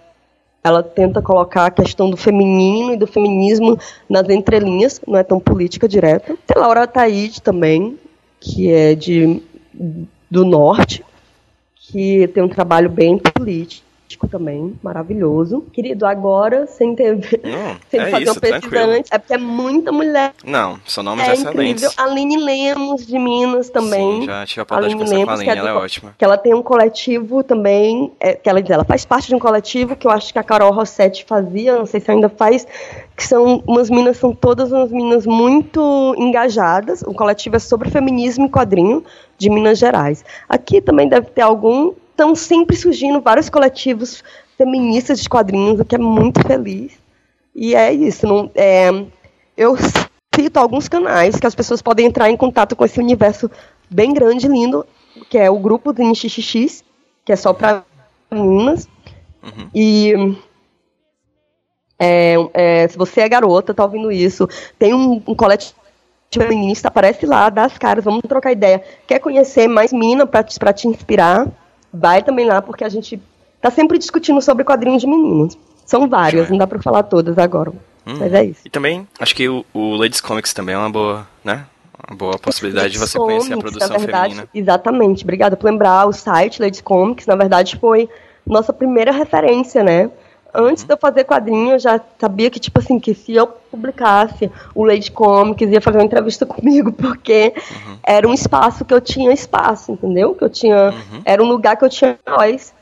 ela 0.65 0.83
tenta 0.83 1.21
colocar 1.21 1.67
a 1.67 1.71
questão 1.71 2.09
do 2.09 2.17
feminino 2.17 2.93
e 2.93 2.97
do 2.97 3.07
feminismo 3.07 3.77
nas 4.09 4.29
entrelinhas, 4.29 5.01
não 5.07 5.19
é 5.19 5.25
tão 5.25 5.41
política 5.41 5.89
direta. 5.89 6.37
Tem 6.47 6.61
Laura 6.61 6.87
Taide 6.87 7.43
também, 7.43 7.99
que 8.39 8.71
é 8.71 8.95
de 8.95 9.43
do 10.31 10.45
norte, 10.45 11.05
que 11.75 12.27
tem 12.29 12.43
um 12.43 12.49
trabalho 12.49 12.89
bem 12.89 13.19
político 13.19 13.92
também, 14.29 14.75
maravilhoso. 14.83 15.65
Querido, 15.73 16.07
agora, 16.07 16.67
sem 16.67 16.95
ter 16.95 17.17
Não, 17.45 17.77
sem 17.91 18.01
é 18.01 18.11
fazer 18.11 18.23
isso, 18.25 18.39
o 18.39 18.41
pesquisa 18.41 18.85
antes, 18.85 19.11
é 19.13 19.19
porque 19.19 19.35
é 19.35 19.39
muita 19.39 19.93
mulher. 19.93 20.33
Não, 20.45 20.79
são 20.87 21.03
nomes 21.05 21.27
É 21.29 21.33
excelentes. 21.35 21.83
incrível. 21.83 21.91
Aline 21.97 22.37
Lemos, 22.39 23.07
de 23.07 23.19
Minas, 23.19 23.71
também. 23.71 24.21
Sim, 24.23 24.27
já 24.27 24.47
tive 24.47 24.61
a 24.61 24.63
oportunidade 24.63 24.69
de 24.69 24.77
Aline 24.77 24.95
conversar 24.95 25.15
com 25.15 25.15
a 25.15 25.19
Lemos, 25.19 25.41
Aline, 25.41 25.51
é 25.51 25.59
ela 25.59 25.71
é 25.71 25.83
ótima. 25.85 26.15
que 26.19 26.25
ela 26.25 26.37
tem 26.39 26.55
um 26.55 26.63
coletivo 26.63 27.43
também, 27.43 28.13
é, 28.21 28.35
que 28.35 28.49
ela 28.49 28.63
ela 28.69 28.85
faz 28.85 29.05
parte 29.05 29.29
de 29.29 29.35
um 29.35 29.39
coletivo 29.39 29.95
que 29.97 30.07
eu 30.07 30.11
acho 30.11 30.33
que 30.33 30.39
a 30.39 30.43
Carol 30.43 30.73
Rossetti 30.73 31.25
fazia, 31.27 31.77
não 31.77 31.85
sei 31.87 32.01
se 32.01 32.11
ainda 32.11 32.29
faz, 32.29 32.67
que 33.17 33.27
são 33.27 33.63
umas 33.67 33.91
minas, 33.91 34.17
são 34.17 34.35
todas 34.35 34.73
umas 34.73 34.91
minas 34.91 35.27
muito 35.27 36.15
engajadas. 36.17 37.03
O 37.03 37.13
coletivo 37.13 37.57
é 37.57 37.59
sobre 37.59 37.91
feminismo 37.91 38.47
e 38.47 38.49
quadrinho 38.49 39.05
de 39.37 39.51
Minas 39.51 39.79
Gerais. 39.79 40.25
Aqui 40.49 40.81
também 40.81 41.09
deve 41.09 41.27
ter 41.29 41.43
algum, 41.43 41.93
estão 42.13 42.35
sempre 42.35 42.77
surgindo 42.77 43.21
vários 43.21 43.49
coletivos 43.49 44.23
feministas 44.57 45.21
de 45.21 45.29
quadrinhos, 45.29 45.81
o 45.81 45.85
que 45.85 45.97
é 45.97 45.99
muito 45.99 46.47
feliz. 46.47 46.93
E 47.55 47.75
é 47.75 47.93
isso. 47.93 48.27
Não, 48.27 48.51
é, 48.55 48.89
eu 49.57 49.77
cito 50.35 50.59
alguns 50.59 50.89
canais 50.89 51.37
que 51.37 51.47
as 51.47 51.55
pessoas 51.55 51.83
podem 51.83 52.07
entrar 52.07 52.31
em 52.31 52.37
contato 52.37 52.77
com 52.77 52.85
esse 52.85 53.01
universo 53.01 53.51
bem 53.91 54.15
grande 54.15 54.47
e 54.47 54.49
lindo, 54.49 54.87
que 55.29 55.37
é 55.37 55.51
o 55.51 55.59
grupo 55.59 55.93
do 55.93 56.03
NXXX, 56.03 56.85
que 57.25 57.33
é 57.33 57.37
só 57.37 57.53
para 57.53 57.85
meninas. 58.31 58.89
Uhum. 59.43 59.69
E 59.75 60.37
é, 61.99 62.35
é, 62.55 62.89
se 62.89 62.97
você 62.97 63.21
é 63.21 63.29
garota, 63.29 63.75
tá 63.75 63.85
ouvindo 63.85 64.11
isso, 64.11 64.49
tem 64.79 64.95
um, 64.95 65.23
um 65.27 65.35
coletivo 65.35 65.75
feminista, 66.33 66.89
aparece 66.89 67.27
lá, 67.27 67.51
dá 67.51 67.65
as 67.65 67.77
caras, 67.77 68.05
vamos 68.05 68.23
trocar 68.27 68.53
ideia. 68.53 68.83
Quer 69.07 69.19
conhecer 69.19 69.69
mais 69.69 69.93
mina 69.93 70.27
para 70.27 70.43
te, 70.43 70.59
pra 70.59 70.73
te 70.73 70.89
inspirar? 70.89 71.47
Vai 71.93 72.23
também 72.23 72.47
lá, 72.47 72.63
porque 72.63 72.85
a 72.85 72.89
gente 72.89 73.21
tá 73.61 73.71
sempre 73.71 73.99
discutindo 73.99 74.41
sobre 74.41 74.65
quadrinhos 74.65 75.03
de 75.03 75.07
meninos. 75.07 75.57
São 75.85 76.09
várias, 76.09 76.43
Joia. 76.43 76.51
não 76.51 76.59
dá 76.59 76.67
pra 76.67 76.81
falar 76.81 77.03
todas 77.03 77.37
agora. 77.39 77.71
Hum. 78.07 78.17
Mas 78.19 78.33
é 78.33 78.45
isso. 78.45 78.61
E 78.65 78.71
também, 78.71 79.07
acho 79.21 79.35
que 79.35 79.49
o, 79.49 79.65
o 79.73 79.95
Ladies 79.95 80.21
Comics 80.21 80.53
também 80.53 80.75
é 80.75 80.79
uma 80.79 80.91
boa, 80.91 81.27
né? 81.45 81.67
Uma 82.09 82.17
boa 82.17 82.39
possibilidade 82.39 82.93
de 82.93 82.99
você 82.99 83.19
conhecer 83.19 83.53
a 83.53 83.57
Comics, 83.57 83.71
produção 83.71 83.89
na 83.89 83.99
verdade, 83.99 84.35
feminina. 84.35 84.49
Exatamente, 84.55 85.25
obrigada 85.25 85.57
por 85.57 85.71
lembrar. 85.71 86.07
O 86.07 86.13
site 86.13 86.61
Ladies 86.61 86.81
Comics, 86.81 87.27
na 87.27 87.37
verdade, 87.37 87.77
foi 87.77 88.09
nossa 88.47 88.73
primeira 88.73 89.13
referência, 89.13 89.85
né? 89.85 90.11
Antes 90.55 90.85
de 90.85 90.93
eu 90.93 90.99
fazer 90.99 91.25
quadrinho, 91.25 91.73
eu 91.73 91.79
já 91.79 92.01
sabia 92.21 92.51
que, 92.51 92.61
tipo 92.61 92.79
assim, 92.79 93.01
que 93.01 93.15
se 93.15 93.35
eu 93.35 93.47
publicasse 93.47 94.51
o 94.75 94.85
Lady 94.85 95.11
Comics, 95.11 95.71
ia 95.71 95.81
fazer 95.81 95.99
uma 95.99 96.05
entrevista 96.05 96.45
comigo, 96.47 96.93
porque 96.93 97.55
era 98.03 98.29
um 98.29 98.35
espaço 98.35 98.85
que 98.85 98.93
eu 98.93 99.01
tinha 99.01 99.33
espaço, 99.33 99.93
entendeu? 99.93 100.35
Que 100.35 100.45
eu 100.45 100.51
tinha. 100.51 100.93
Era 101.25 101.43
um 101.43 101.49
lugar 101.49 101.77
que 101.77 101.85
eu 101.85 101.89
tinha 101.89 102.19
voz. 102.27 102.73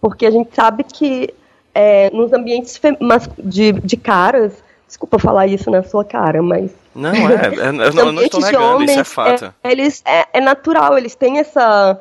Porque 0.00 0.24
a 0.24 0.30
gente 0.30 0.54
sabe 0.54 0.82
que 0.82 1.32
é, 1.74 2.10
nos 2.10 2.32
ambientes 2.32 2.80
de, 3.38 3.72
de 3.72 3.96
caras. 3.96 4.52
Desculpa 4.86 5.20
falar 5.20 5.46
isso 5.46 5.70
na 5.70 5.84
sua 5.84 6.04
cara, 6.04 6.42
mas 6.42 6.72
Não, 6.92 7.12
é, 7.12 7.34
é- 7.34 7.68
eu 7.68 7.72
não, 7.72 7.84
eu 7.84 8.12
não 8.12 8.22
estou 8.22 8.40
negando, 8.40 8.82
isso 8.82 8.90
é 8.90 8.94
homens, 8.96 9.08
fato. 9.08 9.54
é, 9.62 9.70
eles 9.70 10.02
é, 10.04 10.26
é 10.32 10.40
natural, 10.40 10.98
eles 10.98 11.14
têm 11.14 11.38
essa 11.38 11.96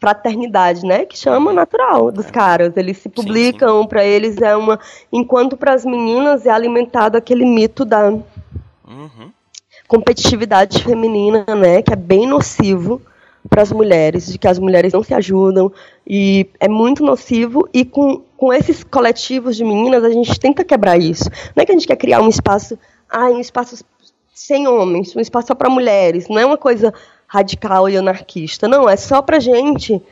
fraternidade, 0.00 0.84
né? 0.84 1.04
Que 1.04 1.16
chama 1.16 1.52
natural 1.52 2.10
dos 2.10 2.30
caras. 2.30 2.76
Eles 2.76 2.96
se 2.98 3.08
publicam, 3.08 3.86
pra 3.86 4.04
eles 4.04 4.38
é 4.38 4.56
uma. 4.56 4.80
Enquanto 5.12 5.56
para 5.56 5.74
as 5.74 5.84
meninas 5.84 6.46
é 6.46 6.50
alimentado 6.50 7.16
aquele 7.18 7.44
mito 7.44 7.84
da 7.84 8.08
Uhum. 8.08 9.30
competitividade 9.86 10.82
feminina, 10.82 11.44
né? 11.54 11.82
Que 11.82 11.92
é 11.92 11.96
bem 11.96 12.26
nocivo 12.26 13.00
para 13.48 13.62
as 13.62 13.72
mulheres, 13.72 14.26
de 14.26 14.38
que 14.38 14.48
as 14.48 14.58
mulheres 14.58 14.92
não 14.92 15.02
se 15.02 15.14
ajudam 15.14 15.72
e 16.06 16.46
é 16.58 16.68
muito 16.68 17.02
nocivo 17.04 17.68
e 17.72 17.84
com, 17.84 18.22
com 18.36 18.52
esses 18.52 18.84
coletivos 18.84 19.56
de 19.56 19.64
meninas 19.64 20.04
a 20.04 20.10
gente 20.10 20.38
tenta 20.38 20.64
quebrar 20.64 20.98
isso. 20.98 21.30
Não 21.54 21.62
é 21.62 21.66
que 21.66 21.72
a 21.72 21.74
gente 21.74 21.86
quer 21.86 21.96
criar 21.96 22.20
um 22.20 22.28
espaço, 22.28 22.78
ah, 23.08 23.26
um 23.30 23.40
espaço 23.40 23.82
sem 24.34 24.66
homens, 24.68 25.14
um 25.16 25.20
espaço 25.20 25.48
só 25.48 25.54
para 25.54 25.70
mulheres, 25.70 26.28
não 26.28 26.38
é 26.38 26.44
uma 26.44 26.58
coisa 26.58 26.92
radical 27.32 27.88
e 27.88 27.96
anarquista, 27.96 28.66
não, 28.66 28.88
é 28.88 28.96
só 28.96 29.22
para 29.22 29.38
gente 29.38 30.02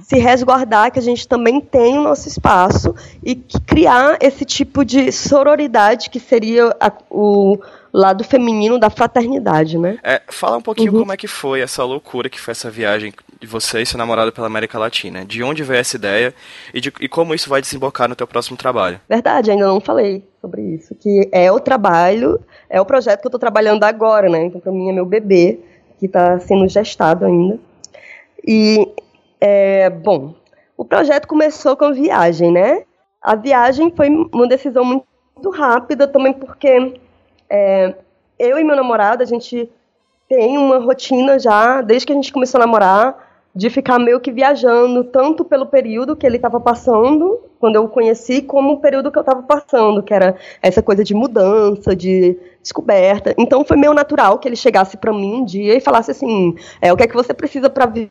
se 0.00 0.16
resguardar 0.16 0.90
que 0.90 0.98
a 0.98 1.02
gente 1.02 1.28
também 1.28 1.60
tem 1.60 1.98
o 1.98 2.02
nosso 2.02 2.26
espaço 2.28 2.94
e 3.22 3.34
criar 3.34 4.16
esse 4.22 4.42
tipo 4.42 4.82
de 4.86 5.12
sororidade 5.12 6.08
que 6.08 6.18
seria 6.18 6.74
a- 6.80 6.90
o 7.10 7.58
lado 7.92 8.24
feminino 8.24 8.78
da 8.78 8.88
fraternidade, 8.88 9.76
né? 9.76 9.98
É, 10.02 10.22
fala 10.28 10.56
um 10.56 10.62
pouquinho 10.62 10.92
Uhum. 10.94 11.00
como 11.00 11.12
é 11.12 11.16
que 11.18 11.26
foi 11.26 11.60
essa 11.60 11.84
loucura 11.84 12.30
que 12.30 12.40
foi 12.40 12.52
essa 12.52 12.70
viagem 12.70 13.12
de 13.38 13.46
você 13.46 13.82
e 13.82 13.86
seu 13.86 13.98
namorado 13.98 14.32
pela 14.32 14.46
América 14.46 14.78
Latina. 14.78 15.26
De 15.26 15.42
onde 15.42 15.62
veio 15.62 15.80
essa 15.80 15.96
ideia 15.96 16.34
e, 16.72 16.80
de- 16.80 16.92
e 16.98 17.06
como 17.06 17.34
isso 17.34 17.50
vai 17.50 17.60
desembocar 17.60 18.08
no 18.08 18.14
teu 18.16 18.26
próximo 18.26 18.56
trabalho. 18.56 18.98
Verdade, 19.06 19.50
ainda 19.50 19.66
não 19.66 19.80
falei 19.80 20.24
sobre 20.40 20.62
isso, 20.62 20.94
que 20.94 21.28
é 21.30 21.52
o 21.52 21.60
trabalho, 21.60 22.40
é 22.70 22.80
o 22.80 22.84
projeto 22.86 23.20
que 23.20 23.26
eu 23.26 23.30
estou 23.30 23.40
trabalhando 23.40 23.84
agora, 23.84 24.30
né? 24.30 24.44
Então, 24.46 24.58
para 24.60 24.72
mim, 24.72 24.88
é 24.88 24.92
meu 24.92 25.04
bebê, 25.04 25.58
que 25.98 26.06
está 26.06 26.38
sendo 26.38 26.68
gestado 26.68 27.24
ainda. 27.24 27.58
E, 28.46 28.88
é, 29.40 29.90
bom, 29.90 30.34
o 30.76 30.84
projeto 30.84 31.26
começou 31.26 31.76
com 31.76 31.86
a 31.86 31.92
viagem, 31.92 32.52
né? 32.52 32.84
A 33.20 33.34
viagem 33.34 33.92
foi 33.94 34.08
uma 34.08 34.46
decisão 34.46 34.84
muito 34.84 35.50
rápida 35.50 36.06
também 36.06 36.32
porque 36.32 37.00
é, 37.48 37.94
eu 38.38 38.58
e 38.58 38.64
meu 38.64 38.76
namorado, 38.76 39.22
a 39.22 39.26
gente 39.26 39.70
tem 40.28 40.58
uma 40.58 40.78
rotina 40.78 41.38
já, 41.38 41.80
desde 41.80 42.06
que 42.06 42.12
a 42.12 42.16
gente 42.16 42.32
começou 42.32 42.60
a 42.60 42.66
namorar, 42.66 43.25
de 43.56 43.70
ficar 43.70 43.98
meio 43.98 44.20
que 44.20 44.30
viajando, 44.30 45.02
tanto 45.02 45.42
pelo 45.42 45.64
período 45.64 46.14
que 46.14 46.26
ele 46.26 46.36
estava 46.36 46.60
passando, 46.60 47.40
quando 47.58 47.76
eu 47.76 47.84
o 47.84 47.88
conheci, 47.88 48.42
como 48.42 48.74
o 48.74 48.80
período 48.80 49.10
que 49.10 49.16
eu 49.16 49.22
estava 49.22 49.42
passando, 49.42 50.02
que 50.02 50.12
era 50.12 50.36
essa 50.60 50.82
coisa 50.82 51.02
de 51.02 51.14
mudança, 51.14 51.96
de 51.96 52.38
descoberta. 52.60 53.34
Então 53.38 53.64
foi 53.64 53.78
meio 53.78 53.94
natural 53.94 54.38
que 54.38 54.46
ele 54.46 54.56
chegasse 54.56 54.98
para 54.98 55.10
mim 55.10 55.36
um 55.36 55.44
dia 55.44 55.74
e 55.74 55.80
falasse 55.80 56.10
assim: 56.10 56.54
é, 56.82 56.92
o 56.92 56.96
que 56.98 57.04
é 57.04 57.06
que 57.06 57.14
você 57.14 57.32
precisa 57.32 57.70
para 57.70 57.86
vi 57.86 58.10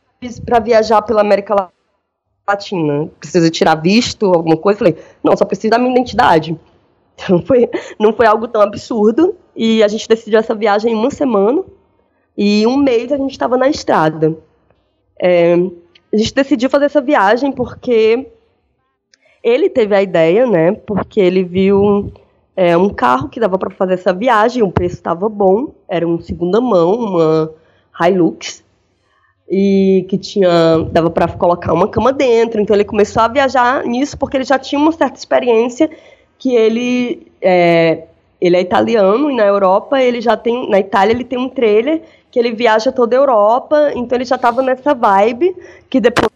viajar 0.63 1.03
pela 1.03 1.21
América 1.21 1.69
Latina? 2.47 3.07
Precisa 3.19 3.47
tirar 3.51 3.75
visto, 3.75 4.25
alguma 4.25 4.57
coisa? 4.57 4.77
Eu 4.77 4.79
falei: 4.79 4.97
não, 5.23 5.37
só 5.37 5.45
preciso 5.45 5.69
da 5.69 5.77
minha 5.77 5.91
identidade. 5.91 6.59
Então 7.17 7.41
foi, 7.41 7.69
não 7.97 8.11
foi 8.11 8.25
algo 8.25 8.45
tão 8.45 8.61
absurdo. 8.61 9.37
E 9.55 9.81
a 9.81 9.87
gente 9.87 10.05
decidiu 10.05 10.37
essa 10.37 10.53
viagem 10.53 10.91
em 10.91 10.95
uma 10.97 11.09
semana. 11.09 11.63
E 12.37 12.67
um 12.67 12.75
mês 12.75 13.09
a 13.09 13.15
gente 13.15 13.31
estava 13.31 13.55
na 13.55 13.69
estrada. 13.69 14.35
É, 15.21 15.53
a 15.53 16.17
gente 16.17 16.33
decidiu 16.33 16.69
fazer 16.69 16.85
essa 16.85 17.01
viagem 17.01 17.51
porque 17.51 18.27
ele 19.43 19.69
teve 19.69 19.95
a 19.95 20.01
ideia, 20.01 20.47
né? 20.47 20.71
Porque 20.71 21.19
ele 21.19 21.43
viu 21.43 22.11
é, 22.55 22.75
um 22.75 22.89
carro 22.89 23.29
que 23.29 23.39
dava 23.39 23.57
para 23.57 23.69
fazer 23.69 23.95
essa 23.95 24.13
viagem, 24.13 24.63
o 24.63 24.71
preço 24.71 24.95
estava 24.95 25.27
bom, 25.27 25.73
era 25.87 26.07
um 26.07 26.19
segunda 26.19 26.61
mão, 26.61 26.93
uma 26.93 27.51
Hilux. 27.99 28.63
e 29.49 30.05
que 30.09 30.17
tinha 30.17 30.79
dava 30.91 31.09
para 31.09 31.27
colocar 31.27 31.73
uma 31.73 31.87
cama 31.87 32.11
dentro. 32.11 32.61
Então 32.61 32.75
ele 32.75 32.85
começou 32.85 33.21
a 33.21 33.27
viajar 33.27 33.83
nisso 33.83 34.17
porque 34.17 34.37
ele 34.37 34.43
já 34.43 34.57
tinha 34.57 34.79
uma 34.79 34.91
certa 34.91 35.17
experiência 35.17 35.89
que 36.39 36.55
ele 36.55 37.27
é, 37.41 38.05
ele 38.41 38.57
é 38.57 38.61
italiano 38.61 39.29
e 39.29 39.35
na 39.35 39.45
Europa 39.45 40.01
ele 40.01 40.21
já 40.21 40.35
tem 40.35 40.69
na 40.69 40.79
Itália 40.79 41.13
ele 41.13 41.23
tem 41.23 41.37
um 41.37 41.49
trailer 41.49 42.01
que 42.35 42.39
ele 42.39 42.51
viaja 42.51 42.91
toda 42.91 43.15
a 43.15 43.19
Europa, 43.19 43.93
então 43.95 44.17
ele 44.17 44.25
já 44.25 44.35
estava 44.35 44.61
nessa 44.61 44.93
vibe 44.93 45.55
que 45.89 46.01
depois 46.01 46.29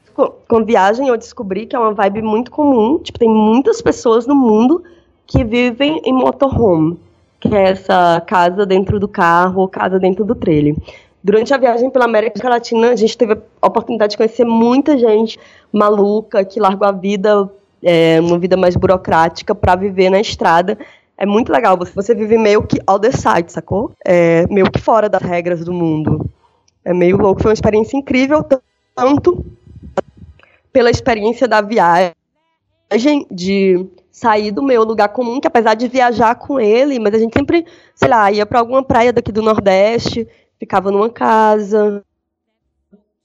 com 0.48 0.64
viagem 0.64 1.10
eu 1.10 1.18
descobri 1.18 1.66
que 1.66 1.76
é 1.76 1.80
uma 1.80 1.94
vibe 1.94 2.22
muito 2.22 2.52
comum, 2.52 2.98
tipo 3.00 3.20
tem 3.20 3.28
muitas 3.28 3.82
pessoas 3.82 4.26
no 4.26 4.34
mundo 4.34 4.82
que 5.28 5.44
vivem 5.44 6.02
em 6.06 6.14
motorhome, 6.14 6.98
que 7.38 7.54
é 7.54 7.72
essa 7.72 8.24
casa 8.26 8.66
dentro 8.66 8.98
do 8.98 9.10
carro 9.10 9.68
casa 9.68 10.00
dentro 10.00 10.24
do 10.24 10.34
trailer. 10.34 10.74
Durante 11.22 11.54
a 11.54 11.58
viagem 11.58 11.90
pela 11.90 12.06
América 12.06 12.48
Latina, 12.48 12.92
a 12.92 12.96
gente 12.96 13.18
teve 13.18 13.38
a 13.62 13.68
oportunidade 13.68 14.12
de 14.12 14.18
conhecer 14.18 14.46
muita 14.46 14.98
gente 14.98 15.38
maluca 15.70 16.46
que 16.46 16.62
largou 16.62 16.88
a 16.88 16.94
vida, 16.94 17.50
é, 17.84 18.22
uma 18.22 18.40
vida 18.40 18.56
mais 18.56 18.78
burocrática, 18.78 19.54
para 19.54 19.76
viver 19.76 20.10
na 20.10 20.22
estrada. 20.22 20.78
É 21.22 21.26
muito 21.26 21.52
legal, 21.52 21.76
você, 21.76 21.92
você 21.94 22.16
vive 22.16 22.38
meio 22.38 22.64
que 22.64 22.80
all 22.88 22.98
the 22.98 23.12
side, 23.12 23.52
sacou? 23.52 23.92
É, 24.06 24.48
meio 24.48 24.72
que 24.72 24.80
fora 24.80 25.10
das 25.10 25.22
regras 25.22 25.66
do 25.66 25.74
mundo. 25.74 26.32
É 26.86 26.94
meio 26.94 27.18
louco, 27.18 27.42
foi 27.42 27.50
uma 27.50 27.54
experiência 27.54 27.98
incrível, 27.98 28.42
tanto 28.96 29.46
pela 30.72 30.90
experiência 30.90 31.46
da 31.46 31.60
viagem, 31.60 32.16
de 33.30 33.86
sair 34.10 34.52
do 34.52 34.64
meu 34.64 34.86
lugar 34.86 35.10
comum, 35.10 35.42
que 35.42 35.48
apesar 35.48 35.74
de 35.74 35.90
viajar 35.90 36.36
com 36.36 36.58
ele, 36.58 36.98
mas 37.00 37.14
a 37.14 37.20
gente 37.20 37.34
sempre, 37.38 37.66
sei 37.94 38.08
lá, 38.08 38.32
ia 38.32 38.46
para 38.46 38.60
alguma 38.60 38.82
praia 38.82 39.12
daqui 39.12 39.34
do 39.34 39.42
Nordeste, 39.42 40.26
ficava 40.58 40.90
numa 40.90 41.10
casa. 41.10 42.02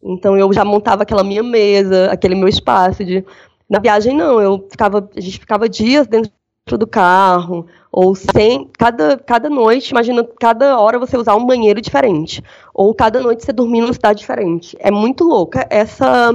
Então 0.03 0.37
eu 0.37 0.53
já 0.53 0.65
montava 0.65 1.05
aquela 1.05 1.23
minha 1.23 1.45
mesa, 1.45 2.11
aquele 2.11 2.35
meu 2.35 2.49
espaço 2.49 3.05
de 3.05 3.25
na 3.71 3.79
viagem 3.79 4.16
não, 4.16 4.41
eu 4.41 4.66
ficava, 4.69 5.09
a 5.16 5.21
gente 5.21 5.39
ficava 5.39 5.69
dias 5.69 6.09
dentro 6.09 6.33
do 6.66 6.86
carro 6.86 7.66
ou 7.93 8.15
sem 8.15 8.70
cada 8.78 9.19
cada 9.19 9.51
noite, 9.51 9.91
imagina 9.91 10.24
cada 10.41 10.81
hora 10.81 10.99
você 10.99 11.15
usar 11.15 11.36
um 11.36 11.45
banheiro 11.45 11.78
diferente 11.78 12.43
ou 12.73 12.95
cada 12.95 13.20
noite 13.20 13.45
você 13.45 13.53
dormir 13.53 13.82
numa 13.82 13.93
cidade 13.93 14.20
diferente. 14.20 14.74
É 14.81 14.91
muito 14.91 15.24
louca 15.24 15.66
essa 15.69 16.32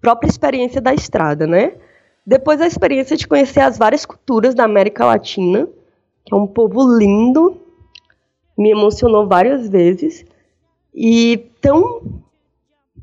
própria 0.00 0.28
experiência 0.28 0.80
da 0.80 0.92
estrada, 0.92 1.46
né? 1.46 1.74
Depois 2.26 2.60
a 2.60 2.66
experiência 2.66 3.16
de 3.16 3.28
conhecer 3.28 3.60
as 3.60 3.78
várias 3.78 4.04
culturas 4.04 4.56
da 4.56 4.64
América 4.64 5.06
Latina, 5.06 5.68
que 6.24 6.34
é 6.34 6.36
um 6.36 6.48
povo 6.48 6.98
lindo, 6.98 7.56
me 8.58 8.70
emocionou 8.70 9.28
várias 9.28 9.68
vezes 9.68 10.24
e 10.92 11.48
tão 11.60 12.02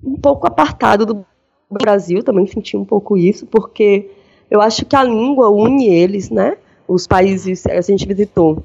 um 0.03 0.17
pouco 0.17 0.45
apartado 0.45 1.05
do 1.05 1.25
Brasil, 1.71 2.21
também 2.23 2.45
senti 2.45 2.75
um 2.75 2.83
pouco 2.83 3.17
isso, 3.17 3.45
porque 3.45 4.11
eu 4.49 4.61
acho 4.61 4.85
que 4.85 4.95
a 4.95 5.03
língua 5.03 5.49
une 5.49 5.87
eles, 5.87 6.29
né? 6.29 6.57
Os 6.87 7.05
países 7.05 7.65
a 7.65 7.81
gente 7.81 8.07
visitou: 8.07 8.63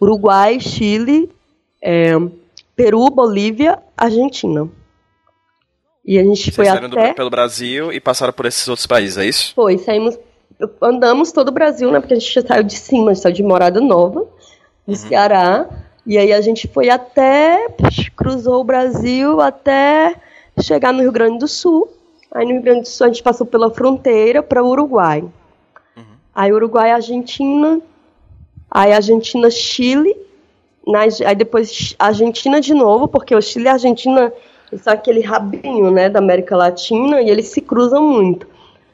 Uruguai, 0.00 0.60
Chile, 0.60 1.30
é, 1.82 2.12
Peru, 2.76 3.10
Bolívia, 3.10 3.78
Argentina. 3.96 4.68
E 6.04 6.18
a 6.18 6.24
gente 6.24 6.42
Vocês 6.42 6.56
foi 6.56 6.68
até... 6.68 6.88
Do, 6.88 7.14
pelo 7.14 7.30
Brasil 7.30 7.92
e 7.92 8.00
passaram 8.00 8.32
por 8.32 8.46
esses 8.46 8.66
outros 8.68 8.86
países, 8.86 9.18
é 9.18 9.24
isso? 9.24 9.54
Foi, 9.54 9.78
saímos, 9.78 10.18
andamos 10.80 11.30
todo 11.30 11.48
o 11.48 11.52
Brasil, 11.52 11.90
né? 11.92 12.00
Porque 12.00 12.14
a 12.14 12.18
gente 12.18 12.32
já 12.32 12.42
saiu 12.42 12.64
de 12.64 12.76
cima, 12.76 13.10
a 13.10 13.14
gente 13.14 13.22
saiu 13.22 13.34
de 13.34 13.42
Morada 13.42 13.80
Nova, 13.80 14.26
do 14.86 14.88
uhum. 14.88 14.94
Ceará, 14.94 15.68
e 16.04 16.18
aí 16.18 16.32
a 16.32 16.40
gente 16.40 16.66
foi 16.66 16.90
até, 16.90 17.68
cruzou 18.16 18.60
o 18.60 18.64
Brasil 18.64 19.40
até 19.40 20.16
chegar 20.60 20.92
no 20.92 21.00
Rio 21.00 21.12
Grande 21.12 21.38
do 21.38 21.48
Sul. 21.48 21.88
Aí 22.34 22.44
no 22.44 22.52
Rio 22.52 22.62
Grande 22.62 22.82
do 22.82 22.88
Sul 22.88 23.06
a 23.06 23.08
gente 23.08 23.22
passou 23.22 23.46
pela 23.46 23.70
fronteira 23.70 24.42
para 24.42 24.62
o 24.62 24.68
Uruguai. 24.68 25.22
Uhum. 25.96 26.02
Aí 26.34 26.52
Uruguai, 26.52 26.90
Argentina, 26.90 27.80
aí 28.70 28.92
Argentina, 28.92 29.50
Chile, 29.50 30.16
na, 30.86 31.00
aí 31.00 31.34
depois 31.34 31.94
Argentina 31.98 32.60
de 32.60 32.74
novo, 32.74 33.06
porque 33.06 33.34
o 33.34 33.40
Chile 33.42 33.66
e 33.66 33.68
a 33.68 33.72
Argentina 33.74 34.32
são 34.78 34.92
aquele 34.92 35.20
rabinho, 35.20 35.90
né, 35.90 36.08
da 36.08 36.18
América 36.18 36.56
Latina 36.56 37.20
e 37.20 37.28
eles 37.28 37.48
se 37.48 37.60
cruzam 37.60 38.02
muito. 38.02 38.46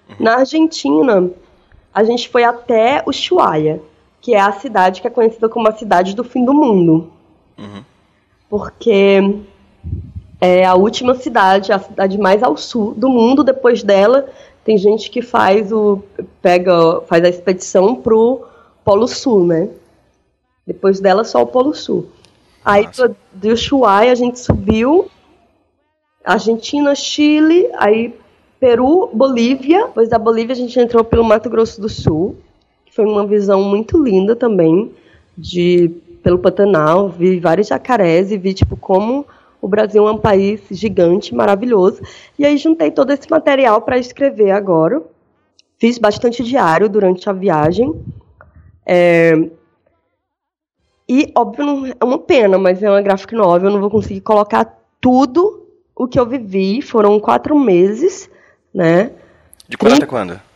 Uhum. 0.09 0.17
Na 0.19 0.39
Argentina, 0.39 1.31
a 1.95 2.03
gente 2.03 2.29
foi 2.29 2.43
até 2.43 3.03
Ushuaia 3.07 3.81
que 4.21 4.35
é 4.35 4.41
a 4.41 4.53
cidade 4.53 5.01
que 5.01 5.07
é 5.07 5.11
conhecida 5.11 5.49
como 5.49 5.69
a 5.69 5.73
cidade 5.73 6.15
do 6.15 6.25
fim 6.25 6.45
do 6.45 6.53
mundo. 6.53 7.11
Uhum. 7.57 7.85
Porque 8.49 9.41
é 10.41 10.65
a 10.65 10.75
última 10.75 11.15
cidade, 11.15 11.73
a 11.73 11.79
cidade 11.79 12.19
mais 12.19 12.43
ao 12.43 12.57
sul 12.57 12.95
do 12.95 13.09
mundo. 13.09 13.43
Depois 13.43 13.83
dela, 13.83 14.29
tem 14.65 14.79
gente 14.79 15.11
que 15.11 15.23
faz 15.23 15.73
o 15.73 16.03
pega, 16.41 17.01
faz 17.03 17.25
a 17.25 17.29
expedição 17.29 17.95
pro 17.97 18.47
Polo 18.85 19.09
Sul, 19.09 19.47
né? 19.47 19.69
Depois 20.67 21.01
dela 21.01 21.25
só 21.25 21.43
o 21.43 21.47
Polo 21.47 21.75
Sul. 21.75 22.07
Aí 22.65 22.87
do, 22.87 23.17
do 23.33 23.53
Ushuaia 23.53 24.13
a 24.13 24.15
gente 24.15 24.39
subiu 24.39 25.11
Argentina, 26.25 26.95
Chile, 26.95 27.69
aí 27.77 28.15
Peru, 28.61 29.11
Bolívia. 29.13 29.87
Depois 29.87 30.09
da 30.09 30.19
Bolívia 30.19 30.53
a 30.53 30.59
gente 30.59 30.79
entrou 30.79 31.03
pelo 31.03 31.25
Mato 31.25 31.49
Grosso 31.49 31.81
do 31.81 31.89
Sul 31.89 32.37
foi 32.99 33.07
uma 33.07 33.25
visão 33.25 33.63
muito 33.63 33.97
linda 33.97 34.35
também 34.35 34.91
de 35.37 35.89
pelo 36.21 36.37
Pantanal, 36.37 37.09
vi 37.09 37.39
vários 37.39 37.69
jacarés 37.69 38.33
e 38.33 38.37
vi 38.37 38.53
tipo 38.53 38.77
como 38.77 39.25
o 39.61 39.69
Brasil 39.69 40.07
é 40.07 40.13
um 40.13 40.19
país 40.19 40.61
gigante, 40.71 41.35
maravilhoso. 41.35 42.03
E 42.39 42.45
aí 42.45 42.57
juntei 42.57 42.91
todo 42.91 43.11
esse 43.11 43.31
material 43.31 43.83
para 43.83 43.99
escrever 43.99 44.51
agora. 44.51 45.03
Fiz 45.79 45.99
bastante 45.99 46.43
diário 46.43 46.89
durante 46.89 47.29
a 47.29 47.33
viagem. 47.33 47.95
É... 48.85 49.49
E, 51.09 51.33
óbvio, 51.35 51.95
é 51.99 52.05
uma 52.05 52.19
pena, 52.19 52.59
mas 52.59 52.83
é 52.83 52.91
uma 52.91 53.01
graphic 53.01 53.35
novel, 53.35 53.69
eu 53.69 53.73
não 53.73 53.81
vou 53.81 53.91
conseguir 53.91 54.21
colocar 54.21 54.79
tudo 55.01 55.67
o 55.97 56.07
que 56.07 56.21
eu 56.21 56.27
vivi. 56.27 56.83
Foram 56.83 57.19
quatro 57.19 57.59
meses, 57.59 58.29
né? 58.75 59.13
De 59.67 59.77
quando 59.77 59.95
até 59.95 60.07
quando? 60.07 60.49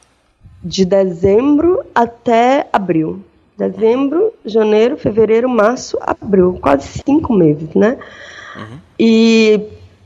de 0.62 0.85
dezembro 0.85 1.85
até 1.95 2.69
abril. 2.73 3.24
Dezembro, 3.57 4.33
janeiro, 4.45 4.97
fevereiro, 4.97 5.49
março, 5.49 5.99
abril. 6.01 6.59
Quase 6.61 7.03
cinco 7.05 7.33
meses, 7.33 7.74
né? 7.74 7.99
Uhum. 8.57 8.79
E 9.05 9.61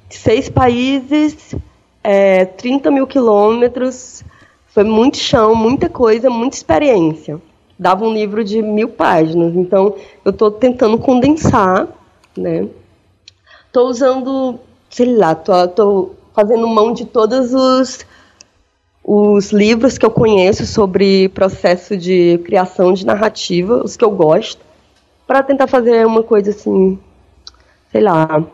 seis 0.09 0.48
países, 0.48 1.55
é, 2.02 2.47
30 2.47 2.90
mil 2.90 3.06
quilômetros. 3.06 4.24
Foi 4.68 4.85
muito 4.85 5.18
chão, 5.18 5.55
muita 5.55 5.90
coisa, 5.90 6.31
muita 6.31 6.56
experiência. 6.56 7.39
Dava 7.78 8.06
um 8.06 8.14
livro 8.14 8.43
de 8.43 8.62
mil 8.62 8.89
páginas. 8.89 9.55
Então, 9.55 9.94
eu 10.24 10.31
estou 10.31 10.51
tentando 10.51 10.97
condensar, 10.97 11.89
né? 12.35 12.66
Estou 13.66 13.89
usando, 13.89 14.59
sei 14.89 15.14
lá, 15.14 15.35
tô 15.35 16.12
fazendo 16.32 16.66
mão 16.66 16.94
de 16.94 17.05
todos 17.05 17.52
os 17.52 18.06
os 19.09 19.52
livros 19.52 19.98
que 19.98 20.06
eu 20.06 20.10
conheço 20.10 20.66
sobre 20.66 21.28
processo 21.28 21.97
de 21.97 22.39
criação 22.39 22.93
de 22.93 23.06
narrativa, 23.06 23.81
os 23.85 23.94
que 23.97 24.05
eu 24.05 24.10
gosto, 24.10 24.60
para 25.27 25.44
tentar 25.44 25.68
fazer 25.68 26.05
uma 26.05 26.24
coisa 26.24 26.51
assim, 26.51 26.98
sei 27.93 28.01
lá, 28.01 28.44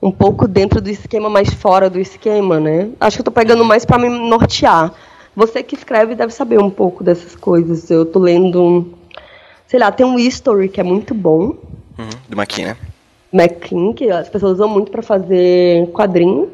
um 0.00 0.10
pouco 0.10 0.46
dentro 0.46 0.80
do 0.80 0.88
esquema, 0.88 1.28
mais 1.28 1.52
fora 1.52 1.90
do 1.90 1.98
esquema, 1.98 2.60
né? 2.60 2.90
Acho 3.00 3.16
que 3.16 3.20
eu 3.20 3.24
tô 3.24 3.30
pegando 3.30 3.64
mais 3.64 3.84
para 3.84 3.98
me 3.98 4.08
nortear. 4.08 4.92
Você 5.34 5.62
que 5.62 5.74
escreve 5.74 6.14
deve 6.14 6.32
saber 6.32 6.58
um 6.58 6.70
pouco 6.70 7.02
dessas 7.02 7.34
coisas. 7.34 7.90
Eu 7.90 8.06
tô 8.06 8.18
lendo, 8.18 8.92
sei 9.66 9.78
lá, 9.78 9.90
tem 9.90 10.06
um 10.06 10.18
history 10.18 10.68
que 10.68 10.80
é 10.80 10.84
muito 10.84 11.14
bom. 11.14 11.54
Uhum, 11.98 12.10
do 12.28 12.36
McKean, 12.36 12.76
né? 13.32 13.48
Que 13.94 14.10
as 14.10 14.28
pessoas 14.28 14.54
usam 14.54 14.68
muito 14.68 14.90
para 14.90 15.02
fazer 15.02 15.88
quadrinho. 15.92 16.48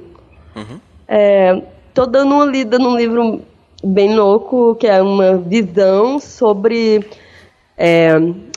Uhum. 0.57 0.81
É, 1.07 1.63
tô 1.93 2.07
dando 2.07 2.35
uma 2.35 2.47
lida 2.47 2.79
num 2.79 2.97
livro 2.97 3.43
bem 3.83 4.17
louco, 4.17 4.75
que 4.77 4.87
é 4.87 5.03
uma 5.03 5.37
visão 5.37 6.19
sobre 6.19 7.07
é, 7.77 8.11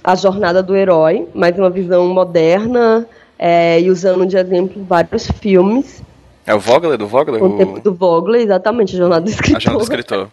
a 0.04 0.16
jornada 0.16 0.64
do 0.64 0.76
herói, 0.76 1.28
mas 1.34 1.58
uma 1.58 1.70
visão 1.70 2.08
moderna 2.08 3.06
é, 3.38 3.80
e 3.80 3.90
usando 3.90 4.26
de 4.26 4.38
exemplo 4.38 4.84
vários 4.84 5.28
filmes. 5.28 6.02
É 6.46 6.56
o 6.56 6.60
Vogler, 6.60 6.98
do 6.98 7.08
Vogler? 7.08 7.44
O 7.44 7.58
tempo 7.58 7.80
do 7.80 7.94
Vogler, 7.94 8.42
exatamente, 8.42 8.96
a 8.96 9.00
jornada 9.00 9.22
do 9.22 9.30
escritor. 9.30 9.58
A 9.58 9.60
jornada 9.60 9.80
do 9.80 9.84
escritor. 9.84 10.28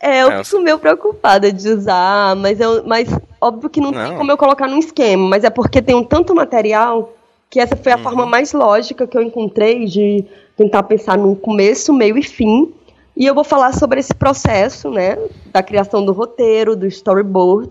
É, 0.00 0.22
eu 0.22 0.30
é, 0.30 0.44
fico 0.44 0.60
meio 0.60 0.78
preocupada 0.78 1.52
de 1.52 1.68
usar, 1.68 2.36
mas, 2.36 2.60
eu, 2.60 2.84
mas 2.86 3.08
óbvio 3.40 3.68
que 3.68 3.80
não, 3.80 3.90
não, 3.90 4.08
tem 4.08 4.16
como 4.16 4.30
eu 4.30 4.36
colocar 4.36 4.68
num 4.68 4.78
esquema, 4.78 5.28
mas 5.28 5.42
é 5.42 5.50
porque 5.50 5.82
tem 5.82 5.96
um 5.96 6.04
tanto 6.04 6.34
material 6.34 7.12
que 7.50 7.58
essa 7.58 7.74
foi 7.76 7.92
a 7.92 7.96
uhum. 7.96 8.02
forma 8.02 8.26
mais 8.26 8.52
lógica 8.52 9.06
que 9.06 9.16
eu 9.18 9.22
encontrei 9.22 9.86
de 9.86 10.24
tentar 10.56 10.84
pensar 10.84 11.18
no 11.18 11.34
começo, 11.34 11.92
meio 11.92 12.16
e 12.16 12.22
fim. 12.22 12.72
E 13.16 13.26
eu 13.26 13.34
vou 13.34 13.42
falar 13.42 13.72
sobre 13.72 13.98
esse 13.98 14.14
processo, 14.14 14.90
né, 14.90 15.18
da 15.46 15.62
criação 15.62 16.04
do 16.04 16.12
roteiro, 16.12 16.76
do 16.76 16.86
storyboard, 16.86 17.70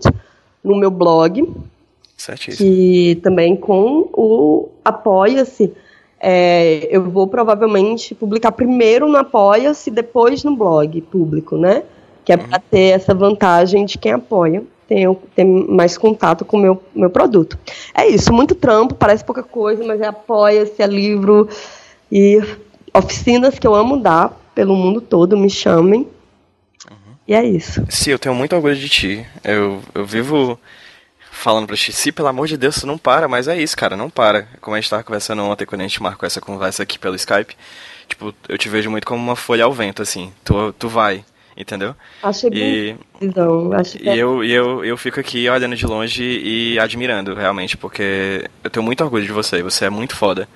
no 0.62 0.76
meu 0.76 0.90
blog. 0.90 1.48
Certíssimo. 2.18 2.68
Que 2.68 3.20
também 3.22 3.56
com 3.56 4.10
o 4.12 4.68
Apoia-se 4.84 5.72
é, 6.20 6.88
eu 6.90 7.08
vou 7.08 7.26
provavelmente 7.28 8.14
publicar 8.14 8.52
primeiro 8.52 9.08
no 9.08 9.16
Apoia-se, 9.16 9.90
depois 9.90 10.44
no 10.44 10.54
blog 10.54 11.00
público, 11.02 11.56
né? 11.56 11.84
Que 12.24 12.32
é 12.32 12.36
uhum. 12.36 12.48
para 12.48 12.58
ter 12.58 12.90
essa 12.94 13.14
vantagem 13.14 13.86
de 13.86 13.96
quem 13.96 14.12
apoia 14.12 14.62
ter, 14.88 15.06
ter 15.36 15.44
mais 15.44 15.98
contato 15.98 16.44
com 16.44 16.56
o 16.56 16.60
meu, 16.60 16.82
meu 16.94 17.10
produto. 17.10 17.58
É 17.94 18.08
isso, 18.08 18.32
muito 18.32 18.54
trampo, 18.54 18.94
parece 18.94 19.22
pouca 19.22 19.42
coisa, 19.42 19.84
mas 19.84 20.00
é 20.00 20.06
apoia-se, 20.06 20.82
é 20.82 20.86
livro 20.86 21.48
e 22.10 22.40
oficinas 22.92 23.58
que 23.58 23.66
eu 23.66 23.74
amo 23.74 23.98
dar 23.98 24.36
pelo 24.54 24.74
mundo 24.74 25.00
todo, 25.00 25.36
me 25.36 25.50
chamem. 25.50 26.00
Uhum. 26.90 27.14
E 27.28 27.34
é 27.34 27.44
isso. 27.44 27.84
Sim, 27.88 28.12
eu 28.12 28.18
tenho 28.18 28.34
muito 28.34 28.56
orgulho 28.56 28.74
de 28.74 28.88
ti. 28.88 29.26
Eu, 29.44 29.80
eu 29.94 30.06
vivo 30.06 30.58
falando 31.38 31.74
ti, 31.76 31.92
se 31.92 32.10
pelo 32.10 32.28
amor 32.28 32.48
de 32.48 32.56
Deus, 32.56 32.80
tu 32.80 32.86
não 32.86 32.98
para, 32.98 33.28
mas 33.28 33.46
é 33.46 33.60
isso, 33.60 33.76
cara, 33.76 33.96
não 33.96 34.10
para. 34.10 34.48
Como 34.60 34.74
a 34.74 34.80
gente 34.80 34.90
tava 34.90 35.04
conversando 35.04 35.42
ontem, 35.44 35.64
quando 35.64 35.80
a 35.80 35.84
gente 35.84 36.02
marcou 36.02 36.26
essa 36.26 36.40
conversa 36.40 36.82
aqui 36.82 36.98
pelo 36.98 37.14
Skype, 37.14 37.56
tipo, 38.08 38.34
eu 38.48 38.58
te 38.58 38.68
vejo 38.68 38.90
muito 38.90 39.06
como 39.06 39.22
uma 39.22 39.36
folha 39.36 39.64
ao 39.64 39.72
vento, 39.72 40.02
assim, 40.02 40.32
tu, 40.44 40.72
tu 40.72 40.88
vai, 40.88 41.24
entendeu? 41.56 41.94
Achei 42.22 42.50
e, 42.52 42.96
então, 43.20 43.72
acho 43.72 43.98
que 43.98 44.04
e 44.04 44.08
é... 44.08 44.16
eu, 44.16 44.42
e 44.42 44.52
eu, 44.52 44.84
eu 44.84 44.96
fico 44.96 45.20
aqui 45.20 45.48
olhando 45.48 45.76
de 45.76 45.86
longe 45.86 46.22
e 46.22 46.78
admirando, 46.78 47.34
realmente, 47.34 47.76
porque 47.76 48.44
eu 48.64 48.68
tenho 48.68 48.84
muito 48.84 49.04
orgulho 49.04 49.24
de 49.24 49.32
você, 49.32 49.62
você 49.62 49.84
é 49.84 49.90
muito 49.90 50.16
foda, 50.16 50.48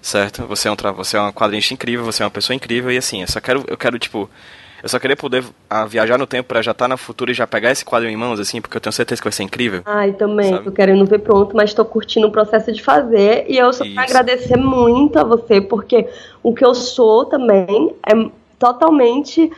certo? 0.00 0.46
Você 0.46 0.66
é 0.66 0.72
um, 0.72 0.76
você 0.96 1.16
é 1.18 1.20
uma 1.20 1.32
quadrinista 1.32 1.74
incrível, 1.74 2.06
você 2.06 2.22
é 2.22 2.24
uma 2.24 2.30
pessoa 2.30 2.56
incrível, 2.56 2.90
e 2.90 2.96
assim, 2.96 3.20
eu 3.20 3.28
só 3.28 3.38
quero, 3.38 3.64
eu 3.68 3.76
quero, 3.76 3.98
tipo, 3.98 4.30
eu 4.82 4.88
só 4.88 4.98
queria 4.98 5.16
poder 5.16 5.44
a, 5.70 5.82
ah, 5.82 5.86
viajar 5.86 6.18
no 6.18 6.26
tempo 6.26 6.48
para 6.48 6.60
já 6.60 6.72
estar 6.72 6.84
tá 6.84 6.88
no 6.88 6.96
futuro 6.98 7.30
e 7.30 7.34
já 7.34 7.46
pegar 7.46 7.70
esse 7.70 7.84
quadro 7.84 8.08
em 8.08 8.16
mãos, 8.16 8.40
assim, 8.40 8.60
porque 8.60 8.76
eu 8.76 8.80
tenho 8.80 8.92
certeza 8.92 9.20
que 9.20 9.26
vai 9.26 9.32
ser 9.32 9.44
incrível. 9.44 9.82
Ai, 9.84 10.12
também. 10.12 10.50
Sabe? 10.50 10.64
Tô 10.64 10.72
querendo 10.72 11.04
ver 11.06 11.20
pronto, 11.20 11.54
mas 11.54 11.72
tô 11.72 11.84
curtindo 11.84 12.26
o 12.26 12.32
processo 12.32 12.72
de 12.72 12.82
fazer. 12.82 13.44
E 13.48 13.56
eu 13.56 13.72
só 13.72 13.84
quero 13.84 14.00
agradecer 14.00 14.56
muito 14.56 15.18
a 15.18 15.24
você, 15.24 15.60
porque 15.60 16.08
o 16.42 16.52
que 16.52 16.64
eu 16.64 16.74
sou 16.74 17.26
também 17.26 17.94
é 18.06 18.30
totalmente 18.58 19.50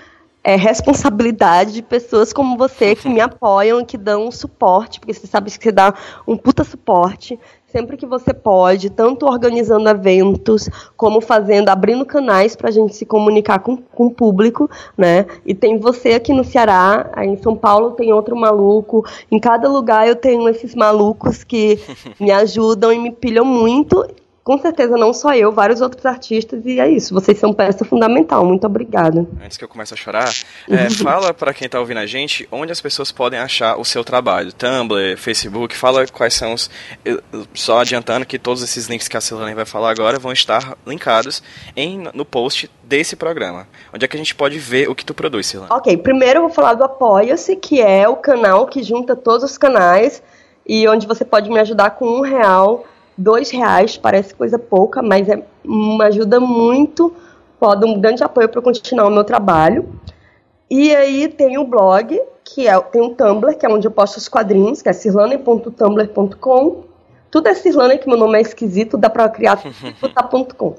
é, 0.43 0.57
responsabilidade 0.57 1.73
de 1.73 1.83
pessoas 1.83 2.33
como 2.33 2.59
você 2.59 2.95
que 2.95 3.09
me 3.09 3.21
apoiam, 3.21 3.83
que 3.83 3.97
dão 3.97 4.31
suporte, 4.31 5.01
porque 5.01 5.15
você 5.15 5.27
sabe 5.27 5.51
que 5.51 5.63
você 5.63 5.73
dá 5.73 5.95
um 6.29 6.37
puta 6.37 6.63
suporte 6.63 7.41
sempre 7.75 7.97
que 7.97 8.07
você 8.07 8.33
pode, 8.33 8.89
tanto 8.89 9.27
organizando 9.27 9.89
eventos, 9.89 10.71
como 10.97 11.21
fazendo, 11.21 11.71
abrindo 11.71 12.07
canais 12.07 12.55
para 12.55 12.69
a 12.69 12.73
gente 12.73 12.95
se 12.95 13.05
comunicar 13.05 13.59
com, 13.59 13.77
com 13.77 14.07
o 14.07 14.11
público, 14.13 14.71
né? 14.97 15.27
E 15.45 15.53
tem 15.57 15.77
você 15.77 16.13
aqui 16.13 16.33
no 16.33 16.45
Ceará, 16.45 17.11
aí 17.13 17.27
em 17.27 17.37
São 17.37 17.57
Paulo 17.57 17.91
tem 17.91 18.13
outro 18.13 18.37
maluco, 18.37 19.05
em 19.29 19.41
cada 19.41 19.69
lugar 19.69 20.07
eu 20.07 20.15
tenho 20.15 20.49
esses 20.49 20.73
malucos 20.73 21.43
que 21.43 21.81
me 22.21 22.31
ajudam 22.31 22.93
e 22.93 22.99
me 22.99 23.11
pilham 23.11 23.45
muito, 23.45 24.07
com 24.45 24.59
certeza 24.59 24.99
não 24.99 25.15
só 25.15 25.35
eu, 25.35 25.51
vários 25.51 25.81
outros 25.81 26.05
artistas, 26.05 26.66
e 26.66 26.79
é 26.79 26.87
isso, 26.87 27.15
vocês 27.15 27.39
são 27.39 27.55
peça 27.55 27.83
fundamental, 27.83 28.45
muito 28.45 28.66
obrigada. 28.66 29.27
Antes 29.43 29.57
que 29.57 29.65
eu 29.65 29.69
comece 29.69 29.95
a 29.95 29.97
chorar, 29.97 30.31
é, 30.69 30.91
fala 30.91 31.33
para 31.33 31.55
quem 31.55 31.65
está 31.65 31.81
ouvindo 31.81 31.97
a 31.97 32.07
gente 32.07 32.47
onde 32.53 32.71
as 32.71 32.79
pessoas 32.79 33.11
podem 33.11 33.41
achar 33.41 33.79
o 33.79 33.85
seu 33.87 34.05
trabalho, 34.05 34.53
Tumblr, 34.53 35.16
Facebook, 35.16 35.75
fala 35.75 36.07
quais 36.09 36.35
são 36.35 36.53
os... 36.53 36.71
Só 37.55 37.81
adiantando 37.81 38.27
que 38.27 38.39
todos 38.39 38.62
esses 38.62 38.87
links 38.87 39.09
que 39.09 39.16
a 39.16 39.21
Silvana 39.21 39.55
vai 39.55 39.65
falar 39.65 39.91
agora 39.91 40.19
vão 40.19 40.33
estar 40.33 40.77
linkados 40.87 41.43
em, 41.75 42.07
no 42.12 42.27
post 42.27 42.71
desse 42.83 43.16
programa. 43.16 43.66
Onde 43.95 44.05
é 44.05 44.09
que 44.09 44.16
a 44.16 44.19
gente 44.19 44.35
pode 44.35 44.59
ver 44.59 44.91
o 44.91 44.95
que 44.95 45.07
tu 45.07 45.15
produz, 45.15 45.47
Silvana? 45.47 45.75
Ok, 45.75 45.97
primeiro 45.97 46.41
eu 46.41 46.43
vou 46.43 46.51
falar 46.51 46.75
do 46.75 46.85
Apoia-se, 46.85 47.57
que 47.57 47.81
é 47.81 48.07
o 48.07 48.16
canal 48.16 48.66
que 48.66 48.83
junta 48.83 49.16
todos 49.16 49.43
os 49.43 49.57
canais 49.57 50.23
e 50.66 50.87
onde 50.87 51.07
você 51.07 51.25
pode 51.25 51.49
me 51.49 51.59
ajudar 51.61 51.93
com 51.93 52.07
um 52.07 52.21
real 52.21 52.85
dois 53.16 53.51
reais 53.51 53.97
parece 53.97 54.35
coisa 54.35 54.59
pouca, 54.59 55.03
mas 55.03 55.28
é 55.28 55.43
uma 55.65 56.07
ajuda 56.07 56.41
muito 56.41 57.15
foda, 57.59 57.86
um 57.86 58.01
grande 58.01 58.23
apoio 58.23 58.49
para 58.49 58.61
continuar 58.61 59.07
o 59.07 59.11
meu 59.11 59.24
trabalho. 59.24 59.89
E 60.70 60.95
aí 60.95 61.28
tem 61.28 61.59
o 61.59 61.65
blog, 61.65 62.20
que 62.45 62.66
é 62.66 62.78
tem 62.81 63.03
um 63.03 63.15
Tumblr, 63.15 63.57
que 63.57 63.65
é 63.65 63.69
onde 63.69 63.86
eu 63.86 63.91
posto 63.91 64.16
os 64.16 64.28
quadrinhos, 64.28 64.82
que 64.82 64.89
é 64.89 64.93
cirlane.tumblr.com. 64.93 66.85
Tudo 67.31 67.49
é 67.49 67.55
Cirlane, 67.55 67.99
que 67.99 68.09
meu 68.09 68.16
nome 68.16 68.39
é 68.39 68.43
esquisito, 68.43 68.97
dá 68.97 69.11
para 69.11 69.28
criar 69.28 69.57
tudo, 69.57 70.77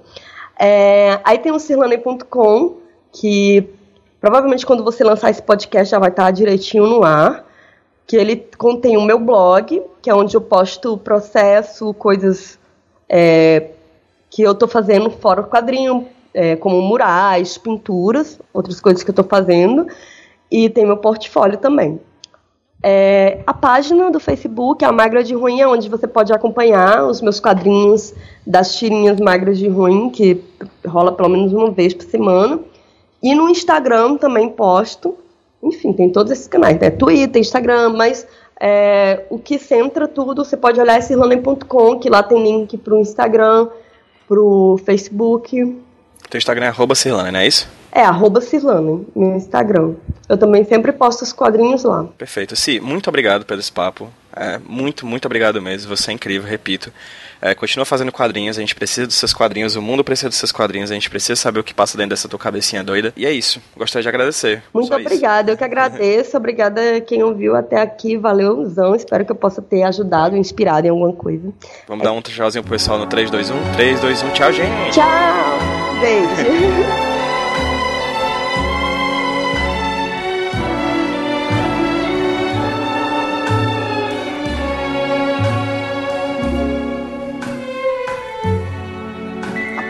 é, 0.57 1.19
Aí 1.25 1.37
tem 1.37 1.51
o 1.51 1.59
cirlane.com, 1.59 2.77
que 3.11 3.69
provavelmente 4.21 4.65
quando 4.65 4.81
você 4.81 5.03
lançar 5.03 5.29
esse 5.29 5.41
podcast 5.41 5.91
já 5.91 5.99
vai 5.99 6.09
estar 6.09 6.31
direitinho 6.31 6.85
no 6.87 7.03
ar 7.03 7.45
que 8.07 8.15
ele 8.15 8.35
contém 8.57 8.97
o 8.97 9.01
meu 9.01 9.19
blog, 9.19 9.81
que 10.01 10.09
é 10.09 10.13
onde 10.13 10.35
eu 10.35 10.41
posto 10.41 10.97
processo, 10.97 11.93
coisas 11.93 12.59
é, 13.09 13.71
que 14.29 14.43
eu 14.43 14.51
estou 14.51 14.67
fazendo 14.67 15.09
fora 15.09 15.41
do 15.41 15.49
quadrinho, 15.49 16.07
é, 16.33 16.55
como 16.55 16.81
murais, 16.81 17.57
pinturas, 17.57 18.39
outras 18.53 18.79
coisas 18.79 19.03
que 19.03 19.09
eu 19.09 19.13
estou 19.13 19.25
fazendo, 19.25 19.87
e 20.51 20.69
tem 20.69 20.85
meu 20.85 20.97
portfólio 20.97 21.57
também. 21.57 21.99
É, 22.83 23.41
a 23.47 23.53
página 23.53 24.11
do 24.11 24.19
Facebook, 24.19 24.85
a 24.85 24.91
Magra 24.91 25.23
de 25.23 25.33
Ruim, 25.33 25.59
é 25.59 25.67
onde 25.67 25.89
você 25.89 26.05
pode 26.05 26.31
acompanhar 26.31 27.07
os 27.07 27.19
meus 27.19 27.39
quadrinhos 27.39 28.13
das 28.45 28.75
tirinhas 28.77 29.19
Magras 29.19 29.57
de 29.57 29.67
Ruim, 29.67 30.11
que 30.11 30.43
rola 30.85 31.11
pelo 31.11 31.29
menos 31.29 31.51
uma 31.51 31.71
vez 31.71 31.95
por 31.95 32.05
semana. 32.05 32.59
E 33.23 33.33
no 33.33 33.49
Instagram 33.49 34.17
também 34.17 34.49
posto, 34.49 35.17
enfim, 35.65 35.91
tem 35.91 36.09
todos 36.09 36.31
esses 36.31 36.47
canais, 36.47 36.79
né? 36.79 36.89
Twitter, 36.89 37.41
Instagram, 37.41 37.89
mas 37.89 38.27
é, 38.59 39.25
o 39.29 39.39
que 39.39 39.57
centra 39.57 40.07
tudo, 40.07 40.45
você 40.45 40.55
pode 40.55 40.79
olhar 40.79 41.01
cirlanem.com, 41.01 41.99
que 41.99 42.09
lá 42.09 42.21
tem 42.21 42.41
link 42.41 42.77
pro 42.77 42.99
Instagram, 42.99 43.67
pro 44.27 44.79
Facebook. 44.85 45.81
Teu 46.29 46.37
Instagram 46.37 46.65
é 46.65 46.69
arroba 46.69 46.95
Cirlane, 46.95 47.31
não 47.31 47.39
é 47.39 47.47
isso? 47.47 47.67
É, 47.91 48.01
arroba 48.01 48.41
Cirlane, 48.41 49.07
no 49.15 49.35
Instagram. 49.35 49.93
Eu 50.27 50.37
também 50.37 50.63
sempre 50.63 50.91
posto 50.91 51.23
os 51.23 51.33
quadrinhos 51.33 51.83
lá. 51.83 52.05
Perfeito. 52.17 52.55
Si, 52.55 52.79
muito 52.79 53.07
obrigado 53.07 53.45
pelo 53.45 53.59
esse 53.59 53.71
papo. 53.71 54.09
É, 54.35 54.59
muito, 54.67 55.05
muito 55.05 55.25
obrigado 55.25 55.61
mesmo. 55.61 55.95
Você 55.95 56.11
é 56.11 56.13
incrível, 56.13 56.47
repito. 56.47 56.91
É, 57.41 57.53
continua 57.53 57.85
fazendo 57.85 58.11
quadrinhos, 58.11 58.57
a 58.57 58.61
gente 58.61 58.75
precisa 58.75 59.07
dos 59.07 59.15
seus 59.15 59.33
quadrinhos, 59.33 59.75
o 59.75 59.81
mundo 59.81 60.03
precisa 60.03 60.29
dos 60.29 60.37
seus 60.37 60.51
quadrinhos, 60.51 60.91
a 60.91 60.93
gente 60.93 61.09
precisa 61.09 61.35
saber 61.35 61.59
o 61.59 61.63
que 61.63 61.73
passa 61.73 61.97
dentro 61.97 62.09
dessa 62.09 62.27
tua 62.27 62.39
cabecinha 62.39 62.83
doida. 62.83 63.13
E 63.15 63.25
é 63.25 63.31
isso. 63.31 63.61
Gostaria 63.77 64.03
de 64.03 64.09
agradecer. 64.09 64.63
Muito 64.73 64.93
obrigada, 64.93 65.51
eu 65.51 65.57
que 65.57 65.63
agradeço. 65.63 66.35
obrigada 66.37 67.01
quem 67.01 67.23
ouviu 67.23 67.55
até 67.55 67.81
aqui. 67.81 68.17
Valeuzão. 68.17 68.95
Espero 68.95 69.25
que 69.25 69.31
eu 69.31 69.35
possa 69.35 69.61
ter 69.61 69.83
ajudado, 69.83 70.35
inspirado 70.35 70.87
em 70.87 70.89
alguma 70.89 71.13
coisa. 71.13 71.53
Vamos 71.87 72.03
é. 72.03 72.05
dar 72.05 72.13
um 72.13 72.21
tchauzinho 72.21 72.63
pro 72.63 72.71
pessoal 72.71 72.97
no 72.97 73.07
3, 73.07 73.29
2, 73.29 73.51
1. 73.51 73.73
3, 73.73 73.99
2, 73.99 74.23
1. 74.23 74.29
Tchau, 74.31 74.53
gente. 74.53 74.91
Tchau. 74.91 75.59
Beijo. 76.01 77.04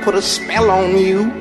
put 0.05 0.13
a 0.13 0.21
spell 0.21 0.69
on 0.69 0.95
you. 0.99 1.31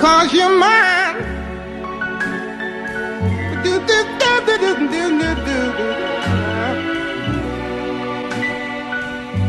Cause 0.00 0.32
you're 0.34 0.58
mine. 0.58 1.16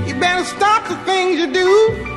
You 0.07 0.13
better 0.19 0.45
stop 0.45 0.87
the 0.87 0.95
things 1.05 1.39
you 1.39 1.51
do. 1.51 2.16